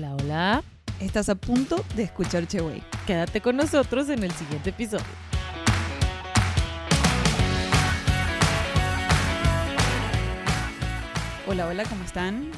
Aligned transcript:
Hola, 0.00 0.14
hola. 0.14 0.62
Estás 0.98 1.28
a 1.28 1.34
punto 1.34 1.84
de 1.94 2.04
escuchar 2.04 2.46
Cheway. 2.46 2.82
Quédate 3.06 3.42
con 3.42 3.54
nosotros 3.54 4.08
en 4.08 4.24
el 4.24 4.30
siguiente 4.30 4.70
episodio. 4.70 5.04
Hola, 11.46 11.66
hola, 11.66 11.84
¿cómo 11.84 12.02
están? 12.02 12.50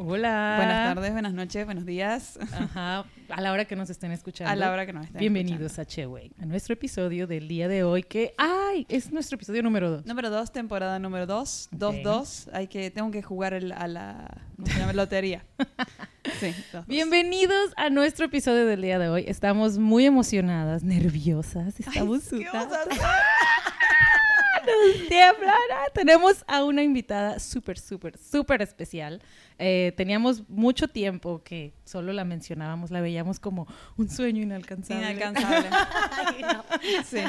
Hola. 0.00 0.54
Buenas 0.58 0.94
tardes, 0.94 1.12
buenas 1.12 1.32
noches, 1.34 1.64
buenos 1.64 1.84
días. 1.84 2.38
Ajá, 2.52 3.04
a 3.30 3.40
la 3.40 3.50
hora 3.52 3.64
que 3.64 3.74
nos 3.74 3.90
estén 3.90 4.12
escuchando. 4.12 4.52
A 4.52 4.54
la 4.54 4.70
hora 4.70 4.86
que 4.86 4.92
nos 4.92 5.06
estén 5.06 5.18
Bienvenidos 5.18 5.80
a 5.80 5.84
Cheway, 5.84 6.30
a 6.40 6.46
nuestro 6.46 6.74
episodio 6.74 7.26
del 7.26 7.48
día 7.48 7.66
de 7.66 7.82
hoy 7.82 8.04
que, 8.04 8.32
ay, 8.38 8.86
es 8.88 9.10
nuestro 9.12 9.34
episodio 9.34 9.60
número 9.64 9.90
2. 9.90 10.06
Número 10.06 10.30
2, 10.30 10.52
temporada 10.52 11.00
número 11.00 11.26
2, 11.26 11.70
2-2. 11.72 12.48
Hay 12.52 12.68
que, 12.68 12.92
tengo 12.92 13.10
que 13.10 13.22
jugar 13.24 13.54
el- 13.54 13.72
a 13.72 13.88
la, 13.88 14.40
¿cómo 14.54 14.66
se 14.68 14.78
llama? 14.78 14.92
Lotería. 14.92 15.44
Sí, 16.40 16.48
dos, 16.48 16.56
dos. 16.72 16.86
Bienvenidos 16.86 17.72
a 17.78 17.88
nuestro 17.88 18.26
episodio 18.26 18.66
del 18.66 18.82
día 18.82 18.98
de 18.98 19.08
hoy. 19.08 19.24
Estamos 19.26 19.78
muy 19.78 20.04
emocionadas, 20.04 20.82
nerviosas, 20.84 21.80
estamos 21.80 22.28
¿Qué 22.28 22.44
vamos 22.52 22.66
a 22.66 22.84
sudadas. 22.84 22.86
hacer? 22.90 23.00
Nos. 24.68 25.48
Ah, 25.48 25.86
Tenemos 25.94 26.44
a 26.46 26.64
una 26.64 26.82
invitada 26.82 27.38
súper, 27.38 27.78
súper, 27.78 28.18
súper 28.18 28.62
especial. 28.62 29.22
Eh, 29.58 29.92
teníamos 29.96 30.48
mucho 30.48 30.88
tiempo 30.88 31.42
que 31.42 31.72
solo 31.84 32.12
la 32.12 32.24
mencionábamos, 32.24 32.90
la 32.90 33.00
veíamos 33.00 33.40
como 33.40 33.66
un 33.96 34.08
sueño 34.08 34.42
inalcanzable. 34.42 35.04
Inalcanzable. 35.04 35.68
Sí. 37.04 37.20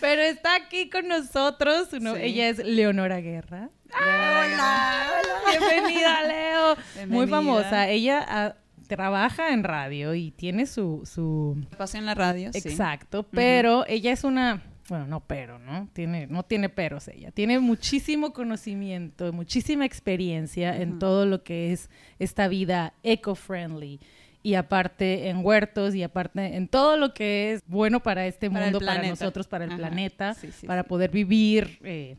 Pero 0.00 0.22
está 0.22 0.54
aquí 0.54 0.88
con 0.88 1.08
nosotros. 1.08 1.88
¿no? 2.00 2.14
Sí. 2.14 2.20
Ella 2.22 2.48
es 2.48 2.58
Leonora 2.58 3.20
Guerra. 3.20 3.70
Hola. 3.92 5.08
Bienvenida, 5.50 6.22
Leo. 6.22 6.76
Muy 7.08 7.26
famosa. 7.26 7.88
Ella 7.88 8.24
ah, 8.28 8.54
trabaja 8.86 9.52
en 9.52 9.64
radio 9.64 10.14
y 10.14 10.30
tiene 10.30 10.66
su... 10.66 11.02
su... 11.04 11.64
Pasó 11.76 11.98
en 11.98 12.06
la 12.06 12.14
radio, 12.14 12.52
sí. 12.52 12.58
Exacto, 12.58 13.24
pero 13.30 13.84
ella 13.86 14.12
es 14.12 14.24
una... 14.24 14.62
Bueno, 14.88 15.06
no 15.06 15.20
pero, 15.20 15.58
¿no? 15.58 15.88
Tiene, 15.92 16.26
no 16.28 16.44
tiene 16.44 16.68
peros 16.68 17.08
ella. 17.08 17.30
Tiene 17.32 17.58
muchísimo 17.58 18.32
conocimiento, 18.32 19.32
muchísima 19.32 19.84
experiencia 19.84 20.76
en 20.80 20.98
todo 21.00 21.26
lo 21.26 21.42
que 21.42 21.72
es 21.72 21.90
esta 22.18 22.46
vida 22.48 22.92
eco-friendly. 23.02 23.98
Y 24.44 24.54
aparte 24.54 25.28
en 25.28 25.44
huertos 25.44 25.96
y 25.96 26.04
aparte 26.04 26.54
en 26.54 26.68
todo 26.68 26.96
lo 26.96 27.12
que 27.14 27.52
es 27.54 27.62
bueno 27.66 28.00
para 28.00 28.28
este 28.28 28.48
Para 28.48 28.64
mundo, 28.66 28.78
para 28.78 29.02
nosotros, 29.02 29.48
para 29.48 29.64
el 29.64 29.70
Ajá. 29.70 29.78
planeta, 29.78 30.34
Sí, 30.34 30.50
sí, 30.52 30.68
para 30.68 30.82
sí. 30.84 30.88
poder 30.88 31.10
vivir 31.10 31.80
eh, 31.82 32.16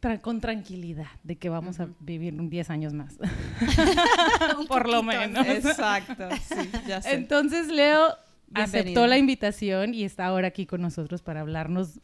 tra- 0.00 0.20
con 0.20 0.40
tranquilidad 0.40 1.08
de 1.24 1.34
que 1.34 1.48
vamos 1.48 1.80
a 1.80 1.88
vivir 1.98 2.34
un 2.34 2.50
10 2.50 2.70
años 2.70 2.92
más. 2.92 3.16
Por 4.68 4.88
lo 4.88 5.02
menos. 5.02 5.44
Exacto, 5.46 6.28
sí, 6.46 6.70
ya 6.86 7.02
sé. 7.02 7.14
Entonces 7.14 7.66
Leo 7.66 8.14
aceptó 8.54 9.06
la 9.06 9.18
invitación 9.18 9.94
y 9.94 10.04
está 10.04 10.26
ahora 10.26 10.48
aquí 10.48 10.66
con 10.66 10.80
nosotros 10.82 11.22
para 11.22 11.40
hablarnos 11.40 12.00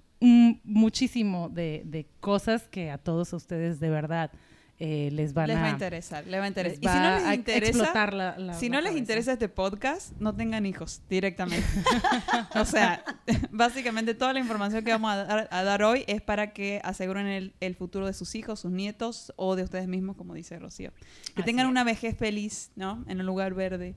muchísimo 0.64 1.48
de, 1.48 1.82
de 1.84 2.06
cosas 2.20 2.68
que 2.68 2.90
a 2.90 2.98
todos 2.98 3.32
ustedes 3.32 3.80
de 3.80 3.90
verdad 3.90 4.30
eh, 4.78 5.08
les 5.12 5.32
van 5.32 5.48
les 5.48 5.56
va 5.56 5.62
a 5.62 5.66
a, 5.68 5.70
interesar, 5.70 6.26
les 6.26 6.38
va 6.38 6.44
a 6.44 6.48
interesar. 6.48 6.78
les 6.82 6.84
Y 6.84 6.92
si 6.94 7.00
no 7.00 7.10
les 7.30 7.34
interesa, 7.38 7.70
explotar 7.70 8.12
la, 8.12 8.38
la- 8.38 8.52
Si 8.54 8.68
la 8.68 8.76
no 8.76 8.80
les 8.82 8.96
interesa 8.96 9.32
este 9.32 9.48
podcast, 9.48 10.12
no 10.20 10.34
tengan 10.34 10.66
hijos 10.66 11.00
directamente. 11.08 11.66
o 12.54 12.64
sea, 12.66 13.02
básicamente 13.50 14.12
toda 14.14 14.34
la 14.34 14.40
información 14.40 14.84
que 14.84 14.90
vamos 14.90 15.12
a 15.12 15.24
dar, 15.24 15.48
a 15.50 15.62
dar 15.64 15.82
hoy 15.82 16.04
es 16.08 16.20
para 16.20 16.52
que 16.52 16.82
aseguren 16.84 17.26
el, 17.26 17.54
el 17.60 17.74
futuro 17.74 18.06
de 18.06 18.12
sus 18.12 18.34
hijos, 18.34 18.60
sus 18.60 18.70
nietos 18.70 19.32
o 19.36 19.56
de 19.56 19.62
ustedes 19.62 19.88
mismos, 19.88 20.14
como 20.16 20.34
dice 20.34 20.58
Rocío. 20.58 20.92
Que 21.34 21.40
Así 21.40 21.44
tengan 21.44 21.66
es. 21.66 21.70
una 21.70 21.82
vejez 21.82 22.14
feliz, 22.18 22.70
¿no? 22.76 23.02
En 23.08 23.20
un 23.20 23.24
lugar 23.26 23.54
verde. 23.54 23.94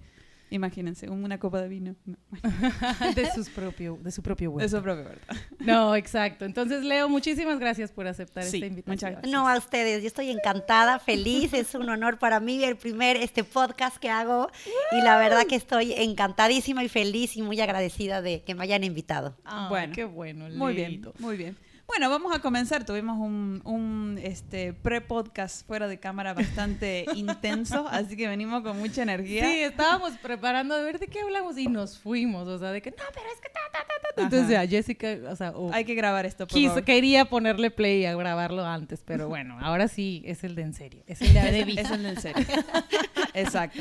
Imagínense, 0.52 1.10
una 1.10 1.38
copa 1.40 1.62
de 1.62 1.68
vino. 1.68 1.96
No, 2.06 2.18
de, 3.16 3.32
sus 3.32 3.50
propio, 3.50 4.00
de 4.02 4.12
su 4.12 4.22
propio 4.24 4.52
huerto. 4.52 4.78
No, 5.60 5.96
exacto. 5.96 6.46
Entonces 6.46 6.84
Leo, 6.84 7.08
muchísimas 7.10 7.60
gracias 7.60 7.92
por 7.92 8.08
aceptar 8.08 8.44
Sí, 8.44 8.58
esta 8.58 8.66
invitación. 8.68 8.94
muchas 8.96 9.12
gracias. 9.12 9.32
No, 9.32 9.48
a 9.48 9.58
ustedes, 9.58 10.02
yo 10.02 10.08
estoy 10.08 10.32
encantada, 10.32 11.00
feliz, 11.00 11.54
es 11.54 11.76
un 11.76 11.88
honor 11.90 12.18
para 12.18 12.40
mí 12.40 12.64
el 12.64 12.78
primer 12.78 13.18
este 13.18 13.44
podcast 13.44 13.98
que 13.98 14.10
hago 14.10 14.50
y 14.92 15.02
la 15.02 15.18
verdad 15.18 15.46
que 15.46 15.56
estoy 15.56 15.94
encantadísima 15.94 16.84
y 16.84 16.90
feliz 16.90 17.38
y 17.38 17.42
muy 17.42 17.60
agradecida 17.62 18.22
de 18.22 18.42
que 18.44 18.56
me 18.56 18.64
hayan 18.64 18.84
invitado. 18.84 19.36
Bueno, 19.70 19.94
qué 19.94 20.06
bueno. 20.06 20.50
Muy 20.50 20.74
bien, 20.74 21.02
muy 21.20 21.38
bien. 21.38 21.56
Bueno, 21.90 22.08
vamos 22.12 22.32
a 22.36 22.40
comenzar. 22.40 22.86
Tuvimos 22.86 23.18
un, 23.18 23.62
un, 23.66 24.20
este, 24.22 24.74
pre-podcast 24.74 25.66
fuera 25.66 25.88
de 25.88 26.00
cámara 26.00 26.36
bastante 26.36 27.06
intenso, 27.16 27.88
así 27.90 28.16
que 28.16 28.28
venimos 28.28 28.62
con 28.62 28.78
mucha 28.78 29.02
energía. 29.02 29.44
Sí, 29.44 29.60
estábamos 29.62 30.12
preparando 30.22 30.76
a 30.76 30.82
ver 30.84 31.00
de 31.00 31.08
qué 31.08 31.20
hablamos 31.22 31.58
y 31.58 31.66
nos 31.68 31.98
fuimos, 31.98 32.48
o 32.48 32.60
sea, 32.60 32.72
de 32.72 32.84
que 32.84 32.92
no, 32.92 32.98
pero 33.12 33.26
es 33.34 33.42
que 33.42 33.50
ta, 33.50 33.60
ta, 33.72 33.80
ta, 33.80 34.16
ta. 34.16 34.22
Entonces 34.22 34.50
ya 34.50 34.68
Jessica, 34.68 35.18
o 35.32 35.36
sea, 35.36 35.50
o- 35.52 35.74
Hay 35.74 35.84
que 35.84 35.96
grabar 35.96 36.28
esto, 36.28 36.46
por 36.46 36.54
quiso, 36.56 36.70
favor. 36.70 36.84
quería 36.86 37.26
ponerle 37.26 37.72
play 37.72 38.06
a 38.06 38.16
grabarlo 38.16 38.64
antes, 38.64 39.02
pero 39.04 39.28
bueno, 39.28 39.58
ahora 39.60 39.88
sí 39.88 40.22
es 40.26 40.44
el 40.44 40.54
de 40.54 40.62
en 40.62 40.74
serio, 40.76 41.02
es 41.08 41.22
el 41.22 41.34
de 41.34 41.42
de 41.42 41.82
es 41.82 41.90
el 41.92 42.04
de 42.04 42.10
en 42.10 42.22
serio. 42.22 42.46
Exacto. 43.34 43.80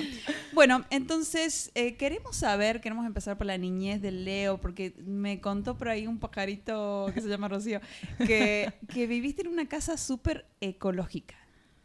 Bueno, 0.52 0.84
entonces 0.90 1.70
eh, 1.74 1.96
queremos 1.96 2.36
saber, 2.36 2.80
queremos 2.80 3.06
empezar 3.06 3.36
por 3.38 3.46
la 3.46 3.56
niñez 3.58 4.00
de 4.02 4.12
Leo, 4.12 4.58
porque 4.58 4.94
me 5.04 5.40
contó 5.40 5.76
por 5.76 5.88
ahí 5.88 6.06
un 6.06 6.18
pajarito 6.18 7.10
que 7.14 7.20
se 7.20 7.28
llama 7.28 7.48
Rocío, 7.48 7.80
que, 8.18 8.72
que 8.92 9.06
viviste 9.06 9.42
en 9.42 9.48
una 9.48 9.66
casa 9.66 9.96
súper 9.96 10.46
ecológica, 10.60 11.36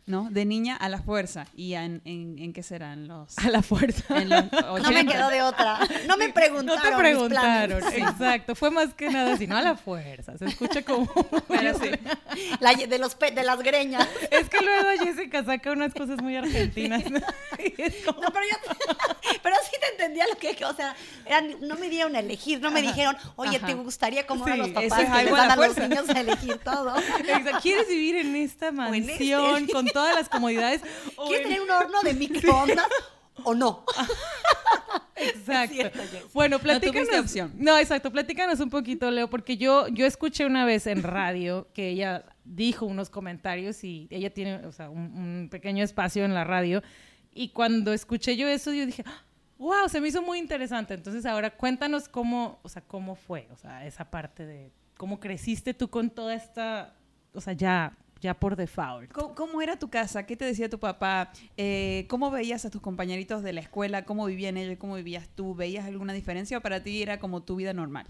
¿no? 0.05 0.27
De 0.29 0.45
niña 0.45 0.75
a 0.75 0.89
la 0.89 1.01
fuerza. 1.01 1.45
¿Y 1.55 1.73
en, 1.75 2.01
en, 2.05 2.37
en 2.39 2.51
qué 2.53 2.61
serán 2.63 3.07
los...? 3.07 3.37
A 3.37 3.49
la 3.49 3.61
fuerza. 3.61 4.03
En 4.21 4.29
los 4.29 4.43
No 4.51 4.73
me 4.91 5.01
80? 5.01 5.11
quedó 5.13 5.29
de 5.29 5.41
otra. 5.41 5.79
No 6.07 6.17
me 6.17 6.29
preguntaron. 6.29 6.81
No 6.83 6.89
te 6.89 6.95
preguntaron, 6.97 7.83
exacto. 7.93 8.55
Fue 8.55 8.69
más 8.71 8.93
que 8.93 9.09
nada 9.09 9.33
así, 9.33 9.47
no 9.47 9.55
a 9.57 9.61
la 9.61 9.75
fuerza. 9.75 10.37
Se 10.37 10.45
escucha 10.45 10.81
como. 10.83 11.09
Bueno, 11.47 11.77
sí. 11.79 11.89
La- 12.59 12.73
de, 12.73 12.97
los 12.99 13.15
pe- 13.15 13.31
de 13.31 13.43
las 13.43 13.59
greñas. 13.59 14.07
Es 14.31 14.49
que 14.49 14.59
luego 14.61 14.89
Jessica 15.03 15.43
saca 15.43 15.71
unas 15.71 15.93
cosas 15.93 16.21
muy 16.21 16.35
argentinas. 16.35 17.03
Como- 18.05 18.21
No, 18.21 18.29
pero 18.31 18.45
yo, 18.51 18.97
pero 19.41 19.55
sí 19.69 19.77
te 19.79 19.87
entendía 19.91 20.25
lo 20.27 20.37
que, 20.37 20.51
o 20.65 20.73
sea, 20.75 20.95
eran- 21.25 21.55
no 21.61 21.75
me 21.75 21.89
dieron 21.89 22.15
a 22.15 22.19
elegir, 22.19 22.59
no 22.61 22.71
me 22.71 22.81
dijeron, 22.81 23.15
oye, 23.35 23.57
Ajá. 23.57 23.67
¿te 23.67 23.73
gustaría 23.75 24.25
como 24.25 24.45
a 24.45 24.51
Sí, 24.51 24.57
los 24.57 24.67
eso 24.69 24.73
papás 24.81 24.99
es 24.99 25.05
que 25.05 25.11
algo 25.19 25.35
les 25.35 25.39
a 25.45 25.47
la 25.47 25.55
dan 25.55 25.63
a 25.63 25.67
los 25.67 25.77
niños 25.77 26.09
a 26.09 26.19
elegir 26.19 26.57
todo? 26.57 26.97
Exacto. 26.97 27.59
¿Quieres 27.61 27.87
vivir 27.87 28.15
en 28.17 28.35
esta 28.35 28.67
este. 28.67 28.71
mansión 28.77 29.67
con 29.67 29.85
todas 29.93 30.15
las 30.15 30.27
comodidades? 30.29 30.81
¿Quieres 31.27 31.45
en- 31.45 31.53
tener 31.53 31.61
un 31.61 31.71
horno 31.71 32.01
de 32.03 32.13
microondas 32.15 32.87
o 33.43 33.53
no? 33.53 33.85
Exacto. 35.15 35.75
cierto, 35.75 35.99
bueno, 36.33 36.59
platícanos. 36.59 37.07
opción. 37.19 37.53
No, 37.57 37.77
exacto. 37.77 38.11
Platícanos 38.11 38.59
un 38.59 38.69
poquito, 38.69 39.09
Leo, 39.11 39.29
porque 39.29 39.57
yo, 39.57 39.87
yo 39.87 40.05
escuché 40.05 40.45
una 40.45 40.65
vez 40.65 40.87
en 40.87 41.03
radio 41.03 41.67
que 41.73 41.89
ella 41.89 42.25
dijo 42.43 42.85
unos 42.85 43.09
comentarios 43.09 43.83
y 43.83 44.07
ella 44.09 44.33
tiene, 44.33 44.65
o 44.65 44.71
sea, 44.71 44.89
un, 44.89 44.99
un 45.15 45.49
pequeño 45.49 45.83
espacio 45.83 46.25
en 46.25 46.33
la 46.33 46.43
radio. 46.43 46.81
Y 47.33 47.49
cuando 47.49 47.93
escuché 47.93 48.35
yo 48.35 48.47
eso, 48.47 48.73
yo 48.73 48.85
dije, 48.85 49.03
wow, 49.57 49.87
se 49.87 50.01
me 50.01 50.09
hizo 50.09 50.21
muy 50.21 50.39
interesante. 50.39 50.93
Entonces, 50.93 51.25
ahora 51.25 51.51
cuéntanos 51.51 52.09
cómo, 52.09 52.59
o 52.63 52.69
sea, 52.69 52.81
cómo 52.81 53.15
fue, 53.15 53.47
o 53.51 53.55
sea, 53.55 53.85
esa 53.85 54.09
parte 54.09 54.45
de 54.45 54.71
cómo 54.97 55.19
creciste 55.19 55.73
tú 55.73 55.89
con 55.89 56.09
toda 56.09 56.33
esta, 56.35 56.95
o 57.33 57.39
sea, 57.41 57.53
ya, 57.53 57.95
ya 58.23 58.33
por 58.33 58.55
default. 58.55 59.11
¿Cómo, 59.11 59.61
era 59.61 59.77
tu 59.77 59.89
casa? 59.89 60.25
¿Qué 60.25 60.37
te 60.37 60.45
decía 60.45 60.69
tu 60.69 60.79
papá? 60.79 61.31
Eh, 61.57 62.05
¿Cómo 62.09 62.31
veías 62.31 62.63
a 62.65 62.69
tus 62.69 62.81
compañeritos 62.81 63.43
de 63.43 63.51
la 63.51 63.59
escuela? 63.59 64.05
¿Cómo 64.05 64.25
vivían 64.25 64.55
ellos? 64.55 64.77
¿Cómo 64.79 64.95
vivías 64.95 65.27
tú? 65.35 65.53
¿Veías 65.53 65.85
alguna 65.85 66.13
diferencia 66.13 66.57
o 66.57 66.61
para 66.61 66.81
ti 66.81 67.03
era 67.03 67.19
como 67.19 67.43
tu 67.43 67.57
vida 67.57 67.73
normal? 67.73 68.07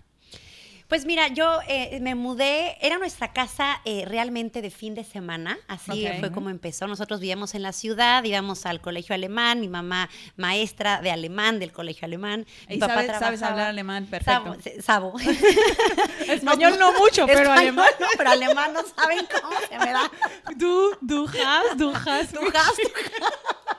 Pues 0.93 1.07
mira, 1.07 1.27
yo 1.29 1.57
eh, 1.67 1.97
me 2.01 2.13
mudé, 2.13 2.77
era 2.79 2.99
nuestra 2.99 3.33
casa 3.33 3.81
eh, 3.83 4.05
realmente 4.07 4.61
de 4.61 4.69
fin 4.69 4.93
de 4.93 5.03
semana, 5.03 5.57
así 5.67 6.07
fue 6.19 6.31
como 6.31 6.51
empezó. 6.51 6.85
Nosotros 6.85 7.19
vivíamos 7.19 7.55
en 7.55 7.63
la 7.63 7.73
ciudad, 7.73 8.23
íbamos 8.23 8.67
al 8.67 8.79
colegio 8.79 9.15
alemán, 9.15 9.59
mi 9.59 9.69
mamá 9.69 10.07
maestra 10.37 11.01
de 11.01 11.09
alemán 11.09 11.57
del 11.57 11.71
colegio 11.71 12.05
alemán. 12.05 12.45
mi 12.69 12.75
¿Y 12.75 12.77
papá 12.77 12.93
sabes, 12.93 13.17
sabes 13.17 13.41
hablar 13.41 13.69
alemán? 13.69 14.05
Perfecto. 14.05 14.53
Sabo, 14.53 14.61
sí, 14.61 14.81
sabo. 14.83 15.19
Español 16.27 16.75
no 16.77 16.93
mucho, 16.93 17.25
pero 17.25 17.39
Español 17.39 17.57
alemán. 17.57 17.89
no, 17.99 18.07
pero 18.15 18.29
alemán 18.29 18.73
no 18.73 18.81
saben 18.83 19.25
cómo 19.41 19.57
se 19.67 19.79
me 19.79 19.93
da. 19.93 20.11
Du, 20.55 20.95
du 21.01 21.25
hast, 21.25 21.75
du 21.75 21.89
hast. 21.89 22.35
Du 22.35 22.41
hast. 22.41 22.79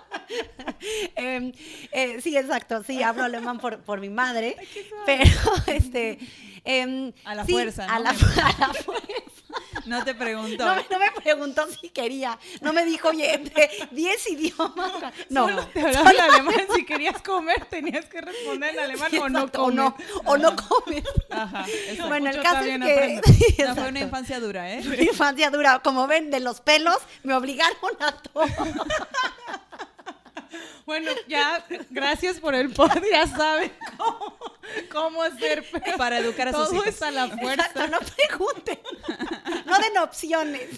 Em, 1.16 1.52
eh, 1.92 2.20
sí, 2.20 2.36
exacto, 2.36 2.82
sí, 2.82 3.02
hablo 3.02 3.24
alemán 3.24 3.58
por, 3.58 3.78
por 3.80 4.00
mi 4.00 4.10
madre, 4.10 4.56
pero 5.06 5.24
este... 5.66 6.18
em, 6.64 7.12
A 7.24 7.34
la 7.34 7.44
sí, 7.44 7.52
fuerza, 7.52 7.84
A 7.86 7.98
¿no? 7.98 8.04
la, 8.04 8.10
a 8.56 8.58
la 8.58 8.74
fuerza. 8.74 9.04
No 9.86 10.02
te 10.04 10.14
preguntó. 10.14 10.64
No, 10.64 10.74
me- 10.76 10.86
no 10.90 10.98
me 10.98 11.10
preguntó 11.12 11.66
si 11.68 11.90
quería. 11.90 12.38
No 12.62 12.72
me 12.72 12.84
dijo, 12.84 13.08
oye, 13.08 13.38
de 13.38 13.70
10 13.90 14.30
idiomas. 14.30 14.92
No. 15.28 15.48
Solo 15.48 15.66
te 15.68 15.80
hablaba 15.80 16.10
en 16.10 16.20
alemán. 16.20 16.66
Si 16.74 16.84
querías 16.86 17.20
comer, 17.22 17.64
tenías 17.66 18.06
que 18.06 18.20
responder 18.20 18.70
en 18.74 18.80
alemán 18.80 19.10
Sí, 19.10 19.18
o 19.18 19.28
no 19.28 19.44
o 19.44 19.52
comer. 19.52 19.74
no, 19.76 19.96
o 20.24 20.36
no 20.38 20.56
comes. 20.56 21.04
Ajá. 21.30 21.66
Bueno, 22.08 22.30
el 22.30 22.42
caso 22.42 22.64
es 22.64 22.78
que... 22.80 23.20
sí, 23.32 23.56
fue 23.74 23.88
una 23.88 24.00
infancia 24.00 24.40
dura, 24.40 24.70
¿eh? 24.72 24.82
Mi 24.82 25.04
infancia 25.04 25.50
dura. 25.50 25.80
Como 25.80 26.06
ven, 26.06 26.30
de 26.30 26.40
los 26.40 26.60
pelos 26.60 26.98
me 27.22 27.34
obligaron 27.34 27.76
a 28.00 28.12
todo. 28.12 28.44
Bueno, 30.86 31.10
ya, 31.28 31.64
gracias 31.90 32.38
por 32.40 32.54
el 32.54 32.70
pod, 32.70 32.90
ya 33.10 33.26
saben 33.26 33.72
cómo, 33.96 34.36
cómo 34.92 35.22
hacer 35.22 35.64
Para 35.96 36.18
educar 36.18 36.48
a 36.48 36.52
sus 36.52 36.64
todo 36.68 36.74
hijos. 36.74 36.86
es 36.88 37.02
a 37.02 37.10
la 37.10 37.28
fuerza. 37.28 37.66
Exacto, 37.66 37.86
no 37.88 37.98
pregunten. 38.28 38.78
No 39.66 39.78
den 39.78 39.98
opciones. 40.02 40.68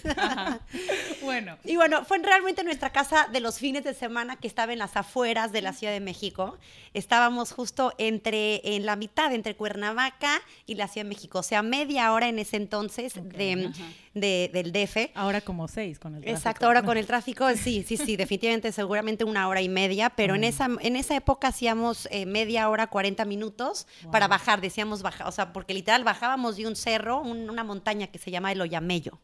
Bueno, 1.23 1.57
Y 1.65 1.77
bueno, 1.77 2.05
fue 2.05 2.19
realmente 2.19 2.63
nuestra 2.63 2.91
casa 2.91 3.27
de 3.33 3.41
los 3.41 3.59
fines 3.59 3.85
de 3.85 3.95
semana 3.95 4.37
que 4.37 4.47
estaba 4.47 4.73
en 4.73 4.79
las 4.79 4.97
afueras 4.97 5.51
de 5.53 5.63
la 5.63 5.73
Ciudad 5.73 5.93
de 5.93 6.01
México. 6.01 6.57
Estábamos 6.95 7.53
justo 7.53 7.93
entre, 7.99 8.61
en 8.77 8.87
la 8.87 8.97
mitad, 8.97 9.33
entre 9.33 9.57
Cuernavaca 9.57 10.41
y 10.67 10.75
la 10.77 10.89
Ciudad 10.89 11.05
de 11.05 11.15
México. 11.15 11.41
O 11.41 11.43
sea, 11.43 11.63
media 11.63 12.13
hora 12.13 12.29
en 12.29 12.39
ese 12.39 12.57
entonces 12.57 13.15
de, 13.15 13.71
de- 14.15 14.51
del 14.53 14.73
DF. 14.73 15.11
ahora 15.15 15.41
como 15.41 15.69
seis 15.69 15.99
con 15.99 16.15
el 16.15 16.21
tráfico. 16.23 16.39
Exacto, 16.39 16.67
ahora 16.67 16.83
con 16.83 16.97
el 16.97 17.07
tráfico, 17.07 17.49
sí, 17.57 17.85
sí, 17.87 17.97
sí, 17.97 18.17
definitivamente, 18.17 18.71
seguramente 18.73 19.25
una 19.25 19.49
hora 19.49 19.61
y 19.61 19.69
media, 19.69 19.96
pero 20.17 20.35
en 20.35 20.45
esa 20.45 20.69
en 20.81 20.97
esa 20.97 21.17
época 21.17 21.49
hacíamos 21.49 22.09
eh, 22.11 22.27
media 22.27 22.69
hora, 22.69 22.87
40 22.89 23.25
minutos 23.25 23.87
para 24.13 24.29
bajar, 24.29 24.61
decíamos 24.61 25.03
bajar, 25.03 25.27
o 25.27 25.33
sea, 25.33 25.53
porque 25.53 25.75
literal 25.75 26.05
bajábamos 26.05 26.57
de 26.57 26.67
un 26.67 26.77
cerro, 26.77 27.21
un- 27.21 27.49
una 27.51 27.65
montaña 27.65 28.07
que 28.09 28.19
se 28.19 28.31
llama 28.31 28.53
el 28.53 28.61
Oyamello. 28.61 29.19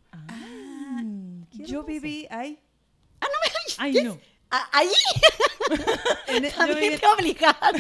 Yo 1.53 1.85
viví 1.85 2.27
ahí. 2.31 2.59
Ay, 3.79 3.93
no. 4.05 4.13
Ah, 4.15 4.17
¿Ahí? 4.19 4.19
En- 4.19 4.31
yo 6.43 6.51
También 6.57 6.93
viví- 6.95 7.01
te 7.01 7.07
obligado. 7.07 7.79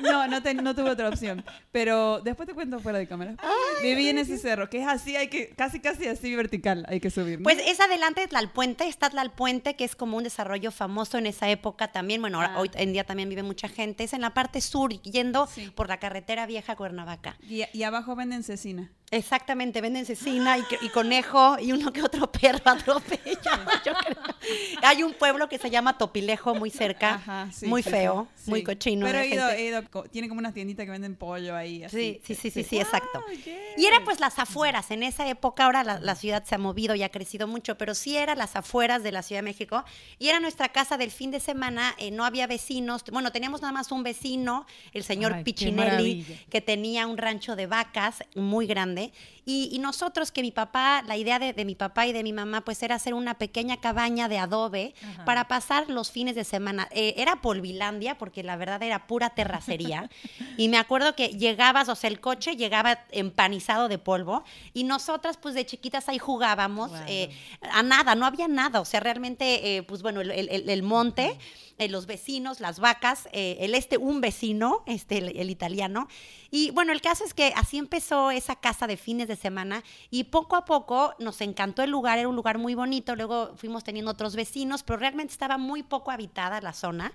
no, 0.00 0.26
no, 0.28 0.42
te- 0.42 0.54
no 0.54 0.74
tuve 0.74 0.90
otra 0.90 1.08
opción. 1.08 1.44
Pero 1.72 2.20
después 2.20 2.48
te 2.48 2.54
cuento 2.54 2.78
fuera 2.80 2.98
de 2.98 3.06
cámara. 3.06 3.36
viví 3.82 4.08
en 4.08 4.18
ese 4.18 4.38
cerro, 4.38 4.68
que 4.70 4.80
es 4.80 4.86
así, 4.88 5.16
hay 5.16 5.28
que, 5.28 5.50
casi, 5.50 5.80
casi 5.80 6.06
así 6.08 6.34
vertical, 6.34 6.84
hay 6.88 7.00
que 7.00 7.10
subir. 7.10 7.38
¿no? 7.40 7.44
Pues 7.44 7.58
es 7.66 7.80
adelante 7.80 8.20
de 8.22 8.28
Tlalpuente, 8.28 8.86
está 8.88 9.10
Tlalpuente, 9.10 9.76
que 9.76 9.84
es 9.84 9.94
como 9.96 10.16
un 10.16 10.24
desarrollo 10.24 10.70
famoso 10.70 11.18
en 11.18 11.26
esa 11.26 11.48
época 11.50 11.92
también. 11.92 12.20
Bueno, 12.20 12.40
Ah. 12.40 12.54
hoy 12.58 12.70
en 12.74 12.92
día 12.92 13.04
también 13.04 13.28
vive 13.28 13.42
mucha 13.42 13.68
gente. 13.68 14.04
Es 14.04 14.12
en 14.12 14.20
la 14.22 14.30
parte 14.34 14.60
sur, 14.60 14.90
yendo 15.02 15.46
Sí. 15.46 15.70
por 15.74 15.88
la 15.88 15.98
carretera 15.98 16.46
vieja 16.46 16.72
a 16.72 16.76
Cuernavaca. 16.76 17.36
y, 17.42 17.64
y 17.72 17.82
abajo 17.82 18.14
venden 18.16 18.42
cecina. 18.42 18.90
Exactamente, 19.10 19.80
venden 19.80 20.04
cecina 20.04 20.58
y, 20.58 20.88
conejo 20.90 21.58
y 21.58 21.72
uno 21.72 21.92
que 21.92 22.02
otro 22.02 22.30
perro 22.32 22.60
atropella. 22.64 23.64
yo 23.84 23.92
creo. 23.94 24.16
Hay 24.82 25.02
un 25.02 25.14
pueblo 25.14 25.48
que 25.48 25.58
se 25.58 25.70
llama 25.70 25.96
Topilejo, 25.96 26.54
muy 26.54 26.70
cerca, 26.70 27.14
Ajá, 27.14 27.48
sí, 27.52 27.66
muy 27.66 27.82
sí, 27.82 27.90
feo, 27.90 28.28
sí. 28.34 28.50
muy 28.50 28.62
cochino. 28.62 29.06
Pero 29.06 29.20
he 29.20 29.28
ido, 29.28 29.48
he 29.50 30.08
tiene 30.10 30.28
como 30.28 30.40
unas 30.40 30.52
tienditas 30.52 30.84
que 30.84 30.90
venden 30.90 31.16
pollo 31.16 31.56
ahí. 31.56 31.84
Así. 31.84 32.20
Sí, 32.22 32.34
sí, 32.34 32.34
sí, 32.34 32.50
sí, 32.50 32.64
sí, 32.64 32.80
exacto. 32.80 33.24
Y 33.76 33.86
era 33.86 34.04
pues 34.04 34.20
las 34.20 34.38
afueras, 34.38 34.90
en 34.90 35.02
esa 35.02 35.26
época 35.26 35.64
ahora 35.64 35.84
la, 35.84 35.98
la 36.00 36.14
ciudad 36.14 36.44
se 36.44 36.54
ha 36.54 36.58
movido 36.58 36.94
y 36.94 37.02
ha 37.02 37.08
crecido 37.08 37.46
mucho, 37.46 37.78
pero 37.78 37.94
sí 37.94 38.16
era 38.16 38.34
las 38.34 38.56
afueras 38.56 39.02
de 39.02 39.12
la 39.12 39.22
Ciudad 39.22 39.38
de 39.38 39.44
México 39.44 39.84
y 40.18 40.28
era 40.28 40.40
nuestra 40.40 40.68
casa 40.68 40.98
del 40.98 41.10
fin 41.10 41.30
de 41.30 41.40
semana, 41.40 41.94
eh, 41.98 42.10
no 42.10 42.24
había 42.24 42.46
vecinos, 42.46 43.04
bueno, 43.10 43.32
teníamos 43.32 43.62
nada 43.62 43.72
más 43.72 43.90
un 43.90 44.02
vecino, 44.02 44.66
el 44.92 45.02
señor 45.02 45.32
Ay, 45.32 45.44
Pichinelli, 45.44 46.26
que 46.50 46.60
tenía 46.60 47.06
un 47.06 47.16
rancho 47.16 47.56
de 47.56 47.66
vacas 47.66 48.22
muy 48.34 48.66
grande 48.66 48.97
grande 48.98 49.12
y, 49.50 49.70
y 49.72 49.78
nosotros 49.78 50.30
que 50.30 50.42
mi 50.42 50.50
papá, 50.50 51.02
la 51.06 51.16
idea 51.16 51.38
de, 51.38 51.54
de 51.54 51.64
mi 51.64 51.74
papá 51.74 52.06
y 52.06 52.12
de 52.12 52.22
mi 52.22 52.34
mamá 52.34 52.60
pues 52.60 52.82
era 52.82 52.96
hacer 52.96 53.14
una 53.14 53.34
pequeña 53.38 53.78
cabaña 53.80 54.28
de 54.28 54.36
adobe 54.38 54.94
Ajá. 55.02 55.24
para 55.24 55.48
pasar 55.48 55.88
los 55.88 56.10
fines 56.10 56.34
de 56.34 56.44
semana. 56.44 56.86
Eh, 56.90 57.14
era 57.16 57.40
Polvilandia 57.40 58.18
porque 58.18 58.42
la 58.42 58.56
verdad 58.56 58.82
era 58.82 59.06
pura 59.06 59.30
terracería 59.30 60.10
y 60.58 60.68
me 60.68 60.76
acuerdo 60.76 61.14
que 61.16 61.28
llegabas, 61.28 61.88
o 61.88 61.94
sea, 61.94 62.08
el 62.10 62.20
coche 62.20 62.56
llegaba 62.56 62.98
empanizado 63.10 63.88
de 63.88 63.96
polvo 63.96 64.44
y 64.74 64.84
nosotras 64.84 65.38
pues 65.38 65.54
de 65.54 65.64
chiquitas 65.64 66.10
ahí 66.10 66.18
jugábamos 66.18 66.90
eh, 67.06 67.30
a 67.72 67.82
nada, 67.82 68.14
no 68.14 68.26
había 68.26 68.48
nada, 68.48 68.80
o 68.80 68.84
sea, 68.84 69.00
realmente 69.00 69.76
eh, 69.78 69.82
pues 69.82 70.02
bueno, 70.02 70.20
el, 70.20 70.30
el- 70.30 70.68
el 70.68 70.82
monte, 70.82 71.38
eh, 71.78 71.88
los 71.88 72.04
vecinos, 72.06 72.60
las 72.60 72.80
vacas, 72.80 73.28
eh, 73.32 73.56
el 73.60 73.74
este, 73.74 73.96
un 73.96 74.20
vecino, 74.20 74.82
este, 74.86 75.18
el, 75.18 75.36
el 75.38 75.48
italiano. 75.48 76.08
Y 76.50 76.70
bueno, 76.72 76.92
el 76.92 77.00
caso 77.00 77.24
es 77.24 77.34
que 77.34 77.52
así 77.56 77.78
empezó 77.78 78.30
esa 78.30 78.56
casa 78.56 78.86
de 78.86 78.96
fines 78.96 79.28
de 79.28 79.36
semana 79.38 79.82
y 80.10 80.24
poco 80.24 80.54
a 80.56 80.66
poco 80.66 81.14
nos 81.18 81.40
encantó 81.40 81.82
el 81.82 81.90
lugar, 81.90 82.18
era 82.18 82.28
un 82.28 82.36
lugar 82.36 82.58
muy 82.58 82.74
bonito, 82.74 83.16
luego 83.16 83.54
fuimos 83.56 83.82
teniendo 83.84 84.10
otros 84.10 84.36
vecinos, 84.36 84.82
pero 84.82 84.98
realmente 84.98 85.32
estaba 85.32 85.56
muy 85.56 85.82
poco 85.82 86.10
habitada 86.10 86.60
la 86.60 86.74
zona. 86.74 87.12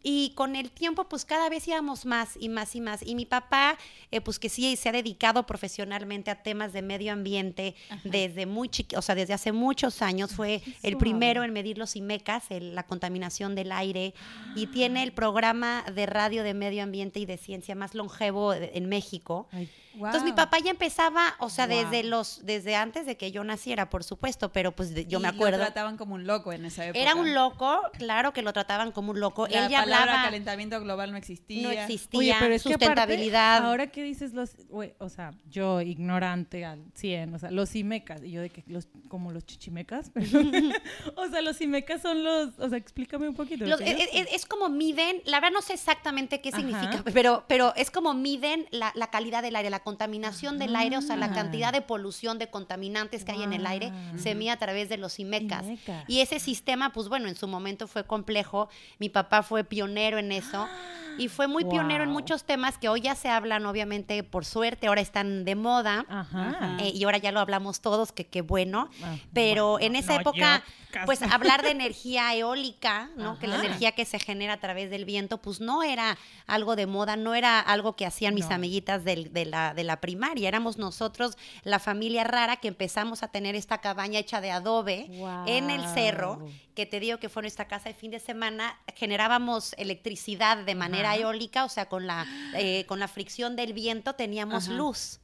Y 0.00 0.30
con 0.36 0.54
el 0.54 0.70
tiempo, 0.70 1.08
pues 1.08 1.24
cada 1.24 1.48
vez 1.48 1.66
íbamos 1.66 2.06
más 2.06 2.36
y 2.38 2.48
más 2.48 2.76
y 2.76 2.80
más. 2.80 3.02
Y 3.04 3.16
mi 3.16 3.26
papá, 3.26 3.76
eh, 4.12 4.20
pues 4.20 4.38
que 4.38 4.48
sí 4.48 4.76
se 4.76 4.88
ha 4.88 4.92
dedicado 4.92 5.44
profesionalmente 5.44 6.30
a 6.30 6.40
temas 6.40 6.72
de 6.72 6.82
medio 6.82 7.12
ambiente 7.12 7.74
desde 8.04 8.46
muy 8.46 8.68
chiqui, 8.68 8.94
o 8.94 9.02
sea, 9.02 9.16
desde 9.16 9.34
hace 9.34 9.50
muchos 9.50 10.00
años. 10.00 10.32
Fue 10.32 10.62
el 10.84 10.96
primero 10.98 11.42
en 11.42 11.52
medir 11.52 11.78
los 11.78 11.96
IMECAS, 11.96 12.52
el- 12.52 12.76
la 12.76 12.84
contaminación 12.84 13.56
del 13.56 13.72
aire, 13.72 14.14
y 14.54 14.68
tiene 14.68 15.02
el 15.02 15.10
programa 15.12 15.84
de 15.92 16.06
radio 16.06 16.44
de 16.44 16.54
medio 16.54 16.84
ambiente 16.84 17.18
y 17.18 17.26
de 17.26 17.36
ciencia 17.36 17.74
más 17.74 17.96
longevo 17.96 18.54
en 18.54 18.88
México. 18.88 19.48
Ay, 19.50 19.68
Entonces 19.94 20.22
mi 20.24 20.32
papá 20.32 20.58
ya 20.60 20.70
empezaba, 20.70 21.34
o 21.40 21.50
sea, 21.50 21.66
Wow. 21.66 21.76
desde 21.76 22.04
los, 22.04 22.44
desde 22.44 22.76
antes 22.76 23.04
de 23.06 23.16
que 23.16 23.32
yo 23.32 23.42
naciera, 23.42 23.90
por 23.90 24.04
supuesto, 24.04 24.52
pero 24.52 24.70
pues 24.72 24.94
de- 24.94 25.06
yo 25.06 25.18
Y 25.18 25.22
me 25.22 25.28
Lo 25.28 25.34
acuerdo. 25.34 25.58
trataban 25.58 25.96
como 25.96 26.14
un 26.14 26.26
loco 26.26 26.52
en 26.52 26.64
esa 26.66 26.84
época. 26.86 27.00
Era 27.00 27.14
un 27.16 27.34
loco, 27.34 27.80
claro 27.98 28.32
que 28.32 28.42
lo 28.42 28.52
trataban 28.52 28.92
como 28.92 29.10
un 29.10 29.20
loco. 29.20 29.46
La 29.48 29.64
Él 29.64 29.70
ya 29.70 29.80
palabra 29.80 30.02
hablaba, 30.12 30.24
calentamiento 30.26 30.80
global 30.80 31.10
no 31.10 31.16
existía. 31.18 31.62
no 31.62 31.70
existía, 31.70 32.18
Oye, 32.18 32.34
pero 32.38 32.54
es 32.54 32.62
que 32.62 32.68
aparte, 32.74 32.86
sustentabilidad. 32.86 33.64
ahora 33.66 33.86
que 33.88 34.02
dices 34.04 34.34
los, 34.34 34.52
o 34.98 35.08
sea, 35.08 35.32
yo 35.50 35.80
ignorante 35.80 36.64
al 36.64 36.84
100, 36.94 37.34
o 37.34 37.38
sea, 37.38 37.50
los 37.50 37.74
imecas, 37.74 38.22
y 38.22 38.30
yo 38.30 38.40
de 38.40 38.50
que 38.50 38.62
los, 38.66 38.88
como 39.08 39.32
los 39.32 39.44
chichimecas, 39.46 40.10
perdón. 40.10 40.52
o 41.16 41.26
sea, 41.28 41.42
los 41.42 41.60
imecas 41.60 42.02
son 42.02 42.22
los, 42.22 42.50
o 42.58 42.68
sea, 42.68 42.78
explícame 42.78 43.28
un 43.28 43.34
poquito. 43.34 43.64
Los- 43.66 43.80
es, 43.80 44.08
es- 44.12 44.28
es 44.32 44.46
como 44.46 44.68
miden, 44.68 45.22
la 45.24 45.40
verdad 45.40 45.54
no 45.54 45.62
sé 45.62 45.72
exactamente 45.74 46.40
qué 46.40 46.50
Ajá. 46.50 46.58
significa, 46.58 47.02
pero, 47.14 47.44
pero 47.48 47.74
es 47.74 47.90
como 47.90 48.14
miden 48.14 48.66
la, 48.70 48.92
la 48.94 49.08
calidad 49.10 49.42
del 49.42 49.56
aire, 49.56 49.70
la 49.70 49.80
contaminación 49.88 50.58
del 50.58 50.76
aire, 50.76 50.98
o 50.98 51.00
sea, 51.02 51.16
la 51.16 51.26
Ah. 51.26 51.32
cantidad 51.32 51.72
de 51.72 51.80
polución, 51.80 52.38
de 52.38 52.48
contaminantes 52.50 53.24
que 53.24 53.32
hay 53.32 53.42
en 53.42 53.54
el 53.54 53.66
aire, 53.66 53.90
se 54.18 54.34
mide 54.34 54.50
a 54.50 54.58
través 54.58 54.90
de 54.90 54.98
los 54.98 55.18
IMECAS. 55.18 55.64
Y 56.06 56.20
ese 56.20 56.38
sistema, 56.40 56.92
pues 56.92 57.08
bueno, 57.08 57.26
en 57.28 57.36
su 57.36 57.48
momento 57.48 57.86
fue 57.88 58.04
complejo. 58.04 58.68
Mi 58.98 59.08
papá 59.08 59.42
fue 59.42 59.64
pionero 59.64 60.18
en 60.18 60.30
eso. 60.32 60.68
Y 61.16 61.26
fue 61.26 61.48
muy 61.48 61.64
pionero 61.64 62.04
en 62.04 62.10
muchos 62.10 62.44
temas 62.44 62.78
que 62.78 62.88
hoy 62.88 63.00
ya 63.00 63.16
se 63.16 63.28
hablan, 63.28 63.66
obviamente, 63.66 64.22
por 64.22 64.44
suerte, 64.44 64.86
ahora 64.86 65.00
están 65.00 65.44
de 65.44 65.56
moda. 65.56 66.04
Ajá. 66.08 66.76
Eh, 66.80 66.92
y 66.94 67.02
ahora 67.02 67.18
ya 67.18 67.32
lo 67.32 67.40
hablamos 67.40 67.80
todos, 67.80 68.12
que 68.12 68.24
qué 68.24 68.40
bueno. 68.42 68.88
Ah, 69.02 69.16
Pero 69.32 69.70
bueno, 69.72 69.86
en 69.86 69.96
esa 69.96 70.14
no, 70.14 70.20
época, 70.20 70.62
pues 71.06 71.20
hablar 71.22 71.62
de 71.62 71.70
energía 71.80 72.32
eólica, 72.36 73.10
¿no? 73.16 73.36
Que 73.40 73.48
la 73.48 73.56
energía 73.56 73.92
que 73.92 74.04
se 74.04 74.20
genera 74.20 74.52
a 74.52 74.60
través 74.60 74.90
del 74.90 75.04
viento, 75.04 75.38
pues 75.38 75.60
no 75.60 75.82
era 75.82 76.16
algo 76.46 76.76
de 76.76 76.86
moda, 76.86 77.16
no 77.16 77.34
era 77.34 77.58
algo 77.58 77.96
que 77.96 78.06
hacían 78.06 78.34
mis 78.34 78.48
No. 78.48 78.54
amiguitas 78.54 79.02
del- 79.04 79.32
de, 79.32 79.44
la, 79.44 79.67
de 79.74 79.84
la 79.84 80.00
primaria. 80.00 80.48
Éramos 80.48 80.78
nosotros, 80.78 81.36
la 81.62 81.78
familia 81.78 82.24
rara, 82.24 82.56
que 82.56 82.68
empezamos 82.68 83.22
a 83.22 83.28
tener 83.28 83.54
esta 83.54 83.78
cabaña 83.78 84.18
hecha 84.18 84.40
de 84.40 84.50
adobe 84.50 85.10
en 85.46 85.70
el 85.70 85.86
cerro, 85.88 86.46
que 86.74 86.86
te 86.86 87.00
digo 87.00 87.18
que 87.18 87.28
fue 87.28 87.42
nuestra 87.42 87.68
casa 87.68 87.88
de 87.88 87.94
fin 87.94 88.10
de 88.10 88.20
semana. 88.20 88.78
Generábamos 88.94 89.74
electricidad 89.78 90.58
de 90.64 90.74
manera 90.74 91.10
Ajá. 91.12 91.20
eólica, 91.20 91.64
o 91.64 91.68
sea, 91.68 91.88
con 91.88 92.06
la, 92.06 92.26
eh, 92.54 92.84
con 92.86 92.98
la 92.98 93.08
fricción 93.08 93.56
del 93.56 93.72
viento 93.72 94.14
teníamos 94.14 94.68
Ajá. 94.68 94.74
luz. 94.76 95.20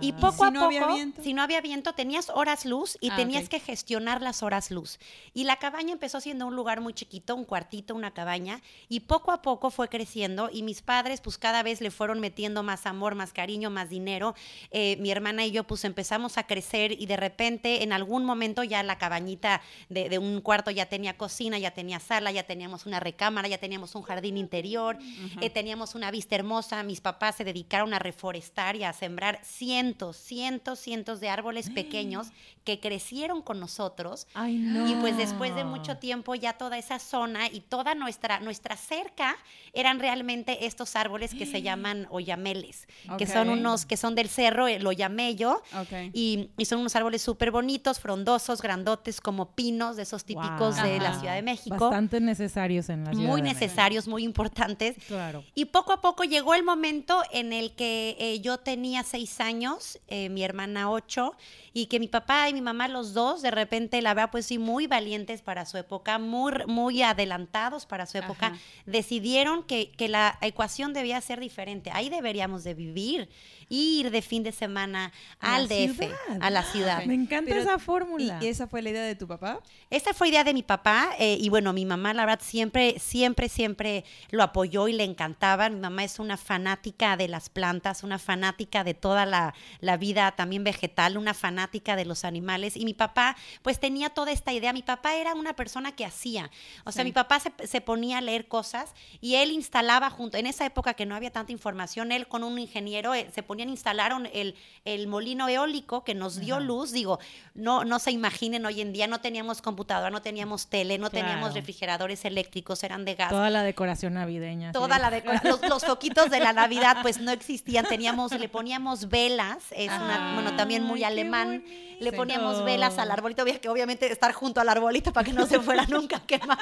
Y 0.00 0.08
¿Y 0.08 0.12
poco 0.12 0.32
si 0.36 0.44
a 0.44 0.50
no 0.50 0.60
poco, 0.68 1.22
si 1.22 1.34
no 1.34 1.42
había 1.42 1.60
viento, 1.60 1.92
tenías 1.92 2.30
horas 2.30 2.64
luz 2.64 2.96
y 3.00 3.10
Ah, 3.10 3.16
tenías 3.16 3.48
que 3.48 3.58
gestionar 3.60 4.22
las 4.22 4.42
horas 4.42 4.70
luz. 4.70 4.98
Y 5.34 5.44
la 5.44 5.56
cabaña 5.56 5.92
empezó 5.92 6.20
siendo 6.20 6.46
un 6.46 6.54
lugar 6.54 6.80
muy 6.80 6.94
chiquito, 6.94 7.34
un 7.34 7.44
cuartito, 7.44 7.94
una 7.94 8.12
cabaña, 8.12 8.60
y 8.88 9.00
poco 9.00 9.32
a 9.32 9.42
poco 9.42 9.70
fue 9.70 9.88
creciendo 9.88 10.50
y 10.52 10.62
mis 10.62 10.82
padres 10.82 11.20
pues 11.20 11.38
cada 11.38 11.62
vez 11.62 11.80
le 11.80 11.90
fueron 11.90 12.20
metiendo 12.20 12.62
más 12.62 12.86
amor, 12.86 13.14
más 13.14 13.32
cariño, 13.32 13.70
más 13.70 13.90
dinero. 13.90 14.34
Eh, 14.70 14.96
mi 15.00 15.10
hermana 15.10 15.44
y 15.44 15.50
yo 15.50 15.64
pues 15.64 15.84
empezamos 15.84 16.38
a 16.38 16.46
crecer 16.46 16.92
y 16.92 17.06
de 17.06 17.16
repente 17.16 17.82
en 17.82 17.92
algún 17.92 18.24
momento 18.24 18.62
ya 18.62 18.82
la 18.82 18.98
cabañita 18.98 19.62
de, 19.88 20.08
de 20.08 20.18
un 20.18 20.40
cuarto 20.40 20.70
ya 20.70 20.86
tenía 20.86 21.16
cocina, 21.16 21.58
ya 21.58 21.72
tenía 21.72 21.98
sala, 22.00 22.30
ya 22.30 22.44
teníamos 22.44 22.86
una 22.86 23.00
recámara, 23.00 23.48
ya 23.48 23.58
teníamos 23.58 23.94
un 23.94 24.02
jardín 24.02 24.36
interior, 24.36 24.98
eh, 25.40 25.50
teníamos 25.50 25.94
una 25.94 26.10
vista 26.10 26.34
hermosa. 26.36 26.82
Mis 26.82 27.00
papás 27.00 27.36
se 27.36 27.44
dedicaron 27.44 27.94
a 27.94 27.98
reforestar 27.98 28.76
y 28.76 28.84
a 28.84 28.92
sembrar 29.08 29.40
cientos, 29.42 30.16
cientos, 30.18 30.78
cientos 30.78 31.18
de 31.20 31.30
árboles 31.30 31.70
pequeños 31.74 32.28
que 32.64 32.78
crecieron 32.80 33.40
con 33.40 33.58
nosotros. 33.58 34.26
Ay, 34.34 34.56
no. 34.58 34.86
Y 34.90 34.94
pues 34.96 35.16
después 35.16 35.54
de 35.54 35.64
mucho 35.64 35.96
tiempo 35.96 36.34
ya 36.34 36.52
toda 36.52 36.76
esa 36.76 36.98
zona 36.98 37.46
y 37.48 37.60
toda 37.60 37.94
nuestra, 37.94 38.40
nuestra 38.40 38.76
cerca 38.76 39.34
eran 39.72 39.98
realmente 39.98 40.66
estos 40.66 40.94
árboles 40.94 41.34
que 41.34 41.46
se 41.46 41.62
llaman 41.68 42.06
oyameles, 42.10 42.86
que 43.16 43.26
son 43.26 43.48
unos, 43.48 43.86
que 43.86 43.96
son 43.96 44.14
del 44.14 44.28
cerro, 44.28 44.68
el 44.68 44.86
oyamello, 44.86 45.62
Ok. 45.80 46.10
y, 46.12 46.50
y 46.58 46.64
son 46.66 46.80
unos 46.80 46.94
árboles 46.94 47.22
súper 47.22 47.50
bonitos, 47.50 48.00
frondosos, 48.00 48.60
grandotes, 48.60 49.22
como 49.22 49.52
pinos, 49.52 49.96
de 49.96 50.02
esos 50.02 50.24
típicos 50.24 50.76
de 50.82 50.98
la. 51.00 51.18
Ciudad 51.18 51.34
de 51.34 51.42
México. 51.42 51.76
Bastante 51.78 52.20
necesarios 52.20 52.90
en 52.90 53.04
la 53.04 53.12
ciudad. 53.12 53.26
Muy 53.26 53.40
de 53.40 53.48
México. 53.48 53.60
necesarios, 53.64 54.06
muy 54.06 54.24
importantes. 54.24 54.96
Claro. 55.06 55.42
Y 55.54 55.64
poco 55.64 55.92
a 55.92 56.00
poco 56.02 56.22
llegó 56.24 56.54
el 56.54 56.62
momento 56.62 57.22
en 57.32 57.52
el 57.54 57.72
que 57.72 58.14
eh, 58.20 58.40
yo 58.40 58.58
tenía 58.58 58.97
tenía 58.98 59.04
seis 59.08 59.40
años, 59.40 59.98
eh, 60.08 60.28
mi 60.28 60.42
hermana 60.42 60.90
ocho, 60.90 61.34
y 61.72 61.86
que 61.86 62.00
mi 62.00 62.08
papá 62.08 62.48
y 62.48 62.54
mi 62.54 62.60
mamá, 62.60 62.88
los 62.88 63.14
dos, 63.14 63.42
de 63.42 63.50
repente, 63.50 64.00
la 64.02 64.14
verdad, 64.14 64.30
pues 64.32 64.46
sí, 64.46 64.58
muy 64.58 64.86
valientes 64.86 65.42
para 65.42 65.64
su 65.66 65.76
época, 65.76 66.18
muy, 66.18 66.52
muy 66.66 67.02
adelantados 67.02 67.86
para 67.86 68.06
su 68.06 68.18
época, 68.18 68.46
Ajá. 68.48 68.58
decidieron 68.86 69.62
que, 69.62 69.92
que 69.92 70.08
la 70.08 70.36
ecuación 70.40 70.92
debía 70.92 71.20
ser 71.20 71.38
diferente. 71.40 71.90
Ahí 71.92 72.08
deberíamos 72.08 72.64
de 72.64 72.74
vivir, 72.74 73.28
ir 73.68 74.10
de 74.10 74.22
fin 74.22 74.42
de 74.42 74.50
semana 74.52 75.12
al 75.38 75.68
la 75.68 75.74
DF, 75.74 75.96
ciudad. 75.98 76.16
a 76.40 76.50
la 76.50 76.62
ciudad. 76.64 77.04
Me 77.04 77.14
encanta 77.14 77.50
Pero- 77.50 77.60
esa 77.62 77.78
fórmula. 77.78 78.38
¿Y 78.42 78.46
esa 78.48 78.66
fue 78.66 78.82
la 78.82 78.90
idea 78.90 79.02
de 79.02 79.14
tu 79.14 79.28
papá? 79.28 79.60
Esta 79.90 80.14
fue 80.14 80.28
idea 80.30 80.42
de 80.42 80.54
mi 80.54 80.62
papá 80.62 81.10
eh, 81.18 81.36
y 81.40 81.48
bueno, 81.50 81.72
mi 81.72 81.84
mamá 81.84 82.12
la 82.14 82.24
verdad 82.26 82.40
siempre, 82.42 82.98
siempre, 82.98 83.48
siempre 83.48 84.04
lo 84.30 84.42
apoyó 84.42 84.88
y 84.88 84.92
le 84.94 85.04
encantaba. 85.04 85.68
Mi 85.70 85.78
mamá 85.78 86.02
es 86.04 86.18
una 86.18 86.36
fanática 86.36 87.16
de 87.16 87.28
las 87.28 87.48
plantas, 87.50 88.02
una 88.02 88.18
fanática 88.18 88.82
de 88.84 88.87
toda 88.94 89.26
la, 89.26 89.54
la 89.80 89.96
vida 89.96 90.32
también 90.32 90.64
vegetal, 90.64 91.16
una 91.18 91.34
fanática 91.34 91.96
de 91.96 92.04
los 92.04 92.24
animales 92.24 92.76
y 92.76 92.84
mi 92.84 92.94
papá 92.94 93.36
pues 93.62 93.78
tenía 93.80 94.10
toda 94.10 94.32
esta 94.32 94.52
idea. 94.52 94.72
Mi 94.72 94.82
papá 94.82 95.14
era 95.16 95.34
una 95.34 95.54
persona 95.54 95.92
que 95.92 96.04
hacía, 96.04 96.50
o 96.84 96.92
sea, 96.92 97.02
Sí. 97.04 97.08
mi 97.08 97.12
papá 97.12 97.40
se, 97.40 97.52
se 97.66 97.80
ponía 97.80 98.18
a 98.18 98.20
leer 98.20 98.48
cosas 98.48 98.92
y 99.20 99.36
él 99.36 99.50
instalaba 99.52 100.10
junto, 100.10 100.36
en 100.36 100.46
esa 100.46 100.66
época 100.66 100.94
que 100.94 101.06
no 101.06 101.14
había 101.14 101.30
tanta 101.30 101.52
información, 101.52 102.12
él 102.12 102.26
con 102.28 102.42
un 102.44 102.58
ingeniero 102.58 103.14
eh, 103.14 103.30
se 103.34 103.42
ponían, 103.42 103.68
instalaron 103.68 104.28
el, 104.32 104.54
el 104.84 105.06
molino 105.06 105.48
eólico 105.48 106.04
que 106.04 106.14
nos 106.14 106.40
dio 106.40 106.56
Ajá. 106.56 106.64
luz, 106.64 106.92
digo, 106.92 107.18
no, 107.54 107.84
no 107.84 107.98
se 107.98 108.10
imaginen 108.10 108.64
hoy 108.66 108.80
en 108.80 108.92
día, 108.92 109.06
no 109.06 109.20
teníamos 109.20 109.62
computadora, 109.62 110.10
no 110.10 110.22
teníamos 110.22 110.68
tele, 110.68 110.98
no 110.98 111.10
teníamos 111.10 111.54
refrigeradores 111.54 112.24
eléctricos, 112.24 112.82
eran 112.84 113.04
de 113.04 113.14
gas. 113.14 113.30
Toda 113.30 113.50
la 113.50 113.62
decoración 113.62 114.14
navideña. 114.14 114.72
Toda 114.72 114.96
sí. 114.96 115.02
la 115.02 115.10
decora- 115.10 115.40
los, 115.44 115.62
los 115.68 115.84
foquitos 115.84 116.30
de 116.30 116.40
la 116.40 116.52
Navidad 116.52 116.98
pues 117.02 117.20
no 117.20 117.30
existían, 117.30 117.86
teníamos, 117.86 118.32
le 118.32 118.48
poníamos 118.48 118.77
velas, 119.08 119.58
es 119.72 119.88
una, 119.90 120.34
bueno, 120.34 120.56
también 120.56 120.82
muy 120.82 121.04
alemán, 121.04 121.64
le 122.00 122.12
poníamos 122.12 122.64
velas 122.64 122.98
al 122.98 123.10
arbolito, 123.10 123.42
había 123.42 123.60
que 123.60 123.68
obviamente 123.68 124.10
estar 124.12 124.32
junto 124.32 124.60
al 124.60 124.68
arbolito 124.68 125.12
para 125.12 125.24
que 125.24 125.32
no 125.32 125.46
se 125.46 125.58
fuera 125.60 125.84
nunca 125.88 126.16
a 126.18 126.26
quemar. 126.26 126.58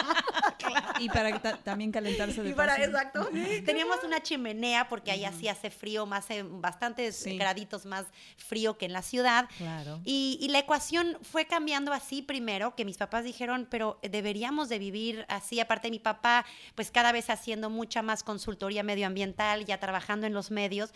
Y 0.98 1.08
para 1.08 1.38
también 1.62 1.92
calentarse 1.92 2.42
de 2.42 2.50
Y 2.50 2.54
para, 2.54 2.76
exacto. 2.82 3.28
Teníamos 3.64 4.02
una 4.04 4.22
chimenea 4.22 4.88
porque 4.88 5.10
ahí 5.10 5.26
sí 5.38 5.48
hace 5.48 5.70
frío, 5.70 6.06
más 6.06 6.30
eh, 6.30 6.42
bastantes 6.42 7.16
Sí. 7.16 7.36
graditos 7.36 7.86
más 7.86 8.06
frío 8.36 8.78
que 8.78 8.86
en 8.86 8.92
la 8.92 9.02
ciudad. 9.02 9.48
Claro. 9.58 10.00
Y, 10.04 10.38
y 10.40 10.48
la 10.48 10.58
ecuación 10.60 11.18
fue 11.22 11.46
cambiando 11.46 11.92
así 11.92 12.22
primero, 12.22 12.74
que 12.74 12.84
mis 12.84 12.96
papás 12.96 13.24
dijeron, 13.24 13.66
pero 13.70 13.98
deberíamos 14.02 14.68
de 14.68 14.78
vivir 14.78 15.24
así. 15.28 15.60
Aparte, 15.60 15.90
mi 15.90 15.98
papá, 15.98 16.44
pues 16.74 16.90
cada 16.90 17.12
vez 17.12 17.30
haciendo 17.30 17.68
mucha 17.70 18.02
más 18.02 18.22
consultoría 18.22 18.82
medioambiental, 18.82 19.64
ya 19.64 19.78
trabajando 19.78 20.26
en 20.26 20.32
los 20.34 20.50
medios. 20.50 20.92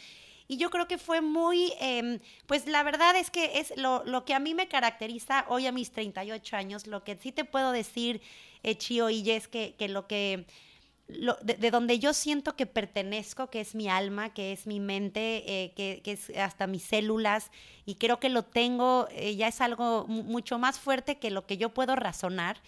Y 0.50 0.56
yo 0.56 0.68
creo 0.70 0.88
que 0.88 0.98
fue 0.98 1.20
muy, 1.20 1.72
em, 1.78 2.18
pues 2.46 2.66
la 2.66 2.82
verdad 2.82 3.14
es 3.14 3.30
que 3.30 3.60
es 3.60 3.72
lo, 3.76 4.02
lo 4.04 4.24
que 4.24 4.34
a 4.34 4.40
mí 4.40 4.52
me 4.54 4.66
caracteriza 4.66 5.44
hoy 5.48 5.66
a 5.68 5.72
mis 5.72 5.92
38 5.92 6.56
años, 6.56 6.88
lo 6.88 7.04
que 7.04 7.16
sí 7.16 7.30
te 7.30 7.44
puedo 7.44 7.70
decir, 7.70 8.20
eh, 8.64 8.74
Chio 8.76 9.10
y 9.10 9.22
Jess, 9.22 9.46
que, 9.46 9.76
que 9.78 9.88
lo 9.88 10.08
que 10.08 10.46
lo- 11.08 11.36
de, 11.42 11.54
de 11.54 11.70
donde 11.70 11.98
yo 11.98 12.12
siento 12.14 12.56
que 12.56 12.66
pertenezco, 12.66 13.50
que 13.50 13.60
es 13.60 13.74
mi 13.74 13.88
alma, 13.88 14.32
que 14.34 14.52
es 14.52 14.66
mi 14.66 14.80
mente, 14.80 15.44
eh, 15.46 15.72
que, 15.76 16.00
que 16.04 16.12
es 16.12 16.30
hasta 16.36 16.66
mis 16.66 16.82
células, 16.84 17.50
y 17.86 17.96
creo 17.96 18.20
que 18.20 18.28
lo 18.28 18.44
tengo, 18.44 19.08
eh, 19.12 19.36
ya 19.36 19.48
es 19.48 19.60
algo 19.60 20.06
mu- 20.08 20.22
mucho 20.24 20.58
más 20.58 20.78
fuerte 20.80 21.18
que 21.18 21.30
lo 21.30 21.46
que 21.46 21.56
yo 21.58 21.70
puedo 21.74 21.96
razonar. 21.96 22.58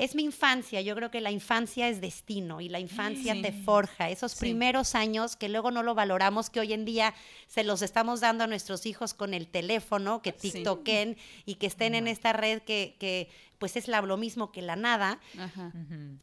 Es 0.00 0.14
mi 0.14 0.22
infancia, 0.24 0.80
yo 0.80 0.94
creo 0.94 1.10
que 1.10 1.20
la 1.20 1.30
infancia 1.30 1.88
es 1.88 2.00
destino 2.00 2.60
y 2.60 2.68
la 2.68 2.80
infancia 2.80 3.34
Sí. 3.34 3.42
te 3.42 3.52
forja. 3.52 4.08
Esos 4.10 4.32
Sí. 4.32 4.38
primeros 4.40 4.94
años 4.94 5.36
que 5.36 5.48
luego 5.48 5.70
no 5.70 5.82
lo 5.82 5.94
valoramos, 5.94 6.48
que 6.50 6.60
hoy 6.60 6.72
en 6.72 6.84
día 6.84 7.14
se 7.48 7.64
los 7.64 7.82
estamos 7.82 8.20
dando 8.20 8.44
a 8.44 8.46
nuestros 8.46 8.86
hijos 8.86 9.14
con 9.14 9.34
el 9.34 9.46
teléfono, 9.46 10.22
que 10.22 10.32
Sí. 10.36 10.52
TikToken 10.52 11.16
y 11.46 11.54
que 11.56 11.66
estén 11.66 11.94
en 11.94 12.08
esta 12.08 12.32
red 12.32 12.62
que, 12.62 12.96
que 12.98 13.28
pues 13.58 13.76
es 13.76 13.88
la- 13.88 14.00
lo 14.00 14.16
mismo 14.16 14.52
que 14.52 14.62
la 14.62 14.74
nada 14.74 15.20
Ajá. 15.38 15.70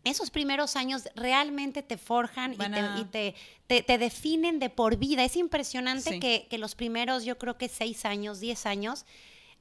Esos 0.04 0.32
primeros 0.32 0.76
años 0.76 1.04
realmente 1.16 1.84
te 1.84 1.98
forjan 1.98 2.54
y, 2.54 2.58
te, 2.58 3.00
y 3.00 3.06
te, 3.06 3.36
te- 3.68 3.84
te 3.84 3.98
definen 4.00 4.58
de 4.58 4.72
por 4.72 4.98
vida. 4.98 5.24
Es 5.24 5.36
impresionante 5.36 6.20
que, 6.20 6.48
que 6.50 6.58
los 6.58 6.74
primeros, 6.74 7.26
yo 7.26 7.38
creo 7.38 7.56
que 7.58 7.70
seis 7.70 8.06
años, 8.06 8.40
diez 8.40 8.66
años, 8.66 9.06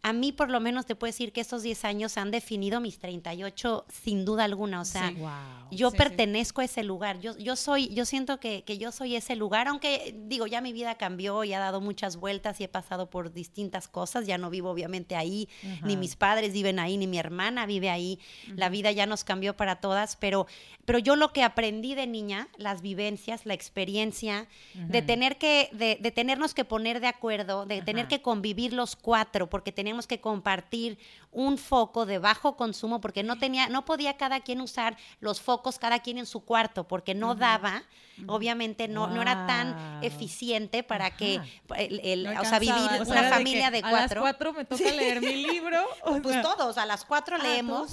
a 0.02 0.12
mí 0.12 0.30
por 0.30 0.50
lo 0.50 0.60
menos 0.60 0.86
te 0.86 0.94
puedo 0.94 1.08
decir 1.08 1.32
que 1.32 1.40
estos 1.40 1.62
10 1.62 1.84
años 1.84 2.16
han 2.16 2.30
definido 2.30 2.80
mis 2.80 2.98
38 3.00 3.86
sin 3.88 4.24
duda 4.24 4.44
alguna. 4.44 4.80
O 4.80 4.84
sea, 4.84 5.08
Sí. 5.08 5.14
Wow. 5.16 5.30
yo 5.72 5.90
Sí, 5.90 5.96
sí. 5.96 5.98
pertenezco 5.98 6.60
a 6.60 6.64
ese 6.64 6.84
lugar. 6.84 7.18
Yo, 7.18 7.36
yo 7.38 7.56
soy, 7.56 7.88
yo 7.88 8.04
siento 8.04 8.38
que, 8.38 8.62
que 8.62 8.78
yo 8.78 8.92
soy 8.92 9.16
ese 9.16 9.34
lugar, 9.34 9.66
aunque 9.66 10.14
digo, 10.28 10.46
ya 10.46 10.60
mi 10.60 10.72
vida 10.72 10.94
cambió 10.94 11.42
y 11.42 11.52
ha 11.54 11.58
dado 11.58 11.80
muchas 11.80 12.18
vueltas 12.18 12.60
y 12.60 12.64
he 12.64 12.68
pasado 12.68 13.10
por 13.10 13.32
distintas 13.32 13.88
cosas. 13.88 14.26
Ya 14.28 14.38
no 14.38 14.48
vivo 14.48 14.70
obviamente 14.70 15.16
ahí, 15.16 15.48
ni 15.82 15.96
mis 15.96 16.14
padres 16.14 16.52
viven 16.52 16.78
ahí, 16.78 16.96
ni 16.98 17.06
mi 17.08 17.18
hermana 17.18 17.66
vive 17.66 17.90
ahí. 17.90 18.20
La 18.54 18.68
vida 18.68 18.92
ya 18.92 19.06
nos 19.06 19.24
cambió 19.24 19.56
para 19.56 19.80
todas, 19.80 20.14
pero, 20.16 20.46
pero 20.84 20.98
yo 21.00 21.16
lo 21.16 21.32
que 21.32 21.42
aprendí 21.42 21.94
de 21.96 22.06
niña, 22.06 22.48
las 22.58 22.80
vivencias, 22.80 23.44
la 23.44 23.54
experiencia, 23.54 24.46
de 24.74 25.02
tener 25.02 25.36
que, 25.38 25.68
de, 25.72 25.98
de 26.00 26.10
tenernos 26.12 26.54
que 26.54 26.64
poner 26.64 27.00
de 27.00 27.08
acuerdo, 27.08 27.66
de 27.66 27.82
tener 27.82 28.06
que 28.06 28.22
convivir 28.22 28.72
los 28.72 28.94
cuatro, 28.94 29.48
porque 29.50 29.72
teníamos 29.72 29.95
que 30.06 30.20
compartir 30.20 30.98
un 31.32 31.56
foco 31.58 32.04
de 32.06 32.18
bajo 32.18 32.56
consumo, 32.56 33.00
porque 33.00 33.22
no 33.22 33.38
tenía, 33.38 33.68
no 33.68 33.84
podía 33.84 34.16
cada 34.16 34.40
quien 34.40 34.60
usar 34.60 34.96
los 35.20 35.40
focos 35.40 35.78
cada 35.78 36.00
quien 36.00 36.18
en 36.18 36.26
su 36.26 36.40
cuarto, 36.44 36.88
porque 36.88 37.14
no 37.14 37.34
daba, 37.34 37.82
obviamente 38.26 38.88
no, 38.88 39.06
no 39.08 39.20
era 39.22 39.46
tan 39.46 40.02
eficiente 40.02 40.82
para 40.82 41.10
que 41.16 41.40
el, 41.76 42.00
el- 42.02 42.22
No 42.24 42.40
o 42.40 42.44
sea, 42.44 42.58
vivir 42.58 42.74
alcanzaba. 42.74 43.02
O 43.02 43.04
sea, 43.04 43.12
una 43.12 43.22
de 43.22 43.30
familia 43.30 43.70
de, 43.70 43.78
A 43.78 43.82
las 43.82 43.90
cuatro. 43.90 44.20
cuatro 44.22 44.52
me 44.54 44.64
toca 44.64 44.84
leer 44.90 45.20
mi 45.20 45.34
libro. 45.46 45.84
o 46.04 46.20
Pues 46.22 46.34
sea, 46.34 46.42
todos, 46.42 46.78
a 46.78 46.86
las 46.86 47.04
cuatro 47.04 47.36
ah, 47.38 47.42
leemos. 47.42 47.92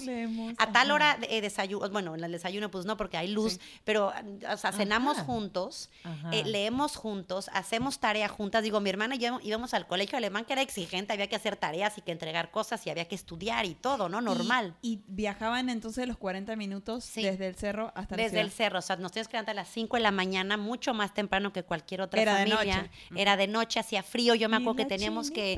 A 0.57 0.72
tal 0.72 0.88
Ajá. 0.88 0.93
hora 0.93 1.17
de 1.17 1.41
desayuno, 1.41 1.89
bueno, 1.89 2.15
en 2.15 2.24
el 2.24 2.31
desayuno 2.31 2.72
pues 2.72 2.86
no 2.86 2.95
porque 2.98 3.17
hay 3.17 3.27
luz, 3.27 3.60
pero 3.83 4.13
o 4.50 4.57
sea, 4.57 4.72
cenamos 4.72 5.17
Ajá. 5.17 5.25
juntos, 5.25 5.89
eh, 6.31 6.43
leemos 6.45 6.95
juntos, 6.95 7.50
hacemos 7.53 8.00
tarea 8.00 8.29
juntas. 8.29 8.63
Digo, 8.63 8.79
mi 8.79 8.89
hermana 8.89 9.15
y 9.15 9.19
yo 9.19 9.39
íbamos 9.43 9.74
al 9.74 9.86
colegio 9.88 10.17
alemán 10.17 10.45
que 10.45 10.53
era 10.53 10.62
exigente, 10.62 11.12
había 11.12 11.27
que 11.27 11.36
hacer 11.36 11.57
tareas 11.83 11.97
y 11.97 12.01
que 12.01 12.11
entregar 12.11 12.51
cosas 12.51 12.85
y 12.87 12.89
había 12.89 13.05
que 13.07 13.15
estudiar 13.15 13.65
y 13.65 13.75
todo, 13.75 14.07
¿no? 14.09 14.21
Normal. 14.21 14.75
Y, 14.81 14.93
y 14.93 15.01
viajaban 15.07 15.69
entonces 15.69 16.07
los 16.07 16.17
40 16.17 16.55
minutos 16.55 17.03
Sí. 17.03 17.23
desde 17.23 17.47
el 17.47 17.55
cerro 17.55 17.91
hasta 17.95 18.15
la 18.15 18.23
Desde 18.23 18.39
el 18.41 18.51
cerro, 18.51 18.79
o 18.79 18.81
sea, 18.81 18.95
nos 18.95 19.11
teníamos 19.11 19.27
que 19.27 19.33
levantar 19.37 19.53
a 19.53 19.61
las 19.61 19.69
5 19.69 19.97
de 19.97 20.03
la 20.03 20.11
mañana, 20.11 20.55
mucho 20.57 20.93
más 20.93 21.13
temprano 21.13 21.51
que 21.51 21.63
cualquier 21.63 22.01
otra 22.01 22.21
Era 22.21 22.35
de 22.37 22.49
familia. 22.51 22.77
noche. 22.83 22.91
Era 23.15 23.37
de 23.37 23.47
noche, 23.47 23.79
hacía 23.79 24.03
frío. 24.03 24.35
Yo 24.35 24.49
me 24.49 24.57
acuerdo 24.57 24.75
que 24.75 24.85
teníamos 24.85 25.31
que, 25.31 25.57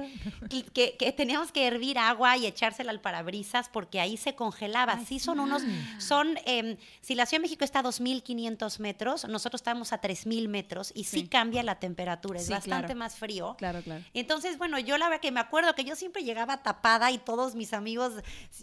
que, 0.74 1.14
teníamos 1.16 1.52
que 1.52 1.68
hervir 1.68 1.98
agua 2.00 2.38
y 2.38 2.46
echársela 2.46 2.92
al 2.92 3.02
parabrisas 3.02 3.70
porque 3.70 4.00
ahí 4.00 4.18
se 4.18 4.36
congelaba. 4.36 5.00
sí, 5.06 5.20
son 5.20 5.40
unos, 5.40 5.64
son, 6.00 6.38
em, 6.46 6.78
si 7.02 7.16
la 7.16 7.26
Ciudad 7.26 7.40
de 7.42 7.44
México 7.48 7.64
está 7.66 7.80
a 7.80 7.84
2.500 7.84 8.80
metros, 8.80 9.26
nosotros 9.28 9.60
estamos 9.62 9.94
a 9.94 10.00
3.000 10.02 10.48
metros 10.48 10.92
y 10.96 11.04
sí, 11.04 11.16
Sí. 11.22 11.28
cambia 11.28 11.64
la 11.64 11.76
temperatura, 11.80 12.40
es 12.40 12.48
Sí, 12.48 12.52
bastante 12.54 12.88
claro. 12.88 13.00
más 13.00 13.16
frío. 13.16 13.56
Claro, 13.58 13.82
claro. 13.82 14.04
Entonces, 14.14 14.58
bueno, 14.58 14.80
yo 14.80 14.98
la 14.98 15.08
verdad 15.10 15.22
que 15.22 15.32
me 15.32 15.40
acuerdo 15.40 15.74
que 15.76 15.84
yo 15.84 15.96
siempre 15.96 16.15
llegaba 16.24 16.64
tapada 16.64 17.12
y 17.12 17.18
todos 17.18 17.56
mis 17.56 17.74
amigos, 17.74 18.14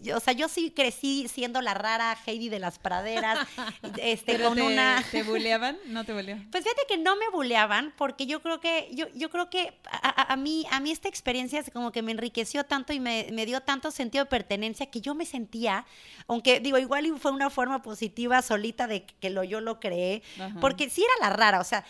yo- 0.01 0.17
o 0.17 0.21
sea, 0.21 0.33
yo 0.33 0.49
sí 0.49 0.71
crecí 0.71 1.27
siendo 1.29 1.61
la 1.63 1.75
rara 1.75 2.17
Heidi 2.27 2.49
de 2.49 2.59
las 2.59 2.79
praderas, 2.79 3.39
este, 3.99 4.33
Pero 4.33 4.49
con 4.49 4.57
te, 4.57 4.63
una... 4.63 5.05
¿Te 5.11 5.23
buleaban? 5.23 5.77
No 5.87 6.05
te 6.05 6.13
buleaban. 6.13 6.49
Pues 6.51 6.65
fíjate 6.65 6.83
que 6.89 6.99
no 6.99 7.17
me 7.17 7.29
buleaban 7.31 7.93
porque 7.97 8.27
yo 8.27 8.41
creo 8.43 8.61
que 8.61 8.89
yo, 8.93 9.07
yo 9.15 9.31
creo 9.31 9.51
que 9.51 9.73
a, 9.91 10.37
mí 10.37 10.67
a 10.71 10.81
mí 10.81 10.91
esta 10.91 11.09
experiencia 11.09 11.61
es 11.61 11.71
como 11.71 11.93
que 11.93 12.03
me 12.03 12.13
enriqueció 12.13 12.65
tanto 12.65 12.93
y 12.93 13.01
me, 13.01 13.29
me 13.33 13.47
dio 13.47 13.61
tanto 13.61 13.91
sentido 13.91 14.25
de 14.25 14.31
pertenencia 14.31 14.87
que 14.87 15.01
yo 15.01 15.15
me 15.15 15.25
sentía, 15.27 15.85
aunque 16.27 16.61
digo 16.61 16.79
igual 16.79 17.07
y 17.07 17.11
fue 17.13 17.33
una 17.33 17.51
forma 17.51 17.83
positiva 17.83 18.43
solita 18.43 18.87
de 18.87 19.05
que 19.05 19.31
lo 19.31 19.45
yo 19.45 19.61
lo 19.61 19.81
creé, 19.81 20.23
Ajá. 20.41 20.59
porque 20.61 20.89
sí 20.91 21.03
era 21.03 21.29
la 21.29 21.37
rara, 21.37 21.61
o 21.61 21.65
sea, 21.65 21.85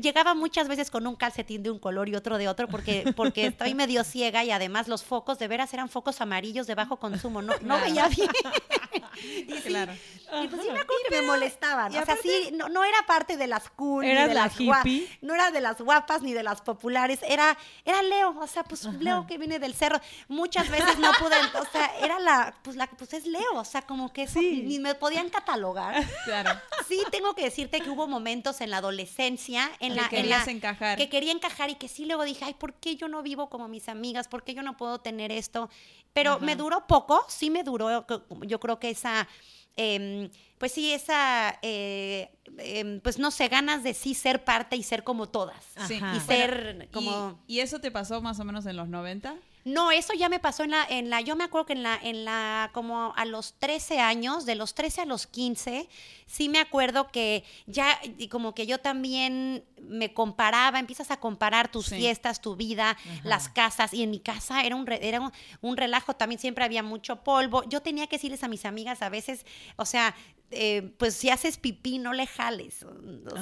llegaba 0.00 0.34
muchas 0.34 0.68
veces 0.68 0.90
con 0.90 1.06
un 1.06 1.16
calcetín 1.16 1.62
de 1.62 1.70
un 1.70 1.78
color 1.78 2.08
y 2.08 2.14
otro 2.14 2.38
de 2.38 2.48
otro 2.48 2.68
porque 2.68 3.12
porque 3.16 3.46
estoy 3.46 3.74
medio 3.74 4.04
ciega 4.04 4.44
y 4.44 4.50
además 4.50 4.88
los 4.94 5.02
focos 5.02 5.40
de 5.40 5.48
veras 5.48 5.74
eran 5.74 5.88
focos 5.88 6.20
amarillos 6.20 6.68
de 6.68 6.76
bajo 6.76 6.98
consumo, 6.98 7.42
no, 7.42 7.52
no 7.62 7.80
veía 7.80 8.06
bien. 8.06 8.28
y 9.22 9.52
sí, 9.52 9.62
Claro. 9.66 9.92
y 9.92 10.48
pues 10.48 10.62
sí 10.62 10.68
me 10.70 10.80
acuerdo 10.80 11.02
que 11.08 11.20
me 11.20 11.26
molestaban. 11.26 11.94
O 11.94 12.04
sea, 12.04 12.16
sí, 12.22 12.50
no, 12.52 12.68
no 12.68 12.84
era 12.84 13.04
parte 13.06 13.36
de 13.36 13.46
las 13.46 13.70
cool, 13.70 14.04
ni 14.04 14.10
¿Eras 14.10 14.28
de 14.28 14.34
la 14.34 14.44
las 14.46 14.60
hippie? 14.60 15.08
no 15.22 15.34
era 15.34 15.50
de 15.50 15.60
las 15.60 15.80
guapas 15.80 16.22
ni 16.22 16.32
de 16.32 16.42
las 16.42 16.60
populares. 16.62 17.20
Era, 17.22 17.56
era 17.84 18.02
Leo, 18.02 18.36
o 18.38 18.46
sea, 18.46 18.64
pues 18.64 18.84
Leo 18.84 19.26
que 19.26 19.38
viene 19.38 19.58
del 19.58 19.74
cerro. 19.74 20.00
Muchas 20.28 20.68
veces 20.70 20.98
no 20.98 21.10
pude, 21.18 21.36
o 21.60 21.64
sea, 21.72 21.90
era 22.00 22.18
la, 22.18 22.54
pues 22.62 22.76
la, 22.76 22.86
pues 22.88 23.12
es 23.14 23.26
Leo, 23.26 23.54
o 23.54 23.64
sea, 23.64 23.82
como 23.82 24.12
que 24.12 24.22
eso 24.24 24.40
Sí. 24.40 24.62
ni 24.66 24.78
me 24.78 24.94
podían 24.94 25.28
catalogar. 25.30 26.02
Claro. 26.24 26.50
Sí, 26.88 27.02
tengo 27.10 27.34
que 27.34 27.42
decirte 27.44 27.80
que 27.80 27.90
hubo 27.90 28.06
momentos 28.08 28.60
en 28.60 28.70
la 28.70 28.78
adolescencia 28.78 29.70
en 29.80 29.90
Que 29.90 29.96
la, 29.96 30.02
en 30.04 30.08
querías 30.08 30.46
la- 30.46 30.52
encajar. 30.52 30.98
que 30.98 31.08
quería 31.08 31.32
encajar 31.32 31.70
y 31.70 31.76
que 31.76 31.88
sí 31.88 32.04
luego 32.06 32.24
dije, 32.24 32.44
ay, 32.44 32.54
¿por 32.54 32.74
qué 32.74 32.96
yo 32.96 33.08
no 33.08 33.22
vivo 33.22 33.48
como 33.48 33.68
mis 33.68 33.88
amigas? 33.88 34.28
¿Por 34.28 34.42
qué 34.44 34.54
yo 34.54 34.62
no 34.62 34.76
puedo 34.76 34.98
tener 35.00 35.30
esto? 35.32 35.70
Pero 36.14 36.40
me 36.40 36.56
duró 36.56 36.86
poco, 36.86 37.26
sí 37.28 37.50
me 37.50 37.62
duró, 37.62 38.06
yo 38.46 38.60
creo 38.60 38.78
que 38.78 38.88
esa 38.88 39.28
em, 39.76 40.30
pues 40.58 40.72
sí, 40.72 40.92
esa, 40.92 41.58
eh, 41.60 42.30
em, 42.58 43.00
pues 43.00 43.18
no 43.18 43.30
sé, 43.30 43.48
ganas 43.48 43.82
de 43.82 43.92
sí 43.92 44.14
ser 44.14 44.44
parte 44.44 44.76
y 44.76 44.82
ser 44.82 45.04
como 45.04 45.28
todas. 45.28 45.62
Sí. 45.86 45.96
Ajá. 45.96 46.16
Y 46.16 46.20
ser 46.20 46.88
como... 46.92 47.38
¿Y, 47.46 47.56
y 47.56 47.60
eso 47.60 47.80
te 47.80 47.90
pasó 47.90 48.22
más 48.22 48.40
o 48.40 48.44
menos 48.44 48.64
en 48.64 48.76
los 48.76 48.88
90? 48.88 49.34
No, 49.64 49.90
eso 49.90 50.12
ya 50.12 50.28
me 50.28 50.38
pasó 50.40 50.62
en 50.64 50.72
la, 50.72 50.84
en 50.88 51.08
la, 51.08 51.20
yo 51.22 51.36
me 51.36 51.44
acuerdo 51.44 51.66
que 51.66 51.72
en 51.72 51.82
la, 51.82 51.98
en 52.02 52.24
la, 52.24 52.70
como 52.74 53.14
a 53.16 53.24
los 53.24 53.54
13 53.58 53.98
años, 53.98 54.44
de 54.44 54.54
los 54.56 54.74
13 54.74 55.00
a 55.00 55.04
los 55.06 55.26
15, 55.26 55.88
sí 56.26 56.48
me 56.50 56.58
acuerdo 56.58 57.08
que 57.10 57.44
ya, 57.66 57.98
y 58.18 58.28
como 58.28 58.54
que 58.54 58.66
yo 58.66 58.78
también 58.78 59.64
me 59.80 60.12
comparaba, 60.12 60.78
empiezas 60.78 61.10
a 61.10 61.18
comparar 61.18 61.70
tus 61.70 61.86
Sí. 61.86 61.96
fiestas, 61.96 62.40
tu 62.42 62.56
vida, 62.56 62.96
las 63.22 63.48
casas, 63.48 63.94
y 63.94 64.02
en 64.02 64.10
mi 64.10 64.20
casa 64.20 64.62
era 64.64 64.76
un, 64.76 64.86
era 64.90 65.20
un, 65.20 65.32
un 65.62 65.76
relajo, 65.76 66.14
también 66.14 66.38
siempre 66.38 66.64
había 66.64 66.82
mucho 66.82 67.22
polvo, 67.24 67.64
yo 67.64 67.80
tenía 67.80 68.06
que 68.06 68.16
decirles 68.16 68.42
a 68.44 68.48
mis 68.48 68.64
amigas 68.66 69.00
a 69.02 69.08
veces, 69.08 69.46
o 69.76 69.86
sea, 69.86 70.14
eh, 70.50 70.92
pues 70.98 71.14
si 71.14 71.30
haces 71.30 71.58
pipí, 71.58 71.98
no 71.98 72.12
le 72.12 72.26
jales, 72.26 72.84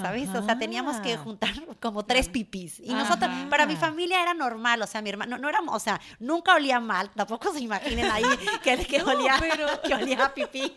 ¿sabes? 0.01 0.29
O 0.31 0.43
sea, 0.45 0.59
teníamos 0.59 0.97
que 1.01 1.17
juntar 1.17 1.53
como 1.81 2.05
tres 2.05 2.29
pipís. 2.29 2.81
Y 2.81 2.91
Ajá. 2.91 3.03
nosotros, 3.03 3.31
para 3.51 3.67
mi 3.67 3.77
familia 3.77 4.23
era 4.23 4.33
normal, 4.35 4.81
o 4.83 4.87
sea, 4.87 5.03
mi 5.03 5.11
hermano, 5.11 5.37
no, 5.37 5.43
no 5.43 5.49
éramos, 5.49 5.75
o 5.75 5.81
sea, 5.81 6.01
nunca 6.21 6.55
olía 6.55 6.81
mal, 6.81 7.11
tampoco 7.11 7.53
se 7.53 7.61
imaginen 7.61 8.11
ahí 8.11 8.23
que, 8.63 8.79
que 8.87 8.99
No, 9.03 9.11
olía, 9.13 9.37
pero- 9.39 9.83
que 9.83 9.95
olía 9.95 10.25
a 10.27 10.35
pipí 10.35 10.73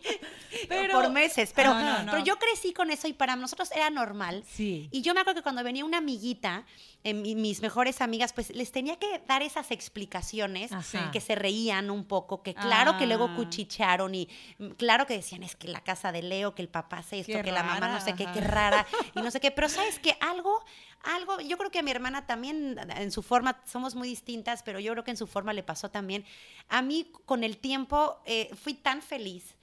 Pero- 0.67 0.93
por 0.93 1.09
meses, 1.11 1.51
pero, 1.55 1.73
no, 1.73 2.11
pero 2.11 2.23
yo 2.23 2.37
crecí 2.37 2.73
con 2.73 2.91
eso 2.91 3.07
y 3.07 3.13
para 3.13 3.35
nosotros 3.35 3.71
era 3.71 3.89
normal. 3.89 4.43
Sí. 4.47 4.89
Y 4.91 5.01
yo 5.01 5.13
me 5.13 5.21
acuerdo 5.21 5.39
que 5.39 5.43
cuando 5.43 5.63
venía 5.63 5.85
una 5.85 5.99
amiguita, 5.99 6.65
eh, 7.03 7.13
mi- 7.13 7.35
mis 7.35 7.61
mejores 7.61 8.01
amigas, 8.01 8.33
pues 8.33 8.49
les 8.55 8.71
tenía 8.71 8.97
que 8.97 9.21
dar 9.27 9.41
esas 9.43 9.71
explicaciones 9.71 10.71
Ajá. 10.71 11.11
que 11.11 11.21
se 11.21 11.35
reían 11.35 11.91
un 11.91 12.03
poco, 12.05 12.41
que 12.41 12.53
claro 12.55 12.97
que 12.97 13.05
luego 13.05 13.25
Ah. 13.31 13.35
cuchicharon 13.35 14.15
y 14.15 14.27
mm, 14.57 14.69
claro 14.71 15.05
que 15.05 15.13
decían, 15.15 15.43
es 15.43 15.55
que 15.55 15.67
la 15.67 15.81
casa 15.81 16.11
de 16.15 16.23
Leo, 16.23 16.55
que 16.55 16.61
el 16.61 16.69
papá 16.69 16.97
hace 16.97 17.19
esto, 17.19 17.33
Qué 17.33 17.41
que 17.43 17.51
la 17.51 17.63
mamá 17.63 17.87
no 17.89 18.01
sé 18.01 18.15
qué, 18.15 18.23
ajá. 18.23 18.33
qué 18.33 18.41
rara 18.41 18.87
y 19.13 19.21
no 19.21 19.31
sé 19.31 19.39
qué, 19.39 19.51
pero 19.51 19.69
sabes 19.69 19.99
que 19.99 20.17
algo, 20.19 20.63
algo, 21.03 21.39
yo 21.41 21.57
creo 21.57 21.69
que 21.69 21.79
a 21.79 21.83
mi 21.83 21.91
hermana 21.91 22.25
también 22.25 22.77
en 22.97 23.11
su 23.11 23.21
forma, 23.21 23.61
somos 23.65 23.95
muy 23.95 24.07
distintas, 24.07 24.63
pero 24.63 24.79
yo 24.79 24.91
creo 24.93 25.03
que 25.03 25.11
en 25.11 25.17
su 25.17 25.27
forma 25.27 25.53
le 25.53 25.63
pasó 25.63 25.89
también. 25.89 26.25
A 26.69 26.81
mí 26.81 27.11
con 27.25 27.43
el 27.43 27.57
tiempo 27.57 28.19
eh, 28.25 28.49
fui 28.55 28.73
tan 28.73 29.01
feliz 29.01 29.55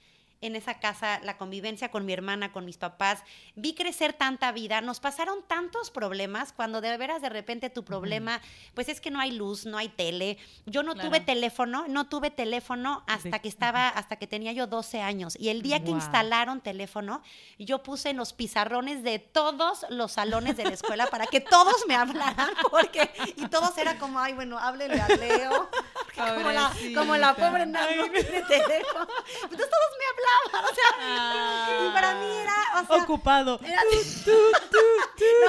en 0.45 0.55
esa 0.55 0.79
casa, 0.79 1.19
la 1.23 1.37
convivencia 1.37 1.89
con 1.89 2.05
mi 2.05 2.13
hermana, 2.13 2.51
con 2.51 2.65
mis 2.65 2.77
papás, 2.77 3.23
vi 3.55 3.73
crecer 3.73 4.13
tanta 4.13 4.51
vida, 4.51 4.81
nos 4.81 4.99
pasaron 4.99 5.43
tantos 5.47 5.89
problemas 5.91 6.53
cuando 6.53 6.81
de 6.81 6.95
veras 6.97 7.21
de 7.21 7.29
repente 7.29 7.69
tu 7.69 7.83
problema, 7.83 8.41
pues 8.73 8.89
es 8.89 9.01
que 9.01 9.09
no 9.11 9.19
hay 9.19 9.31
luz, 9.31 9.65
no 9.65 9.77
hay 9.77 9.89
tele. 9.89 10.37
Yo 10.65 10.83
no 10.83 10.93
Claro. 10.93 11.09
tuve 11.09 11.19
teléfono, 11.21 11.85
no 11.87 12.07
tuve 12.07 12.29
teléfono 12.29 13.03
hasta 13.07 13.39
que 13.39 13.47
estaba, 13.47 13.87
hasta 13.89 14.17
que 14.17 14.27
tenía 14.27 14.51
yo 14.51 14.67
12 14.67 15.01
años. 15.01 15.35
Y 15.39 15.49
el 15.49 15.61
día 15.61 15.83
que 15.83 15.91
instalaron 15.91 16.61
teléfono, 16.61 17.21
yo 17.57 17.81
puse 17.83 18.09
en 18.09 18.17
los 18.17 18.33
pizarrones 18.33 19.03
de 19.03 19.19
todos 19.19 19.85
los 19.89 20.11
salones 20.13 20.57
de 20.57 20.65
la 20.65 20.71
escuela 20.73 21.07
para 21.07 21.25
que 21.27 21.39
todos 21.41 21.75
me 21.87 21.95
hablaran, 21.95 22.49
porque, 22.71 23.09
y 23.37 23.47
todos 23.47 23.77
era 23.77 23.97
como, 23.97 24.19
ay, 24.19 24.33
bueno, 24.33 24.59
háblele 24.59 24.99
a 25.01 25.07
Leo. 25.07 25.69
Como 26.15 26.51
la, 26.51 26.71
como 26.95 27.17
la 27.17 27.33
pobre 27.35 27.65
no, 27.65 27.79
no 27.79 28.03
tiene 28.11 28.41
teléfono. 28.43 29.07
Entonces 29.43 29.69
todos 29.69 29.91
me 29.99 30.05
o 30.47 30.75
sea, 30.75 31.85
y 31.85 31.89
para 31.93 32.13
mí 32.15 32.25
era, 32.41 32.81
o 32.81 32.85
sea, 32.85 33.03
Ocupado. 33.03 33.59
era 33.63 33.79
así. 33.81 34.25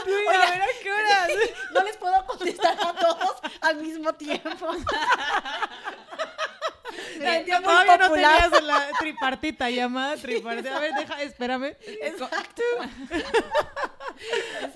No, 0.06 0.12
oiga, 0.18 0.42
a 0.42 0.50
ver, 0.50 0.62
¿a 0.62 0.66
qué 0.82 0.92
horas? 0.92 1.28
no 1.74 1.82
les 1.84 1.96
puedo 1.96 2.26
contestar 2.26 2.76
a 2.80 2.92
todos 2.94 3.36
al 3.60 3.76
mismo 3.76 4.12
tiempo. 4.14 4.68
Me 7.18 7.40
Todavía 7.44 7.96
no 7.96 8.10
tenías 8.12 8.62
la 8.62 8.88
tripartita, 8.98 9.70
llamada 9.70 10.16
tripartita. 10.16 10.76
A 10.76 10.80
ver, 10.80 10.94
deja, 10.94 11.22
espérame. 11.22 11.76
Exacto. 12.02 12.62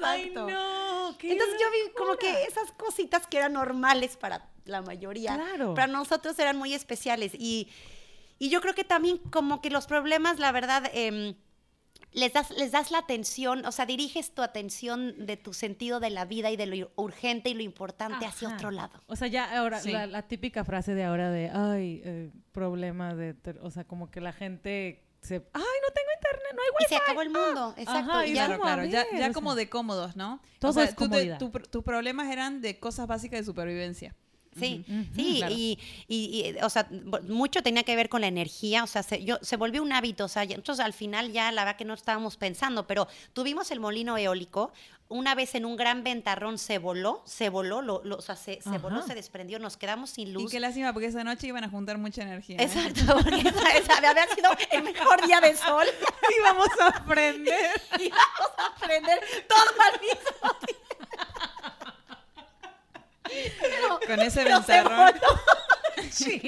Ay, 0.02 0.22
Exacto. 0.28 0.48
no. 0.50 1.10
Entonces 1.20 1.56
yo 1.60 1.70
vi 1.70 1.92
como 1.96 2.16
que 2.16 2.44
esas 2.44 2.72
cositas 2.72 3.26
que 3.26 3.38
eran 3.38 3.52
normales 3.52 4.16
para 4.16 4.46
la 4.64 4.82
mayoría, 4.82 5.34
Claro. 5.34 5.74
para 5.74 5.86
nosotros 5.86 6.38
eran 6.38 6.56
muy 6.56 6.74
especiales. 6.74 7.32
Y, 7.34 7.68
y 8.38 8.50
yo 8.50 8.60
creo 8.60 8.74
que 8.74 8.84
también 8.84 9.18
como 9.30 9.60
que 9.60 9.70
los 9.70 9.86
problemas, 9.86 10.38
la 10.38 10.52
verdad, 10.52 10.90
em, 10.94 11.34
les, 12.12 12.32
das, 12.32 12.50
les 12.52 12.72
das 12.72 12.90
la 12.90 12.98
atención, 12.98 13.66
o 13.66 13.72
sea, 13.72 13.84
diriges 13.84 14.32
tu 14.34 14.42
atención 14.42 15.26
de 15.26 15.36
tu 15.36 15.52
sentido 15.52 16.00
de 16.00 16.10
la 16.10 16.24
vida 16.24 16.50
y 16.50 16.56
de 16.56 16.66
lo 16.66 16.90
urgente 16.96 17.50
y 17.50 17.54
lo 17.54 17.62
importante 17.62 18.24
hacia 18.24 18.48
otro 18.48 18.70
lado. 18.70 19.02
O 19.06 19.16
sea, 19.16 19.28
ya 19.28 19.58
ahora, 19.58 19.80
Sí. 19.80 19.90
la, 19.92 20.06
la 20.06 20.22
típica 20.22 20.64
frase 20.64 20.94
de 20.94 21.04
ahora 21.04 21.30
de, 21.30 21.50
ay, 21.50 22.00
eh, 22.04 22.30
problema 22.52 23.14
de, 23.14 23.34
ter-", 23.34 23.58
o 23.62 23.70
sea, 23.70 23.84
como 23.84 24.10
que 24.10 24.20
la 24.20 24.32
gente 24.32 25.04
se, 25.20 25.34
ay, 25.34 25.40
no 25.62 25.92
tengo 25.94 26.10
internet, 26.16 26.52
no 26.54 26.62
hay 26.62 26.68
Y 26.68 26.82
wifi. 26.84 26.88
se 26.88 26.96
acabó 26.96 27.22
el 27.22 27.30
mundo, 27.30 27.74
exacto. 27.76 28.10
Ajá, 28.12 28.26
y 28.26 28.30
y 28.30 28.34
ya- 28.34 28.56
Claro, 28.58 28.84
ya, 28.86 29.32
como 29.32 29.54
de 29.54 29.68
cómodos, 29.68 30.16
¿no? 30.16 30.40
todo 30.60 30.70
o 30.70 30.74
sea, 30.74 30.84
es 30.84 30.90
tú 30.94 31.04
te- 31.04 31.08
comodidad. 31.10 31.38
tu- 31.38 31.50
tus 31.50 31.84
problemas 31.84 32.30
eran 32.32 32.60
de 32.62 32.78
cosas 32.78 33.06
básicas 33.06 33.40
de 33.40 33.44
supervivencia. 33.44 34.14
Sí, 34.58 34.84
sí, 35.14 35.36
claro. 35.38 35.54
y, 35.56 35.78
y- 36.08 36.54
y, 36.58 36.64
o 36.64 36.70
sea, 36.70 36.88
mucho 37.28 37.62
tenía 37.62 37.82
que 37.82 37.96
ver 37.96 38.08
con 38.08 38.20
la 38.20 38.26
energía, 38.26 38.84
o 38.84 38.86
sea, 38.86 39.02
se, 39.02 39.24
yo, 39.24 39.38
se 39.42 39.56
volvió 39.56 39.82
un 39.82 39.92
hábito, 39.92 40.24
o 40.24 40.28
sea, 40.28 40.44
nosotros 40.44 40.80
al 40.80 40.92
final 40.92 41.32
ya 41.32 41.50
la 41.52 41.64
verdad 41.64 41.76
que 41.78 41.84
no 41.84 41.94
estábamos 41.94 42.36
pensando, 42.36 42.86
pero 42.86 43.08
tuvimos 43.32 43.70
el 43.70 43.80
molino 43.80 44.16
eólico, 44.16 44.72
una 45.10 45.34
vez 45.34 45.54
en 45.54 45.64
un 45.64 45.76
gran 45.76 46.04
ventarrón 46.04 46.58
se 46.58 46.76
voló, 46.78 47.22
se 47.24 47.48
voló, 47.48 47.80
lo, 47.80 48.02
lo- 48.04 48.16
o 48.16 48.20
sea, 48.20 48.36
se, 48.36 48.60
se 48.60 48.76
voló, 48.76 49.00
se 49.02 49.14
desprendió, 49.14 49.58
nos 49.58 49.78
quedamos 49.78 50.10
sin 50.10 50.28
Y 50.28 50.32
luz. 50.32 50.50
qué 50.50 50.60
lástima, 50.60 50.92
porque 50.92 51.06
esa 51.06 51.24
noche 51.24 51.46
iban 51.46 51.64
a 51.64 51.70
juntar 51.70 51.96
mucha 51.96 52.22
energía. 52.22 52.56
¿eh? 52.58 52.64
Exacto, 52.64 53.14
porque 53.22 53.48
esa, 53.48 53.70
esa 53.78 53.96
había 53.96 54.26
sido 54.34 54.50
el 54.70 54.82
mejor 54.82 55.26
día 55.26 55.40
de 55.40 55.56
sol 55.56 55.86
Y 56.38 56.42
vamos 56.42 56.68
a 56.80 56.88
aprender. 56.88 57.70
y 57.98 58.10
vamos 58.10 58.50
a 58.58 58.66
aprender 58.66 59.18
todo 59.48 59.58
al 59.80 60.00
mismo 60.00 60.58
tiempo. 60.66 61.06
Pero- 63.60 64.00
Con 64.06 64.20
ese 64.20 64.44
ventarrón. 64.44 65.12
Sí. 66.10 66.40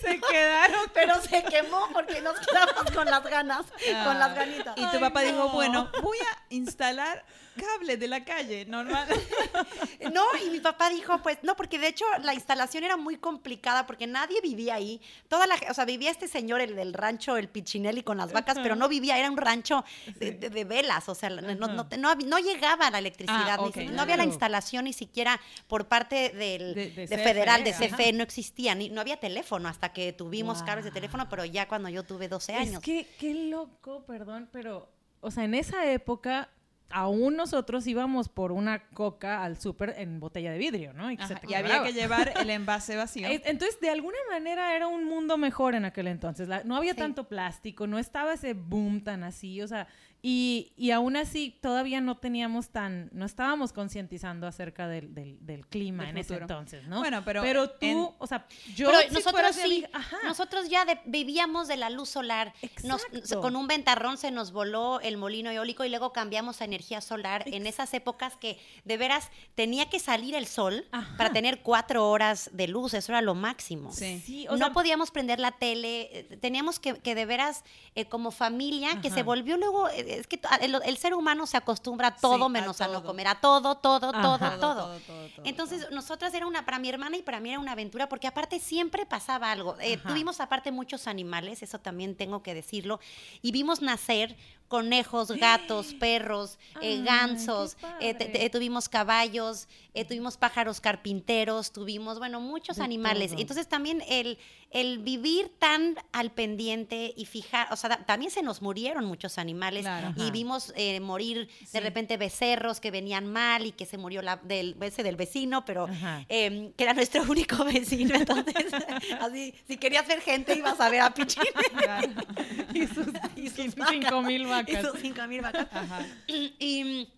Se 0.00 0.20
quedaron. 0.30 0.90
Pero 0.94 1.20
se 1.22 1.42
quemó 1.44 1.88
porque 1.92 2.20
nos 2.20 2.38
quedamos 2.40 2.90
con 2.94 3.06
las 3.06 3.22
ganas, 3.24 3.62
con 4.04 4.18
las 4.18 4.30
Ah, 4.30 4.34
ganitas. 4.34 4.74
Y 4.76 4.82
tu 4.82 4.88
Ay, 4.96 5.00
papá 5.00 5.22
dijo, 5.22 5.36
no. 5.38 5.48
bueno, 5.50 5.90
voy 6.02 6.18
a 6.18 6.42
instalar 6.54 7.24
cables 7.56 8.00
de 8.00 8.08
la 8.08 8.24
calle, 8.24 8.64
normal. 8.66 9.06
No, 10.12 10.24
y 10.44 10.50
mi 10.50 10.58
papá 10.60 10.88
dijo, 10.90 11.22
pues, 11.22 11.38
no, 11.42 11.54
porque 11.56 11.78
de 11.78 11.86
hecho 11.88 12.04
la 12.22 12.34
instalación 12.34 12.82
era 12.84 12.96
muy 12.96 13.16
complicada 13.16 13.86
porque 13.86 14.06
nadie 14.06 14.40
vivía 14.40 14.74
ahí. 14.74 15.00
Toda 15.28 15.46
la, 15.46 15.56
o 15.70 15.74
sea, 15.74 15.84
vivía 15.84 16.10
este 16.10 16.28
señor, 16.28 16.60
el 16.60 16.74
del 16.74 16.92
rancho, 16.92 17.36
el 17.36 17.48
Pichinelli 17.48 18.02
con 18.02 18.16
las 18.18 18.32
vacas, 18.32 18.58
pero 18.62 18.74
no 18.74 18.88
vivía, 18.88 19.18
era 19.18 19.30
un 19.30 19.36
rancho 19.36 19.84
de, 20.16 20.32
de- 20.32 20.50
de 20.50 20.64
velas, 20.64 21.08
o 21.08 21.14
sea, 21.14 21.30
no, 21.30 21.54
no, 21.54 21.68
no, 21.68 22.14
no 22.14 22.38
llegaba 22.38 22.90
la 22.90 22.98
electricidad, 22.98 23.58
Ah, 23.60 23.62
ni 23.64 23.72
si- 23.72 23.86
no 23.86 24.02
había 24.02 24.16
la 24.16 24.22
claro. 24.24 24.30
instalación 24.30 24.84
ni 24.84 24.92
siquiera 24.92 25.40
por 25.68 25.86
parte 25.86 26.30
del, 26.30 26.74
De- 26.74 26.90
de, 26.90 27.06
de 27.06 27.18
federal, 27.18 27.62
de 27.64 27.72
CFE, 27.72 27.88
CFE, 27.90 28.12
no 28.12 28.22
existía, 28.24 28.41
ni, 28.76 28.88
no 28.88 29.00
había 29.00 29.18
teléfono 29.18 29.68
hasta 29.68 29.92
que 29.92 30.12
tuvimos 30.12 30.62
cables 30.62 30.84
de 30.84 30.90
teléfono, 30.90 31.28
pero 31.28 31.44
ya 31.44 31.68
cuando 31.68 31.88
yo 31.88 32.02
tuve 32.02 32.28
12 32.28 32.54
años. 32.54 32.74
Es 32.74 32.80
que, 32.80 33.06
qué 33.18 33.34
loco, 33.34 34.04
perdón, 34.04 34.48
pero, 34.52 34.88
o 35.20 35.30
sea, 35.30 35.44
en 35.44 35.54
esa 35.54 35.90
época, 35.90 36.48
aún 36.94 37.36
nosotros 37.36 37.86
íbamos 37.86 38.28
por 38.28 38.52
una 38.52 38.86
coca 38.90 39.42
al 39.44 39.58
súper 39.58 39.94
en 39.96 40.20
botella 40.20 40.52
de 40.52 40.58
vidrio, 40.58 40.92
¿no? 40.92 41.10
Y, 41.10 41.16
Ajá, 41.18 41.40
y 41.48 41.54
había 41.54 41.82
que 41.82 41.92
llevar 41.94 42.32
el 42.38 42.50
envase 42.50 42.96
vacío. 42.96 43.26
Eh, 43.28 43.40
Entonces, 43.46 43.80
de 43.80 43.88
alguna 43.88 44.18
manera 44.30 44.76
era 44.76 44.88
un 44.88 45.04
mundo 45.04 45.38
mejor 45.38 45.74
en 45.74 45.86
aquel 45.86 46.06
entonces. 46.08 46.48
La- 46.48 46.64
no 46.64 46.76
había 46.76 46.92
Sí. 46.92 46.98
tanto 46.98 47.28
plástico, 47.28 47.86
no 47.86 47.98
estaba 47.98 48.34
ese 48.34 48.52
boom 48.52 49.02
tan 49.02 49.22
así, 49.24 49.62
o 49.62 49.68
sea, 49.68 49.86
y, 50.24 50.72
y 50.76 50.92
aún 50.92 51.16
así 51.16 51.58
todavía 51.60 52.00
no 52.00 52.16
teníamos 52.16 52.68
tan, 52.68 53.10
no 53.12 53.26
estábamos 53.26 53.72
concientizando 53.72 54.46
acerca 54.46 54.86
del, 54.86 55.12
del, 55.14 55.44
del 55.44 55.66
clima 55.66 56.04
Del 56.04 56.10
en 56.12 56.18
ese 56.18 56.36
entonces, 56.36 56.86
¿no? 56.86 57.00
Bueno, 57.00 57.22
pero 57.24 57.42
tú, 57.70 57.76
en- 57.80 58.08
o 58.18 58.26
sea, 58.28 58.46
yo 58.76 58.86
Pero 58.88 59.00
si 59.08 59.14
nosotros 59.14 59.56
sí, 59.56 59.62
amiga- 59.62 59.88
ajá. 59.92 60.16
nosotros 60.24 60.68
ya 60.68 60.84
de- 60.84 61.00
vivíamos 61.06 61.66
de 61.66 61.76
la 61.76 61.90
luz 61.90 62.08
solar. 62.08 62.54
Nos- 62.84 63.02
Exacto. 63.12 63.40
con 63.40 63.56
un 63.56 63.66
ventarrón 63.66 64.16
se 64.16 64.30
nos 64.30 64.52
voló 64.52 65.00
el 65.00 65.16
molino 65.16 65.50
eólico 65.50 65.84
y 65.84 65.88
luego 65.88 66.12
cambiamos 66.12 66.60
a 66.60 66.66
energía 66.66 67.00
solar 67.00 67.42
en 67.46 67.66
esas 67.66 67.92
épocas 67.92 68.36
que 68.36 68.60
de 68.84 68.96
veras 68.96 69.28
tenía 69.56 69.90
que 69.90 69.98
salir 69.98 70.36
el 70.36 70.46
sol 70.46 70.86
Ajá. 70.92 71.16
para 71.16 71.32
tener 71.32 71.62
cuatro 71.62 72.08
horas 72.08 72.48
de 72.52 72.68
luz, 72.68 72.94
eso 72.94 73.10
era 73.10 73.22
lo 73.22 73.34
máximo. 73.34 73.92
Sí. 73.92 74.22
Sí, 74.24 74.46
o 74.48 74.52
no 74.52 74.58
sea, 74.58 74.72
podíamos 74.72 75.10
prender 75.10 75.40
la 75.40 75.50
tele, 75.50 76.02
eh, 76.16 76.36
teníamos 76.40 76.78
que, 76.78 76.94
que 77.00 77.16
de 77.16 77.26
veras, 77.26 77.64
eh, 77.96 78.04
como 78.04 78.30
familia, 78.30 79.00
que 79.00 79.10
se 79.10 79.24
volvió 79.24 79.56
luego, 79.56 79.88
eh, 79.88 80.11
es 80.18 80.26
que 80.26 80.40
el, 80.60 80.78
el 80.84 80.96
ser 80.98 81.14
humano 81.14 81.46
se 81.46 81.56
acostumbra 81.56 82.08
a 82.08 82.16
todo 82.16 82.36
Sí, 82.36 82.42
a 82.42 82.48
menos 82.48 82.80
a, 82.80 82.88
no 82.88 83.02
comer, 83.02 83.28
a 83.28 83.40
todo, 83.40 83.76
todo, 83.76 84.10
Ajá. 84.10 84.22
todo, 84.22 84.38
Todo, 84.60 84.98
todo. 85.00 85.24
Entonces, 85.44 85.86
nosotras 85.90 86.32
era 86.34 86.46
una, 86.46 86.64
para 86.64 86.78
mi 86.78 86.88
hermana 86.88 87.16
y 87.16 87.22
para 87.22 87.40
mí 87.40 87.50
era 87.50 87.58
una 87.60 87.72
aventura, 87.72 88.08
porque 88.08 88.26
aparte 88.26 88.60
siempre 88.60 89.06
pasaba 89.06 89.50
algo. 89.50 89.76
Eh, 89.80 89.96
tuvimos 89.98 90.40
aparte 90.40 90.70
muchos 90.72 91.06
animales, 91.06 91.62
eso 91.62 91.78
también 91.78 92.14
tengo 92.14 92.42
que 92.42 92.54
decirlo, 92.54 93.00
y 93.40 93.52
vimos 93.52 93.82
nacer 93.82 94.36
conejos, 94.68 95.30
gatos, 95.32 95.94
perros, 95.94 96.58
eh, 96.80 96.96
Ay, 96.98 97.02
gansos, 97.04 97.76
eh, 98.00 98.14
te- 98.14 98.24
padre. 98.26 98.38
te- 98.38 98.50
tuvimos 98.50 98.88
caballos, 98.88 99.68
eh, 99.94 100.04
tuvimos 100.06 100.36
pájaros 100.38 100.80
carpinteros, 100.80 101.72
tuvimos, 101.72 102.18
bueno, 102.18 102.40
muchos 102.40 102.76
De 102.78 102.82
animales. 102.84 103.32
todo. 103.32 103.40
Entonces 103.40 103.68
también 103.68 104.02
el, 104.08 104.38
el 104.70 104.98
vivir 105.00 105.52
tan 105.58 105.96
al 106.12 106.30
pendiente 106.30 107.12
y 107.14 107.26
fijar, 107.26 107.68
o 107.70 107.76
sea, 107.76 107.90
da- 107.90 108.06
también 108.06 108.30
se 108.30 108.42
nos 108.42 108.62
murieron 108.62 109.04
muchos 109.04 109.36
animales 109.36 109.82
Claro. 109.82 110.14
y 110.16 110.22
Ajá. 110.22 110.30
vimos 110.30 110.72
morir 111.02 111.48
Sí. 111.58 111.66
de 111.72 111.80
repente 111.80 112.16
becerros 112.16 112.80
que 112.80 112.90
venían 112.90 113.26
mal 113.30 113.66
y 113.66 113.72
que 113.72 113.84
se 113.84 113.98
murió 113.98 114.22
la, 114.22 114.36
del, 114.36 114.76
ese 114.80 115.02
del 115.02 115.16
vecino, 115.16 115.64
pero 115.66 115.86
em, 116.30 116.72
que 116.72 116.84
era 116.84 116.94
nuestro 116.94 117.22
único 117.30 117.62
vecino. 117.64 118.14
Entonces, 118.14 118.54
así, 119.20 119.54
si 119.68 119.76
querías 119.76 120.06
ver 120.08 120.22
gente, 120.22 120.54
ibas 120.56 120.80
a 120.80 120.88
ver 120.88 121.00
a 121.02 121.12
Pichín. 121.12 121.42
y 122.74 122.86
sus, 122.86 123.06
Y 123.36 123.48
sus 123.50 123.74
cinco 123.90 124.22
mil 124.22 124.46
vacas. 124.64 124.90
sus 124.92 125.00
cinco 125.00 125.26
mil 125.26 125.40
vacas. 125.42 125.68
Ajá. 125.72 126.06
Y, 126.28 127.08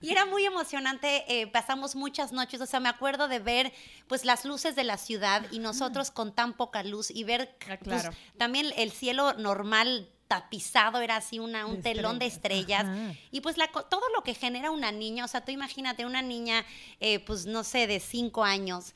y 0.00 0.10
era 0.10 0.26
muy 0.26 0.44
emocionante, 0.44 1.24
eh, 1.28 1.46
pasamos 1.48 1.96
muchas 1.96 2.30
noches, 2.30 2.60
o 2.60 2.66
sea, 2.66 2.78
me 2.78 2.88
acuerdo 2.88 3.26
de 3.26 3.40
ver 3.40 3.72
pues 4.06 4.24
las 4.24 4.44
luces 4.44 4.76
de 4.76 4.84
la 4.84 4.96
ciudad 4.96 5.44
y 5.50 5.58
nosotros 5.58 6.10
con 6.10 6.32
tan 6.32 6.52
poca 6.52 6.82
luz 6.84 7.10
y 7.10 7.24
ver 7.24 7.56
Ah, 7.68 7.76
pues, 7.82 8.08
también 8.38 8.66
el 8.76 8.92
cielo 8.92 9.32
normal 9.34 10.08
tapizado 10.28 11.00
era 11.00 11.16
así 11.16 11.38
una, 11.38 11.66
un 11.66 11.76
De 11.76 11.82
telón 11.94 12.18
de 12.18 12.26
estrellas. 12.26 12.84
Ajá. 12.84 13.12
y 13.30 13.40
pues 13.40 13.56
la, 13.56 13.66
todo 13.68 14.02
lo 14.14 14.22
que 14.22 14.34
genera 14.34 14.70
una 14.70 14.92
niña, 14.92 15.24
o 15.24 15.28
sea, 15.28 15.44
tú 15.44 15.50
imagínate 15.52 16.06
una 16.06 16.22
niña 16.22 16.64
eh, 17.00 17.18
pues 17.20 17.46
no 17.46 17.64
sé, 17.64 17.86
de 17.86 17.98
cinco 18.00 18.44
años, 18.44 18.94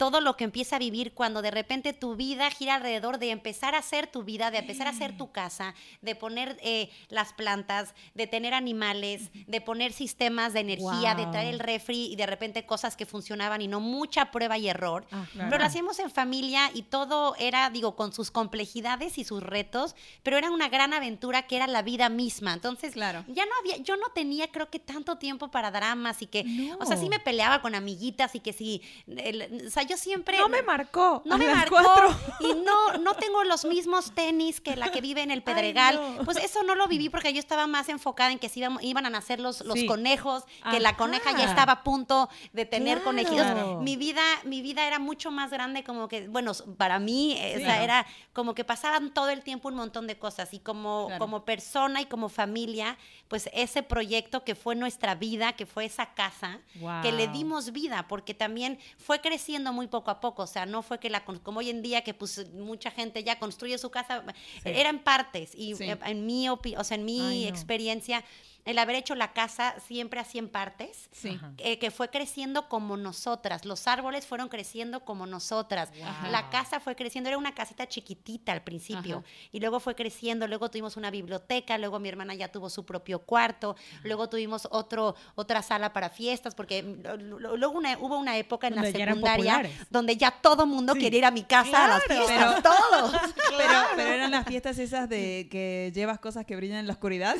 todo 0.00 0.22
lo 0.22 0.34
que 0.34 0.44
empieza 0.44 0.76
a 0.76 0.78
vivir 0.78 1.12
cuando 1.12 1.42
de 1.42 1.50
repente 1.50 1.92
tu 1.92 2.16
vida 2.16 2.48
gira 2.50 2.76
alrededor 2.76 3.18
de 3.18 3.32
empezar 3.32 3.74
a 3.74 3.78
hacer 3.80 4.06
tu 4.06 4.22
vida, 4.22 4.50
de 4.50 4.56
empezar 4.56 4.86
a 4.86 4.90
hacer 4.92 5.14
tu 5.18 5.30
casa, 5.30 5.74
de 6.00 6.14
poner 6.14 6.56
eh, 6.62 6.88
las 7.10 7.34
plantas, 7.34 7.92
de 8.14 8.26
tener 8.26 8.54
animales, 8.54 9.28
de 9.46 9.60
poner 9.60 9.92
sistemas 9.92 10.54
de 10.54 10.60
energía, 10.60 11.14
de 11.14 11.26
traer 11.26 11.52
el 11.52 11.58
refri 11.60 12.06
y 12.10 12.16
de 12.16 12.24
repente 12.24 12.64
cosas 12.64 12.96
que 12.96 13.04
funcionaban 13.04 13.60
y 13.60 13.68
no 13.68 13.78
mucha 13.80 14.30
prueba 14.30 14.56
y 14.56 14.70
error. 14.70 15.04
Ajá. 15.10 15.28
Pero 15.34 15.58
lo 15.58 15.64
hacíamos 15.66 15.98
en 15.98 16.10
familia 16.10 16.70
y 16.72 16.80
todo 16.84 17.34
era, 17.38 17.68
digo, 17.68 17.94
con 17.94 18.14
sus 18.14 18.30
complejidades 18.30 19.18
y 19.18 19.24
sus 19.24 19.42
retos, 19.42 19.94
pero 20.22 20.38
era 20.38 20.50
una 20.50 20.70
gran 20.70 20.94
aventura 20.94 21.42
que 21.46 21.56
era 21.56 21.66
la 21.66 21.82
vida 21.82 22.08
misma. 22.08 22.54
Entonces, 22.54 22.94
Claro. 22.94 23.22
ya 23.28 23.44
no 23.44 23.52
había, 23.60 23.76
yo 23.76 23.96
no 23.98 24.06
tenía 24.14 24.50
creo 24.50 24.70
que 24.70 24.78
tanto 24.78 25.18
tiempo 25.18 25.50
para 25.50 25.70
dramas 25.70 26.22
y 26.22 26.26
que, 26.26 26.46
o 26.80 26.86
sea, 26.86 26.96
sí 26.96 27.10
me 27.10 27.20
peleaba 27.20 27.60
con 27.60 27.74
amiguitas 27.74 28.34
y 28.34 28.40
que 28.40 28.54
sí, 28.54 28.80
el- 29.06 29.66
o 29.66 29.70
sea, 29.70 29.89
yo 29.90 29.96
siempre... 29.96 30.38
No 30.38 30.48
me 30.48 30.62
marcó. 30.62 31.20
No 31.24 31.34
a 31.34 31.38
me 31.38 31.46
las 31.46 31.56
marcó 31.56 31.76
cuatro. 31.82 32.16
y 32.40 32.54
no, 32.54 32.98
no 32.98 33.14
tengo 33.14 33.44
los 33.44 33.64
mismos 33.64 34.12
tenis 34.14 34.60
que 34.60 34.76
la 34.76 34.90
que 34.90 35.00
vive 35.00 35.20
en 35.22 35.30
el 35.30 35.42
Pedregal. 35.42 35.96
no. 36.18 36.24
Pues 36.24 36.38
eso 36.38 36.62
no 36.62 36.74
lo 36.74 36.86
viví 36.86 37.08
porque 37.10 37.32
yo 37.32 37.38
estaba 37.40 37.66
más 37.66 37.88
enfocada 37.88 38.30
en 38.32 38.38
que 38.38 38.48
se 38.48 38.60
iban, 38.60 38.78
iban 38.82 39.04
a 39.06 39.10
nacer 39.10 39.40
los, 39.40 39.60
los 39.62 39.78
Sí. 39.78 39.86
conejos, 39.86 40.44
que 40.70 40.78
la 40.80 40.96
coneja 40.96 41.32
ya 41.36 41.44
estaba 41.44 41.72
a 41.72 41.82
punto 41.82 42.28
de 42.52 42.64
tener 42.66 42.98
Claro. 43.02 43.10
conejitos. 43.10 43.82
Mi 43.82 43.96
vida, 43.96 44.22
mi 44.44 44.62
vida 44.62 44.86
era 44.86 44.98
mucho 44.98 45.30
más 45.30 45.50
grande 45.50 45.82
como 45.84 46.06
que, 46.08 46.28
bueno, 46.28 46.52
para 46.76 46.98
mí, 46.98 47.34
eh, 47.38 47.62
era 47.82 48.06
como 48.32 48.54
que 48.54 48.64
pasaban 48.64 49.12
todo 49.12 49.30
el 49.30 49.42
tiempo 49.42 49.68
un 49.68 49.74
montón 49.76 50.06
de 50.06 50.18
cosas 50.18 50.52
y 50.54 50.60
como, 50.60 51.06
Claro. 51.06 51.18
como 51.18 51.44
persona 51.44 52.00
y 52.00 52.06
como 52.06 52.28
familia, 52.28 52.96
pues 53.28 53.48
ese 53.52 53.82
proyecto 53.82 54.44
que 54.44 54.54
fue 54.54 54.74
nuestra 54.76 55.14
vida, 55.14 55.52
que 55.54 55.66
fue 55.66 55.84
esa 55.84 56.14
casa, 56.14 56.60
que 57.02 57.12
le 57.12 57.28
dimos 57.28 57.72
vida, 57.72 58.06
porque 58.08 58.34
también 58.34 58.78
fue 58.98 59.20
creciendo 59.20 59.72
muy 59.80 59.86
poco 59.88 60.10
a 60.10 60.20
poco, 60.20 60.42
o 60.42 60.46
sea, 60.46 60.66
no 60.66 60.82
fue 60.82 60.98
que 61.00 61.08
la, 61.08 61.24
como 61.24 61.60
hoy 61.60 61.70
en 61.70 61.80
día 61.80 62.02
que 62.04 62.12
pues 62.12 62.50
mucha 62.52 62.90
gente 62.90 63.24
ya 63.24 63.38
construye 63.38 63.78
su 63.78 63.90
casa, 63.90 64.22
eran 64.64 64.98
partes 64.98 65.52
y 65.54 65.74
Sí. 65.74 65.86
en 66.04 66.26
mi, 66.26 66.48
o 66.50 66.58
sea, 66.84 66.96
en 66.96 67.04
mi 67.06 67.18
Ay, 67.20 67.42
no. 67.44 67.48
experiencia, 67.48 68.22
el 68.64 68.78
haber 68.78 68.96
hecho 68.96 69.14
la 69.14 69.32
casa 69.32 69.74
siempre 69.86 70.20
así 70.20 70.38
en 70.38 70.48
partes, 70.48 71.08
Sí. 71.12 71.30
Ajá. 71.36 71.52
eh, 71.58 71.78
que 71.78 71.90
fue 71.90 72.08
creciendo 72.10 72.68
como 72.68 72.96
nosotras. 72.96 73.64
Los 73.64 73.86
árboles 73.86 74.26
fueron 74.26 74.48
creciendo 74.48 75.00
como 75.04 75.26
nosotras. 75.26 75.90
Wow. 75.92 76.30
La 76.30 76.50
casa 76.50 76.80
fue 76.80 76.94
creciendo, 76.96 77.28
era 77.28 77.38
una 77.38 77.54
casita 77.54 77.88
chiquitita 77.88 78.52
al 78.52 78.62
principio. 78.62 79.24
Y 79.52 79.60
luego 79.60 79.80
fue 79.80 79.94
creciendo, 79.94 80.46
luego 80.46 80.70
tuvimos 80.70 80.96
una 80.96 81.10
biblioteca, 81.10 81.78
luego 81.78 81.98
mi 81.98 82.08
hermana 82.08 82.34
ya 82.34 82.48
tuvo 82.48 82.68
su 82.70 82.84
propio 82.84 83.20
cuarto, 83.20 83.76
luego 84.04 84.28
tuvimos 84.28 84.68
otro, 84.70 85.14
otra 85.34 85.62
sala 85.62 85.92
para 85.92 86.10
fiestas, 86.10 86.54
porque 86.54 86.82
mm, 86.82 87.02
luego 87.38 87.70
una- 87.78 87.98
hubo 87.98 88.18
una 88.18 88.36
época 88.36 88.66
en 88.68 88.74
Donde 88.74 88.92
la 88.92 88.98
secundaria 89.06 89.70
donde 89.90 90.16
ya 90.16 90.30
todo 90.30 90.66
mundo 90.66 90.94
Sí. 90.94 91.00
quería 91.00 91.18
ir 91.18 91.24
a 91.24 91.30
mi 91.30 91.44
casa 91.44 91.84
a 91.84 91.88
las 91.88 92.04
fiestas, 92.04 92.62
todos. 92.62 93.12
Pero, 93.60 93.72
pero 93.96 94.10
eran 94.12 94.30
las 94.30 94.46
fiestas 94.46 94.78
esas 94.78 95.08
de 95.08 95.48
que 95.50 95.90
llevas 95.94 96.18
cosas 96.18 96.46
que 96.46 96.56
brillan 96.56 96.78
en 96.78 96.86
la 96.86 96.92
oscuridad. 96.94 97.36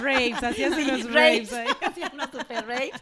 Raves, 0.00 0.41
hacías 0.48 0.72
unos 0.72 1.04
Raves, 1.12 1.50
raves 1.50 1.52
ahí. 1.52 1.68
hacían 1.88 2.10
unos 2.14 2.30
super 2.30 2.66
raves. 2.66 2.92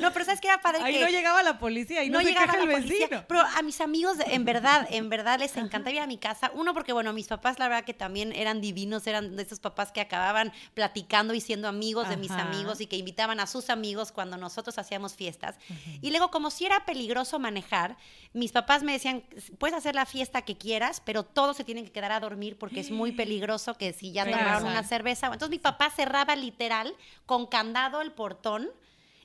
No, 0.00 0.12
pero 0.12 0.24
¿sabes 0.24 0.40
qué 0.40 0.48
era 0.48 0.60
padre? 0.60 0.82
Ahí 0.82 0.94
que 0.94 1.00
no 1.00 1.08
llegaba 1.08 1.42
la 1.42 1.58
policía 1.58 2.04
y 2.04 2.10
no, 2.10 2.20
se 2.20 2.26
llegaba 2.26 2.46
queja 2.52 2.62
el 2.62 2.68
la 2.68 2.74
policía. 2.76 3.06
vecino. 3.06 3.24
Pero 3.28 3.40
a 3.40 3.62
mis 3.62 3.80
amigos, 3.80 4.16
en 4.26 4.44
verdad, 4.44 4.86
en 4.90 5.08
verdad 5.08 5.38
les 5.38 5.56
encantaba 5.56 5.94
ir 5.94 6.00
a 6.00 6.06
mi 6.06 6.18
casa. 6.18 6.50
Uno, 6.54 6.74
porque 6.74 6.92
bueno, 6.92 7.12
mis 7.12 7.26
papás, 7.28 7.58
la 7.58 7.68
verdad 7.68 7.84
que 7.84 7.94
también 7.94 8.32
eran 8.32 8.60
divinos, 8.60 9.06
eran 9.06 9.36
de 9.36 9.42
esos 9.42 9.60
papás 9.60 9.92
que 9.92 10.00
acababan 10.00 10.52
platicando 10.74 11.34
y 11.34 11.40
siendo 11.40 11.68
amigos 11.68 12.08
de 12.08 12.16
mis 12.16 12.30
Ajá. 12.30 12.42
amigos 12.42 12.80
y 12.80 12.86
que 12.86 12.96
invitaban 12.96 13.40
a 13.40 13.46
sus 13.46 13.70
amigos 13.70 14.12
cuando 14.12 14.36
nosotros 14.36 14.78
hacíamos 14.78 15.14
fiestas. 15.14 15.56
Y 16.00 16.10
luego, 16.10 16.30
como 16.30 16.50
si 16.50 16.66
era 16.66 16.84
peligroso 16.84 17.38
manejar, 17.38 17.96
mis 18.32 18.52
papás 18.52 18.82
me 18.82 18.92
decían, 18.92 19.24
puedes 19.58 19.76
hacer 19.76 19.94
la 19.94 20.06
fiesta 20.06 20.42
que 20.42 20.56
quieras, 20.56 21.02
pero 21.04 21.24
todos 21.24 21.56
se 21.56 21.64
tienen 21.64 21.84
que 21.84 21.92
quedar 21.92 22.12
a 22.12 22.20
dormir 22.20 22.56
porque 22.58 22.80
es 22.80 22.90
muy 22.90 23.12
peligroso 23.20 23.74
que 23.74 23.92
si 23.92 24.12
ya 24.12 24.24
tomaron 24.24 24.64
una 24.66 24.82
cerveza. 24.82 25.26
Entonces 25.26 25.50
mi 25.50 25.58
papá 25.58 25.90
cerraba 25.90 26.36
literal 26.36 26.79
con 27.26 27.46
candado 27.46 28.00
el 28.00 28.12
portón. 28.12 28.70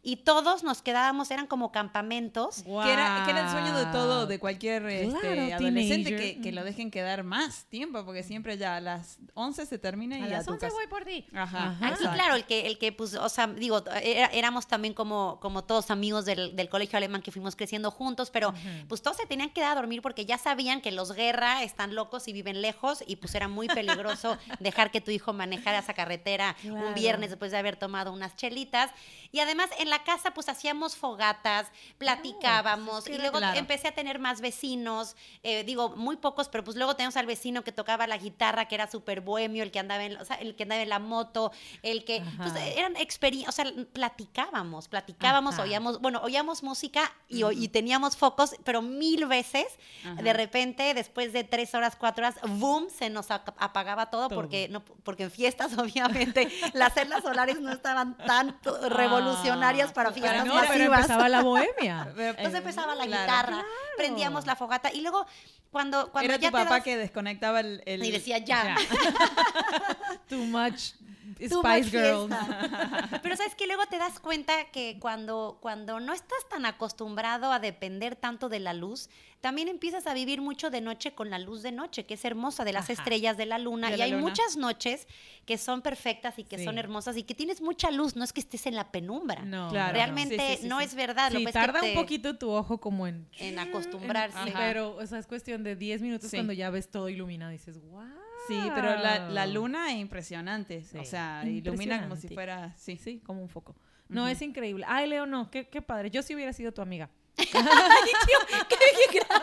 Y 0.07 0.17
todos 0.17 0.63
nos 0.63 0.83
quedábamos, 0.83 1.31
eran 1.31 1.47
como 1.47 1.71
campamentos. 1.71 2.61
Que 2.63 2.93
era, 2.93 3.23
que 3.25 3.31
era 3.31 3.41
el 3.45 3.49
sueño 3.49 3.75
de 3.75 3.85
todo, 3.87 4.27
de 4.27 4.37
cualquier 4.39 4.85
este, 4.85 5.19
Claro, 5.19 5.55
adolescente, 5.55 6.09
teenager. 6.11 6.35
que, 6.35 6.41
que 6.41 6.51
lo 6.51 6.63
dejen 6.63 6.91
quedar 6.91 7.23
más 7.23 7.65
tiempo, 7.65 8.05
porque 8.05 8.21
siempre 8.21 8.57
ya 8.59 8.75
a 8.75 8.81
las 8.81 9.17
11 9.33 9.65
se 9.65 9.79
termina 9.79 10.19
y 10.19 10.21
A 10.21 10.27
ya 10.27 10.37
las 10.37 10.45
tu 10.45 10.51
11 10.51 10.67
casa. 10.67 10.75
voy 10.77 10.85
por 10.87 11.05
ti. 11.05 11.25
Ajá. 11.33 11.69
Ajá. 11.71 11.87
Aquí, 11.87 12.03
claro, 12.03 12.35
el 12.35 12.45
que, 12.45 12.67
el 12.67 12.77
que, 12.77 12.91
pues, 12.91 13.15
o 13.15 13.29
sea, 13.29 13.47
digo, 13.47 13.83
era- 14.03 14.27
éramos 14.27 14.67
también 14.67 14.93
como, 14.93 15.39
como 15.41 15.63
todos 15.63 15.89
amigos 15.89 16.25
del, 16.25 16.55
del 16.55 16.69
colegio 16.69 16.97
alemán 16.97 17.23
que 17.23 17.31
fuimos 17.31 17.55
creciendo 17.55 17.89
juntos, 17.89 18.29
pero 18.29 18.53
pues 18.87 19.01
todos 19.01 19.17
se 19.17 19.25
tenían 19.25 19.49
que 19.49 19.61
dar 19.61 19.71
a 19.71 19.75
dormir 19.75 20.03
porque 20.03 20.25
ya 20.27 20.37
sabían 20.37 20.81
que 20.81 20.91
los 20.91 21.13
guerra 21.13 21.63
están 21.63 21.95
locos 21.95 22.27
y 22.27 22.33
viven 22.33 22.61
lejos 22.61 23.03
y 23.07 23.15
pues 23.15 23.33
era 23.33 23.47
muy 23.47 23.67
peligroso 23.67 24.37
dejar 24.59 24.91
que 24.91 25.01
tu 25.01 25.09
hijo 25.09 25.33
manejara 25.33 25.79
esa 25.79 25.95
carretera 25.95 26.55
Claro. 26.61 26.89
un 26.89 26.93
viernes 26.93 27.31
después 27.31 27.51
de 27.51 27.57
haber 27.57 27.75
tomado 27.75 28.11
unas 28.13 28.35
chelitas. 28.35 28.91
Y 29.31 29.39
además 29.39 29.69
en 29.79 29.89
la 29.89 29.94
casa 30.03 30.31
pues 30.33 30.49
hacíamos 30.49 30.95
fogatas, 30.95 31.67
platicábamos 31.97 33.07
y 33.07 33.17
luego 33.17 33.37
Claro. 33.37 33.57
empecé 33.59 33.87
a 33.89 33.91
tener 33.93 34.19
más 34.19 34.41
vecinos, 34.41 35.15
eh, 35.43 35.63
digo, 35.63 35.89
muy 35.95 36.17
pocos, 36.17 36.49
pero 36.49 36.63
pues 36.63 36.77
luego 36.77 36.95
tenemos 36.95 37.15
al 37.17 37.25
vecino 37.25 37.63
que 37.63 37.71
tocaba 37.71 38.07
la 38.07 38.17
guitarra, 38.17 38.65
que 38.67 38.75
era 38.75 38.89
súper 38.89 39.21
bohemio, 39.21 39.63
el 39.63 39.71
que 39.71 39.79
andaba 39.79 40.03
en, 40.03 40.17
o 40.17 40.25
sea, 40.25 40.37
el 40.37 40.55
que 40.55 40.63
andaba 40.63 40.81
en 40.81 40.89
la 40.89 40.99
moto, 40.99 41.51
el 41.83 42.03
que, 42.05 42.23
pues, 42.37 42.53
eran 42.55 42.95
experiencias, 42.97 43.49
o 43.49 43.51
sea, 43.63 43.71
platicábamos, 43.93 44.87
platicábamos, 44.87 45.55
Ajá. 45.55 45.63
oíamos, 45.63 45.99
bueno, 46.01 46.21
oíamos 46.23 46.63
música 46.63 47.11
y, 47.27 47.67
teníamos 47.69 48.15
focos, 48.15 48.55
pero 48.63 48.81
mil 48.81 49.25
veces, 49.25 49.65
Ajá. 50.03 50.21
de 50.21 50.33
repente, 50.33 50.93
después 50.93 51.33
de 51.33 51.43
tres 51.43 51.73
horas, 51.75 51.95
cuatro 51.95 52.25
horas, 52.25 52.39
boom, 52.59 52.87
se 52.89 53.09
nos 53.09 53.31
ap- 53.31 53.55
apagaba 53.57 54.09
todo, 54.09 54.29
Todo. 54.29 54.35
porque 54.39 54.67
no, 54.69 54.83
porque 55.03 55.23
en 55.23 55.31
fiestas, 55.31 55.71
obviamente, 55.77 56.47
las 56.73 56.93
celdas 56.93 57.21
solares 57.23 57.59
no 57.59 57.71
estaban 57.71 58.15
tan 58.17 58.57
revolucionarias 58.89 59.84
para 59.91 60.09
para 60.09 60.13
fiestas 60.13 60.45
no, 60.45 60.53
mí 60.55 60.59
pero 60.67 60.69
masivas. 60.91 60.99
empezaba 61.01 61.29
la 61.29 61.41
bohemia. 61.41 62.07
Entonces 62.17 62.55
empezaba 62.55 62.95
la 62.95 63.05
Claro. 63.05 63.21
guitarra, 63.23 63.65
prendíamos 63.97 64.45
la 64.45 64.55
fogata 64.55 64.91
y 64.93 65.01
luego 65.01 65.25
cuando, 65.71 66.11
cuando 66.11 66.31
Era 66.33 66.41
ya 66.41 66.49
tu 66.51 66.57
te 66.57 66.63
papá 66.63 66.75
das- 66.75 66.83
que 66.83 66.97
desconectaba 66.97 67.59
el... 67.59 67.81
el- 67.85 68.03
y 68.03 68.11
decía 68.11 68.37
ya. 68.39 68.75
Too 70.29 70.45
much 70.45 70.91
Too 71.37 71.59
Spice 71.61 71.83
much 71.83 71.91
Girls. 71.91 72.35
Pero 73.23 73.35
sabes 73.35 73.55
que 73.55 73.67
luego 73.67 73.85
te 73.87 73.97
das 73.97 74.19
cuenta 74.19 74.53
que 74.71 74.97
cuando, 74.99 75.57
cuando 75.61 75.99
no 75.99 76.13
estás 76.13 76.37
tan 76.49 76.65
acostumbrado 76.65 77.51
a 77.51 77.59
depender 77.59 78.15
tanto 78.15 78.47
de 78.47 78.59
la 78.59 78.73
luz, 78.73 79.09
también 79.45 79.67
empiezas 79.67 80.07
a 80.07 80.15
vivir 80.15 80.41
mucho 80.41 80.71
de 80.71 80.81
noche 80.81 81.13
con 81.13 81.29
la 81.29 81.37
luz 81.37 81.61
de 81.61 81.71
noche, 81.71 82.07
que 82.07 82.15
es 82.15 82.25
hermosa, 82.25 82.63
de 82.65 82.73
las 82.73 82.85
Ajá. 82.85 82.93
estrellas 82.93 83.37
de 83.37 83.45
la 83.45 83.59
luna. 83.59 83.89
De 83.89 83.93
y 83.93 83.97
la 83.99 84.05
hay 84.05 84.11
luna. 84.11 84.23
muchas 84.23 84.57
noches 84.57 85.07
que 85.45 85.59
son 85.59 85.83
perfectas 85.83 86.39
y 86.39 86.45
que 86.45 86.57
Sí. 86.57 86.63
son 86.63 86.79
hermosas 86.79 87.15
y 87.15 87.21
que 87.21 87.35
tienes 87.35 87.61
mucha 87.61 87.91
luz, 87.91 88.15
no 88.15 88.23
es 88.23 88.33
que 88.33 88.39
estés 88.39 88.65
en 88.65 88.73
la 88.73 88.91
penumbra. 88.91 89.43
No, 89.43 89.69
Claro. 89.69 89.93
Realmente 89.93 90.35
Sí, 90.39 90.55
sí, 90.55 90.61
sí, 90.63 90.67
no 90.67 90.79
sí. 90.79 90.85
es 90.85 90.95
verdad. 90.95 91.31
lo 91.31 91.37
Sí, 91.37 91.45
que 91.45 91.51
pasa 91.53 91.59
es 91.61 91.65
que 91.67 91.71
tarda 91.73 91.87
un 91.87 91.93
te- 91.93 92.01
poquito 92.01 92.37
tu 92.39 92.49
ojo 92.49 92.79
como 92.79 93.05
en... 93.05 93.27
en 93.37 93.59
acostumbrarse. 93.59 94.35
Ajá. 94.35 94.51
Pero, 94.57 94.95
o 94.95 95.05
sea, 95.05 95.19
es 95.19 95.27
cuestión 95.27 95.63
de 95.63 95.75
10 95.75 96.01
minutos 96.01 96.31
Sí. 96.31 96.37
cuando 96.37 96.53
ya 96.53 96.71
ves 96.71 96.89
todo 96.89 97.07
iluminado 97.09 97.51
y 97.51 97.57
dices, 97.57 97.79
wow. 97.81 98.01
Sí, 98.47 98.59
pero 98.73 98.95
la, 98.95 99.29
la 99.29 99.45
luna 99.45 99.91
es 99.93 99.99
impresionante. 99.99 100.83
Sí, 100.85 100.97
O 100.97 101.05
sea, 101.05 101.43
ilumina 101.45 102.01
como 102.01 102.15
si 102.15 102.29
fuera. 102.29 102.73
Sí. 102.77 102.97
Sí, 102.97 103.19
como 103.23 103.43
un 103.43 103.49
foco. 103.49 103.75
No, 104.07 104.27
es 104.27 104.41
increíble. 104.41 104.85
Ay, 104.87 105.07
Leo, 105.07 105.27
no, 105.27 105.51
qué, 105.51 105.67
qué 105.67 105.83
padre. 105.83 106.09
Yo 106.09 106.23
sí 106.23 106.33
hubiera 106.33 106.51
sido 106.53 106.71
tu 106.71 106.81
amiga. 106.81 107.09
Gracias. 107.37 107.55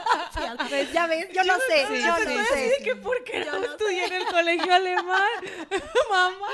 Pues, 0.69 0.93
ya 0.93 1.07
ves, 1.07 1.29
yo 1.35 1.45
no 1.45 1.55
sé, 1.55 1.87
sí, 1.89 2.01
yo 2.03 2.07
no 2.09 2.17
sé. 2.19 2.39
Así 2.41 2.63
de 2.79 2.85
que 2.85 2.97
¿por 2.97 3.23
qué 3.25 3.45
no 3.45 3.57
estudié 3.63 4.07
en 4.07 4.13
el 4.15 4.25
colegio 4.27 4.73
alemán? 4.73 5.29
Mamá. 6.11 6.47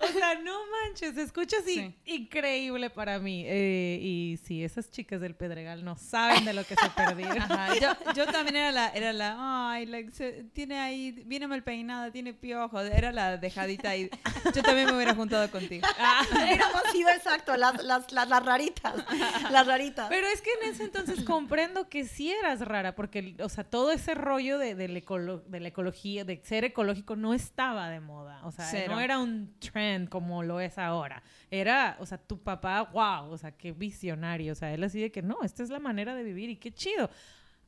O 0.00 0.06
sea, 0.08 0.34
no 0.36 0.58
manches, 0.66 1.14
se 1.14 1.22
escucha 1.22 1.58
así 1.58 1.74
Sí. 1.74 1.94
increíble 2.06 2.90
para 2.90 3.18
mí. 3.18 3.44
Eh, 3.46 3.98
y 4.00 4.38
sí, 4.44 4.64
esas 4.64 4.90
chicas 4.90 5.20
del 5.20 5.34
Pedregal 5.34 5.84
no 5.84 5.96
saben 5.96 6.44
de 6.44 6.52
lo 6.54 6.64
que 6.64 6.74
se 6.74 6.90
perdieron. 6.90 7.40
Ajá, 7.40 7.74
Yo, 7.78 8.12
yo 8.14 8.26
también 8.26 8.56
era 8.56 8.72
la, 8.72 8.88
era 8.88 9.12
la, 9.12 9.70
ay, 9.72 9.86
la- 9.86 10.10
se- 10.12 10.44
tiene 10.54 10.78
ahí, 10.80 11.12
viene 11.26 11.46
mal 11.46 11.62
peinada, 11.62 12.10
tiene 12.10 12.32
piojos, 12.34 12.84
era 12.90 13.12
la 13.12 13.36
dejadita 13.36 13.90
ahí. 13.90 14.10
Yo 14.54 14.62
también 14.62 14.86
me 14.86 14.94
hubiera 14.96 15.14
juntado 15.14 15.48
contigo. 15.50 15.86
Ah, 15.98 16.22
Hubiéramos 16.32 16.82
sido 16.92 17.10
exacto, 17.10 17.56
las, 17.56 17.82
las, 17.84 18.10
las, 18.12 18.28
las 18.28 18.44
raritas. 18.44 18.94
Las 19.50 19.66
raritas. 19.66 20.08
Pero 20.08 20.26
es 20.28 20.40
que 20.40 20.50
en 20.62 20.69
entonces 20.78 21.24
comprendo 21.24 21.88
que 21.88 22.04
sí 22.04 22.30
eras 22.30 22.60
rara, 22.60 22.94
porque, 22.94 23.34
o 23.42 23.48
sea, 23.48 23.64
todo 23.64 23.90
ese 23.90 24.14
rollo 24.14 24.58
de, 24.58 24.74
del 24.76 24.96
ecolo- 24.96 25.42
de 25.46 25.58
la 25.58 25.68
ecología, 25.68 26.24
de 26.24 26.40
ser 26.44 26.64
ecológico, 26.64 27.16
no 27.16 27.34
estaba 27.34 27.88
de 27.90 27.98
moda. 28.00 28.40
O 28.44 28.52
sea, 28.52 28.66
Cero. 28.66 28.92
no 28.94 29.00
era 29.00 29.18
un 29.18 29.54
trend 29.58 30.08
como 30.08 30.42
lo 30.44 30.60
es 30.60 30.78
ahora. 30.78 31.22
Era, 31.50 31.96
o 31.98 32.06
sea, 32.06 32.18
tu 32.18 32.38
papá, 32.38 32.82
wow, 32.92 33.30
o 33.32 33.38
sea, 33.38 33.50
qué 33.52 33.72
visionario. 33.72 34.52
O 34.52 34.54
sea, 34.54 34.72
él 34.72 34.84
así 34.84 35.00
de 35.00 35.10
que 35.10 35.22
no, 35.22 35.38
esta 35.42 35.62
es 35.62 35.70
la 35.70 35.80
manera 35.80 36.14
de 36.14 36.22
vivir 36.22 36.50
y 36.50 36.56
qué 36.56 36.70
chido. 36.70 37.10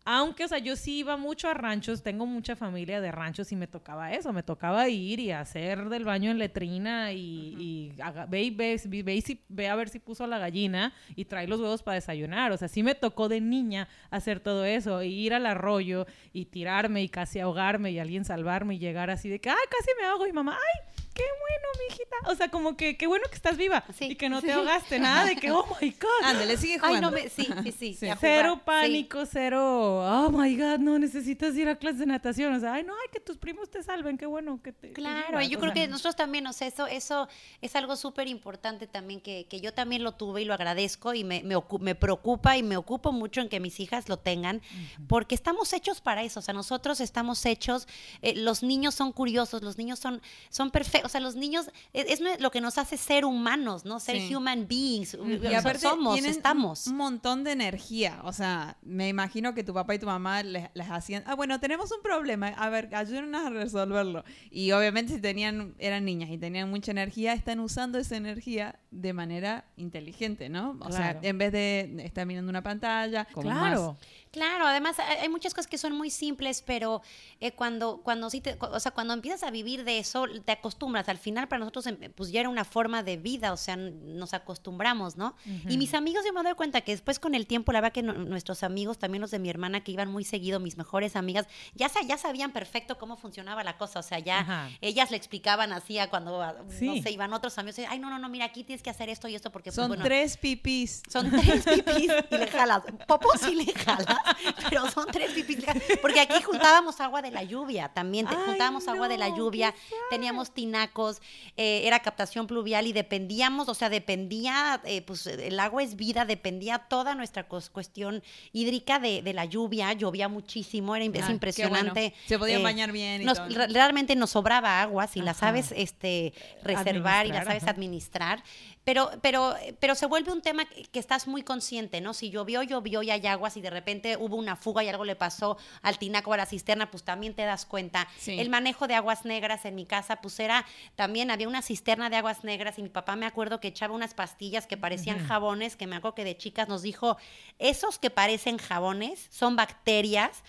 Aunque, 0.04 0.44
o 0.44 0.48
sea, 0.48 0.58
yo 0.58 0.74
sí 0.74 0.98
iba 0.98 1.16
mucho 1.16 1.48
a 1.48 1.54
ranchos, 1.54 2.02
tengo 2.02 2.26
mucha 2.26 2.56
familia 2.56 3.00
de 3.00 3.12
ranchos 3.12 3.52
y 3.52 3.56
me 3.56 3.66
tocaba 3.68 4.12
eso, 4.12 4.32
me 4.32 4.42
tocaba 4.42 4.88
ir 4.88 5.20
y 5.20 5.30
hacer 5.30 5.88
del 5.88 6.04
baño 6.04 6.30
en 6.32 6.38
letrina 6.38 7.12
y, 7.12 7.92
y 7.96 8.00
haga- 8.02 8.26
ve, 8.26 8.42
y 8.42 8.50
ve, 8.50 8.80
ve- 8.84 9.02
ve 9.04 9.14
y 9.14 9.20
si- 9.20 9.40
ve 9.48 9.68
a 9.68 9.76
ver 9.76 9.88
si 9.88 10.00
puso 10.00 10.26
la 10.26 10.38
gallina 10.38 10.92
y 11.14 11.24
trae 11.26 11.46
los 11.46 11.60
huevos 11.60 11.82
para 11.84 11.94
desayunar. 11.94 12.50
O 12.52 12.56
sea, 12.56 12.66
sí 12.68 12.82
me 12.82 12.94
tocó 12.96 13.28
de 13.28 13.40
niña 13.40 13.88
hacer 14.10 14.40
todo 14.40 14.64
eso, 14.64 15.02
y 15.02 15.08
ir 15.12 15.34
al 15.34 15.46
arroyo 15.46 16.06
y 16.32 16.46
tirarme 16.46 17.02
y 17.02 17.08
casi 17.08 17.38
ahogarme 17.40 17.92
y 17.92 17.98
alguien 18.00 18.24
salvarme 18.24 18.74
y 18.74 18.78
llegar 18.78 19.08
así 19.10 19.28
de 19.28 19.40
que, 19.40 19.50
ay, 19.50 19.56
casi 19.70 19.90
me 20.00 20.06
ahogo 20.08 20.26
y 20.26 20.32
mamá, 20.32 20.56
ay, 20.58 21.01
qué 21.14 21.22
bueno, 21.22 21.88
mijita. 21.88 22.16
O 22.30 22.34
sea, 22.34 22.48
como 22.50 22.76
que 22.76 22.96
qué 22.96 23.06
bueno 23.06 23.24
que 23.28 23.34
estás 23.36 23.56
viva 23.56 23.84
Sí. 23.96 24.06
y 24.12 24.16
que 24.16 24.28
no 24.28 24.40
te 24.40 24.52
ahogaste, 24.52 24.98
nada 24.98 25.24
de 25.26 25.36
que, 25.36 25.50
oh 25.50 25.66
my 25.80 25.90
God. 25.90 26.24
Ándale, 26.24 26.56
sigue 26.56 26.74
Ay, 26.74 26.80
jugando. 26.80 27.10
no 27.10 27.16
me. 27.16 27.28
Sí, 27.28 27.46
sí, 27.64 27.72
sí. 27.72 27.94
Sí. 28.02 28.08
Cero 28.20 28.54
sí. 28.56 28.60
pánico, 28.64 29.26
cero, 29.26 29.60
oh 30.00 30.30
my 30.30 30.56
God, 30.56 30.78
no 30.78 30.98
necesitas 30.98 31.54
ir 31.56 31.68
a 31.68 31.76
clase 31.76 31.98
de 31.98 32.06
natación. 32.06 32.54
O 32.54 32.60
sea, 32.60 32.74
ay, 32.74 32.84
no, 32.84 32.92
ay, 32.94 33.08
que 33.12 33.20
tus 33.20 33.36
primos 33.36 33.70
te 33.70 33.82
salven, 33.82 34.16
qué 34.18 34.26
bueno 34.26 34.60
que 34.62 34.72
te. 34.72 34.92
Claro, 34.92 35.40
y 35.40 35.48
yo 35.48 35.58
O 35.58 35.60
creo 35.60 35.72
sea, 35.72 35.82
que 35.84 35.88
nosotros 35.88 36.16
también, 36.16 36.46
o 36.46 36.52
sea, 36.52 36.66
eso, 36.68 36.86
eso 36.86 37.28
es 37.60 37.76
algo 37.76 37.96
súper 37.96 38.28
importante 38.28 38.86
también 38.86 39.20
que, 39.20 39.46
que 39.48 39.60
yo 39.60 39.72
también 39.74 40.02
lo 40.02 40.12
tuve 40.12 40.42
y 40.42 40.44
lo 40.44 40.54
agradezco 40.54 41.14
y 41.14 41.24
me, 41.24 41.42
me, 41.42 41.56
me 41.80 41.94
preocupa 41.94 42.56
y 42.56 42.62
me 42.62 42.76
ocupo 42.76 43.12
mucho 43.12 43.40
en 43.40 43.48
que 43.48 43.60
mis 43.60 43.78
hijas 43.80 44.08
lo 44.08 44.16
tengan, 44.18 44.62
porque 45.08 45.34
estamos 45.34 45.72
hechos 45.72 46.00
para 46.00 46.22
eso, 46.22 46.40
o 46.40 46.42
sea, 46.42 46.54
nosotros 46.54 47.00
estamos 47.00 47.44
hechos, 47.46 47.86
eh, 48.22 48.34
los 48.36 48.62
niños 48.62 48.94
son 48.94 49.12
curiosos, 49.12 49.62
los 49.62 49.78
niños 49.78 49.98
son, 49.98 50.22
son 50.50 50.70
perfectos, 50.70 51.01
o 51.04 51.08
sea, 51.08 51.20
los 51.20 51.36
niños 51.36 51.70
es, 51.92 52.20
es 52.20 52.40
lo 52.40 52.50
que 52.50 52.60
nos 52.60 52.78
hace 52.78 52.96
ser 52.96 53.24
humanos, 53.24 53.84
¿no? 53.84 54.00
Ser 54.00 54.16
Sí. 54.20 54.34
human 54.34 54.66
beings, 54.68 55.14
o 55.14 55.26
Y 55.28 55.38
sea, 55.38 55.78
somos, 55.78 56.18
estamos. 56.24 56.86
un 56.86 56.96
montón 56.96 57.44
de 57.44 57.52
energía. 57.52 58.20
O 58.24 58.32
sea, 58.32 58.76
me 58.82 59.08
imagino 59.08 59.54
que 59.54 59.64
tu 59.64 59.72
papá 59.74 59.94
y 59.94 59.98
tu 59.98 60.06
mamá 60.06 60.42
les, 60.42 60.68
les 60.74 60.90
hacían, 60.90 61.22
ah, 61.26 61.34
bueno, 61.34 61.58
tenemos 61.60 61.90
un 61.92 62.02
problema, 62.02 62.48
a 62.48 62.68
ver, 62.70 62.94
ayúdenos 62.94 63.46
a 63.46 63.50
resolverlo. 63.50 64.24
Y 64.50 64.72
obviamente 64.72 65.14
si 65.14 65.20
tenían, 65.20 65.74
eran 65.78 66.04
niñas 66.04 66.30
y 66.30 66.38
tenían 66.38 66.70
mucha 66.70 66.90
energía, 66.90 67.32
están 67.32 67.60
usando 67.60 67.98
esa 67.98 68.16
energía 68.16 68.78
de 68.90 69.12
manera 69.12 69.64
inteligente, 69.76 70.48
¿no? 70.48 70.76
O 70.80 70.92
sea, 70.92 71.18
en 71.22 71.38
vez 71.38 71.52
de 71.52 72.02
estar 72.04 72.26
mirando 72.26 72.50
una 72.50 72.62
pantalla, 72.62 73.24
como 73.32 73.48
Claro. 73.50 73.96
más- 73.98 74.06
Claro, 74.32 74.66
además 74.66 74.96
hay 74.98 75.28
muchas 75.28 75.52
cosas 75.54 75.66
que 75.68 75.76
son 75.78 75.92
muy 75.96 76.10
simples, 76.10 76.62
pero 76.66 77.02
eh, 77.38 77.52
cuando, 77.52 78.00
cuando 78.02 78.30
sí 78.30 78.40
te- 78.40 78.56
o 78.60 78.80
sea, 78.80 78.90
cuando 78.92 79.12
empiezas 79.14 79.42
a 79.42 79.50
vivir 79.50 79.84
de 79.84 79.98
eso, 79.98 80.24
te 80.44 80.52
acostumbras. 80.52 81.08
Al 81.10 81.18
final 81.18 81.48
para 81.48 81.60
nosotros 81.60 81.86
em, 81.86 81.98
pues 82.14 82.30
ya 82.32 82.40
era 82.40 82.48
una 82.48 82.64
forma 82.64 83.02
de 83.02 83.18
vida, 83.18 83.52
o 83.52 83.56
sea, 83.58 83.76
nos 83.76 84.32
acostumbramos, 84.32 85.16
¿no? 85.16 85.34
Y 85.68 85.76
mis 85.76 85.92
amigos 85.94 86.24
yo 86.26 86.32
me 86.32 86.42
doy 86.42 86.54
cuenta 86.54 86.80
que 86.80 86.92
después 86.92 87.18
con 87.20 87.34
el 87.34 87.46
tiempo, 87.46 87.72
la 87.72 87.80
verdad 87.82 87.92
que 87.92 88.02
no- 88.02 88.14
nuestros 88.14 88.62
amigos, 88.62 88.98
también 88.98 89.20
los 89.20 89.30
de 89.30 89.38
mi 89.38 89.50
hermana 89.50 89.84
que 89.84 89.92
iban 89.92 90.10
muy 90.10 90.24
seguido, 90.24 90.60
mis 90.60 90.76
mejores 90.78 91.14
amigas, 91.14 91.46
ya, 91.74 91.88
ya 92.06 92.16
sabían 92.16 92.52
perfecto 92.52 92.96
cómo 92.98 93.16
funcionaba 93.16 93.62
la 93.64 93.76
cosa, 93.76 93.98
o 94.00 94.02
sea, 94.02 94.18
ya 94.18 94.38
Ajá. 94.40 94.70
ellas 94.80 95.10
le 95.10 95.18
explicaban 95.18 95.72
así 95.74 95.98
a 95.98 96.08
cuando, 96.08 96.40
no 96.80 97.02
sé, 97.02 97.10
iban 97.10 97.32
otros 97.34 97.58
amigos, 97.58 97.80
ay, 97.88 97.98
no, 97.98 98.08
no, 98.08 98.18
no, 98.18 98.28
mira, 98.30 98.46
aquí 98.46 98.64
tienes 98.64 98.82
que 98.82 98.88
hacer 98.90 99.08
esto 99.10 99.28
y 99.28 99.34
esto 99.34 99.52
porque 99.52 99.68
pues, 99.70 99.76
Son 99.76 99.88
bueno, 99.88 100.04
tres 100.04 100.38
pipís. 100.38 101.02
son 101.12 101.30
tres 101.30 101.64
pipis 101.64 102.10
y 102.30 102.38
le 102.38 102.46
jalas. 102.46 102.82
Popó 103.06 103.28
sí 103.38 103.54
le 103.54 103.66
jalas, 103.74 104.16
pero 104.70 104.90
son 104.90 105.06
tres 105.10 105.32
jalas. 105.64 105.82
Porque 106.00 106.20
aquí 106.20 106.40
juntábamos 106.42 107.00
agua 107.00 107.22
de 107.22 107.30
la 107.30 107.42
lluvia 107.42 107.88
también. 107.88 108.26
Ay, 108.28 108.36
juntábamos 108.46 108.88
agua 108.88 109.08
de 109.08 109.18
la 109.18 109.28
lluvia, 109.28 109.74
teníamos 110.10 110.52
tinacos, 110.52 111.20
eh, 111.56 111.82
era 111.84 112.00
captación 112.00 112.46
pluvial 112.46 112.86
y 112.86 112.92
dependíamos, 112.92 113.68
o 113.68 113.74
sea, 113.74 113.88
dependía, 113.88 114.80
eh, 114.84 115.02
pues 115.02 115.26
el 115.26 115.58
agua 115.60 115.82
es 115.82 115.96
vida, 115.96 116.24
dependía 116.24 116.78
toda 116.78 117.14
nuestra 117.14 117.44
cuestión 117.46 118.22
hídrica 118.52 118.98
de, 118.98 119.22
de 119.22 119.32
la 119.32 119.44
lluvia. 119.44 119.92
Llovía 119.92 120.28
muchísimo, 120.28 120.96
era 120.96 121.04
es 121.04 121.24
Ah, 121.28 121.32
impresionante. 121.32 121.90
bueno. 122.10 122.16
Se 122.26 122.38
podían 122.38 122.60
Eh, 122.60 122.64
bañar 122.64 122.92
bien 122.92 123.22
y 123.22 123.24
nos- 123.24 123.38
todo. 123.38 123.66
realmente 123.68 124.16
nos 124.16 124.30
sobraba 124.30 124.80
agua 124.82 125.06
si 125.06 125.20
la 125.20 125.32
Ajá. 125.32 125.40
sabes 125.40 125.72
este 125.76 126.32
reservar 126.62 127.26
y 127.26 127.30
la 127.30 127.44
sabes 127.44 127.62
ajá. 127.62 127.72
administrar 127.72 128.42
pero 128.84 129.10
pero 129.22 129.54
pero 129.78 129.94
se 129.94 130.06
vuelve 130.06 130.32
un 130.32 130.42
tema 130.42 130.64
que 130.64 130.98
estás 130.98 131.26
muy 131.26 131.42
consciente 131.42 132.00
no 132.00 132.14
si 132.14 132.30
llovió 132.30 132.62
llovió 132.62 133.02
y 133.02 133.10
hay 133.10 133.26
aguas 133.26 133.56
y 133.56 133.60
de 133.60 133.70
repente 133.70 134.16
hubo 134.16 134.36
una 134.36 134.56
fuga 134.56 134.82
y 134.82 134.88
algo 134.88 135.04
le 135.04 135.16
pasó 135.16 135.56
al 135.82 135.98
tinaco 135.98 136.30
o 136.30 136.34
a 136.34 136.36
la 136.36 136.46
cisterna 136.46 136.90
pues 136.90 137.04
también 137.04 137.34
te 137.34 137.42
das 137.42 137.64
cuenta. 137.66 138.08
Sí. 138.18 138.38
el 138.38 138.50
manejo 138.50 138.88
de 138.88 138.94
aguas 138.94 139.24
negras 139.24 139.64
en 139.64 139.74
mi 139.74 139.86
casa 139.86 140.16
pues 140.16 140.38
era 140.40 140.66
también 140.96 141.30
había 141.30 141.48
una 141.48 141.62
cisterna 141.62 142.10
de 142.10 142.16
aguas 142.16 142.44
negras 142.44 142.78
y 142.78 142.82
mi 142.82 142.88
papá 142.88 143.16
me 143.16 143.26
acuerdo 143.26 143.60
que 143.60 143.68
echaba 143.68 143.94
unas 143.94 144.14
pastillas 144.14 144.66
que 144.66 144.76
parecían 144.76 145.24
jabones 145.26 145.76
que 145.76 145.86
me 145.86 145.96
acuerdo 145.96 146.14
que 146.16 146.24
de 146.24 146.36
chicas 146.36 146.68
nos 146.68 146.82
dijo 146.82 147.16
esos 147.58 147.98
que 147.98 148.10
parecen 148.10 148.58
jabones 148.58 149.28
son 149.30 149.56
bacterias 149.56 150.42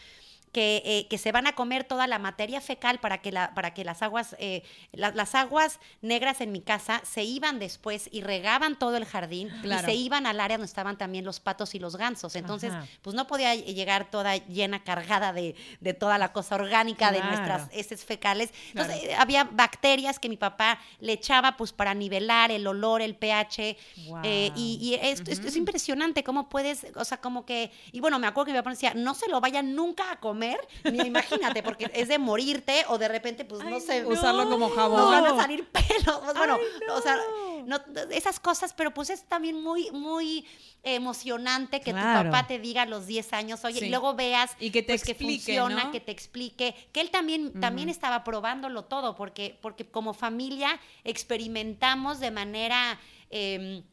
que, 0.54 0.82
eh, 0.86 1.08
que 1.10 1.18
se 1.18 1.32
van 1.34 1.48
a 1.48 1.54
comer 1.56 1.84
toda 1.84 2.08
la 2.08 2.20
materia 2.20 2.62
fecal 2.62 3.00
para 3.00 3.18
que, 3.22 3.32
la, 3.32 3.54
para 3.56 3.74
que 3.74 3.84
las 3.84 4.02
aguas, 4.02 4.36
eh, 4.40 4.64
la- 4.94 5.12
las 5.12 5.36
aguas 5.36 5.80
negras 6.02 6.40
en 6.42 6.52
mi 6.52 6.62
casa 6.62 7.02
se 7.04 7.24
iban 7.24 7.60
después 7.60 8.08
y 8.12 8.22
regaban 8.22 8.78
todo 8.78 8.96
el 8.96 9.06
jardín 9.06 9.50
Claro. 9.64 9.82
y 9.82 9.86
se 9.92 9.96
iban 9.96 10.26
al 10.28 10.40
área 10.40 10.58
donde 10.58 10.68
estaban 10.68 10.98
también 10.98 11.26
los 11.26 11.40
patos 11.40 11.74
y 11.76 11.80
los 11.80 11.96
gansos. 11.96 12.36
Entonces, 12.36 12.72
Ajá. 12.72 12.86
pues 13.02 13.16
no 13.16 13.26
podía 13.28 13.56
llegar 13.56 14.10
toda 14.12 14.38
llena, 14.38 14.84
cargada 14.84 15.34
de, 15.34 15.56
de 15.82 15.94
toda 15.94 16.18
la 16.20 16.32
cosa 16.32 16.56
orgánica 16.56 17.12
de 17.12 17.22
nuestras 17.22 17.68
heces 17.74 18.06
fecales. 18.06 18.52
Entonces, 18.70 18.98
Claro. 19.00 19.12
eh, 19.12 19.16
había 19.18 19.44
bacterias 19.46 20.20
que 20.20 20.30
mi 20.30 20.38
papá 20.38 20.80
le 21.00 21.14
echaba 21.14 21.58
pues 21.58 21.74
para 21.74 21.96
nivelar 21.96 22.52
el 22.52 22.68
olor, 22.68 23.02
el 23.02 23.16
pH. 23.16 23.76
Eh, 24.24 24.52
y 24.56 24.78
y 24.84 24.94
es, 24.96 25.22
es- 25.28 25.40
es 25.40 25.56
impresionante 25.56 26.24
cómo 26.24 26.48
puedes, 26.50 26.86
o 26.96 27.06
sea, 27.06 27.18
como 27.20 27.44
que, 27.46 27.72
y 27.92 28.00
bueno, 28.00 28.20
me 28.20 28.28
acuerdo 28.28 28.46
que 28.48 28.52
mi 28.52 28.58
papá 28.60 28.70
decía, 28.70 28.94
no 28.94 29.16
se 29.16 29.28
lo 29.30 29.42
vayan 29.42 29.74
nunca 29.76 30.12
a 30.12 30.20
comer, 30.20 30.43
ni 30.92 31.00
imagínate, 31.00 31.64
porque 31.64 31.90
es 31.94 32.08
de 32.08 32.18
morirte 32.20 32.86
o 32.90 32.98
de 32.98 33.08
repente, 33.08 33.46
pues 33.46 33.64
no 33.64 33.80
sé, 33.80 34.02
no. 34.04 34.10
Usarlo 34.10 34.50
como 34.50 34.70
jabón. 34.70 35.00
nos 35.02 35.12
van 35.12 35.26
a 35.26 35.36
salir 35.42 35.68
pelos. 35.70 36.20
Pues, 36.24 36.38
bueno, 36.38 36.58
Ay, 36.60 36.88
o 36.98 37.02
sea, 37.02 37.18
no. 37.66 37.78
no- 37.88 38.02
esas 38.12 38.40
cosas, 38.40 38.74
pero 38.74 38.94
pues 38.94 39.10
es 39.10 39.24
también 39.26 39.62
muy, 39.62 39.90
muy 39.92 40.46
emocionante 40.84 41.80
que 41.82 41.92
Claro. 41.92 42.24
tu 42.30 42.32
papá 42.32 42.48
te 42.48 42.60
diga 42.60 42.82
a 42.84 42.86
los 42.86 43.06
10 43.08 43.32
años, 43.34 43.64
oye, 43.64 43.80
Sí. 43.80 43.86
y 43.86 43.90
luego 43.90 44.14
veas 44.16 44.52
Y 44.60 44.70
que 44.72 44.82
te 44.84 44.94
pues, 44.94 45.08
explique, 45.08 45.58
funciona, 45.60 45.86
¿no? 45.86 45.92
que 45.92 46.00
te 46.02 46.12
explique, 46.12 46.76
que 46.92 47.02
él 47.02 47.10
también, 47.10 47.60
también 47.60 47.90
estaba 47.90 48.24
probándolo 48.24 48.84
todo, 48.86 49.16
porque, 49.16 49.58
porque 49.62 49.86
como 49.90 50.14
familia 50.14 50.80
experimentamos 51.04 52.20
de 52.20 52.32
manera... 52.32 53.00
em, 53.30 53.84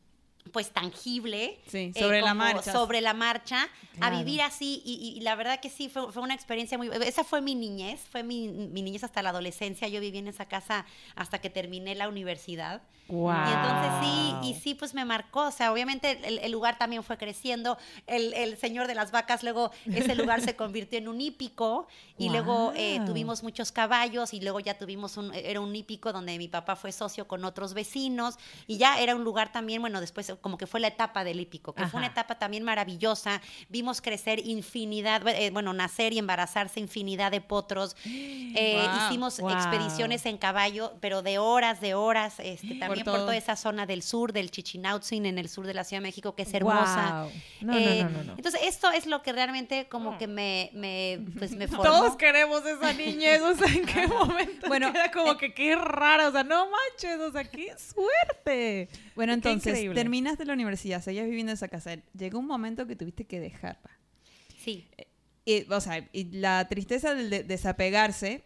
pues 0.53 0.71
tangible 0.71 1.61
Sí, 1.67 1.93
eh, 1.95 2.01
sobre 2.01 2.23
la 2.23 2.35
marcha. 2.35 2.73
sobre 2.73 3.01
la 3.01 3.15
marcha 3.15 3.69
a 4.01 4.11
vivir 4.11 4.41
así 4.43 4.83
y, 4.85 5.15
y 5.17 5.21
la 5.21 5.35
verdad 5.37 5.61
que 5.61 5.69
sí 5.71 5.89
fue, 5.89 6.11
fue 6.13 6.23
una 6.23 6.35
experiencia 6.35 6.79
muy 6.79 6.89
esa 7.05 7.25
fue 7.25 7.41
mi 7.41 7.55
niñez 7.55 8.01
fue 8.11 8.23
mi, 8.23 8.49
mi 8.49 8.83
niñez 8.83 9.05
hasta 9.05 9.23
la 9.23 9.31
adolescencia 9.31 9.87
yo 9.89 10.01
viví 10.01 10.19
en 10.19 10.29
esa 10.29 10.47
casa 10.47 10.87
hasta 11.15 11.41
que 11.41 11.51
terminé 11.51 11.95
la 11.95 12.09
universidad 12.09 12.83
Guau. 13.09 13.37
y 13.49 13.53
entonces 13.53 13.93
sí, 14.03 14.35
y 14.49 14.55
sí, 14.55 14.75
pues 14.77 14.95
me 14.95 15.05
marcó. 15.05 15.47
O 15.49 15.51
sea, 15.51 15.73
obviamente 15.73 16.21
el, 16.23 16.39
el 16.39 16.53
lugar 16.53 16.79
también 16.79 17.03
fue 17.03 17.19
creciendo. 17.19 17.77
El, 18.07 18.33
el 18.35 18.57
señor 18.57 18.87
de 18.87 18.95
las 18.95 19.11
vacas, 19.11 19.43
luego 19.43 19.73
ese 19.87 20.15
lugar 20.15 20.41
se 20.43 20.55
convirtió 20.55 20.97
en 20.97 21.09
un 21.09 21.21
hípico. 21.21 21.89
Y 22.19 22.29
luego 22.29 22.73
eh, 22.77 23.01
tuvimos 23.07 23.43
muchos 23.43 23.73
caballos. 23.73 24.33
Y 24.33 24.41
luego 24.41 24.61
ya 24.61 24.79
tuvimos 24.79 25.17
un, 25.17 25.35
era 25.35 25.61
un 25.61 25.75
hípico 25.75 26.13
donde 26.13 26.39
mi 26.39 26.47
papá 26.47 26.77
fue 26.77 26.93
socio 26.93 27.27
con 27.27 27.45
otros 27.45 27.75
vecinos. 27.75 28.37
Y 28.69 28.77
ya 28.79 29.01
era 29.01 29.17
un 29.17 29.25
lugar 29.25 29.51
también, 29.51 29.81
bueno, 29.81 30.01
después 30.01 30.30
como 30.41 30.59
que 30.59 30.67
fue 30.67 30.81
la 30.81 30.89
etapa 30.89 31.25
del 31.25 31.41
hípico, 31.41 31.75
que 31.75 31.87
fue 31.87 31.99
una 31.99 32.07
etapa 32.09 32.39
también 32.39 32.63
maravillosa. 32.63 33.41
Vimos 33.69 34.01
crecer 34.01 34.45
infinidad, 34.47 35.27
eh, 35.29 35.51
bueno, 35.51 35.73
nacer 35.73 36.13
y 36.13 36.19
embarazarse 36.19 36.81
infinidad 36.81 37.31
de 37.31 37.41
potros. 37.41 37.97
Eh, 38.53 38.77
Wow. 38.81 39.07
Hicimos 39.07 39.39
Wow. 39.41 39.51
expediciones 39.53 40.27
en 40.27 40.37
caballo, 40.37 40.93
pero 41.01 41.23
de 41.23 41.39
horas, 41.39 41.81
de 41.81 41.95
horas, 41.95 42.35
este, 42.41 42.75
también 42.81 43.05
por, 43.05 43.15
todo. 43.15 43.25
toda 43.27 43.37
esa 43.37 43.55
zona 43.57 43.87
del 43.87 44.03
sur, 44.03 44.33
del 44.33 44.51
Chichinautzin, 44.51 45.25
en 45.25 45.39
el 45.39 45.49
sur 45.49 45.67
de 45.67 45.75
la 45.75 45.85
Ciudad 45.85 46.01
de 46.03 46.09
México, 46.09 46.35
que 46.35 46.43
es 46.43 46.53
hermosa. 46.55 47.29
No, 47.61 47.77
Eh, 47.77 48.03
no, 48.05 48.11
no, 48.11 48.25
no. 48.25 48.33
Entonces, 48.37 48.61
esto 48.65 48.91
es 48.91 49.07
lo 49.07 49.23
que 49.23 49.33
realmente 49.33 49.87
como 49.89 50.19
que 50.19 50.27
me, 50.27 50.71
me, 50.75 51.21
pues, 51.39 51.53
me 51.53 51.69
formó. 51.69 51.85
Todos 51.85 52.17
queremos 52.17 52.65
esa 52.67 52.93
niñez, 52.93 53.41
o 53.41 53.55
sea, 53.55 53.69
¿en 53.69 53.87
qué 53.87 54.07
momento? 54.09 54.67
Bueno, 54.69 54.89
Bueno, 54.91 54.99
era 54.99 55.11
como 55.13 55.37
que 55.37 55.55
qué 55.55 55.77
rara, 55.77 56.29
o 56.29 56.33
sea, 56.33 56.43
no 56.43 56.67
manches, 56.71 57.21
o 57.21 57.31
sea, 57.31 57.45
qué 57.45 57.73
suerte. 57.79 58.89
Bueno, 59.21 59.33
entonces, 59.35 59.79
terminaste 59.95 60.45
la 60.45 60.55
universidad, 60.55 61.03
seguías 61.03 61.27
viviendo 61.27 61.51
en 61.53 61.55
esa 61.55 61.69
casa. 61.69 61.97
Llegó 62.17 62.39
un 62.39 62.47
momento 62.47 62.87
que 62.87 62.97
tuviste 62.97 63.25
que 63.27 63.39
dejarla. 63.41 63.91
Sí. 64.65 64.89
Y, 65.45 65.71
o 65.71 65.81
sea, 65.81 66.09
y 66.13 66.25
la 66.33 66.67
tristeza 66.69 67.15
del 67.15 67.29
de- 67.31 67.43
desapegarse, 67.45 68.45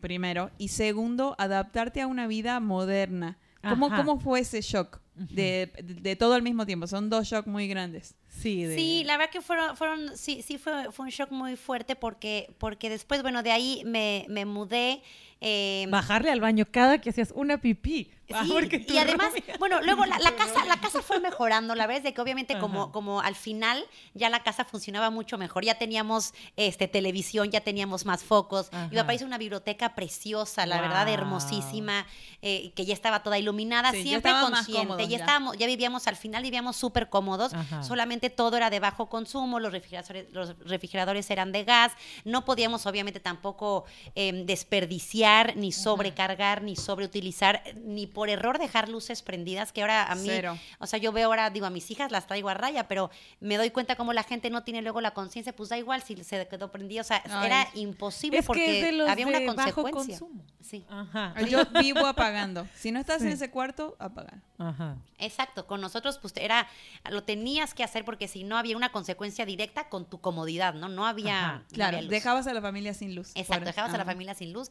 primero, 0.00 0.50
y 0.58 0.68
segundo, 0.68 1.34
adaptarte 1.38 2.00
a 2.00 2.06
una 2.06 2.26
vida 2.26 2.60
moderna. 2.60 3.38
¿Cómo, 3.62 3.90
cómo 3.94 4.18
fue 4.18 4.40
ese 4.40 4.62
shock 4.62 5.00
de, 5.14 5.70
de- 5.82 5.94
de 6.00 6.16
todo 6.16 6.32
al 6.34 6.42
mismo 6.42 6.64
tiempo? 6.64 6.86
Son 6.86 7.10
dos 7.10 7.26
shocks 7.28 7.46
muy 7.46 7.68
grandes. 7.68 8.14
Sí, 8.28 8.64
de... 8.64 8.74
Sí, 8.74 9.02
la 9.04 9.18
verdad 9.18 9.30
que 9.30 9.42
fueron, 9.42 9.76
fueron 9.76 10.16
sí, 10.16 10.40
sí 10.42 10.56
fue, 10.56 10.90
fue 10.92 11.04
un 11.04 11.10
shock 11.10 11.30
muy 11.30 11.56
fuerte 11.56 11.94
porque, 11.94 12.54
porque 12.58 12.88
después, 12.88 13.20
bueno, 13.20 13.42
de 13.42 13.52
ahí 13.52 13.82
me, 13.84 14.24
me 14.30 14.44
mudé. 14.46 15.02
Eh, 15.40 15.86
bajarle 15.88 16.30
al 16.30 16.40
baño 16.40 16.66
cada 16.70 16.98
que 17.00 17.10
hacías 17.10 17.32
una 17.34 17.60
pipí. 17.60 18.10
Ah, 18.32 18.44
Sí, 18.46 18.84
y 18.88 18.98
además, 18.98 19.32
bueno, 19.58 19.80
luego 19.82 20.06
la, 20.06 20.16
la 20.20 20.36
casa, 20.36 20.64
la 20.66 20.76
casa 20.80 21.02
fue 21.02 21.18
mejorando, 21.20 21.74
la 21.74 21.88
verdad 21.88 21.98
es 21.98 22.04
de 22.04 22.14
que 22.14 22.20
obviamente 22.20 22.56
como, 22.60 22.82
Ajá. 22.84 22.92
como 22.92 23.20
al 23.20 23.34
final 23.34 23.84
ya 24.14 24.30
la 24.30 24.44
casa 24.44 24.64
funcionaba 24.64 25.10
mucho 25.10 25.36
mejor, 25.36 25.64
ya 25.64 25.74
teníamos 25.78 26.32
este 26.56 26.86
televisión, 26.86 27.50
ya 27.50 27.60
teníamos 27.62 28.04
más 28.06 28.22
focos, 28.22 28.68
Ajá. 28.72 28.86
mi 28.88 28.96
papá 28.96 29.14
hizo 29.14 29.24
una 29.26 29.36
biblioteca 29.36 29.96
preciosa, 29.96 30.64
la 30.66 30.80
verdad, 30.80 31.08
hermosísima, 31.08 32.06
eh, 32.40 32.70
que 32.76 32.84
ya 32.84 32.94
estaba 32.94 33.24
toda 33.24 33.36
iluminada, 33.36 33.90
Sí, 33.90 34.02
siempre 34.04 34.30
consciente, 34.40 34.86
cómodos 34.86 35.08
ya 35.08 35.16
estábamos, 35.16 35.56
ya 35.58 35.66
vivíamos, 35.66 36.06
al 36.06 36.14
final 36.16 36.44
vivíamos 36.44 36.76
súper 36.76 37.08
cómodos, 37.08 37.52
Ajá. 37.52 37.82
solamente 37.82 38.30
todo 38.30 38.56
era 38.56 38.70
de 38.70 38.78
bajo 38.78 39.08
consumo, 39.08 39.58
los 39.58 39.72
refrigeradores, 39.72 40.32
los 40.32 40.56
refrigeradores 40.60 41.28
eran 41.30 41.50
de 41.50 41.64
gas, 41.64 41.90
no 42.24 42.44
podíamos 42.44 42.86
obviamente 42.86 43.18
tampoco 43.18 43.86
em, 44.14 44.46
desperdiciar, 44.46 45.29
ni 45.56 45.72
sobrecargar, 45.72 46.62
ni 46.62 46.76
sobreutilizar, 46.76 47.62
ni 47.84 48.06
por 48.06 48.28
error 48.28 48.58
dejar 48.58 48.88
luces 48.88 49.22
prendidas, 49.22 49.72
que 49.72 49.80
ahora 49.82 50.10
a 50.10 50.14
mí, 50.14 50.26
Cero. 50.28 50.58
o 50.78 50.86
sea, 50.86 50.98
yo 50.98 51.12
veo 51.12 51.26
ahora, 51.28 51.50
digo, 51.50 51.66
a 51.66 51.70
mis 51.70 51.90
hijas 51.90 52.10
las 52.12 52.26
traigo 52.26 52.48
a 52.48 52.54
raya, 52.54 52.88
pero 52.88 53.10
me 53.40 53.56
doy 53.56 53.70
cuenta 53.70 53.96
como 53.96 54.12
la 54.12 54.22
gente 54.22 54.50
no 54.50 54.62
tiene 54.64 54.82
luego 54.82 55.00
la 55.00 55.12
conciencia, 55.12 55.54
pues 55.54 55.68
da 55.68 55.78
igual 55.78 56.02
si 56.02 56.16
se 56.24 56.46
quedó 56.48 56.70
prendida, 56.70 57.00
o 57.00 57.04
sea, 57.04 57.22
Ay. 57.28 57.46
era 57.46 57.68
imposible 57.74 58.38
Es 58.38 58.44
que 58.44 58.46
porque 58.46 58.78
es 58.80 58.84
de 58.86 58.92
los 58.92 59.08
había 59.08 59.26
una 59.26 59.44
consecuencia. 59.46 60.18
Sí. 60.60 60.84
Ajá. 60.88 61.34
Yo 61.48 61.64
vivo 61.80 62.06
apagando. 62.06 62.66
Si 62.74 62.92
no 62.92 63.00
estás 63.00 63.22
en 63.22 63.28
ese 63.28 63.50
cuarto, 63.50 63.96
apagar. 63.98 64.38
Ajá. 64.58 64.96
Exacto, 65.18 65.66
con 65.66 65.80
nosotros 65.80 66.18
pues 66.18 66.34
era 66.36 66.68
lo 67.10 67.22
tenías 67.22 67.72
que 67.74 67.82
hacer 67.82 68.04
porque 68.04 68.28
si 68.28 68.44
no 68.44 68.56
había 68.58 68.76
una 68.76 68.92
consecuencia 68.92 69.46
directa 69.46 69.88
con 69.88 70.04
tu 70.04 70.20
comodidad, 70.20 70.74
¿no? 70.74 70.88
No 70.88 71.06
había, 71.06 71.38
Ajá. 71.40 71.58
no 71.58 71.64
Claro, 71.72 71.96
había 71.96 72.02
luz. 72.02 72.10
dejabas 72.10 72.46
a 72.46 72.52
la 72.54 72.60
familia 72.60 72.94
sin 72.94 73.14
luz. 73.14 73.30
Exacto, 73.34 73.60
Por- 73.60 73.66
dejabas 73.66 73.94
a 73.94 73.98
la 73.98 74.04
familia 74.04 74.34
sin 74.34 74.52
luz. 74.52 74.70